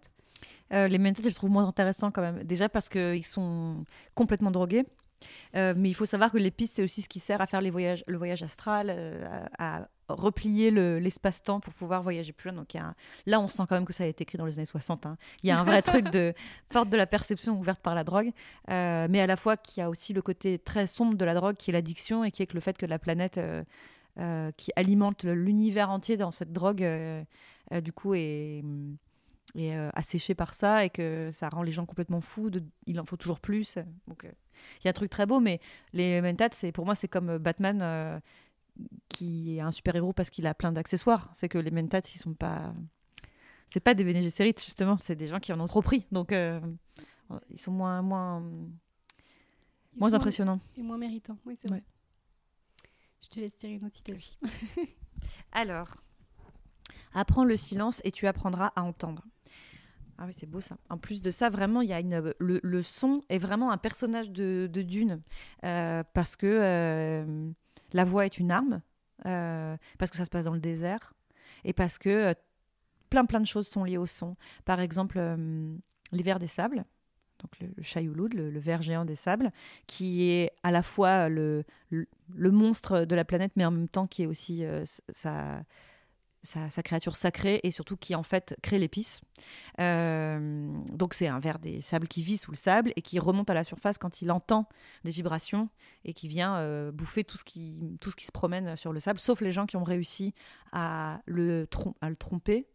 Euh, 0.73 0.87
Les 0.87 0.99
mentats, 0.99 1.21
je 1.21 1.27
les 1.27 1.33
trouve 1.33 1.49
moins 1.49 1.67
intéressants 1.67 2.11
quand 2.11 2.21
même. 2.21 2.43
Déjà 2.43 2.69
parce 2.69 2.89
qu'ils 2.89 3.25
sont 3.25 3.85
complètement 4.15 4.51
drogués. 4.51 4.85
Euh, 5.55 5.73
mais 5.75 5.89
il 5.89 5.93
faut 5.93 6.05
savoir 6.05 6.31
que 6.31 6.37
les 6.37 6.51
pistes, 6.51 6.77
c'est 6.77 6.83
aussi 6.83 7.01
ce 7.01 7.09
qui 7.09 7.19
sert 7.19 7.41
à 7.41 7.47
faire 7.47 7.61
les 7.61 7.69
voyages, 7.69 8.03
le 8.07 8.17
voyage 8.17 8.43
astral, 8.43 8.87
euh, 8.89 9.45
à, 9.57 9.87
replier 10.09 10.69
l'espace-temps 10.69 11.61
pour 11.61 11.73
pouvoir 11.73 12.03
voyager 12.03 12.33
plus 12.33 12.49
loin. 12.49 12.59
Donc, 12.59 12.73
y 12.73 12.77
a 12.77 12.93
là, 13.25 13.39
on 13.39 13.47
sent 13.47 13.63
quand 13.69 13.75
même 13.75 13.85
que 13.85 13.93
ça 13.93 14.03
a 14.03 14.07
été 14.07 14.23
écrit 14.23 14.37
dans 14.37 14.45
les 14.45 14.59
années 14.59 14.65
60. 14.65 15.05
Hein. 15.05 15.17
Il 15.41 15.47
y 15.47 15.51
a 15.51 15.59
un 15.59 15.63
vrai 15.63 15.81
truc 15.81 16.09
de 16.09 16.33
porte 16.69 16.89
de 16.89 16.97
la 16.97 17.07
perception 17.07 17.57
ouverte 17.57 17.81
par 17.81 17.95
la 17.95 18.03
drogue, 18.03 18.31
euh, 18.69 19.07
mais 19.09 19.21
à 19.21 19.27
la 19.27 19.37
fois 19.37 19.55
qu'il 19.55 19.81
y 19.81 19.83
a 19.83 19.89
aussi 19.89 20.13
le 20.13 20.21
côté 20.21 20.59
très 20.59 20.87
sombre 20.87 21.15
de 21.15 21.25
la 21.25 21.33
drogue 21.33 21.55
qui 21.55 21.71
est 21.71 21.73
l'addiction 21.73 22.23
et 22.23 22.31
qui 22.31 22.43
est 22.43 22.47
que 22.47 22.53
le 22.53 22.59
fait 22.59 22.77
que 22.77 22.85
la 22.85 22.99
planète 22.99 23.39
qui 24.57 24.71
alimente 24.75 25.23
l'univers 25.23 25.89
entier 25.89 26.17
dans 26.17 26.31
cette 26.31 26.51
drogue, 26.51 26.85
du 27.71 27.93
coup, 27.93 28.13
est 28.13 28.61
et 29.55 29.75
euh, 29.75 29.89
asséché 29.93 30.35
par 30.35 30.53
ça 30.53 30.85
et 30.85 30.89
que 30.89 31.29
ça 31.31 31.49
rend 31.49 31.63
les 31.63 31.71
gens 31.71 31.85
complètement 31.85 32.21
fous. 32.21 32.49
De, 32.49 32.63
il 32.85 32.99
en 32.99 33.05
faut 33.05 33.17
toujours 33.17 33.39
plus. 33.39 33.77
Donc 34.07 34.25
euh, 34.25 34.31
il 34.79 34.85
y 34.85 34.87
a 34.87 34.89
un 34.89 34.93
truc 34.93 35.09
très 35.09 35.25
beau, 35.25 35.39
mais 35.39 35.59
les 35.93 36.21
mentats, 36.21 36.49
c'est 36.51 36.71
pour 36.71 36.85
moi 36.85 36.95
c'est 36.95 37.07
comme 37.07 37.29
euh, 37.29 37.39
Batman 37.39 38.21
qui 39.07 39.57
est 39.57 39.61
un 39.61 39.71
super 39.71 39.95
héros 39.95 40.13
parce 40.13 40.29
qu'il 40.29 40.47
a 40.47 40.53
plein 40.53 40.71
d'accessoires. 40.71 41.29
C'est 41.33 41.49
que 41.49 41.59
les 41.59 41.71
mentats, 41.71 42.01
ils 42.13 42.17
sont 42.17 42.33
pas, 42.33 42.73
c'est 43.67 43.79
pas 43.79 43.93
des 43.93 44.03
Bene 44.03 44.21
justement, 44.21 44.97
c'est 44.97 45.15
des 45.15 45.27
gens 45.27 45.39
qui 45.39 45.53
en 45.53 45.59
ont 45.59 45.67
trop 45.67 45.81
pris. 45.81 46.07
Donc 46.11 46.31
ils 46.31 47.59
sont 47.59 47.71
moins 47.71 48.01
moins 48.01 48.43
moins 49.95 50.13
impressionnants 50.15 50.59
et 50.75 50.81
moins 50.81 50.97
méritants. 50.97 51.37
Oui, 51.45 51.55
c'est 51.61 51.67
vrai. 51.67 51.83
Je 53.21 53.29
te 53.29 53.39
laisse 53.39 53.55
tirer 53.55 53.73
une 53.73 53.85
autre 53.85 53.95
citation. 53.95 54.37
Alors, 55.51 56.02
apprends 57.13 57.45
le 57.45 57.57
silence 57.57 58.01
et 58.03 58.11
tu 58.11 58.27
apprendras 58.27 58.71
à 58.75 58.83
entendre. 58.83 59.23
Ah 60.17 60.25
oui, 60.25 60.33
c'est 60.33 60.49
beau 60.49 60.61
ça. 60.61 60.77
En 60.89 60.97
plus 60.97 61.21
de 61.21 61.31
ça, 61.31 61.49
vraiment, 61.49 61.81
il 61.81 61.89
y 61.89 61.93
a 61.93 61.99
une, 61.99 62.33
le, 62.39 62.81
son 62.81 63.21
est 63.29 63.39
vraiment 63.39 63.71
un 63.71 63.77
personnage 63.77 64.29
de, 64.29 64.69
Dune 64.73 65.21
euh, 65.63 66.03
parce 66.13 66.35
que 66.35 66.47
euh, 66.47 67.49
la 67.93 68.03
voix 68.03 68.25
est 68.25 68.37
une 68.37 68.51
arme, 68.51 68.81
euh, 69.25 69.75
parce 69.97 70.11
que 70.11 70.17
ça 70.17 70.25
se 70.25 70.29
passe 70.29 70.45
dans 70.45 70.53
le 70.53 70.59
désert 70.59 71.13
et 71.63 71.73
parce 71.73 71.97
que 71.97 72.35
plein 73.09 73.25
plein 73.25 73.39
de 73.39 73.45
choses 73.45 73.67
sont 73.67 73.83
liées 73.83 73.97
au 73.97 74.05
son. 74.05 74.35
Par 74.65 74.79
exemple, 74.79 75.19
l'hiver 76.11 76.39
des 76.39 76.47
sables, 76.47 76.85
donc 77.39 77.59
le, 77.59 77.67
le 77.75 78.49
le, 78.49 78.59
ver 78.59 78.81
géant 78.81 79.05
des 79.05 79.15
sables, 79.15 79.51
qui 79.87 80.29
est 80.29 80.51
à 80.61 80.71
la 80.71 80.83
fois 80.83 81.27
le, 81.27 81.63
le, 81.89 82.51
monstre 82.51 83.05
de 83.05 83.15
la 83.15 83.25
planète, 83.25 83.51
mais 83.55 83.65
en 83.65 83.71
même 83.71 83.89
temps 83.89 84.07
qui 84.07 84.23
est 84.23 84.27
aussi 84.27 84.63
sa 85.09 85.63
sa, 86.43 86.83
créature 86.83 87.15
sacrée 87.15 87.61
et 87.63 87.71
surtout 87.71 87.97
qui 87.97 88.15
en 88.15 88.23
fait 88.23 88.55
crée 88.61 88.77
l'épice. 88.77 89.21
Euh, 89.79 90.71
donc 90.91 91.13
c'est 91.13 91.27
un 91.27 91.39
ver 91.39 91.57
des 91.57 91.81
sables 91.81 92.07
qui 92.07 92.21
vit 92.21 92.37
sous 92.37 92.51
le 92.51 92.57
sable 92.57 92.91
et 92.95 93.01
qui 93.01 93.17
remonte 93.17 93.49
à 93.49 93.53
la 93.53 93.63
surface 93.63 93.97
quand 93.97 94.21
il 94.21 94.31
entend 94.31 94.67
des 95.03 95.11
vibrations 95.11 95.69
et 96.05 96.13
qui 96.13 96.27
vient 96.27 96.57
euh, 96.57 96.91
bouffer 96.91 97.23
tout 97.23 97.37
ce, 97.37 97.43
qui, 97.43 97.97
tout 98.01 98.11
ce 98.11 98.15
qui 98.15 98.25
se 98.25 98.31
promène 98.31 98.75
sur 98.75 98.93
le 98.93 98.99
sable, 98.99 99.19
sauf 99.19 99.41
les 99.41 99.51
gens 99.51 99.65
qui 99.65 99.77
ont 99.77 99.83
réussi 99.83 100.33
à 100.71 101.21
le, 101.25 101.67
à 102.01 102.09
le 102.09 102.15
tromper 102.15 102.67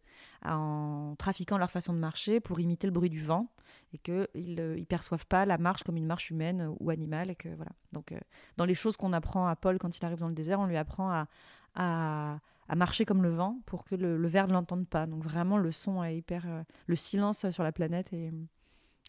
en 0.43 1.15
trafiquant 1.17 1.57
leur 1.57 1.71
façon 1.71 1.93
de 1.93 1.99
marcher 1.99 2.39
pour 2.39 2.59
imiter 2.59 2.87
le 2.87 2.91
bruit 2.91 3.09
du 3.09 3.23
vent 3.23 3.47
et 3.93 3.97
qu'ils 3.99 4.55
ne 4.55 4.79
euh, 4.79 4.85
perçoivent 4.85 5.27
pas 5.27 5.45
la 5.45 5.57
marche 5.57 5.83
comme 5.83 5.95
une 5.95 6.05
marche 6.05 6.31
humaine 6.31 6.73
ou 6.79 6.89
animale. 6.89 7.29
Et 7.29 7.35
que, 7.35 7.49
voilà. 7.49 7.71
Donc, 7.93 8.13
dans 8.57 8.65
les 8.65 8.73
choses 8.73 8.97
qu'on 8.97 9.13
apprend 9.13 9.47
à 9.47 9.55
Paul 9.55 9.77
quand 9.77 9.97
il 9.97 10.03
arrive 10.05 10.19
dans 10.19 10.27
le 10.27 10.33
désert, 10.33 10.59
on 10.59 10.65
lui 10.65 10.77
apprend 10.77 11.09
à, 11.09 11.27
à 11.75 12.39
à 12.69 12.75
marcher 12.75 13.03
comme 13.03 13.23
le 13.23 13.29
vent 13.29 13.59
pour 13.65 13.83
que 13.83 13.95
le, 13.95 14.27
verre 14.27 14.47
ne 14.47 14.53
l'entende 14.53 14.87
pas. 14.87 15.07
Donc 15.07 15.23
vraiment, 15.23 15.57
le 15.57 15.71
son 15.71 16.03
est 16.03 16.15
hyper... 16.15 16.47
Euh, 16.47 16.63
le 16.85 16.95
silence 16.95 17.49
sur 17.49 17.63
la 17.63 17.71
planète 17.71 18.13
est, 18.13 18.31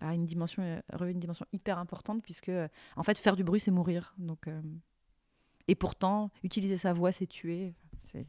a 0.01 0.15
une 0.15 0.25
dimension, 0.25 0.63
euh, 0.63 1.07
une 1.07 1.21
dimension 1.21 1.45
hyper 1.53 1.79
importante 1.79 2.23
puisque, 2.23 2.49
euh, 2.49 2.69
en 2.97 3.03
fait, 3.03 3.19
faire 3.19 3.37
du 3.37 3.45
bruit, 3.45 3.61
c'est 3.61 3.71
mourir. 3.71 4.15
Donc, 4.17 4.49
et 5.69 5.75
pourtant, 5.75 6.31
utiliser 6.43 6.79
sa 6.79 6.95
voix, 6.95 7.13
c'est 7.13 7.27
tuer. 7.27 7.75
C'est 8.05 8.27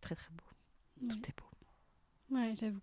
très, 0.00 0.16
très 0.16 0.30
beau. 0.32 1.08
Tout 1.08 1.20
est 1.28 1.34
beau. 1.36 2.34
Ouais, 2.34 2.54
j'avoue. 2.54 2.80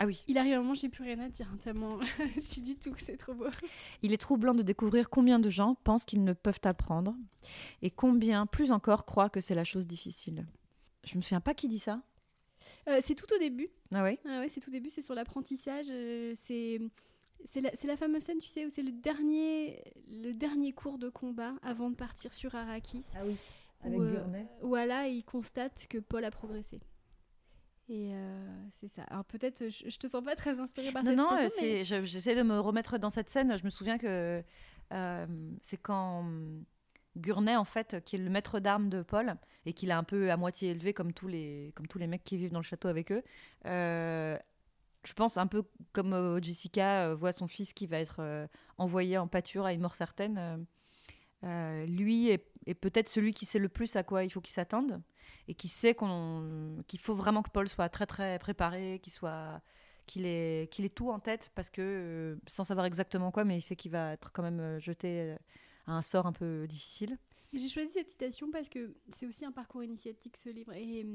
Ah 0.00 0.06
oui. 0.06 0.24
Il 0.26 0.38
arrive 0.38 0.54
un 0.54 0.58
moment, 0.58 0.74
j'ai 0.74 0.88
plus 0.88 1.04
rien 1.04 1.18
à 1.20 1.28
dire, 1.28 1.48
hein, 1.52 1.56
tellement 1.58 1.98
tu 2.52 2.60
dis 2.60 2.76
tout, 2.76 2.94
c'est 2.96 3.16
trop 3.16 3.34
beau. 3.34 3.46
Il 4.02 4.12
est 4.12 4.18
troublant 4.18 4.54
de 4.54 4.62
découvrir 4.62 5.08
combien 5.08 5.38
de 5.38 5.48
gens 5.48 5.76
pensent 5.84 6.04
qu'ils 6.04 6.24
ne 6.24 6.32
peuvent 6.32 6.60
apprendre 6.64 7.14
et 7.82 7.90
combien, 7.90 8.46
plus 8.46 8.72
encore, 8.72 9.04
croient 9.06 9.30
que 9.30 9.40
c'est 9.40 9.54
la 9.54 9.64
chose 9.64 9.86
difficile. 9.86 10.46
Je 11.04 11.16
me 11.16 11.22
souviens 11.22 11.40
pas 11.40 11.54
qui 11.54 11.68
dit 11.68 11.78
ça. 11.78 12.02
Euh, 12.88 13.00
c'est 13.02 13.14
tout 13.14 13.32
au 13.34 13.38
début. 13.38 13.68
Ah 13.92 14.02
oui 14.02 14.18
ah 14.24 14.40
ouais, 14.40 14.48
c'est 14.48 14.60
tout 14.60 14.70
au 14.70 14.72
début, 14.72 14.90
c'est 14.90 15.02
sur 15.02 15.14
l'apprentissage. 15.14 15.86
Euh, 15.90 16.32
c'est 16.34 16.80
c'est 17.44 17.60
la, 17.60 17.70
la, 17.86 17.96
fameuse 17.96 18.22
scène, 18.22 18.38
tu 18.38 18.48
sais, 18.48 18.64
où 18.64 18.70
c'est 18.70 18.82
le 18.82 18.92
dernier, 18.92 19.84
le 20.08 20.32
dernier 20.32 20.72
cours 20.72 20.98
de 20.98 21.10
combat 21.10 21.52
avant 21.62 21.90
de 21.90 21.94
partir 21.94 22.32
sur 22.32 22.54
Arrakis. 22.54 23.04
Ah 23.14 23.18
oui, 23.26 23.36
avec 23.82 23.98
où, 23.98 24.02
euh, 24.02 24.24
Voilà, 24.62 25.08
il 25.08 25.24
constate 25.24 25.86
que 25.88 25.98
Paul 25.98 26.24
a 26.24 26.30
progressé. 26.30 26.80
Et 27.88 28.14
euh, 28.14 28.64
c'est 28.70 28.88
ça. 28.88 29.02
Alors 29.04 29.24
peut-être, 29.24 29.68
je, 29.68 29.88
je, 29.88 29.98
te 29.98 30.06
sens 30.06 30.24
pas 30.24 30.34
très 30.34 30.58
inspirée 30.58 30.90
par 30.90 31.04
cette 31.04 31.16
non, 31.16 31.36
situation. 31.36 31.98
Non, 31.98 32.04
j'essaie 32.04 32.34
de 32.34 32.42
me 32.42 32.58
remettre 32.58 32.98
dans 32.98 33.10
cette 33.10 33.28
scène. 33.28 33.56
Je 33.58 33.64
me 33.64 33.70
souviens 33.70 33.98
que 33.98 34.42
euh, 34.92 35.26
c'est 35.60 35.76
quand 35.76 36.24
Gurney, 37.16 37.56
en 37.56 37.64
fait, 37.64 38.02
qui 38.04 38.16
est 38.16 38.18
le 38.18 38.30
maître 38.30 38.58
d'armes 38.58 38.88
de 38.88 39.02
Paul, 39.02 39.34
et 39.66 39.74
qu'il 39.74 39.90
a 39.90 39.98
un 39.98 40.04
peu 40.04 40.30
à 40.30 40.38
moitié 40.38 40.70
élevé 40.70 40.94
comme 40.94 41.12
tous 41.12 41.28
les, 41.28 41.72
comme 41.74 41.86
tous 41.86 41.98
les 41.98 42.06
mecs 42.06 42.24
qui 42.24 42.38
vivent 42.38 42.52
dans 42.52 42.60
le 42.60 42.64
château 42.64 42.88
avec 42.88 43.12
eux. 43.12 43.22
Euh, 43.66 44.38
je 45.04 45.12
pense 45.12 45.36
un 45.36 45.46
peu 45.46 45.64
comme 45.92 46.42
Jessica 46.42 47.12
voit 47.12 47.32
son 47.32 47.46
fils 47.46 47.74
qui 47.74 47.86
va 47.86 47.98
être 47.98 48.48
envoyé 48.78 49.18
en 49.18 49.28
pâture 49.28 49.66
à 49.66 49.74
une 49.74 49.82
mort 49.82 49.94
certaine. 49.94 50.66
lui 51.42 52.30
est, 52.30 52.46
est 52.64 52.72
peut-être 52.72 53.10
celui 53.10 53.34
qui 53.34 53.44
sait 53.44 53.58
le 53.58 53.68
plus 53.68 53.94
à 53.96 54.02
quoi 54.02 54.24
il 54.24 54.30
faut 54.30 54.40
qu'il 54.40 54.54
s'attende 54.54 55.02
et 55.48 55.54
qui 55.54 55.68
sait 55.68 55.94
qu'on, 55.94 56.82
qu'il 56.86 57.00
faut 57.00 57.14
vraiment 57.14 57.42
que 57.42 57.50
Paul 57.50 57.68
soit 57.68 57.88
très 57.88 58.06
très 58.06 58.38
préparé, 58.38 59.00
qu'il 59.02 59.12
soit 59.12 59.60
qu'il 60.06 60.26
ait, 60.26 60.68
qu'il 60.70 60.84
ait 60.84 60.90
tout 60.90 61.10
en 61.10 61.18
tête 61.18 61.50
parce 61.54 61.70
que 61.70 61.82
euh, 61.82 62.36
sans 62.46 62.64
savoir 62.64 62.86
exactement 62.86 63.30
quoi, 63.30 63.44
mais 63.44 63.58
il 63.58 63.62
sait 63.62 63.76
qu'il 63.76 63.90
va 63.90 64.12
être 64.12 64.32
quand 64.32 64.42
même 64.42 64.60
euh, 64.60 64.78
jeté 64.78 65.20
euh, 65.20 65.36
à 65.86 65.92
un 65.92 66.02
sort 66.02 66.26
un 66.26 66.32
peu 66.32 66.66
difficile. 66.68 67.18
J'ai 67.52 67.68
choisi 67.68 67.90
cette 67.92 68.10
citation 68.10 68.50
parce 68.50 68.68
que 68.68 68.96
c'est 69.12 69.26
aussi 69.26 69.44
un 69.44 69.52
parcours 69.52 69.84
initiatique 69.84 70.36
ce 70.36 70.48
livre 70.48 70.72
et 70.72 71.06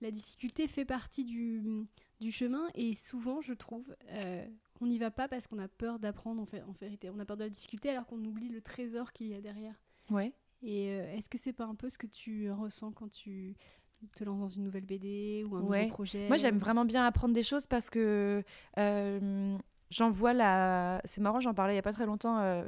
la 0.00 0.12
difficulté 0.12 0.68
fait 0.68 0.84
partie 0.84 1.24
du, 1.24 1.62
du 2.20 2.30
chemin 2.30 2.68
et 2.74 2.94
souvent 2.94 3.40
je 3.40 3.52
trouve 3.52 3.96
qu'on 4.78 4.86
n'y 4.86 4.98
va 4.98 5.10
pas 5.10 5.26
parce 5.26 5.48
qu'on 5.48 5.58
a 5.58 5.66
peur 5.66 5.98
d'apprendre 5.98 6.40
en, 6.40 6.46
fait, 6.46 6.62
en 6.62 6.72
vérité. 6.80 7.10
On 7.10 7.18
a 7.18 7.24
peur 7.24 7.36
de 7.36 7.42
la 7.42 7.50
difficulté 7.50 7.90
alors 7.90 8.06
qu'on 8.06 8.24
oublie 8.24 8.48
le 8.48 8.60
trésor 8.60 9.12
qu'il 9.12 9.26
y 9.26 9.34
a 9.34 9.40
derrière. 9.40 9.74
Ouais. 10.10 10.32
Et 10.62 10.90
euh, 10.90 11.14
est-ce 11.16 11.28
que 11.30 11.38
c'est 11.38 11.52
pas 11.52 11.64
un 11.64 11.74
peu 11.74 11.88
ce 11.88 11.98
que 11.98 12.06
tu 12.06 12.50
ressens 12.50 12.92
quand 12.92 13.10
tu 13.10 13.56
te 14.14 14.24
lances 14.24 14.40
dans 14.40 14.48
une 14.48 14.64
nouvelle 14.64 14.84
BD 14.84 15.44
ou 15.48 15.56
un 15.56 15.60
nouveau 15.60 15.88
projet 15.88 16.28
Moi, 16.28 16.36
j'aime 16.36 16.58
vraiment 16.58 16.84
bien 16.84 17.04
apprendre 17.06 17.34
des 17.34 17.42
choses 17.42 17.66
parce 17.66 17.90
que 17.90 18.42
euh, 18.78 19.58
j'en 19.90 20.10
vois 20.10 20.32
la. 20.32 21.00
C'est 21.04 21.20
marrant, 21.20 21.40
j'en 21.40 21.54
parlais 21.54 21.74
il 21.74 21.76
y 21.76 21.80
a 21.80 21.82
pas 21.82 21.92
très 21.92 22.06
longtemps. 22.06 22.38
Euh, 22.38 22.64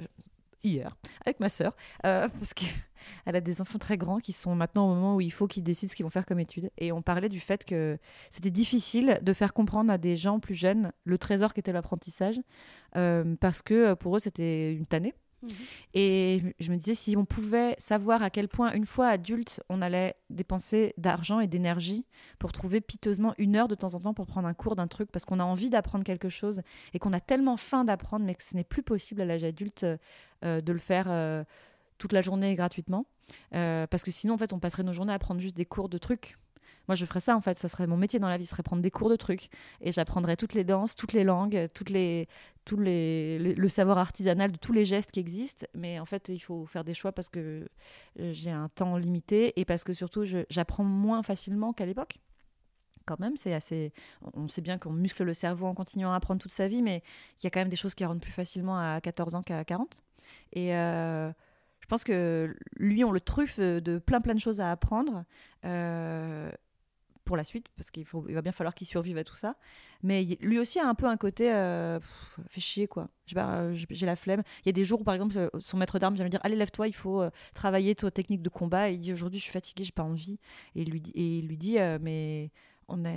hier 0.65 0.97
avec 1.27 1.41
ma 1.41 1.49
sœur 1.49 1.75
parce 2.05 2.55
qu'elle 2.55 2.69
a 3.27 3.41
des 3.41 3.61
enfants 3.61 3.81
très 3.81 3.97
grands 3.97 4.21
qui 4.21 4.33
sont 4.33 4.55
maintenant 4.55 4.89
au 4.89 4.95
moment 4.95 5.17
où 5.17 5.21
il 5.21 5.33
faut 5.33 5.49
qu'ils 5.49 5.65
décident 5.65 5.91
ce 5.91 5.97
qu'ils 5.97 6.05
vont 6.05 6.11
faire 6.11 6.25
comme 6.25 6.39
études 6.39 6.71
et 6.79 6.93
on 6.93 7.03
parlait 7.03 7.29
du 7.29 7.41
fait 7.41 7.65
que 7.65 7.99
c'était 8.31 8.53
difficile 8.53 9.19
de 9.23 9.33
faire 9.33 9.55
comprendre 9.55 9.93
à 9.93 9.99
des 9.99 10.17
gens 10.17 10.39
plus 10.39 10.55
jeunes 10.55 10.93
le 11.03 11.19
trésor 11.19 11.53
qu'était 11.53 11.73
l'apprentissage 11.73 12.41
parce 12.93 13.63
que 13.63 13.95
pour 13.95 14.15
eux 14.15 14.21
c'était 14.21 14.73
une 14.73 14.87
tannée 14.87 15.15
Mhm. 15.43 15.51
Et 15.95 16.43
je 16.61 16.71
me 16.71 16.77
disais, 16.77 16.95
si 16.95 17.17
on 17.17 17.25
pouvait 17.25 17.75
savoir 17.79 18.23
à 18.23 18.31
quel 18.31 18.49
point, 18.49 18.73
une 18.73 18.87
fois 18.87 19.09
adulte, 19.09 19.63
on 19.69 19.83
allait 19.83 20.15
dépenser 20.31 20.95
d'argent 20.99 21.41
et 21.41 21.47
d'énergie 21.47 22.07
pour 22.39 22.53
trouver 22.53 22.81
piteusement 22.81 23.35
une 23.39 23.57
heure 23.57 23.69
de 23.69 23.75
temps 23.75 23.95
en 23.95 24.01
temps 24.01 24.15
pour 24.15 24.27
prendre 24.27 24.49
un 24.49 24.55
cours 24.55 24.77
d'un 24.77 24.87
truc, 24.87 25.11
parce 25.11 25.25
qu'on 25.25 25.41
a 25.41 25.45
envie 25.45 25.71
d'apprendre 25.71 26.05
quelque 26.05 26.29
chose 26.29 26.63
et 26.95 26.99
qu'on 26.99 27.13
a 27.13 27.21
tellement 27.21 27.57
faim 27.57 27.85
d'apprendre, 27.85 28.25
mais 28.25 28.35
que 28.35 28.43
ce 28.43 28.55
n'est 28.57 28.65
plus 28.65 28.83
possible 28.83 29.21
à 29.21 29.25
l'âge 29.25 29.45
adulte 29.45 29.85
euh, 30.45 30.61
de 30.61 30.73
le 30.73 30.79
faire 30.79 31.07
euh, 31.09 31.45
toute 31.99 32.13
la 32.13 32.23
journée 32.23 32.55
gratuitement. 32.55 33.07
Euh, 33.55 33.87
parce 33.87 34.03
que 34.03 34.11
sinon, 34.11 34.35
en 34.35 34.39
fait, 34.39 34.53
on 34.53 34.59
passerait 34.59 34.83
nos 34.83 34.93
journées 34.93 35.13
à 35.13 35.19
prendre 35.19 35.41
juste 35.41 35.57
des 35.57 35.65
cours 35.65 35.89
de 35.89 35.99
trucs 35.99 36.37
moi, 36.89 36.95
je 36.95 37.05
ferais 37.05 37.21
ça 37.21 37.37
en 37.37 37.41
fait. 37.41 37.59
Ça 37.59 37.69
serait 37.69 37.87
mon 37.87 37.97
métier 37.97 38.19
dans 38.19 38.29
la 38.29 38.37
vie, 38.37 38.45
ce 38.45 38.51
serait 38.51 38.63
prendre 38.63 38.83
des 38.83 38.91
cours 38.91 39.11
de 39.11 39.17
trucs 39.17 39.49
et 39.81 39.93
j'apprendrais 39.93 40.37
toutes 40.37 40.55
les 40.55 40.65
danses, 40.65 40.97
toutes 40.97 41.13
les 41.13 41.25
langues, 41.25 41.69
toutes 41.75 41.91
les, 41.91 42.29
tous 42.65 42.79
les, 42.79 43.39
le 43.39 43.69
savoir 43.69 43.99
artisanal 43.99 44.53
de 44.53 44.59
tous 44.59 44.73
les 44.73 44.85
gestes 44.85 45.11
qui 45.11 45.21
existent. 45.21 45.67
Mais 45.75 45.99
en 45.99 46.05
fait, 46.05 46.29
il 46.29 46.41
faut 46.41 46.67
faire 46.67 46.85
des 46.85 46.95
choix 46.95 47.13
parce 47.13 47.29
que 47.29 47.69
euh, 48.21 48.33
j'ai 48.33 48.51
un 48.51 48.69
temps 48.69 48.97
limité 48.97 49.59
et 49.61 49.65
parce 49.65 49.85
que 49.85 49.93
surtout, 49.93 50.25
j'apprends 50.49 50.85
moins 50.85 51.23
facilement 51.23 51.73
qu'à 51.73 51.87
l'époque 51.87 52.19
quand 53.05 53.21
même, 53.21 53.37
c'est 53.37 53.53
assez. 53.53 53.93
On 54.35 54.49
sait 54.49 54.61
bien 54.61 54.79
qu'on 54.79 54.93
muscle 54.93 55.25
le 55.25 55.35
cerveau 55.35 55.67
en 55.67 55.75
continuant 55.75 56.13
à 56.13 56.17
apprendre 56.17 56.41
toute 56.41 56.53
sa 56.53 56.69
vie, 56.69 56.83
mais 56.83 57.03
il 57.41 57.45
y 57.45 57.47
a 57.47 57.51
quand 57.51 57.61
même 57.61 57.69
des 57.69 57.77
choses 57.77 57.95
qui 57.95 58.05
rentrent 58.05 58.21
plus 58.21 58.33
facilement 58.33 58.79
à 58.79 59.01
14 59.01 59.35
ans 59.35 59.43
qu'à 59.43 59.65
40. 59.65 59.97
Et 60.53 60.75
euh, 60.75 61.31
je 61.81 61.87
pense 61.87 62.05
que 62.05 62.57
lui, 62.77 63.05
on 63.05 63.13
le 63.13 63.21
truffe 63.21 63.59
de 63.59 63.99
plein 63.99 64.21
plein 64.21 64.35
de 64.35 64.41
choses 64.41 64.61
à 64.61 64.71
apprendre. 64.71 65.25
Euh, 65.65 66.51
pour 67.25 67.37
la 67.37 67.45
suite, 67.45 67.67
parce 67.77 67.91
qu'il 67.91 68.05
il 68.29 68.35
va 68.35 68.43
bien 68.43 68.53
falloir 68.53 68.75
qu'il 68.75 68.87
survive 68.87 69.19
à 69.19 69.25
tout 69.25 69.37
ça. 69.37 69.57
Mais 70.03 70.25
lui 70.41 70.59
aussi 70.59 70.81
a 70.81 70.89
un 70.89 70.95
peu 70.95 71.07
un 71.07 71.17
côté 71.17 71.53
euh, 71.53 72.01
fait 72.49 72.61
chier, 72.61 72.87
quoi. 72.89 73.09
J'ai 73.27 74.07
la 74.07 74.17
flemme. 74.17 74.43
Il 74.65 74.67
y 74.67 74.71
a 74.71 74.73
des 74.73 74.85
jours 74.85 75.01
où, 75.01 75.05
par 75.05 75.15
exemple, 75.15 75.51
son 75.61 75.77
maître 75.77 75.99
d'armes 75.99 76.15
vient 76.15 76.25
lui 76.25 76.31
dire 76.31 76.41
Allez, 76.43 76.57
lève-toi, 76.57 76.89
il 76.89 76.95
faut 76.95 77.23
travailler 77.55 77.95
ta 77.95 78.11
technique 78.11 78.43
de 78.43 78.49
combat. 78.49 78.91
Il 78.91 79.01
dit 79.01 79.13
Aujourd'hui, 79.13 79.39
je 79.39 79.45
suis 79.45 79.53
fatigué, 79.53 79.85
j'ai 79.85 79.93
pas 79.93 80.03
envie. 80.03 80.39
Et 80.75 80.83
il 80.83 80.91
lui 80.91 81.01
dit, 81.01 81.13
et 81.15 81.39
il 81.39 81.47
lui 81.47 81.57
dit 81.57 81.77
Mais 82.01 82.51
on 82.89 82.97
n'a 82.99 83.11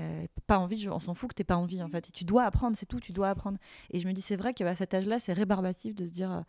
pas 0.48 0.58
envie, 0.58 0.88
on 0.90 1.00
s'en 1.00 1.14
fout 1.14 1.30
que 1.30 1.36
tu 1.36 1.44
pas 1.44 1.58
envie 1.58 1.82
en 1.82 1.88
fait. 1.88 2.10
Et 2.10 2.12
tu 2.12 2.24
dois 2.24 2.44
apprendre, 2.44 2.78
c'est 2.78 2.86
tout, 2.86 3.00
tu 3.00 3.14
dois 3.14 3.30
apprendre. 3.30 3.58
Et 3.92 4.00
je 4.00 4.08
me 4.08 4.14
dis, 4.14 4.22
c'est 4.22 4.36
vrai 4.36 4.54
qu'à 4.54 4.76
cet 4.76 4.94
âge-là, 4.94 5.20
c'est 5.20 5.34
rébarbatif 5.34 5.96
de 5.96 6.06
se 6.06 6.12
dire, 6.12 6.44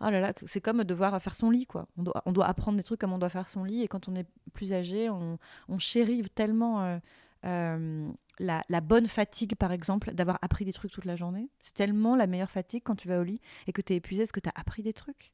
oh 0.00 0.10
là 0.10 0.20
là, 0.20 0.32
c'est 0.46 0.60
comme 0.60 0.84
devoir 0.84 1.20
faire 1.20 1.34
son 1.34 1.50
lit 1.50 1.66
quoi. 1.66 1.86
On 1.96 2.02
doit, 2.02 2.22
on 2.26 2.32
doit, 2.32 2.46
apprendre 2.46 2.76
des 2.76 2.84
trucs 2.84 3.00
comme 3.00 3.12
on 3.12 3.18
doit 3.18 3.28
faire 3.28 3.48
son 3.48 3.64
lit. 3.64 3.82
Et 3.82 3.88
quand 3.88 4.08
on 4.08 4.14
est 4.14 4.26
plus 4.52 4.72
âgé, 4.72 5.10
on, 5.10 5.38
on 5.68 5.78
chérit 5.78 6.22
tellement 6.34 6.82
euh, 6.82 6.98
euh, 7.44 8.10
la, 8.38 8.62
la, 8.68 8.80
bonne 8.80 9.06
fatigue, 9.06 9.54
par 9.54 9.72
exemple, 9.72 10.14
d'avoir 10.14 10.38
appris 10.42 10.64
des 10.64 10.72
trucs 10.72 10.92
toute 10.92 11.04
la 11.04 11.16
journée. 11.16 11.50
C'est 11.60 11.74
tellement 11.74 12.16
la 12.16 12.26
meilleure 12.26 12.50
fatigue 12.50 12.82
quand 12.84 12.96
tu 12.96 13.08
vas 13.08 13.20
au 13.20 13.24
lit 13.24 13.40
et 13.66 13.72
que 13.72 13.82
tu 13.82 13.92
es 13.92 13.96
épuisé 13.96 14.22
parce 14.22 14.32
que 14.32 14.40
tu 14.40 14.48
as 14.48 14.58
appris 14.58 14.82
des 14.82 14.92
trucs 14.92 15.32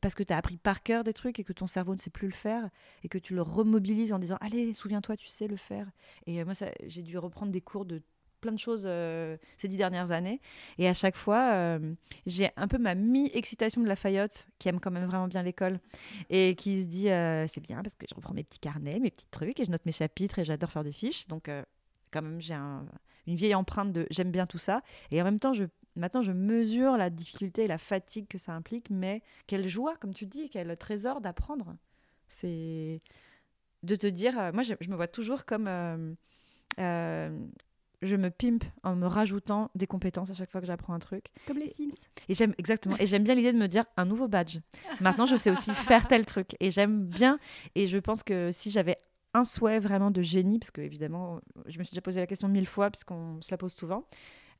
parce 0.00 0.14
que 0.14 0.22
tu 0.22 0.32
as 0.32 0.36
appris 0.36 0.56
par 0.56 0.82
cœur 0.82 1.04
des 1.04 1.12
trucs 1.12 1.38
et 1.38 1.44
que 1.44 1.52
ton 1.52 1.66
cerveau 1.66 1.92
ne 1.92 1.98
sait 1.98 2.10
plus 2.10 2.28
le 2.28 2.34
faire 2.34 2.68
et 3.02 3.08
que 3.08 3.18
tu 3.18 3.34
le 3.34 3.42
remobilises 3.42 4.12
en 4.12 4.18
disant 4.18 4.36
allez 4.40 4.74
souviens-toi 4.74 5.16
tu 5.16 5.26
sais 5.26 5.48
le 5.48 5.56
faire 5.56 5.90
et 6.26 6.40
euh, 6.40 6.44
moi 6.44 6.54
j'ai 6.86 7.02
dû 7.02 7.18
reprendre 7.18 7.52
des 7.52 7.60
cours 7.60 7.84
de 7.84 8.02
plein 8.40 8.52
de 8.52 8.58
choses 8.58 8.84
euh, 8.86 9.36
ces 9.56 9.68
dix 9.68 9.76
dernières 9.76 10.10
années. 10.10 10.40
Et 10.76 10.88
à 10.88 10.94
chaque 10.94 11.14
fois 11.16 11.52
euh, 11.52 11.94
j'ai 12.26 12.50
un 12.56 12.66
peu 12.66 12.78
ma 12.78 12.94
mi-excitation 12.94 13.80
de 13.82 13.86
la 13.86 13.94
Fayotte 13.94 14.48
qui 14.58 14.68
aime 14.68 14.80
quand 14.80 14.90
même 14.90 15.06
vraiment 15.06 15.28
bien 15.28 15.42
l'école 15.42 15.78
et 16.28 16.56
qui 16.56 16.82
se 16.82 16.86
dit 16.86 17.08
c'est 17.52 17.62
bien 17.62 17.82
parce 17.82 17.94
que 17.94 18.06
je 18.08 18.14
reprends 18.14 18.34
mes 18.34 18.44
petits 18.44 18.60
carnets 18.60 18.98
mes 18.98 19.10
petits 19.10 19.28
trucs 19.30 19.60
et 19.60 19.64
je 19.64 19.70
note 19.70 19.86
mes 19.86 19.92
chapitres 19.92 20.38
et 20.38 20.44
j'adore 20.44 20.70
faire 20.70 20.84
des 20.84 20.92
fiches 20.92 21.28
donc 21.28 21.48
quand 22.10 22.22
même 22.22 22.40
j'ai 22.40 22.54
une 22.54 23.36
vieille 23.36 23.54
empreinte 23.54 23.92
de 23.92 24.06
j'aime 24.10 24.32
bien 24.32 24.46
tout 24.46 24.58
ça 24.58 24.82
et 25.12 25.20
en 25.20 25.24
même 25.24 25.38
temps 25.38 25.52
je 25.52 25.64
Maintenant, 25.96 26.22
je 26.22 26.32
mesure 26.32 26.96
la 26.96 27.10
difficulté 27.10 27.64
et 27.64 27.66
la 27.66 27.78
fatigue 27.78 28.26
que 28.28 28.38
ça 28.38 28.52
implique, 28.52 28.88
mais 28.90 29.22
quelle 29.46 29.68
joie, 29.68 29.96
comme 29.96 30.14
tu 30.14 30.26
dis, 30.26 30.48
quel 30.48 30.76
trésor 30.78 31.20
d'apprendre. 31.20 31.76
C'est 32.28 33.02
de 33.82 33.96
te 33.96 34.06
dire, 34.06 34.38
euh, 34.38 34.52
moi, 34.52 34.62
je, 34.62 34.74
me 34.88 34.96
vois 34.96 35.08
toujours 35.08 35.44
comme 35.44 35.66
euh, 35.68 36.14
euh, 36.78 37.30
je 38.00 38.16
me 38.16 38.30
pimpe 38.30 38.64
en 38.82 38.96
me 38.96 39.06
rajoutant 39.06 39.70
des 39.74 39.86
compétences 39.86 40.30
à 40.30 40.34
chaque 40.34 40.50
fois 40.50 40.60
que 40.60 40.66
j'apprends 40.66 40.94
un 40.94 40.98
truc. 40.98 41.26
Comme 41.46 41.58
les 41.58 41.68
Sims. 41.68 41.92
Et 42.28 42.34
j'aime 42.34 42.54
exactement. 42.58 42.96
Et 42.98 43.06
j'aime 43.06 43.24
bien 43.24 43.34
l'idée 43.34 43.52
de 43.52 43.58
me 43.58 43.68
dire 43.68 43.84
un 43.96 44.04
nouveau 44.04 44.28
badge. 44.28 44.58
Maintenant, 45.00 45.26
je 45.26 45.36
sais 45.36 45.50
aussi 45.50 45.72
faire 45.74 46.06
tel 46.08 46.26
truc. 46.26 46.56
Et 46.60 46.70
j'aime 46.70 47.04
bien. 47.04 47.38
Et 47.74 47.86
je 47.86 47.98
pense 47.98 48.22
que 48.22 48.50
si 48.52 48.70
j'avais 48.70 48.96
un 49.34 49.44
souhait 49.44 49.78
vraiment 49.78 50.10
de 50.10 50.20
génie, 50.20 50.58
parce 50.58 50.70
que 50.70 50.80
évidemment, 50.80 51.40
je 51.66 51.78
me 51.78 51.84
suis 51.84 51.92
déjà 51.92 52.02
posé 52.02 52.20
la 52.20 52.26
question 52.26 52.48
mille 52.48 52.66
fois, 52.66 52.90
parce 52.90 53.04
qu'on 53.04 53.40
se 53.40 53.50
la 53.50 53.56
pose 53.56 53.72
souvent. 53.72 54.06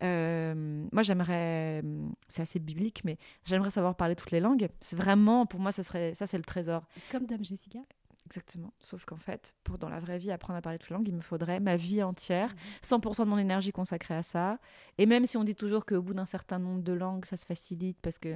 Euh, 0.02 0.86
moi, 0.92 1.02
j'aimerais, 1.02 1.82
c'est 2.28 2.42
assez 2.42 2.58
biblique, 2.58 3.02
mais 3.04 3.18
j'aimerais 3.44 3.70
savoir 3.70 3.94
parler 3.96 4.16
toutes 4.16 4.30
les 4.30 4.40
langues. 4.40 4.68
C'est 4.80 4.96
vraiment, 4.96 5.46
pour 5.46 5.60
moi, 5.60 5.72
ce 5.72 5.82
serait, 5.82 6.14
ça, 6.14 6.26
c'est 6.26 6.38
le 6.38 6.44
trésor. 6.44 6.82
Comme 7.10 7.26
Dame 7.26 7.44
Jessica. 7.44 7.78
Exactement. 8.26 8.72
Sauf 8.80 9.04
qu'en 9.04 9.18
fait, 9.18 9.54
pour 9.62 9.76
dans 9.76 9.90
la 9.90 10.00
vraie 10.00 10.16
vie 10.16 10.30
apprendre 10.30 10.56
à 10.56 10.62
parler 10.62 10.78
toutes 10.78 10.88
les 10.88 10.96
langues, 10.96 11.08
il 11.08 11.14
me 11.14 11.20
faudrait 11.20 11.60
ma 11.60 11.76
vie 11.76 12.02
entière, 12.02 12.54
100% 12.82 12.96
mhm. 12.96 13.24
de 13.24 13.30
mon 13.30 13.36
énergie 13.36 13.72
consacrée 13.72 14.14
à 14.14 14.22
ça. 14.22 14.58
Et 14.96 15.04
même 15.04 15.26
si 15.26 15.36
on 15.36 15.44
dit 15.44 15.54
toujours 15.54 15.84
qu'au 15.84 16.00
bout 16.00 16.14
d'un 16.14 16.24
certain 16.24 16.58
nombre 16.58 16.82
de 16.82 16.94
langues, 16.94 17.26
ça 17.26 17.36
se 17.36 17.44
facilite, 17.44 17.98
parce 18.00 18.18
que 18.18 18.34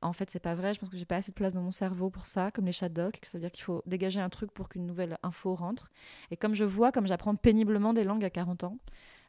en 0.00 0.14
fait, 0.14 0.30
c'est 0.30 0.40
pas 0.40 0.54
vrai. 0.54 0.72
Je 0.72 0.80
pense 0.80 0.88
que 0.88 0.96
j'ai 0.96 1.04
pas 1.04 1.16
assez 1.16 1.30
de 1.30 1.34
place 1.34 1.52
dans 1.52 1.60
mon 1.60 1.72
cerveau 1.72 2.08
pour 2.08 2.26
ça, 2.26 2.50
comme 2.52 2.64
les 2.64 2.72
chat 2.72 2.88
docs. 2.88 3.18
Ça 3.22 3.36
veut 3.36 3.42
dire 3.42 3.52
qu'il 3.52 3.64
faut 3.64 3.82
dégager 3.84 4.20
un 4.20 4.30
truc 4.30 4.50
pour 4.50 4.70
qu'une 4.70 4.86
nouvelle 4.86 5.18
info 5.22 5.54
rentre. 5.54 5.90
Et 6.30 6.38
comme 6.38 6.54
je 6.54 6.64
vois, 6.64 6.90
comme 6.90 7.06
j'apprends 7.06 7.34
péniblement 7.34 7.92
des 7.92 8.04
langues 8.04 8.24
à 8.24 8.30
40 8.30 8.64
ans, 8.64 8.78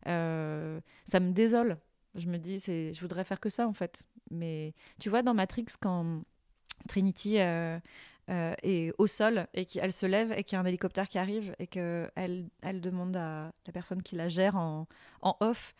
euh, 0.07 0.79
ça 1.05 1.19
me 1.19 1.31
désole. 1.31 1.77
Je 2.15 2.27
me 2.27 2.37
dis, 2.37 2.59
je 2.59 2.99
voudrais 3.01 3.23
faire 3.23 3.39
que 3.39 3.49
ça 3.49 3.67
en 3.67 3.73
fait. 3.73 4.03
Mais 4.31 4.73
tu 4.99 5.09
vois, 5.09 5.21
dans 5.21 5.33
Matrix, 5.33 5.65
quand 5.79 6.21
Trinity 6.87 7.39
euh, 7.39 7.79
euh, 8.29 8.53
est 8.63 8.93
au 8.97 9.07
sol 9.07 9.47
et 9.53 9.65
qu'elle 9.65 9.93
se 9.93 10.05
lève 10.05 10.31
et 10.31 10.43
qu'il 10.43 10.55
y 10.55 10.57
a 10.57 10.61
un 10.61 10.65
hélicoptère 10.65 11.07
qui 11.07 11.17
arrive 11.17 11.55
et 11.59 11.67
qu'elle 11.67 12.49
elle 12.61 12.81
demande 12.81 13.15
à 13.17 13.51
la 13.65 13.73
personne 13.73 14.01
qui 14.01 14.15
la 14.15 14.27
gère 14.27 14.55
en, 14.55 14.87
en 15.21 15.35
off, 15.41 15.75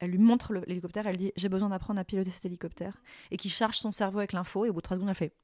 elle 0.00 0.10
lui 0.10 0.18
montre 0.18 0.52
l'hélicoptère, 0.52 1.06
elle 1.06 1.16
dit 1.16 1.32
j'ai 1.36 1.48
besoin 1.48 1.70
d'apprendre 1.70 2.00
à 2.00 2.04
piloter 2.04 2.30
cet 2.30 2.44
hélicoptère 2.44 3.02
et 3.30 3.36
qui 3.36 3.50
charge 3.50 3.76
son 3.76 3.90
cerveau 3.90 4.18
avec 4.18 4.32
l'info 4.32 4.64
et 4.64 4.70
au 4.70 4.72
bout 4.72 4.80
de 4.80 4.84
trois 4.84 4.96
secondes 4.96 5.08
elle 5.08 5.16
fait 5.16 5.34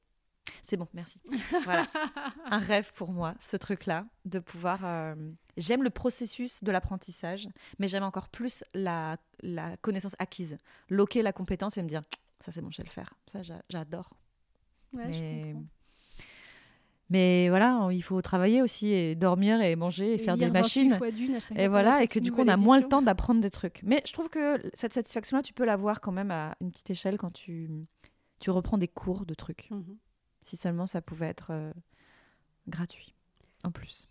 c'est 0.65 0.77
bon, 0.77 0.87
merci. 0.93 1.21
voilà. 1.63 1.85
Un 2.45 2.57
rêve 2.57 2.91
pour 2.93 3.11
moi, 3.11 3.35
ce 3.39 3.57
truc-là, 3.57 4.05
de 4.25 4.39
pouvoir. 4.39 4.81
Euh, 4.83 5.15
j'aime 5.57 5.83
le 5.83 5.89
processus 5.89 6.63
de 6.63 6.71
l'apprentissage, 6.71 7.47
mais 7.79 7.87
j'aime 7.87 8.03
encore 8.03 8.29
plus 8.29 8.63
la, 8.73 9.17
la 9.41 9.77
connaissance 9.77 10.15
acquise. 10.19 10.57
Loquer 10.89 11.21
la 11.21 11.33
compétence 11.33 11.77
et 11.77 11.83
me 11.83 11.89
dire 11.89 12.01
ça, 12.45 12.51
c'est 12.51 12.61
bon, 12.61 12.69
je 12.69 12.77
vais 12.77 12.83
le 12.83 12.91
faire. 12.91 13.13
Ça, 13.27 13.41
j'adore. 13.69 14.11
Ouais, 14.93 15.07
mais... 15.07 15.55
Mais 17.11 17.49
voilà, 17.49 17.87
il 17.91 18.01
faut 18.01 18.19
travailler 18.23 18.63
aussi 18.63 18.87
et 18.87 19.13
dormir 19.13 19.61
et 19.61 19.75
manger 19.75 20.15
et, 20.15 20.17
faire 20.17 20.37
des 20.37 20.49
machines. 20.49 20.97
et 21.55 21.67
voilà, 21.67 22.01
et 22.01 22.07
que 22.07 22.19
du 22.19 22.31
coup, 22.31 22.41
on 22.41 22.47
a 22.47 22.57
moins 22.57 22.79
le 22.79 22.87
temps 22.87 23.03
d'apprendre 23.03 23.41
des 23.41 23.51
trucs. 23.51 23.81
Mais 23.83 24.01
je 24.07 24.13
trouve 24.13 24.27
que 24.27 24.59
cette 24.73 24.93
satisfaction-là, 24.93 25.43
tu 25.43 25.53
peux 25.53 25.65
l'avoir 25.65 26.01
quand 26.01 26.11
même 26.11 26.31
à 26.31 26.55
une 26.61 26.71
petite 26.71 26.89
échelle 26.89 27.17
quand 27.17 27.31
tu, 27.31 27.69
tu 28.39 28.49
reprends 28.49 28.79
des 28.79 28.87
cours 28.87 29.25
de 29.25 29.35
trucs. 29.35 29.69
Mhm. 29.69 29.97
Si 30.45 30.57
seulement 30.57 30.85
ça 30.85 31.01
pouvait 31.01 31.25
être 31.25 31.47
euh, 31.49 31.73
gratuit, 32.67 33.15
en 33.63 33.71
plus. 33.71 34.07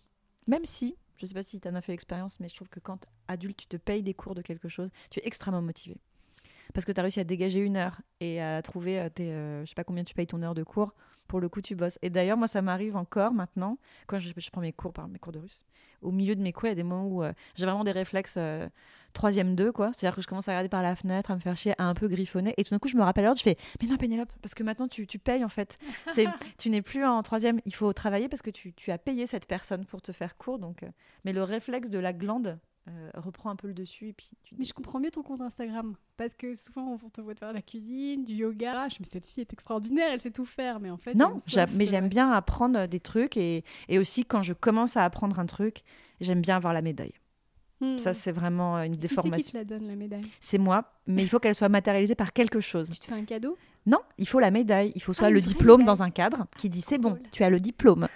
Même 0.48 0.64
si, 0.64 0.96
je 1.16 1.24
ne 1.24 1.28
sais 1.28 1.34
pas 1.34 1.44
si 1.44 1.60
tu 1.60 1.68
en 1.68 1.76
as 1.76 1.80
fait 1.80 1.92
l'expérience, 1.92 2.40
mais 2.40 2.48
je 2.48 2.56
trouve 2.56 2.68
que 2.68 2.80
quand 2.80 3.06
adulte, 3.28 3.56
tu 3.56 3.66
te 3.68 3.76
payes 3.76 4.02
des 4.02 4.14
cours 4.14 4.34
de 4.34 4.42
quelque 4.42 4.68
chose, 4.68 4.90
tu 5.10 5.20
es 5.20 5.26
extrêmement 5.26 5.62
motivé. 5.62 5.96
Parce 6.72 6.84
que 6.84 6.90
tu 6.90 6.98
as 6.98 7.04
réussi 7.04 7.20
à 7.20 7.24
dégager 7.24 7.60
une 7.60 7.76
heure 7.76 8.00
et 8.18 8.42
à 8.42 8.60
trouver, 8.62 8.98
euh, 8.98 9.08
tes, 9.08 9.30
euh, 9.30 9.64
je 9.64 9.68
sais 9.68 9.76
pas 9.76 9.84
combien 9.84 10.02
tu 10.02 10.12
payes 10.12 10.26
ton 10.26 10.42
heure 10.42 10.56
de 10.56 10.64
cours, 10.64 10.92
pour 11.34 11.40
le 11.40 11.48
coup, 11.48 11.60
tu 11.60 11.74
bosses. 11.74 11.98
Et 12.00 12.10
d'ailleurs, 12.10 12.36
moi, 12.36 12.46
ça 12.46 12.62
m'arrive 12.62 12.94
encore 12.94 13.32
maintenant, 13.32 13.76
quand 14.06 14.20
je, 14.20 14.32
prends 14.52 14.60
mes 14.60 14.72
cours, 14.72 14.92
par 14.92 15.08
mes 15.08 15.18
cours 15.18 15.32
de 15.32 15.40
russe. 15.40 15.64
Au 16.00 16.12
milieu 16.12 16.36
de 16.36 16.40
mes 16.40 16.52
cours, 16.52 16.66
il 16.66 16.68
y 16.68 16.72
a 16.72 16.76
des 16.76 16.84
moments 16.84 17.08
où 17.08 17.24
j'ai 17.56 17.66
vraiment 17.66 17.82
des 17.82 17.90
réflexes 17.90 18.38
troisième 19.14 19.56
2, 19.56 19.72
quoi. 19.72 19.90
C'est-à-dire 19.92 20.14
que 20.14 20.22
je 20.22 20.28
commence 20.28 20.46
à 20.48 20.52
regarder 20.52 20.68
par 20.68 20.82
la 20.82 20.94
fenêtre, 20.94 21.32
à 21.32 21.34
me 21.34 21.40
faire 21.40 21.56
chier, 21.56 21.72
à 21.76 21.88
un 21.88 21.94
peu 21.94 22.06
griffonner. 22.06 22.54
Et 22.56 22.62
tout 22.62 22.70
d'un 22.70 22.78
coup, 22.78 22.86
je 22.86 22.96
me 22.96 23.02
rappelle 23.02 23.24
l'heure, 23.24 23.34
je 23.34 23.42
fais 23.42 23.56
Mais 23.82 23.88
non, 23.88 23.96
Pénélope, 23.96 24.30
parce 24.42 24.54
que 24.54 24.62
maintenant, 24.62 24.86
tu, 24.86 25.08
tu 25.08 25.18
payes 25.18 25.42
en 25.42 25.48
fait. 25.48 25.76
C'est, 26.06 26.26
tu 26.58 26.70
n'es 26.70 26.82
plus 26.82 27.04
en 27.04 27.20
troisième. 27.24 27.60
Il 27.64 27.74
faut 27.74 27.92
travailler 27.92 28.28
parce 28.28 28.42
que 28.42 28.50
tu, 28.50 28.72
tu, 28.74 28.92
as 28.92 28.98
payé 28.98 29.26
cette 29.26 29.46
personne 29.46 29.86
pour 29.86 30.02
te 30.02 30.12
faire 30.12 30.36
cours. 30.36 30.60
Donc, 30.60 30.84
euh, 30.84 30.88
Mais 31.24 31.32
le 31.32 31.42
réflexe 31.42 31.90
de 31.90 31.98
la 31.98 32.12
glande 32.12 32.58
euh, 32.88 33.10
reprend 33.14 33.50
un 33.50 33.56
peu 33.56 33.66
le 33.66 33.74
dessus. 33.74 34.08
Et 34.08 34.12
puis 34.12 34.30
tu 34.42 34.54
Mais 34.58 34.64
je 34.64 34.74
comprends 34.74 35.00
mieux 35.00 35.10
ton 35.10 35.22
compte 35.22 35.40
Instagram. 35.40 35.94
Parce 36.16 36.34
que 36.34 36.54
souvent, 36.54 36.98
on 37.02 37.10
te 37.10 37.20
voit 37.20 37.34
faire 37.34 37.52
la 37.52 37.62
cuisine, 37.62 38.24
du 38.24 38.34
yoga. 38.34 38.88
Je 38.88 38.96
me 39.00 39.04
dis, 39.04 39.10
cette 39.10 39.26
fille 39.26 39.40
est 39.40 39.52
extraordinaire, 39.52 40.08
elle 40.12 40.20
sait 40.20 40.30
tout 40.30 40.44
faire. 40.44 40.80
Mais 40.80 40.90
en 40.90 40.98
fait. 40.98 41.14
Non, 41.14 41.36
mais 41.72 41.86
j'aime 41.86 42.08
bien 42.08 42.30
apprendre 42.30 42.86
des 42.86 43.00
trucs. 43.00 43.36
Et, 43.36 43.64
et 43.88 43.98
aussi, 43.98 44.24
quand 44.24 44.42
je 44.42 44.52
commence 44.52 44.96
à 44.96 45.04
apprendre 45.04 45.38
un 45.38 45.46
truc, 45.46 45.82
j'aime 46.20 46.40
bien 46.40 46.56
avoir 46.56 46.72
la 46.72 46.82
médaille. 46.82 47.14
Ça, 47.98 48.10
hmm. 48.10 48.14
c'est 48.14 48.32
vraiment 48.32 48.78
une 48.82 48.94
déformation. 48.94 49.36
Qui, 49.36 49.44
qui 49.44 49.52
te 49.52 49.56
la 49.56 49.64
donne, 49.64 49.86
la 49.86 49.96
médaille? 49.96 50.24
C'est 50.40 50.58
moi, 50.58 50.92
mais 51.06 51.22
il 51.22 51.28
faut 51.28 51.38
qu'elle 51.38 51.54
soit 51.54 51.68
matérialisée 51.68 52.14
par 52.14 52.32
quelque 52.32 52.60
chose. 52.60 52.90
Tu 52.90 52.98
te 52.98 53.04
fais 53.06 53.14
un 53.14 53.24
cadeau? 53.24 53.58
Non, 53.86 53.98
il 54.16 54.26
faut 54.26 54.40
la 54.40 54.50
médaille. 54.50 54.92
Il 54.94 55.02
faut 55.02 55.12
soit 55.12 55.26
ah, 55.26 55.30
le 55.30 55.40
diplôme 55.40 55.84
dans 55.84 56.02
un 56.02 56.10
cadre 56.10 56.46
qui 56.56 56.68
dit 56.68 56.80
c'est 56.80 56.98
bon, 56.98 57.18
tu 57.32 57.44
as 57.44 57.50
le 57.50 57.60
diplôme. 57.60 58.08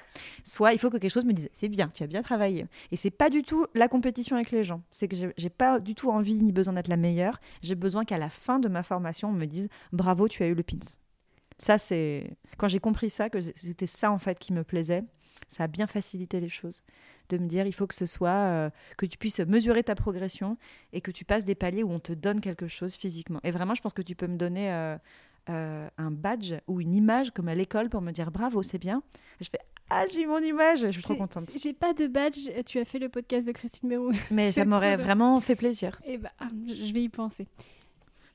Soit 0.43 0.73
il 0.73 0.79
faut 0.79 0.89
que 0.89 0.97
quelque 0.97 1.13
chose 1.13 1.27
me 1.27 1.33
dise 1.33 1.51
c'est 1.53 1.69
bien, 1.69 1.91
tu 1.93 2.03
as 2.03 2.07
bien 2.07 2.23
travaillé. 2.23 2.67
Et 2.91 2.97
c'est 2.97 3.11
pas 3.11 3.29
du 3.29 3.43
tout 3.43 3.67
la 3.75 3.89
compétition 3.89 4.37
avec 4.37 4.51
les 4.51 4.65
gens. 4.65 4.83
C'est 4.91 5.09
que 5.09 5.17
j'ai 5.37 5.51
pas 5.51 5.79
du 5.79 5.95
tout 5.95 6.11
envie 6.11 6.43
ni 6.43 6.53
besoin 6.53 6.75
d'être 6.75 6.89
la 6.89 6.97
meilleure. 6.97 7.41
J'ai 7.63 7.75
besoin 7.75 8.05
qu'à 8.05 8.19
la 8.19 8.31
fin 8.31 8.59
de 8.59 8.69
ma 8.69 8.83
formation, 8.83 9.29
on 9.29 9.33
me 9.33 9.47
dise 9.47 9.69
bravo, 9.93 10.29
tu 10.29 10.43
as 10.43 10.47
eu 10.47 10.55
le 10.55 10.63
pins. 10.63 10.79
Ça, 11.59 11.77
c'est. 11.77 12.31
Quand 12.57 12.69
j'ai 12.69 12.79
compris 12.79 13.11
ça, 13.11 13.29
que 13.29 13.41
c'était 13.41 13.87
ça 13.87 14.11
en 14.11 14.19
fait 14.19 14.39
qui 14.39 14.53
me 14.53 14.65
plaisait, 14.65 15.03
ça 15.49 15.65
a 15.65 15.67
bien 15.67 15.87
facilité 15.87 16.41
les 16.41 16.49
choses 16.49 16.83
de 17.29 17.37
me 17.37 17.47
dire 17.47 17.67
il 17.67 17.75
faut 17.75 17.87
que 17.87 17.95
ce 17.95 18.07
soit 18.07 18.31
euh, 18.31 18.71
que 18.97 19.07
tu 19.07 19.19
puisses 19.19 19.41
mesurer 19.41 19.83
ta 19.83 19.95
progression 19.95 20.57
et 20.93 21.01
que 21.01 21.11
tu 21.11 21.25
passes 21.25 21.45
des 21.45 21.55
paliers 21.55 21.83
où 21.83 21.91
on 21.91 22.01
te 22.01 22.13
donne 22.13 22.41
quelque 22.41 22.69
chose 22.69 22.95
physiquement. 22.95 23.41
Et 23.45 23.51
vraiment, 23.51 23.75
je 23.75 23.83
pense 23.83 23.93
que 23.93 24.03
tu 24.03 24.15
peux 24.15 24.27
me 24.27 24.37
donner 24.37 24.73
euh, 24.73 24.97
euh, 25.49 25.89
un 25.99 26.11
badge 26.11 26.55
ou 26.67 26.81
une 26.81 26.95
image 26.95 27.31
comme 27.31 27.49
à 27.49 27.55
l'école 27.55 27.89
pour 27.89 28.01
me 28.01 28.13
dire 28.13 28.31
bravo, 28.31 28.63
c'est 28.63 28.79
bien. 28.79 29.03
je 29.41 29.49
fais 29.51 29.59
ah, 29.91 30.05
j'ai 30.13 30.23
eu 30.23 30.27
mon 30.27 30.41
image, 30.41 30.81
je 30.81 30.91
suis 30.91 31.03
trop 31.03 31.15
contente. 31.15 31.45
J'ai 31.57 31.73
pas 31.73 31.95
de 31.95 32.07
badge, 32.07 32.51
tu 32.67 32.79
as 32.79 32.85
fait 32.85 32.99
le 32.99 33.09
podcast 33.09 33.47
de 33.47 33.53
Christine 33.53 33.89
Mérou. 33.89 34.13
Mais 34.31 34.53
ça 34.53 34.67
m'aurait 34.67 34.97
vraiment 34.97 35.41
fait 35.41 35.57
plaisir. 35.57 35.99
Et 36.05 36.15
eh 36.15 36.19
bah, 36.19 36.31
ah, 36.41 36.49
je 36.67 36.93
vais 36.93 37.03
y 37.03 37.09
penser. 37.09 37.47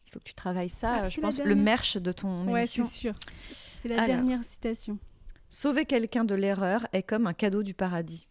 Il 0.08 0.12
faut 0.12 0.20
que 0.20 0.24
tu 0.24 0.34
travailles 0.34 0.70
ça, 0.70 1.04
ah, 1.04 1.10
je 1.10 1.22
pense, 1.22 1.40
le 1.40 1.56
merch 1.56 1.98
de 1.98 2.12
ton 2.12 2.48
ouais, 2.48 2.62
émission. 2.62 2.86
c'est 2.86 2.98
sûr. 3.00 3.14
C'est 3.82 3.90
la 3.90 4.06
dernière 4.08 4.44
citation. 4.44 4.98
Sauver 5.50 5.86
quelqu'un 5.86 6.24
de 6.24 6.34
l'erreur 6.34 6.88
est 6.94 7.04
comme 7.04 7.28
un 7.28 7.34
cadeau 7.34 7.62
du 7.62 7.76
paradis. 7.76 8.28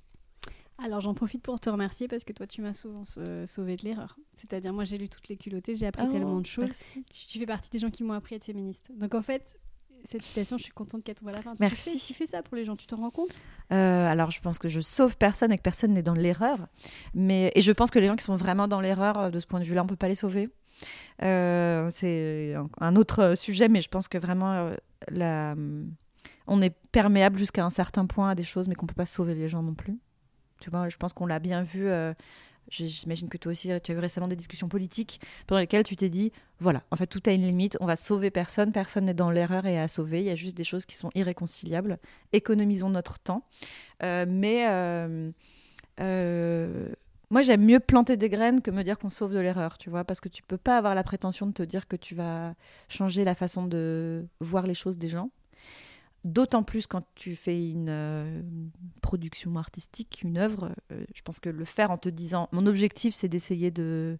Alors 0.85 1.01
j'en 1.01 1.15
profite 1.15 1.43
pour 1.43 1.61
te 1.61 1.71
remercier 1.71 2.09
parce 2.09 2.25
que 2.25 2.33
toi 2.33 2.47
tu 2.47 2.61
m'as 2.63 2.73
souvent 2.73 3.05
sauvé 3.05 3.77
de 3.77 3.85
l'erreur. 3.85 4.17
C'est-à-dire 4.35 4.73
moi 4.73 4.85
j'ai 4.85 4.99
lu 4.99 5.09
toutes 5.09 5.29
les 5.29 5.37
culottées, 5.37 5.77
j'ai 5.77 5.87
appris 5.87 6.05
Oh, 6.09 6.11
tellement 6.13 6.41
de 6.41 6.47
choses. 6.47 6.71
Tu, 7.11 7.27
tu 7.27 7.39
fais 7.39 7.47
partie 7.47 7.71
des 7.71 7.79
gens 7.79 7.91
qui 7.91 8.03
m'ont 8.03 8.15
appris 8.15 8.35
à 8.35 8.37
être 8.37 8.45
féministe. 8.45 8.91
Donc 8.97 9.15
en 9.15 9.23
fait, 9.23 9.59
cette 10.05 10.23
citation, 10.23 10.59
je 10.59 10.65
suis 10.65 10.73
contente 10.73 11.05
qu'elle 11.05 11.15
tombe 11.15 11.29
à 11.29 11.33
la 11.33 11.43
fin. 11.43 11.53
Tu 11.53 11.59
Merci. 11.61 11.91
fais- 11.99 12.07
Tu 12.07 12.15
fais 12.15 12.27
ça 12.27 12.43
pour 12.43 12.57
les 12.57 12.65
gens, 12.65 12.75
tu 12.77 12.87
t'en 12.87 12.97
rends 12.97 13.11
compte? 13.11 13.41
Euh, 13.73 14.07
alors, 14.09 14.31
je 14.33 14.41
pense 14.41 14.59
que 14.59 14.69
je 14.69 14.81
sauve 14.81 15.17
personne 15.17 15.53
et 15.53 15.57
que 15.57 15.63
personne 15.63 15.93
n'est 15.93 16.03
dans 16.03 16.15
l'erreur. 16.15 16.67
Mais 17.15 17.53
et 17.55 17.63
je 17.63 17.71
pense 17.73 17.91
que 17.91 17.99
les 18.01 18.07
gens 18.09 18.17
qui 18.17 18.25
sont 18.25 18.35
vraiment 18.35 18.67
dans 18.67 18.81
l'erreur, 18.81 19.17
euh, 19.19 19.31
de 19.31 19.39
ce 19.39 19.47
point 19.47 19.61
de 19.61 19.65
vue-là, 19.65 19.85
on 19.85 19.87
peut 19.87 19.95
pas 19.97 20.09
les 20.09 20.17
sauver. 20.17 20.51
Euh, 21.23 21.89
c'est 21.91 22.55
un, 22.81 22.97
autre 22.97 23.35
sujet, 23.37 23.69
mais 23.69 23.81
je 23.81 23.89
pense 23.89 24.09
que 24.09 24.19
vraiment, 24.19 24.53
euh, 24.53 24.75
la- 25.09 25.55
on 26.49 26.61
est 26.63 26.75
perméable 26.91 27.39
jusqu'à 27.39 27.65
un 27.65 27.71
certain 27.71 28.07
point 28.07 28.31
à 28.31 28.35
des 28.35 28.43
choses, 28.43 28.67
mais 28.69 28.75
qu'on 28.75 28.87
peut 28.87 28.95
pas 28.95 29.07
sauver 29.07 29.35
les 29.35 29.49
gens 29.49 29.63
non 29.63 29.75
plus. 29.75 29.99
Tu 30.63 30.71
vois, 30.71 30.89
je 30.89 30.97
pense 30.97 31.13
qu'on 31.13 31.27
l'a 31.27 31.41
bien 31.41 31.63
vu. 31.63 31.89
euh, 31.89 32.15
J'imagine 32.69 33.29
que 33.29 33.37
toi 33.39 33.51
aussi, 33.51 33.71
tu 33.83 33.91
as 33.93 33.95
eu 33.95 33.99
récemment 33.99 34.29
des 34.29 34.37
discussions 34.37 34.69
politiques 34.69 35.21
pendant 35.49 35.59
lesquelles 35.61 35.83
tu 35.83 35.97
t'es 35.97 36.09
dit, 36.09 36.31
voilà, 36.61 36.85
en 36.93 36.97
fait, 36.97 37.09
tout 37.09 37.21
a 37.27 37.33
une 37.33 37.45
limite, 37.45 37.77
on 37.81 37.87
va 37.87 37.97
sauver 37.97 38.31
personne, 38.31 38.71
personne 38.71 39.07
n'est 39.07 39.15
dans 39.15 39.33
l'erreur 39.33 39.67
et 39.67 39.79
à 39.81 39.89
sauver, 39.89 40.21
il 40.21 40.27
y 40.27 40.31
a 40.31 40.37
juste 40.37 40.57
des 40.57 40.63
choses 40.65 40.87
qui 40.87 40.95
sont 40.97 41.11
irréconciliables, 41.17 41.99
économisons 42.33 42.89
notre 42.89 43.19
temps. 43.19 43.45
Euh, 44.05 44.25
mais 44.29 44.65
euh, 46.01 46.89
moi, 47.31 47.43
j'aime 47.43 47.65
mieux 47.65 47.81
planter 47.81 48.17
des 48.17 48.29
graines 48.29 48.61
que 48.63 48.71
me 48.71 48.85
dire 48.85 48.99
qu'on 48.99 49.11
sauve 49.11 49.35
de 49.35 49.41
l'erreur, 49.41 49.77
tu 49.77 49.91
vois, 49.91 50.05
parce 50.05 50.21
que 50.21 50.29
tu 50.29 50.43
peux 50.43 50.57
pas 50.59 50.79
avoir 50.79 50.95
la 50.95 51.03
prétention 51.03 51.47
de 51.47 51.53
te 51.53 51.63
dire 51.65 51.89
que 51.89 51.97
tu 51.97 52.15
vas 52.15 52.55
changer 52.89 53.25
la 53.25 53.35
façon 53.35 53.67
de 53.67 54.25
voir 54.41 54.67
les 54.67 54.75
choses 54.75 54.99
des 54.99 55.09
gens. 55.09 55.31
D'autant 56.25 56.63
plus 56.63 56.87
quand 56.87 57.03
tu 57.15 57.35
fais 57.35 57.69
une 57.69 57.89
euh, 57.89 58.43
production 59.01 59.57
artistique, 59.57 60.21
une 60.23 60.39
œuvre. 60.39 60.71
euh, 60.93 61.05
je 61.15 61.23
pense 61.23 61.41
que 61.41 61.49
le 61.49 61.65
faire 61.65 61.91
en 61.91 61.99
te 61.99 62.09
disant, 62.09 62.49
mon 62.53 62.67
objectif, 62.67 63.15
c'est 63.15 63.29
d'essayer 63.29 63.71
de 63.71 64.19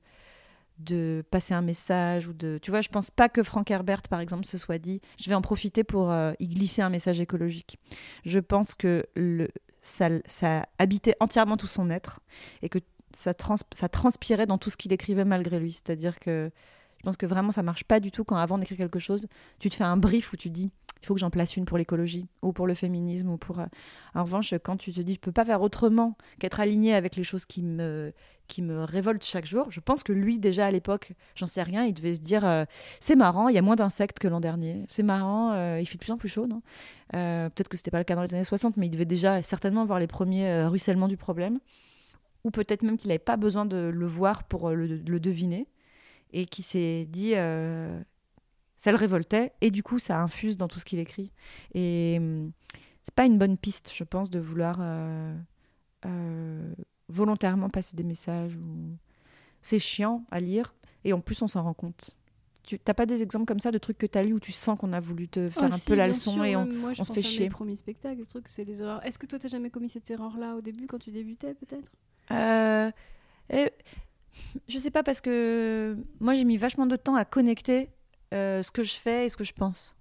de 0.79 1.23
passer 1.31 1.53
un 1.53 1.61
message 1.61 2.27
ou 2.27 2.33
de 2.33 2.59
tu 2.61 2.71
vois 2.71 2.81
je 2.81 2.89
pense 2.89 3.11
pas 3.11 3.29
que 3.29 3.43
Frank 3.43 3.71
Herbert 3.71 4.03
par 4.09 4.21
exemple 4.21 4.47
se 4.47 4.57
soit 4.57 4.79
dit 4.79 5.03
je 5.21 5.29
vais 5.29 5.35
en 5.35 5.43
profiter 5.43 5.85
pour 5.85 6.11
euh, 6.11 6.33
y 6.41 6.49
glisser 6.49 6.81
un 6.81 6.89
message 6.89 7.21
écologique 7.21 7.79
je 8.25 8.39
pense 8.39 8.75
que 8.75 9.07
le 9.15 9.51
ça, 9.83 10.67
habitait 10.79 11.17
entièrement 11.21 11.57
tout 11.57 11.67
son 11.67 11.91
être 11.91 12.21
et 12.63 12.69
que 12.69 12.79
ça, 13.15 13.33
ça 13.73 13.89
transpirait 13.89 14.47
dans 14.47 14.59
tout 14.59 14.71
ce 14.71 14.77
qu'il 14.77 14.93
écrivait 14.93 15.25
malgré 15.25 15.59
lui. 15.59 15.73
C'est-à-dire 15.73 16.19
que 16.19 16.51
je 16.99 17.03
pense 17.03 17.17
que 17.17 17.27
vraiment 17.27 17.53
ça 17.53 17.63
marche 17.63 17.85
pas 17.85 18.01
du 18.01 18.11
tout 18.11 18.25
quand 18.25 18.37
avant 18.37 18.59
d'écrire 18.59 18.79
quelque 18.79 19.01
chose, 19.01 19.27
tu 19.59 19.69
te 19.69 19.75
fais 19.75 19.85
un 19.85 19.97
brief 19.97 20.33
où 20.33 20.37
tu 20.37 20.51
dis 20.51 20.71
il 21.03 21.07
faut 21.07 21.15
que 21.15 21.21
j'en 21.21 21.31
place 21.31 21.57
une 21.57 21.65
pour 21.65 21.79
l'écologie 21.79 22.29
ou 22.43 22.53
pour 22.53 22.67
le 22.67 22.75
féminisme 22.75 23.29
ou 23.31 23.37
pour. 23.37 23.59
euh, 23.59 23.67
En 24.15 24.23
revanche, 24.23 24.55
quand 24.63 24.77
tu 24.77 24.93
te 24.93 25.01
dis 25.01 25.15
je 25.15 25.21
peux 25.21 25.33
pas 25.33 25.45
faire 25.45 25.61
autrement 25.63 26.17
qu'être 26.39 26.61
aligné 26.61 26.95
avec 26.95 27.17
les 27.17 27.25
choses 27.25 27.45
qui 27.45 27.63
me 27.63 28.13
qui 28.49 28.61
me 28.61 28.85
révoltent 28.85 29.25
chaque 29.25 29.47
jour, 29.47 29.71
je 29.71 29.81
pense 29.81 30.03
que 30.03 30.13
lui 30.13 30.39
déjà 30.39 30.67
à 30.67 30.71
l'époque, 30.71 31.13
j'en 31.35 31.47
sais 31.47 31.63
rien, 31.63 31.85
il 31.85 31.95
devait 31.95 32.15
se 32.15 32.21
dire 32.21 32.45
euh, 32.45 32.65
c'est 33.01 33.17
marrant, 33.17 33.49
il 33.49 33.55
y 33.55 33.59
a 33.59 33.63
moins 33.63 33.77
d'insectes 33.77 34.19
que 34.19 34.29
l'an 34.29 34.41
dernier, 34.41 34.85
c'est 34.89 35.03
marrant, 35.03 35.53
euh, 35.53 35.79
il 35.81 35.87
fait 35.87 35.95
de 35.97 36.01
plus 36.01 36.13
en 36.13 36.19
plus 36.19 36.29
chaud, 36.29 36.47
non? 36.47 36.61
Peut-être 37.11 37.69
que 37.69 37.77
c'était 37.77 37.91
pas 37.91 37.99
le 37.99 38.05
cas 38.05 38.15
dans 38.15 38.23
les 38.23 38.35
années 38.35 38.45
60, 38.45 38.77
mais 38.77 38.87
il 38.87 38.91
devait 38.91 39.05
déjà 39.05 39.43
certainement 39.43 39.85
voir 39.85 39.99
les 39.99 40.07
premiers 40.07 40.65
ruissellements 40.65 41.09
du 41.09 41.17
problème, 41.17 41.61
ou 42.45 42.51
peut-être 42.51 42.83
même 42.83 42.97
qu'il 42.99 43.09
n'avait 43.09 43.19
pas 43.19 43.37
besoin 43.37 43.65
de 43.67 43.77
le 43.77 44.07
voir 44.07 44.45
pour 44.45 44.71
le, 44.71 44.87
le 44.87 45.21
deviner, 45.21 45.67
et 46.33 46.47
qui 46.47 46.63
s'est 46.63 47.07
dit 47.11 47.35
ça 48.83 48.91
le 48.91 48.97
révoltait, 48.97 49.53
et 49.61 49.71
du 49.71 49.85
coup 49.85 50.01
ça 50.01 50.21
infuse 50.21 50.57
dans 50.57 50.67
tout 50.67 50.81
ce 50.81 50.85
qu'il 50.85 50.99
écrit. 50.99 51.31
Et 51.73 52.17
hum, 52.19 52.51
c'est 53.05 53.15
pas 53.15 53.27
une 53.27 53.39
bonne 53.39 53.57
piste, 53.57 53.93
je 53.95 54.03
pense, 54.03 54.29
de 54.29 54.41
vouloir 54.41 54.79
euh, 54.81 55.37
euh, 56.05 56.75
volontairement 57.09 57.69
passer 57.69 57.95
des 57.95 58.03
messages. 58.03 58.57
Ou... 58.57 58.97
C'est 59.61 59.79
chiant 59.79 60.25
à 60.33 60.41
lire, 60.41 60.75
et 61.05 61.13
en 61.13 61.21
plus 61.21 61.41
on 61.43 61.47
s'en 61.47 61.63
rend 61.63 61.75
compte. 61.75 62.17
Tu 62.65 62.77
t'as 62.77 62.93
pas 62.93 63.07
des 63.07 63.23
exemples 63.23 63.45
comme 63.45 63.61
ça 63.61 63.71
de 63.71 63.79
trucs 63.79 63.99
que 63.99 64.07
tu 64.07 64.19
as 64.19 64.25
lu 64.25 64.33
où 64.33 64.41
tu 64.41 64.51
sens 64.51 64.77
qu'on 64.77 64.93
a 64.93 64.99
voulu 64.99 65.29
te 65.29 65.49
faire 65.49 65.69
Oh, 65.71 65.75
un 65.75 65.77
si, 65.77 65.89
peu 65.89 65.95
la 65.95 66.09
leçon 66.09 66.33
sûr, 66.33 66.45
et 66.45 66.57
on, 66.57 66.67
moi, 66.67 66.93
se 66.93 67.05
fait 67.05 67.21
à 67.21 67.23
chier. 67.23 67.45
Mes 67.45 67.51
premiers 67.51 67.77
spectacles, 67.77 68.25
ce 68.25 68.31
truc, 68.31 68.49
c'est 68.49 68.65
les 68.65 68.83
erreurs. 68.83 69.07
Est-ce 69.07 69.17
que 69.17 69.27
toi, 69.27 69.39
t'as 69.39 69.47
jamais 69.49 69.71
commis 69.71 69.91
cette 69.91 70.11
erreur-là 70.11 70.57
au 70.57 70.61
début 70.61 70.89
quand 70.89 70.99
tu 70.99 71.13
débutais, 71.13 71.55
peut-être? 71.55 71.93
Euh, 72.33 72.91
et- 73.49 73.71
je 74.67 74.79
sais 74.79 74.91
pas 74.91 75.05
parce 75.05 75.21
que 75.21 75.97
moi 76.19 76.35
j'ai 76.35 76.45
mis 76.45 76.57
vachement 76.57 76.87
de 76.87 76.97
temps 76.97 77.15
à 77.15 77.25
connecter 77.25 77.91
ce 78.33 78.71
que 78.71 78.83
je 78.83 78.95
fais 78.95 79.27
et 79.27 79.29
ce 79.29 79.37
que 79.37 79.45
je 79.45 79.53
pense. 79.53 79.95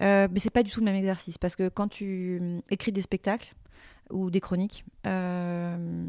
Euh, 0.00 0.28
mais 0.30 0.38
c'est 0.38 0.50
pas 0.50 0.62
du 0.62 0.70
tout 0.70 0.80
le 0.80 0.84
même 0.84 0.96
exercice 0.96 1.38
parce 1.38 1.56
que 1.56 1.68
quand 1.68 1.88
tu 1.88 2.38
hum, 2.40 2.62
écris 2.70 2.92
des 2.92 3.02
spectacles 3.02 3.54
ou 4.10 4.30
des 4.30 4.40
chroniques, 4.40 4.84
euh, 5.06 6.06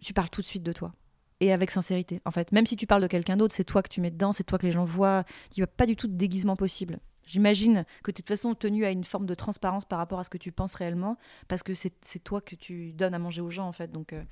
tu 0.00 0.12
parles 0.12 0.30
tout 0.30 0.40
de 0.40 0.46
suite 0.46 0.62
de 0.62 0.72
toi 0.72 0.92
et 1.40 1.52
avec 1.52 1.70
sincérité. 1.70 2.20
En 2.24 2.30
fait, 2.30 2.52
même 2.52 2.66
si 2.66 2.76
tu 2.76 2.86
parles 2.86 3.02
de 3.02 3.06
quelqu'un 3.06 3.36
d'autre, 3.36 3.54
c'est 3.54 3.64
toi 3.64 3.82
que 3.82 3.88
tu 3.88 4.00
mets 4.00 4.10
dedans, 4.10 4.32
c'est 4.32 4.44
toi 4.44 4.58
que 4.58 4.66
les 4.66 4.72
gens 4.72 4.84
voient. 4.84 5.24
Il 5.56 5.60
n'y 5.60 5.64
a 5.64 5.66
pas 5.66 5.86
du 5.86 5.96
tout 5.96 6.06
de 6.06 6.14
déguisement 6.14 6.56
possible. 6.56 6.98
J'imagine 7.26 7.84
que 8.02 8.10
tu 8.10 8.20
es 8.20 8.22
de 8.22 8.26
toute 8.26 8.28
façon 8.28 8.54
tenu 8.54 8.84
à 8.84 8.90
une 8.90 9.04
forme 9.04 9.26
de 9.26 9.34
transparence 9.34 9.84
par 9.84 9.98
rapport 9.98 10.18
à 10.18 10.24
ce 10.24 10.30
que 10.30 10.36
tu 10.36 10.52
penses 10.52 10.74
réellement, 10.74 11.16
parce 11.48 11.62
que 11.62 11.72
c'est 11.74 12.18
toi 12.22 12.40
que 12.40 12.54
tu 12.54 12.92
donnes 12.92 13.14
à 13.14 13.18
manger 13.18 13.40
aux 13.40 13.50
gens, 13.50 13.66
en 13.66 13.72
fait. 13.72 13.90
Donc, 13.90 14.12
euh, 14.12 14.22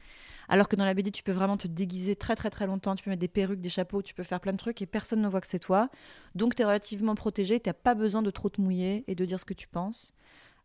alors 0.49 0.69
que 0.69 0.77
dans 0.77 0.85
la 0.85 0.93
BD, 0.93 1.11
tu 1.11 1.23
peux 1.23 1.33
vraiment 1.33 1.57
te 1.57 1.69
déguiser 1.69 2.17
très 2.17 2.37
très 2.37 2.51
très 2.51 2.67
longtemps, 2.67 2.95
tu 2.95 3.05
peux 3.05 3.11
mettre 3.11 3.21
des 3.21 3.29
perruques, 3.29 3.61
des 3.61 3.71
chapeaux, 3.71 4.03
tu 4.03 4.15
peux 4.15 4.23
faire 4.23 4.41
plein 4.41 4.53
de 4.53 4.59
trucs 4.59 4.83
et 4.83 4.87
personne 4.87 5.23
ne 5.23 5.29
voit 5.29 5.41
que 5.41 5.47
c'est 5.47 5.59
toi. 5.59 5.89
Donc, 6.35 6.55
tu 6.55 6.63
es 6.63 6.65
relativement 6.65 7.15
protégé, 7.15 7.61
tu 7.61 7.69
n'as 7.69 7.75
pas 7.75 7.95
besoin 7.95 8.23
de 8.23 8.31
trop 8.31 8.51
te 8.51 8.61
mouiller 8.61 9.05
et 9.07 9.15
de 9.15 9.25
dire 9.25 9.41
ce 9.41 9.47
que 9.47 9.55
tu 9.55 9.69
penses. 9.69 10.13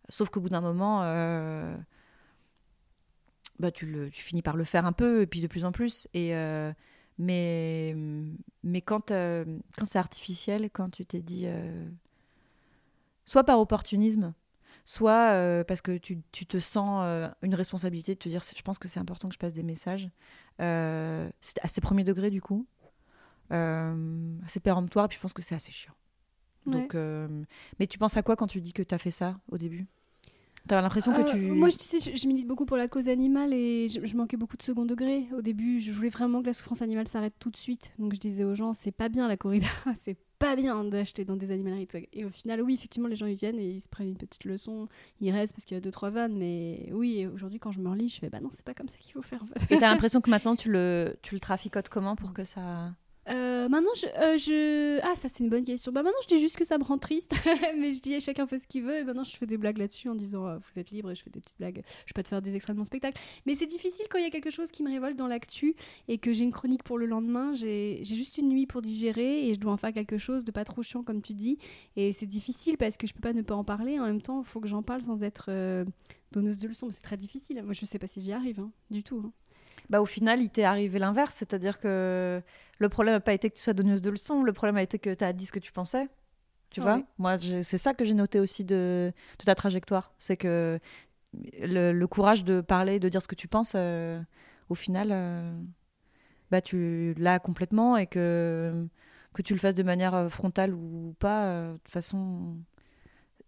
Sauf 0.10 0.30
qu'au 0.30 0.42
bout 0.42 0.50
d'un 0.50 0.62
moment, 0.62 1.02
euh, 1.04 1.76
bah, 3.60 3.72
tu, 3.72 4.10
finis 4.12 4.42
par 4.42 4.58
le 4.58 4.66
faire 4.66 4.86
un 4.86 4.94
peu, 4.94 5.22
et 5.22 5.28
puis 5.28 5.42
de 5.42 5.48
plus 5.48 5.64
en 5.64 5.72
plus. 5.72 6.08
Et, 6.14 6.36
euh, 6.36 6.74
mais, 7.18 7.96
mais 8.64 8.82
quand, 8.82 9.12
quand 9.12 9.86
c'est 9.86 10.00
artificiel, 10.00 10.70
quand 10.72 10.90
tu 10.90 11.06
t'es 11.06 11.22
dit, 11.22 11.48
soit 13.28 13.44
par 13.44 13.60
opportunisme, 13.60 14.34
soit 14.86 15.34
euh, 15.34 15.64
parce 15.64 15.82
que 15.82 15.98
tu, 15.98 16.24
tu 16.32 16.48
te 16.48 16.60
sens 16.60 17.02
euh, 17.04 17.28
une 17.44 17.54
responsabilité 17.54 18.16
de 18.16 18.20
te 18.20 18.30
dire, 18.30 18.42
je 18.42 18.62
pense 18.64 18.80
que 18.80 18.88
c'est 18.88 19.00
important 19.00 19.28
que 19.28 19.36
je 19.36 19.40
passe 19.40 19.54
des 19.54 19.62
messages, 19.62 20.10
euh, 20.62 21.30
c'est 21.42 21.64
assez 21.64 21.82
premier 21.82 22.04
degré 22.04 22.32
du 22.32 22.42
coup, 22.42 22.66
euh, 23.52 24.34
assez 24.46 24.62
péremptoire, 24.62 25.06
et 25.06 25.08
puis 25.10 25.18
je 25.18 25.22
pense 25.22 25.34
que 25.34 25.44
c'est 25.44 25.56
assez 25.56 25.72
chiant. 25.72 25.94
Donc, 26.66 26.96
mais 27.80 27.88
tu 27.88 27.98
penses 27.98 28.18
à 28.18 28.24
quoi 28.24 28.36
quand 28.36 28.48
tu 28.48 28.60
dis 28.60 28.74
que 28.74 28.84
tu 28.84 28.96
as 28.96 28.98
fait 28.98 29.12
ça 29.12 29.40
au 29.50 29.58
début? 29.58 29.86
T'as 30.68 30.82
l'impression 30.82 31.14
que 31.14 31.32
tu... 31.32 31.38
Moi, 31.38 31.70
je, 31.70 31.78
tu 31.78 31.86
sais, 31.86 32.00
je, 32.02 32.18
je 32.18 32.28
milite 32.28 32.46
beaucoup 32.46 32.66
pour 32.66 32.76
la 32.76 32.90
cause 32.90 33.08
animale 33.08 33.54
et 33.54 33.88
je, 33.88 34.06
je 34.06 34.18
manquais 34.18 34.36
beaucoup 34.36 34.58
de 34.58 34.64
second 34.64 34.86
degré. 34.86 35.26
Au 35.34 35.42
début, 35.42 35.80
je 35.80 35.94
voulais 35.94 36.10
vraiment 36.10 36.42
que 36.42 36.48
la 36.48 36.54
souffrance 36.54 36.82
animale 36.82 37.08
s'arrête 37.08 37.36
tout 37.40 37.50
de 37.50 37.56
suite. 37.56 37.94
Donc, 38.00 38.14
je 38.14 38.20
disais 38.20 38.44
aux 38.44 38.54
gens, 38.54 38.74
c'est 38.74 38.92
pas 38.92 39.08
bien 39.08 39.30
la 39.30 39.38
corrida, 39.38 39.68
c'est 40.02 40.18
pas 40.40 40.56
bien 40.56 40.84
d'acheter 40.84 41.26
dans 41.26 41.36
des 41.36 41.52
animaleries. 41.52 41.88
Et 42.14 42.26
au 42.26 42.30
final, 42.30 42.62
oui, 42.62 42.76
effectivement, 42.76 43.08
les 43.08 43.16
gens 43.16 43.26
ils 43.26 43.36
viennent 43.36 43.60
et 43.60 43.68
ils 43.68 43.82
se 43.82 43.90
prennent 43.90 44.10
une 44.10 44.18
petite 44.18 44.46
leçon. 44.46 44.88
Ils 45.20 45.32
restent 45.32 45.54
parce 45.54 45.66
qu'il 45.66 45.76
y 45.76 45.78
a 45.78 45.82
deux, 45.82 45.92
trois 45.92 46.10
vannes. 46.10 46.38
Mais 46.38 46.90
oui, 46.92 47.28
aujourd'hui, 47.34 47.60
quand 47.60 47.72
je 47.72 47.80
me 47.80 47.90
relis, 47.90 48.10
je 48.10 48.20
fais, 48.20 48.30
bah 48.30 48.40
non, 48.40 48.50
c'est 48.52 48.66
pas 48.66 48.74
comme 48.74 48.88
ça 48.88 48.98
qu'il 49.00 49.14
faut 49.14 49.22
faire. 49.22 49.44
En 49.44 49.48
fait. 49.48 49.76
Et 49.76 49.80
t'as 49.80 49.88
l'impression 49.90 50.22
que 50.22 50.30
maintenant 50.30 50.56
tu 50.56 50.72
le, 50.72 51.18
tu 51.22 51.34
le 51.34 51.40
traficotes 51.40 51.90
comment 51.90 52.16
pour 52.16 52.34
que 52.34 52.44
ça... 52.44 52.94
Euh, 53.30 53.68
maintenant, 53.68 53.90
je, 53.96 54.06
euh, 54.08 54.38
je- 54.38 55.00
Ah, 55.04 55.16
ça, 55.18 55.28
c'est 55.30 55.44
une 55.44 55.50
bonne 55.50 55.64
question. 55.66 55.92
Bah, 55.92 56.02
maintenant, 56.02 56.18
je 56.24 56.28
dis 56.34 56.40
juste 56.42 56.56
que 56.56 56.64
ça 56.66 56.78
me 56.78 56.84
rend 56.84 56.98
triste. 56.98 57.32
mais 57.78 57.94
je 57.94 58.00
dis, 58.00 58.14
eh, 58.14 58.20
chacun 58.22 58.48
fait 58.48 58.58
ce 58.58 58.68
qu'il 58.68 58.84
veut. 58.84 58.98
Et 58.98 59.04
maintenant, 59.04 59.24
je 59.24 59.36
fais 59.36 59.46
des 59.46 59.58
blagues 59.58 59.78
là-dessus 59.78 60.08
en 60.10 60.16
disant, 60.16 60.48
euh, 60.48 60.58
vous 60.58 60.80
êtes 60.80 60.92
libre 60.92 61.12
et 61.12 61.16
je 61.16 61.24
fais 61.24 61.30
des 61.30 61.40
petites 61.42 61.58
blagues. 61.58 61.84
Je 62.06 62.14
peux 62.14 62.24
te 62.24 62.30
faire 62.30 62.42
des 62.42 62.56
extraits 62.56 62.76
de 62.76 62.80
mon 62.80 62.86
spectacle. 62.86 63.20
Mais 63.46 63.56
c'est 63.56 63.66
difficile 63.66 64.06
quand 64.10 64.18
il 64.18 64.24
y 64.24 64.28
a 64.28 64.30
quelque 64.30 64.50
chose 64.52 64.72
qui 64.72 64.82
me 64.84 64.90
révolte 64.90 65.18
dans 65.18 65.28
l'actu 65.28 65.76
et 66.08 66.18
que 66.18 66.32
j'ai 66.34 66.44
une 66.46 66.54
chronique 66.54 66.84
pour 66.84 66.98
le 66.98 67.06
lendemain. 67.06 67.54
J'ai 67.56 68.02
juste 68.04 68.38
une 68.38 68.48
nuit 68.50 68.66
pour 68.66 68.82
digérer 68.82 69.50
et 69.50 69.54
je 69.56 69.60
dois 69.60 69.74
en 69.74 69.78
faire 69.78 69.94
quelque 69.94 70.18
chose 70.18 70.44
de 70.46 70.52
pas 70.52 70.64
trop 70.64 70.82
chiant, 70.82 71.04
comme 71.04 71.22
tu 71.22 71.34
dis. 71.34 71.58
Et 71.98 72.14
c'est 72.14 72.26
difficile 72.28 72.78
parce 72.78 72.96
que 72.98 73.08
je 73.08 73.14
peux 73.14 73.20
pas 73.22 73.34
ne 73.34 73.42
pas 73.42 73.56
en 73.56 73.64
parler. 73.66 74.00
En 74.00 74.06
même 74.06 74.22
temps, 74.22 74.42
il 74.42 74.46
faut 74.48 74.60
que 74.62 74.68
j'en 74.68 74.84
parle 74.84 75.04
sans 75.04 75.22
être 75.24 75.50
donneuse 76.32 76.60
de 76.60 76.68
leçons. 76.68 76.90
C'est 76.92 77.02
très 77.02 77.18
difficile. 77.18 77.62
Moi, 77.64 77.74
je 77.74 77.86
sais 77.86 78.00
pas 78.00 78.08
si 78.08 78.22
j'y 78.22 78.32
arrive, 78.32 78.60
hein, 78.60 78.72
du 78.90 79.04
tout. 79.04 79.22
hein. 79.26 79.32
Bah, 79.90 80.02
au 80.02 80.06
final, 80.06 80.42
il 80.42 80.50
t'est 80.50 80.64
arrivé 80.64 81.00
l'inverse, 81.00 81.36
c'est-à-dire 81.36 81.80
que 81.80 82.42
le 82.80 82.90
problème 82.90 83.16
n'a 83.16 83.20
pas 83.22 83.34
été 83.34 83.50
que 83.50 83.56
tu 83.56 83.62
sois 83.62 83.74
donneuse 83.74 84.02
de 84.02 84.10
leçons, 84.10 84.44
le 84.44 84.54
problème 84.54 84.78
a 84.78 84.84
été 84.84 85.00
que 85.00 85.14
tu 85.14 85.24
as 85.24 85.34
dit 85.34 85.46
ce 85.46 85.52
que 85.52 85.60
tu 85.60 85.72
pensais. 85.72 86.10
Tu 86.72 86.82
vois 86.82 86.98
oui. 86.98 87.06
Moi, 87.18 87.38
c'est 87.38 87.78
ça 87.78 87.94
que 87.94 88.06
j'ai 88.06 88.14
noté 88.16 88.40
aussi 88.40 88.66
de, 88.66 89.14
de 89.40 89.46
ta 89.46 89.56
trajectoire. 89.56 90.14
C'est 90.18 90.38
que 90.38 90.80
le, 91.62 91.92
le 91.94 92.08
courage 92.08 92.44
de 92.46 92.62
parler, 92.62 93.00
de 93.00 93.10
dire 93.10 93.22
ce 93.22 93.28
que 93.28 93.36
tu 93.36 93.48
penses, 93.48 93.74
euh, 93.76 94.22
au 94.70 94.76
final, 94.76 95.10
euh, 95.12 95.52
bah, 96.52 96.62
tu 96.62 97.14
l'as 97.18 97.40
complètement 97.40 97.98
et 97.98 98.08
que, 98.08 98.86
que 99.34 99.42
tu 99.42 99.54
le 99.54 99.60
fasses 99.60 99.76
de 99.76 99.84
manière 99.84 100.16
euh, 100.16 100.30
frontale 100.30 100.74
ou 100.74 101.16
pas, 101.20 101.46
euh, 101.48 101.74
de 101.74 101.78
toute 101.80 101.94
façon. 101.94 102.58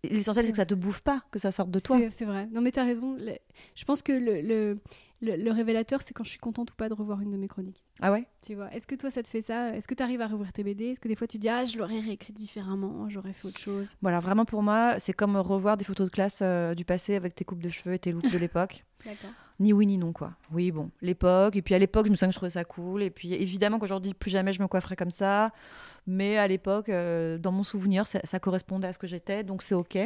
L'essentiel, 0.04 0.46
c'est 0.46 0.52
que 0.52 0.58
ça 0.58 0.66
te 0.66 0.76
bouffe 0.76 1.02
pas, 1.02 1.24
que 1.32 1.40
ça 1.40 1.52
sorte 1.52 1.72
de 1.72 1.80
toi. 1.80 2.00
C'est- 2.10 2.26
vrai. 2.26 2.48
Non, 2.54 2.62
mais 2.62 2.72
t'as 2.72 2.86
raison. 2.86 3.16
Le- 3.20 3.38
Je 3.76 3.84
pense 3.86 4.02
que 4.02 4.14
le, 4.14 4.42
le, 4.42 4.80
le- 5.22 5.36
le 5.36 5.52
révélateur, 5.52 6.02
c'est 6.02 6.14
quand 6.14 6.24
je 6.24 6.30
suis 6.30 6.40
contente 6.40 6.72
ou 6.72 6.76
pas 6.76 6.88
de 6.90 6.94
revoir 6.94 7.22
une 7.22 7.32
de 7.32 7.38
mes 7.38 7.48
chroniques. 7.48 7.84
Ah 8.02 8.12
ouais? 8.12 8.26
Tu 8.42 8.56
vois 8.56 8.72
Est-ce 8.74 8.88
que 8.88 8.96
toi, 8.96 9.12
ça 9.12 9.22
te 9.24 9.28
fait 9.28 9.42
ça? 9.42 9.76
Est-ce 9.76 9.88
que 9.88 9.94
tu 9.94 10.02
arrives 10.04 10.22
à 10.22 10.28
rouvrir 10.28 10.54
tes 10.54 10.64
BD 10.64 10.86
Est-ce 10.86 11.00
que 11.00 11.08
des 11.08 11.16
fois, 11.16 11.28
tu 11.28 11.38
dis 11.38 11.50
Ah, 11.50 11.66
je 11.66 11.78
l'aurais 11.78 12.00
réécrit 12.00 12.34
différemment, 12.34 13.10
j'aurais 13.10 13.34
fait 13.34 13.48
autre 13.48 13.60
chose? 13.60 13.96
Voilà, 14.02 14.20
vraiment 14.20 14.46
pour 14.46 14.64
moi, 14.64 14.96
c'est 15.00 15.14
comme 15.14 15.36
revoir 15.38 15.76
des 15.78 15.84
photos 15.86 16.08
de 16.08 16.12
classe 16.14 16.40
euh, 16.42 16.74
du 16.76 16.86
passé 16.86 17.16
avec 17.16 17.36
tes 17.36 17.44
coupes 17.46 17.62
de 17.64 17.70
cheveux 17.70 17.94
et 17.96 18.00
tes 18.00 18.12
looks 18.12 18.32
de 18.32 18.38
l'époque. 18.38 18.86
D'accord. 19.06 19.32
ni 19.62 19.72
oui 19.74 19.86
ni 19.86 19.98
non 19.98 20.12
quoi. 20.14 20.34
Oui 20.52 20.72
bon, 20.72 20.90
l'époque 21.02 21.56
et 21.56 21.62
puis 21.62 21.74
à 21.74 21.80
l'époque 21.80 22.06
je 22.06 22.12
me 22.12 22.16
souviens 22.18 22.28
que 22.30 22.34
je 22.34 22.38
trouvais 22.38 22.50
ça 22.50 22.66
cool 22.66 23.02
et 23.02 23.10
puis 23.10 23.34
évidemment 23.34 23.80
qu'aujourd'hui 23.80 24.14
plus 24.14 24.30
jamais 24.30 24.52
je 24.54 24.62
me 24.62 24.68
coifferais 24.68 24.98
comme 24.98 25.10
ça, 25.10 25.52
mais 26.06 26.38
à 26.38 26.48
l'époque 26.48 26.90
euh, 26.90 27.38
dans 27.38 27.54
mon 27.54 27.64
souvenir 27.64 28.06
ça, 28.06 28.20
ça 28.26 28.40
correspondait 28.40 28.88
à 28.90 28.94
ce 28.94 28.98
que 29.00 29.08
j'étais 29.08 29.44
donc 29.46 29.64
c'est 29.64 29.76
ok. 29.76 29.98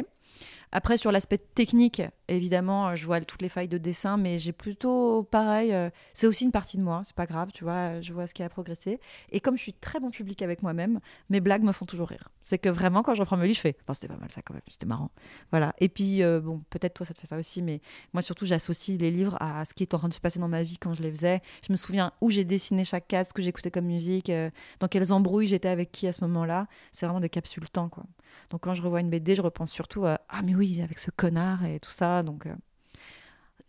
Après, 0.72 0.96
sur 0.96 1.12
l'aspect 1.12 1.38
technique, 1.38 2.02
évidemment, 2.28 2.88
euh, 2.88 2.94
je 2.94 3.06
vois 3.06 3.20
toutes 3.20 3.42
les 3.42 3.48
failles 3.48 3.68
de 3.68 3.78
dessin, 3.78 4.16
mais 4.16 4.38
j'ai 4.38 4.52
plutôt 4.52 5.22
pareil. 5.24 5.72
euh, 5.72 5.90
c'est 6.12 6.26
aussi 6.26 6.44
une 6.44 6.52
partie 6.52 6.76
de 6.76 6.82
moi, 6.82 7.02
c'est 7.04 7.14
pas 7.14 7.26
grave, 7.26 7.50
tu 7.52 7.64
vois. 7.64 8.00
Je 8.00 8.12
vois 8.12 8.26
ce 8.26 8.34
qui 8.34 8.42
a 8.42 8.48
progressé. 8.48 9.00
Et 9.30 9.40
comme 9.40 9.56
je 9.56 9.62
suis 9.62 9.72
très 9.74 10.00
bon 10.00 10.10
public 10.10 10.42
avec 10.42 10.62
moi-même, 10.62 11.00
mes 11.30 11.40
blagues 11.40 11.62
me 11.62 11.72
font 11.72 11.84
toujours 11.84 12.08
rire. 12.08 12.28
C'est 12.42 12.58
que 12.58 12.68
vraiment, 12.68 13.02
quand 13.02 13.14
je 13.14 13.20
reprends 13.20 13.36
mes 13.36 13.46
livres, 13.46 13.56
je 13.56 13.60
fais, 13.60 13.76
bon, 13.86 13.94
c'était 13.94 14.08
pas 14.08 14.16
mal 14.16 14.30
ça 14.30 14.42
quand 14.42 14.54
même, 14.54 14.62
c'était 14.70 14.86
marrant. 14.86 15.10
Voilà. 15.50 15.74
Et 15.78 15.88
puis, 15.88 16.22
euh, 16.22 16.40
bon, 16.40 16.62
peut-être 16.70 16.94
toi, 16.94 17.06
ça 17.06 17.14
te 17.14 17.20
fait 17.20 17.26
ça 17.26 17.36
aussi, 17.36 17.62
mais 17.62 17.80
moi, 18.12 18.22
surtout, 18.22 18.46
j'associe 18.46 18.98
les 18.98 19.10
livres 19.10 19.36
à 19.40 19.64
ce 19.64 19.74
qui 19.74 19.82
est 19.82 19.94
en 19.94 19.98
train 19.98 20.08
de 20.08 20.14
se 20.14 20.20
passer 20.20 20.38
dans 20.38 20.48
ma 20.48 20.62
vie 20.62 20.78
quand 20.78 20.94
je 20.94 21.02
les 21.02 21.10
faisais. 21.10 21.40
Je 21.66 21.72
me 21.72 21.76
souviens 21.76 22.12
où 22.20 22.30
j'ai 22.30 22.44
dessiné 22.44 22.84
chaque 22.84 23.08
case, 23.08 23.28
ce 23.28 23.34
que 23.34 23.42
j'écoutais 23.42 23.70
comme 23.70 23.86
musique, 23.86 24.30
euh, 24.30 24.50
dans 24.80 24.88
quelles 24.88 25.12
embrouilles 25.12 25.46
j'étais 25.46 25.68
avec 25.68 25.92
qui 25.92 26.06
à 26.06 26.12
ce 26.12 26.22
moment-là. 26.22 26.66
C'est 26.92 27.06
vraiment 27.06 27.20
des 27.20 27.28
capsules 27.28 27.68
temps, 27.70 27.88
quoi. 27.88 28.04
Donc 28.50 28.62
quand 28.62 28.74
je 28.74 28.82
revois 28.82 29.00
une 29.00 29.10
BD, 29.10 29.34
je 29.34 29.42
repense 29.42 29.70
surtout 29.70 30.06
à 30.06 30.20
ah 30.28 30.42
mais 30.42 30.54
oui 30.54 30.63
avec 30.82 30.98
ce 30.98 31.10
connard 31.10 31.64
et 31.64 31.80
tout 31.80 31.90
ça. 31.90 32.22
Donc 32.22 32.46
euh, 32.46 32.54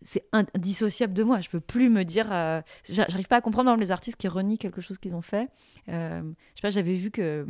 c'est 0.02 0.24
indissociable 0.32 1.14
de 1.14 1.22
moi. 1.24 1.40
Je 1.40 1.48
peux 1.48 1.60
plus 1.60 1.88
me 1.88 2.04
dire. 2.04 2.28
euh, 2.32 2.60
j'a- 2.88 3.06
J'arrive 3.08 3.28
pas 3.28 3.36
à 3.36 3.40
comprendre 3.40 3.74
les 3.76 3.90
artistes 3.90 4.16
qui 4.18 4.28
renient 4.28 4.58
quelque 4.58 4.80
chose 4.80 4.98
qu'ils 4.98 5.14
ont 5.16 5.22
fait. 5.22 5.48
Euh, 5.88 6.20
je 6.22 6.56
sais 6.56 6.62
pas, 6.62 6.70
j'avais 6.70 6.94
vu 6.94 7.10
que 7.10 7.46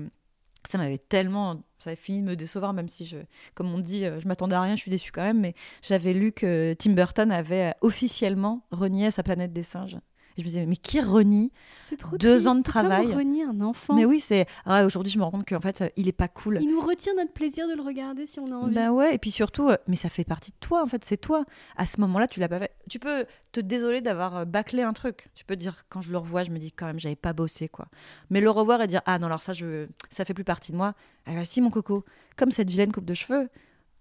ça 0.71 0.79
m'avait 0.79 0.99
tellement, 0.99 1.63
ça 1.79 1.91
avait 1.91 1.97
fini 1.97 2.21
de 2.23 2.27
me 2.27 2.35
décevoir, 2.37 2.73
même 2.73 2.89
si 2.89 3.07
je, 3.07 3.19
comme 3.55 3.73
on 3.73 3.79
dit, 3.79 4.05
euh, 4.05 4.19
je 4.21 4.27
m'attendais 4.29 4.57
à 4.57 4.63
rien, 4.63 4.75
je 4.75 4.81
suis 4.81 4.91
déçue 4.91 5.13
quand 5.13 5.23
même. 5.23 5.41
Mais 5.41 5.55
j'avais 5.83 6.13
lu 6.13 6.33
que 6.33 6.75
Tim 6.79 6.93
Burton 6.93 7.31
avait 7.31 7.75
officiellement 7.83 8.63
renié 8.71 9.11
sa 9.11 9.23
planète 9.23 9.53
des 9.53 9.63
singes. 9.63 9.99
Et 10.39 10.43
je 10.43 10.45
me 10.45 10.49
disais 10.49 10.67
mais 10.67 10.77
qui 10.77 11.01
renie 11.01 11.51
trop 11.99 12.17
Deux 12.19 12.35
triste. 12.35 12.47
ans 12.49 12.55
de 12.57 12.63
C'est 12.67 12.73
comme 12.73 12.83
travail. 12.89 13.15
renier 13.15 13.45
un 13.45 13.61
enfant. 13.63 13.95
Mais 13.95 14.05
oui, 14.05 14.21
c'est 14.21 14.47
ah, 14.67 14.85
aujourd'hui 14.85 15.11
je 15.11 15.19
me 15.19 15.25
rends 15.25 15.31
compte 15.31 15.49
qu'en 15.49 15.61
fait 15.61 15.85
il 15.97 16.09
est 16.09 16.13
pas 16.13 16.29
cool. 16.29 16.59
Il 16.61 16.69
nous 16.69 16.81
retient 16.81 17.15
notre 17.15 17.33
plaisir 17.33 17.67
de 17.69 17.75
le 17.75 17.81
regarder 17.83 18.27
si 18.27 18.39
on 18.41 18.51
a 18.53 18.55
envie. 18.55 18.75
Ben 18.75 18.91
ouais, 18.91 19.15
et 19.15 19.19
puis 19.19 19.31
surtout, 19.31 19.69
euh, 19.71 19.77
mais 19.87 19.97
ça 19.97 20.09
fait 20.11 20.25
partie 20.25 20.51
de 20.51 20.57
toi, 20.61 20.83
en 20.83 20.87
fait, 20.87 21.05
c'est 21.05 21.17
toi. 21.17 21.45
À 21.77 21.87
ce 21.87 22.01
moment-là, 22.01 22.29
tu 22.29 22.39
l'as 22.41 22.49
pas 22.49 22.59
fait. 22.59 22.73
Tu 22.91 22.99
peux 22.99 23.25
te 23.53 23.61
désoler 23.61 24.01
d'avoir 24.03 24.37
euh, 24.37 24.45
bâclé 24.45 24.83
un 24.83 24.93
truc. 24.93 25.29
Tu 25.35 25.45
peux 25.45 25.57
dire, 25.57 25.85
quand 25.89 26.03
je 26.03 26.11
le 26.13 26.19
revois, 26.19 26.45
je 26.45 26.51
me 26.51 26.59
dis 26.59 26.71
quand 26.73 26.87
même, 26.87 26.99
j'avais 27.01 27.17
pas 27.17 27.33
bossé, 27.33 27.69
quoi. 27.69 27.87
Mais 28.29 28.41
le 28.43 28.51
revoir 28.51 28.83
et 28.83 28.87
dire, 28.89 29.01
ah 29.07 29.19
non, 29.19 29.27
alors 29.29 29.41
ça, 29.43 29.53
je... 29.55 29.87
ça 30.11 30.25
fait 30.27 30.35
plus 30.35 30.45
partie 30.45 30.73
de 30.73 30.77
moi. 30.77 30.95
Ah 31.25 31.33
bah 31.35 31.45
si, 31.47 31.61
mon 31.63 31.71
coco, 31.71 32.05
comme 32.37 32.51
cette 32.51 32.69
vilaine 32.69 32.93
coupe 32.93 33.07
de 33.07 33.15
cheveux, 33.15 33.49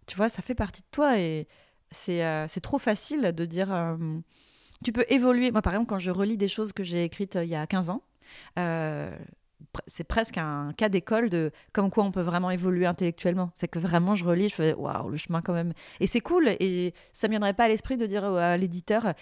tu 0.06 0.18
vois, 0.18 0.28
ça 0.30 0.42
fait 0.42 0.56
partie 0.56 0.82
de 0.82 0.88
toi 0.92 1.18
et 1.18 1.48
c'est 1.92 2.26
euh, 2.26 2.46
trop 2.62 2.78
facile 2.78 3.32
de 3.34 3.46
dire. 3.46 3.72
euh, 3.74 3.96
tu 4.84 4.92
peux 4.92 5.06
évoluer. 5.10 5.52
Moi, 5.52 5.62
par 5.62 5.74
exemple, 5.74 5.90
quand 5.90 6.00
je 6.00 6.12
relis 6.12 6.38
des 6.38 6.48
choses 6.48 6.74
que 6.74 6.84
j'ai 6.84 7.04
écrites 7.04 7.36
euh, 7.36 7.44
il 7.44 7.50
y 7.50 7.56
a 7.56 7.66
15 7.66 7.90
ans, 7.90 8.02
euh, 8.60 9.16
c'est 9.88 10.04
presque 10.04 10.38
un 10.38 10.74
cas 10.74 10.90
d'école 10.90 11.30
de 11.30 11.52
comme 11.74 11.90
quoi 11.90 12.04
on 12.04 12.12
peut 12.12 12.22
vraiment 12.22 12.52
évoluer 12.52 12.86
intellectuellement. 12.86 13.52
C'est 13.56 13.68
que 13.68 13.80
vraiment, 13.80 14.16
je 14.16 14.26
relis, 14.26 14.50
je 14.50 14.56
fais 14.56 14.74
waouh, 14.74 15.10
le 15.10 15.18
chemin 15.18 15.42
quand 15.42 15.54
même. 15.54 15.74
Et 16.00 16.08
c'est 16.08 16.22
cool. 16.22 16.50
Et 16.60 16.94
ça 17.14 17.28
ne 17.28 17.32
viendrait 17.32 17.54
pas 17.54 17.66
à 17.66 17.68
l'esprit 17.68 17.98
de 17.98 18.06
dire 18.06 18.26
à 18.26 18.58
l'éditeur, 18.58 19.14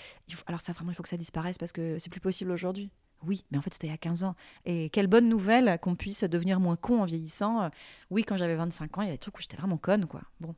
alors 0.47 0.61
ça 0.61 0.73
vraiment, 0.73 0.91
il 0.91 0.95
faut 0.95 1.03
que 1.03 1.09
ça 1.09 1.17
disparaisse 1.17 1.57
parce 1.57 1.71
que 1.71 1.97
c'est 1.99 2.09
plus 2.09 2.21
possible 2.21 2.51
aujourd'hui. 2.51 2.91
Oui, 3.25 3.45
mais 3.51 3.57
en 3.57 3.61
fait, 3.61 3.73
c'était 3.73 3.87
il 3.87 3.91
y 3.91 3.93
a 3.93 3.97
15 3.97 4.25
ans. 4.25 4.35
Et 4.65 4.89
quelle 4.89 5.07
bonne 5.07 5.29
nouvelle 5.29 5.79
qu'on 5.81 5.95
puisse 5.95 6.25
devenir 6.25 6.59
moins 6.59 6.75
con 6.75 7.01
en 7.01 7.05
vieillissant. 7.05 7.69
Oui, 8.09 8.23
quand 8.23 8.35
j'avais 8.35 8.55
25 8.55 8.97
ans, 8.97 9.01
il 9.01 9.05
y 9.05 9.09
a 9.09 9.13
des 9.13 9.17
trucs 9.17 9.37
où 9.37 9.41
j'étais 9.41 9.55
vraiment 9.55 9.77
conne, 9.77 10.07
quoi. 10.07 10.21
Bon. 10.41 10.53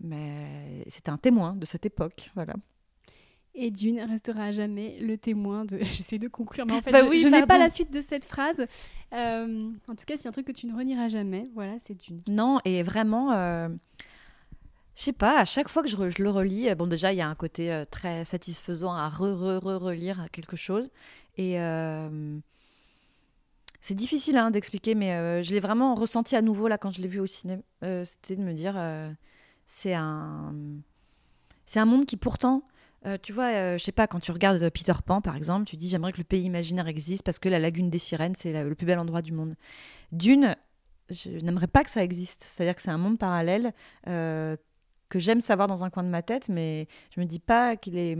Mais 0.00 0.84
c'était 0.88 1.10
un 1.10 1.18
témoin 1.18 1.54
de 1.54 1.64
cette 1.64 1.86
époque, 1.86 2.30
voilà. 2.34 2.54
Et 3.54 3.70
Dune 3.70 4.00
restera 4.00 4.44
à 4.44 4.52
jamais 4.52 4.98
le 5.00 5.18
témoin 5.18 5.64
de. 5.64 5.78
J'essaie 5.82 6.18
de 6.18 6.28
conclure, 6.28 6.66
mais 6.66 6.74
en 6.74 6.80
fait, 6.82 6.92
Bah 6.92 7.00
je, 7.04 7.08
oui, 7.08 7.18
je 7.18 7.28
n'ai 7.28 7.44
pas 7.46 7.58
la 7.58 7.68
suite 7.70 7.92
de 7.92 8.00
cette 8.00 8.24
phrase. 8.24 8.64
Euh, 9.12 9.70
en 9.88 9.94
tout 9.96 10.04
cas, 10.06 10.16
c'est 10.16 10.28
un 10.28 10.32
truc 10.32 10.46
que 10.46 10.52
tu 10.52 10.66
ne 10.66 10.74
renieras 10.76 11.08
jamais. 11.08 11.44
Voilà, 11.54 11.74
c'est 11.86 11.94
Dune. 11.94 12.20
Non, 12.28 12.60
et 12.64 12.82
vraiment, 12.84 13.32
euh, 13.32 13.68
je 14.94 15.02
sais 15.02 15.12
pas, 15.12 15.40
à 15.40 15.44
chaque 15.44 15.68
fois 15.68 15.82
que 15.82 15.88
je, 15.88 15.96
re- 15.96 16.16
je 16.16 16.22
le 16.22 16.30
relis, 16.30 16.70
euh, 16.70 16.74
bon, 16.76 16.86
déjà, 16.86 17.12
il 17.12 17.16
y 17.16 17.20
a 17.22 17.28
un 17.28 17.34
côté 17.34 17.72
euh, 17.72 17.84
très 17.90 18.24
satisfaisant 18.24 18.92
à 18.94 19.08
re-re-re-relire 19.08 20.28
quelque 20.30 20.56
chose. 20.56 20.88
Et 21.36 21.56
c'est 23.80 23.94
difficile 23.94 24.36
hein, 24.36 24.50
d'expliquer, 24.50 24.94
mais 24.94 25.42
je 25.42 25.50
l'ai 25.52 25.60
vraiment 25.60 25.94
ressenti 25.94 26.36
à 26.36 26.42
nouveau 26.42 26.68
là 26.68 26.76
quand 26.76 26.90
je 26.90 27.00
l'ai 27.00 27.08
vu 27.08 27.18
au 27.18 27.26
cinéma. 27.26 27.62
C'était 27.80 28.36
de 28.36 28.42
me 28.42 28.52
dire, 28.52 28.76
c'est 29.66 29.94
un, 29.94 30.52
c'est 31.64 31.80
un 31.80 31.86
monde 31.86 32.04
qui 32.04 32.18
pourtant. 32.18 32.62
Euh, 33.06 33.16
tu 33.22 33.32
vois, 33.32 33.48
euh, 33.48 33.78
je 33.78 33.84
sais 33.84 33.92
pas, 33.92 34.06
quand 34.06 34.20
tu 34.20 34.30
regardes 34.30 34.68
Peter 34.70 34.92
Pan, 35.04 35.22
par 35.22 35.34
exemple, 35.34 35.64
tu 35.66 35.76
dis 35.76 35.88
j'aimerais 35.88 36.12
que 36.12 36.18
le 36.18 36.24
pays 36.24 36.42
imaginaire 36.42 36.86
existe 36.86 37.22
parce 37.22 37.38
que 37.38 37.48
la 37.48 37.58
lagune 37.58 37.88
des 37.88 37.98
sirènes, 37.98 38.34
c'est 38.34 38.62
le 38.62 38.74
plus 38.74 38.86
bel 38.86 38.98
endroit 38.98 39.22
du 39.22 39.32
monde. 39.32 39.54
Dune, 40.12 40.54
je 41.08 41.30
n'aimerais 41.30 41.66
pas 41.66 41.82
que 41.82 41.90
ça 41.90 42.04
existe. 42.04 42.44
C'est-à-dire 42.44 42.74
que 42.74 42.82
c'est 42.82 42.90
un 42.90 42.98
monde 42.98 43.18
parallèle 43.18 43.72
euh, 44.06 44.56
que 45.08 45.18
j'aime 45.18 45.40
savoir 45.40 45.66
dans 45.66 45.82
un 45.82 45.88
coin 45.88 46.02
de 46.02 46.10
ma 46.10 46.22
tête, 46.22 46.50
mais 46.50 46.88
je 47.14 47.20
me 47.20 47.26
dis 47.26 47.38
pas 47.40 47.76
qu'il 47.76 47.96
est 47.96 48.18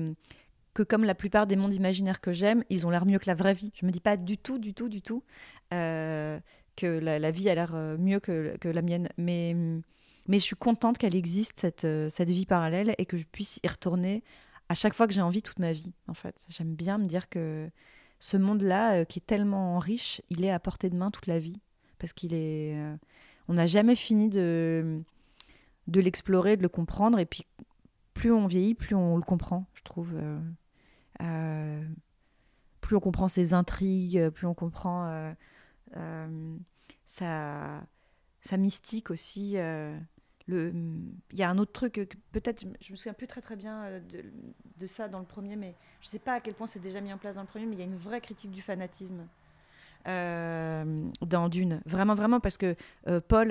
que 0.72 0.82
comme 0.84 1.04
la 1.04 1.16
plupart 1.16 1.46
des 1.46 1.56
mondes 1.56 1.74
imaginaires 1.74 2.20
que 2.20 2.32
j'aime, 2.32 2.64
ils 2.70 2.86
ont 2.86 2.90
l'air 2.90 3.04
mieux 3.04 3.18
que 3.18 3.26
la 3.26 3.34
vraie 3.34 3.54
vie. 3.54 3.72
Je 3.74 3.84
me 3.84 3.90
dis 3.90 4.00
pas 4.00 4.16
du 4.16 4.38
tout, 4.38 4.58
du 4.58 4.72
tout, 4.72 4.88
du 4.88 5.02
tout 5.02 5.24
euh, 5.74 6.38
que 6.76 6.86
la, 6.86 7.18
la 7.18 7.30
vie 7.30 7.50
a 7.50 7.54
l'air 7.54 7.74
mieux 7.98 8.20
que, 8.20 8.56
que 8.58 8.68
la 8.68 8.80
mienne. 8.80 9.08
Mais, 9.18 9.54
mais 10.28 10.38
je 10.38 10.44
suis 10.44 10.56
contente 10.56 10.96
qu'elle 10.96 11.16
existe, 11.16 11.58
cette, 11.58 11.86
cette 12.08 12.30
vie 12.30 12.46
parallèle, 12.46 12.94
et 12.98 13.04
que 13.04 13.16
je 13.16 13.24
puisse 13.24 13.58
y 13.62 13.68
retourner 13.68 14.22
à 14.70 14.74
chaque 14.74 14.94
fois 14.94 15.08
que 15.08 15.12
j'ai 15.12 15.20
envie 15.20 15.42
toute 15.42 15.58
ma 15.58 15.72
vie, 15.72 15.92
en 16.06 16.14
fait. 16.14 16.46
J'aime 16.48 16.76
bien 16.76 16.96
me 16.96 17.06
dire 17.06 17.28
que 17.28 17.68
ce 18.20 18.36
monde-là, 18.36 19.00
euh, 19.00 19.04
qui 19.04 19.18
est 19.18 19.26
tellement 19.26 19.80
riche, 19.80 20.22
il 20.30 20.44
est 20.44 20.50
à 20.52 20.60
portée 20.60 20.88
de 20.90 20.96
main 20.96 21.10
toute 21.10 21.26
la 21.26 21.40
vie. 21.40 21.60
Parce 21.98 22.12
qu'il 22.12 22.32
est... 22.34 22.76
euh, 22.76 22.96
on 23.48 23.54
n'a 23.54 23.66
jamais 23.66 23.96
fini 23.96 24.28
de, 24.28 25.02
de 25.88 26.00
l'explorer, 26.00 26.56
de 26.56 26.62
le 26.62 26.68
comprendre, 26.68 27.18
et 27.18 27.26
puis 27.26 27.44
plus 28.14 28.30
on 28.30 28.46
vieillit, 28.46 28.76
plus 28.76 28.94
on 28.94 29.16
le 29.16 29.24
comprend, 29.24 29.66
je 29.74 29.82
trouve. 29.82 30.14
euh, 31.20 31.84
plus 32.80 32.94
on 32.94 33.00
comprend 33.00 33.26
ses 33.26 33.54
intrigues, 33.54 34.28
plus 34.28 34.46
on 34.46 34.54
comprend 34.54 35.34
sa, 37.06 37.82
sa 38.40 38.56
mystique 38.56 39.10
aussi. 39.10 39.56
Il 40.50 41.38
y 41.38 41.42
a 41.42 41.50
un 41.50 41.58
autre 41.58 41.72
truc, 41.72 41.94
que 41.94 42.16
peut-être, 42.32 42.62
je 42.62 42.92
me- 42.92 42.96
souviens 42.96 43.12
plus 43.14 43.26
très 43.26 43.40
très 43.40 43.56
bien 43.56 43.84
euh, 43.84 44.00
de, 44.78 44.86
ça 44.86 45.08
dans 45.08 45.18
le 45.20 45.24
premier, 45.26 45.56
mais 45.56 45.74
je 46.00 46.08
sais 46.08 46.18
pas 46.18 46.34
à 46.34 46.40
quel 46.40 46.54
point 46.54 46.66
c'est 46.66 46.80
déjà 46.80 47.00
mis 47.00 47.12
en 47.12 47.18
place 47.18 47.36
dans 47.36 47.42
le 47.42 47.46
premier, 47.46 47.66
mais 47.66 47.74
il 47.76 47.78
y 47.78 47.82
a 47.82 47.86
une 47.86 47.96
vraie 47.96 48.20
critique 48.20 48.50
du 48.50 48.62
fanatisme. 48.62 49.26
euh, 50.08 51.08
dans 51.20 51.48
Dune, 51.48 51.82
vraiment, 51.86 52.14
vraiment, 52.14 52.40
parce 52.40 52.56
que 52.56 52.74
euh, 53.08 53.20
Paul 53.20 53.48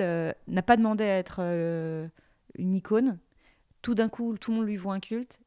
n'a 0.48 0.62
pas 0.62 0.76
demandé 0.76 1.04
à 1.04 1.18
être 1.18 1.40
une 2.58 2.74
icône. 2.74 3.18
Tout 3.82 3.94
d'un 3.94 4.08
coup, 4.08 4.36
tout 4.38 4.50
le 4.50 4.58
monde 4.58 4.66
lui 4.66 4.76
voit 4.76 4.94
un 4.94 5.00
culte. 5.00 5.40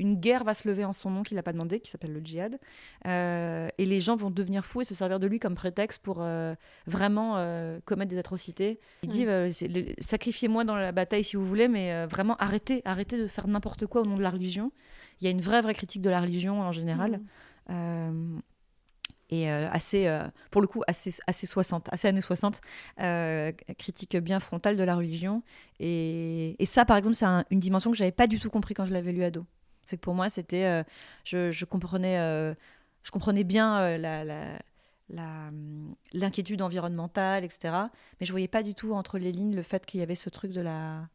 Une 0.00 0.16
guerre 0.16 0.42
va 0.44 0.54
se 0.54 0.66
lever 0.66 0.84
en 0.84 0.92
son 0.92 1.10
nom 1.10 1.22
qu'il 1.22 1.36
n'a 1.36 1.42
pas 1.42 1.52
demandé, 1.52 1.78
qui 1.78 1.90
s'appelle 1.90 2.12
le 2.12 2.20
djihad. 2.20 2.58
Euh, 3.06 3.68
et 3.78 3.84
les 3.86 4.00
gens 4.00 4.16
vont 4.16 4.30
devenir 4.30 4.64
fous 4.64 4.80
et 4.80 4.84
se 4.84 4.94
servir 4.94 5.20
de 5.20 5.26
lui 5.26 5.38
comme 5.38 5.54
prétexte 5.54 6.02
pour 6.02 6.18
euh, 6.20 6.54
vraiment 6.86 7.34
euh, 7.36 7.78
commettre 7.84 8.10
des 8.10 8.18
atrocités. 8.18 8.80
Il 9.02 9.08
dit 9.10 9.24
le- 9.26 9.94
sacrifiez-moi 10.00 10.64
dans 10.64 10.74
la 10.76 10.90
bataille 10.92 11.22
si 11.24 11.36
vous 11.36 11.46
voulez, 11.46 11.68
mais 11.68 12.06
vraiment 12.06 12.36
arrêtez, 12.38 12.82
arrêtez 12.84 13.16
de 13.18 13.26
faire 13.26 13.46
n'importe 13.46 13.86
quoi 13.86 14.00
au 14.02 14.06
nom 14.06 14.16
de 14.16 14.22
la 14.22 14.30
religion. 14.30 14.72
Il 15.20 15.24
y 15.24 15.28
a 15.28 15.30
une 15.30 15.40
vraie, 15.42 15.60
vraie 15.60 15.74
critique 15.74 16.02
de 16.02 16.10
la 16.10 16.20
religion 16.20 16.60
en 16.62 16.72
général. 16.72 17.20
Euh, 17.68 18.38
et 19.32 19.48
euh, 19.48 19.68
assez, 19.70 20.08
euh, 20.08 20.24
pour 20.50 20.60
le 20.60 20.66
coup, 20.66 20.82
assez, 20.88 21.14
assez 21.28 21.46
60, 21.46 21.88
assez 21.92 22.08
années 22.08 22.20
60, 22.20 22.60
euh, 23.00 23.52
critique 23.78 24.16
bien 24.16 24.40
frontale 24.40 24.76
de 24.76 24.82
la 24.82 24.96
religion. 24.96 25.42
Et, 25.78 26.56
et 26.58 26.66
ça, 26.66 26.84
par 26.84 26.96
exemple, 26.96 27.14
c'est 27.14 27.26
un- 27.26 27.44
une 27.50 27.60
dimension 27.60 27.92
que 27.92 27.96
j'avais 27.96 28.10
pas 28.10 28.26
du 28.26 28.40
tout 28.40 28.50
compris 28.50 28.74
quand 28.74 28.86
je 28.86 28.92
l'avais 28.92 29.12
lu 29.12 29.22
ado. 29.22 29.46
C'est 29.90 29.96
que 29.96 30.02
pour 30.02 30.14
moi, 30.14 30.28
c'était, 30.30 30.64
euh, 30.64 30.82
je, 31.24 31.50
je 31.50 31.64
comprenais, 31.64 32.18
euh, 32.18 32.54
je 33.02 33.10
comprenais 33.10 33.44
bien 33.44 33.78
euh, 33.80 33.98
la, 33.98 34.24
la- 34.24 34.58
la, 35.10 35.48
hum, 35.48 35.94
l'inquiétude 36.12 36.62
environnementale, 36.62 37.44
etc. 37.44 37.74
Mais 38.20 38.26
je 38.26 38.30
voyais 38.30 38.48
pas 38.48 38.62
du 38.62 38.74
tout 38.74 38.92
entre 38.94 39.18
les 39.18 39.32
lignes 39.32 39.54
le 39.56 39.62
fait 39.64 39.84
qu'il 39.84 40.00
y 40.00 40.02
avait 40.02 40.14
ce 40.14 40.30
truc 40.30 40.52
de 40.52 40.60
la 40.60 41.08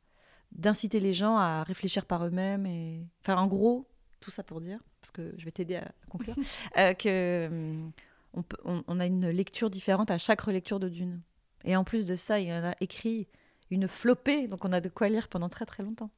d'inciter 0.51 0.99
les 0.99 1.11
gens 1.13 1.37
à 1.37 1.63
réfléchir 1.63 2.05
par 2.05 2.25
eux-mêmes 2.25 2.65
et 2.65 3.01
enfin 3.21 3.35
en 3.35 3.47
gros 3.47 3.87
tout 4.21 4.31
ça 4.31 4.41
pour 4.43 4.61
dire 4.61 4.79
parce 5.01 5.11
que 5.11 5.33
je 5.37 5.43
vais 5.43 5.51
t'aider 5.51 5.75
à 5.77 5.91
conclure 6.09 6.35
que 6.99 7.47
hum, 7.47 7.91
on, 8.33 8.41
peut- 8.43 8.57
on- 8.63 8.83
on 8.87 8.99
a 8.99 9.05
une 9.05 9.29
lecture 9.29 9.69
différente 9.69 10.11
à 10.11 10.17
chaque 10.17 10.41
relecture 10.41 10.79
de 10.79 10.87
Dune 10.87 11.19
et 11.65 11.75
en 11.75 11.83
plus 11.83 12.05
de 12.05 12.15
ça 12.15 12.39
il 12.39 12.47
y 12.47 12.53
en 12.53 12.63
a 12.63 12.75
écrit 12.79 13.27
une 13.71 13.87
flopée 13.87 14.47
donc 14.47 14.63
on 14.65 14.71
a 14.71 14.79
de 14.81 14.87
quoi 14.89 15.09
lire 15.09 15.27
pendant 15.27 15.49
très 15.49 15.65
très 15.65 15.83
longtemps 15.83 16.11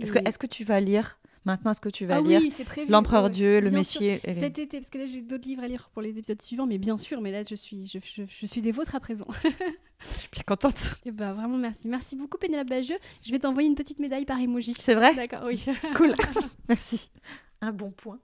est-ce 0.00 0.12
que 0.12 0.18
est-ce 0.28 0.38
que 0.38 0.46
tu 0.48 0.64
vas 0.64 0.80
lire 0.80 1.18
maintenant 1.46 1.70
est-ce 1.70 1.80
que 1.80 1.88
tu 1.88 2.04
vas 2.04 2.16
ah 2.16 2.20
lire 2.20 2.40
oui, 2.40 2.52
l'empereur 2.88 3.30
Dieu 3.30 3.60
le. 3.60 3.70
Messier 3.70 4.20
et 4.24 4.34
Cet 4.34 4.58
été, 4.58 4.78
parce 4.80 4.90
que 4.90 4.98
là 4.98 5.06
j'ai 5.06 5.22
d'autres 5.22 5.48
livres 5.48 5.62
à 5.62 5.68
lire 5.68 5.88
pour 5.94 6.02
les 6.02 6.18
épisodes 6.18 6.42
suivants, 6.42 6.66
mais 6.66 6.76
bien 6.78 6.98
sûr, 6.98 7.20
mais 7.22 7.30
là 7.32 7.42
je 7.48 7.54
suis, 7.54 7.86
je, 7.86 7.98
je- 8.00 8.22
je 8.28 8.46
suis 8.46 8.60
des 8.60 8.72
vôtres 8.72 8.94
à 8.94 9.00
présent. 9.00 9.26
je 9.44 9.48
suis 9.48 10.28
bien 10.32 10.42
contente 10.46 10.96
Et 11.06 11.10
ben 11.12 11.32
vraiment 11.32 11.56
merci, 11.56 11.88
merci 11.88 12.16
beaucoup 12.16 12.36
Pénélope 12.36 12.68
Bageux. 12.68 12.98
Je 13.24 13.30
vais 13.32 13.38
t'envoyer 13.38 13.68
une 13.68 13.74
petite 13.76 14.00
médaille 14.00 14.26
par 14.26 14.38
emoji. 14.38 14.74
c'est 14.74 14.94
vrai 14.94 15.14
D'accord, 15.14 15.44
oui. 15.46 15.64
cool 15.94 16.14
merci 16.68 17.10
un 17.62 17.72
bon 17.72 17.90
point. 17.90 18.18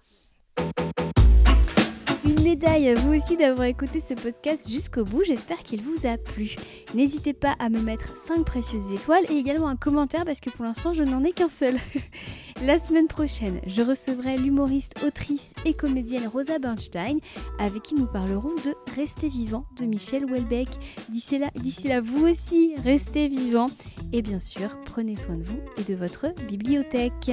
Une 2.24 2.40
médaille 2.44 2.88
à 2.88 2.94
vous 2.94 3.14
aussi 3.14 3.36
d'avoir 3.36 3.66
écouté 3.66 3.98
ce 3.98 4.14
podcast 4.14 4.70
jusqu'au 4.70 5.04
bout, 5.04 5.24
j'espère 5.24 5.58
qu'il 5.58 5.82
vous 5.82 6.06
a 6.06 6.16
plu. 6.16 6.54
N'hésitez 6.94 7.32
pas 7.32 7.56
à 7.58 7.68
me 7.68 7.80
mettre 7.80 8.16
5 8.16 8.44
précieuses 8.44 8.92
étoiles 8.92 9.24
et 9.28 9.34
également 9.34 9.66
un 9.66 9.74
commentaire 9.74 10.24
parce 10.24 10.38
que 10.38 10.48
pour 10.50 10.64
l'instant 10.64 10.92
je 10.92 11.02
n'en 11.02 11.24
ai 11.24 11.32
qu'un 11.32 11.48
seul. 11.48 11.74
La 12.64 12.78
semaine 12.78 13.08
prochaine, 13.08 13.60
je 13.66 13.82
recevrai 13.82 14.36
l'humoriste, 14.36 14.94
autrice 15.04 15.52
et 15.64 15.74
comédienne 15.74 16.28
Rosa 16.28 16.60
Bernstein 16.60 17.18
avec 17.58 17.82
qui 17.82 17.96
nous 17.96 18.06
parlerons 18.06 18.54
de 18.54 18.72
Rester 18.94 19.28
vivant 19.28 19.66
de 19.76 19.84
Michel 19.84 20.24
Houellebecq. 20.24 20.68
D'ici 21.08 21.38
là, 21.38 21.50
d'ici 21.56 21.88
là, 21.88 22.00
vous 22.00 22.28
aussi, 22.28 22.74
restez 22.84 23.26
vivant 23.26 23.66
et 24.12 24.22
bien 24.22 24.38
sûr, 24.38 24.78
prenez 24.84 25.16
soin 25.16 25.38
de 25.38 25.42
vous 25.42 25.58
et 25.76 25.82
de 25.82 25.96
votre 25.96 26.32
bibliothèque. 26.46 27.32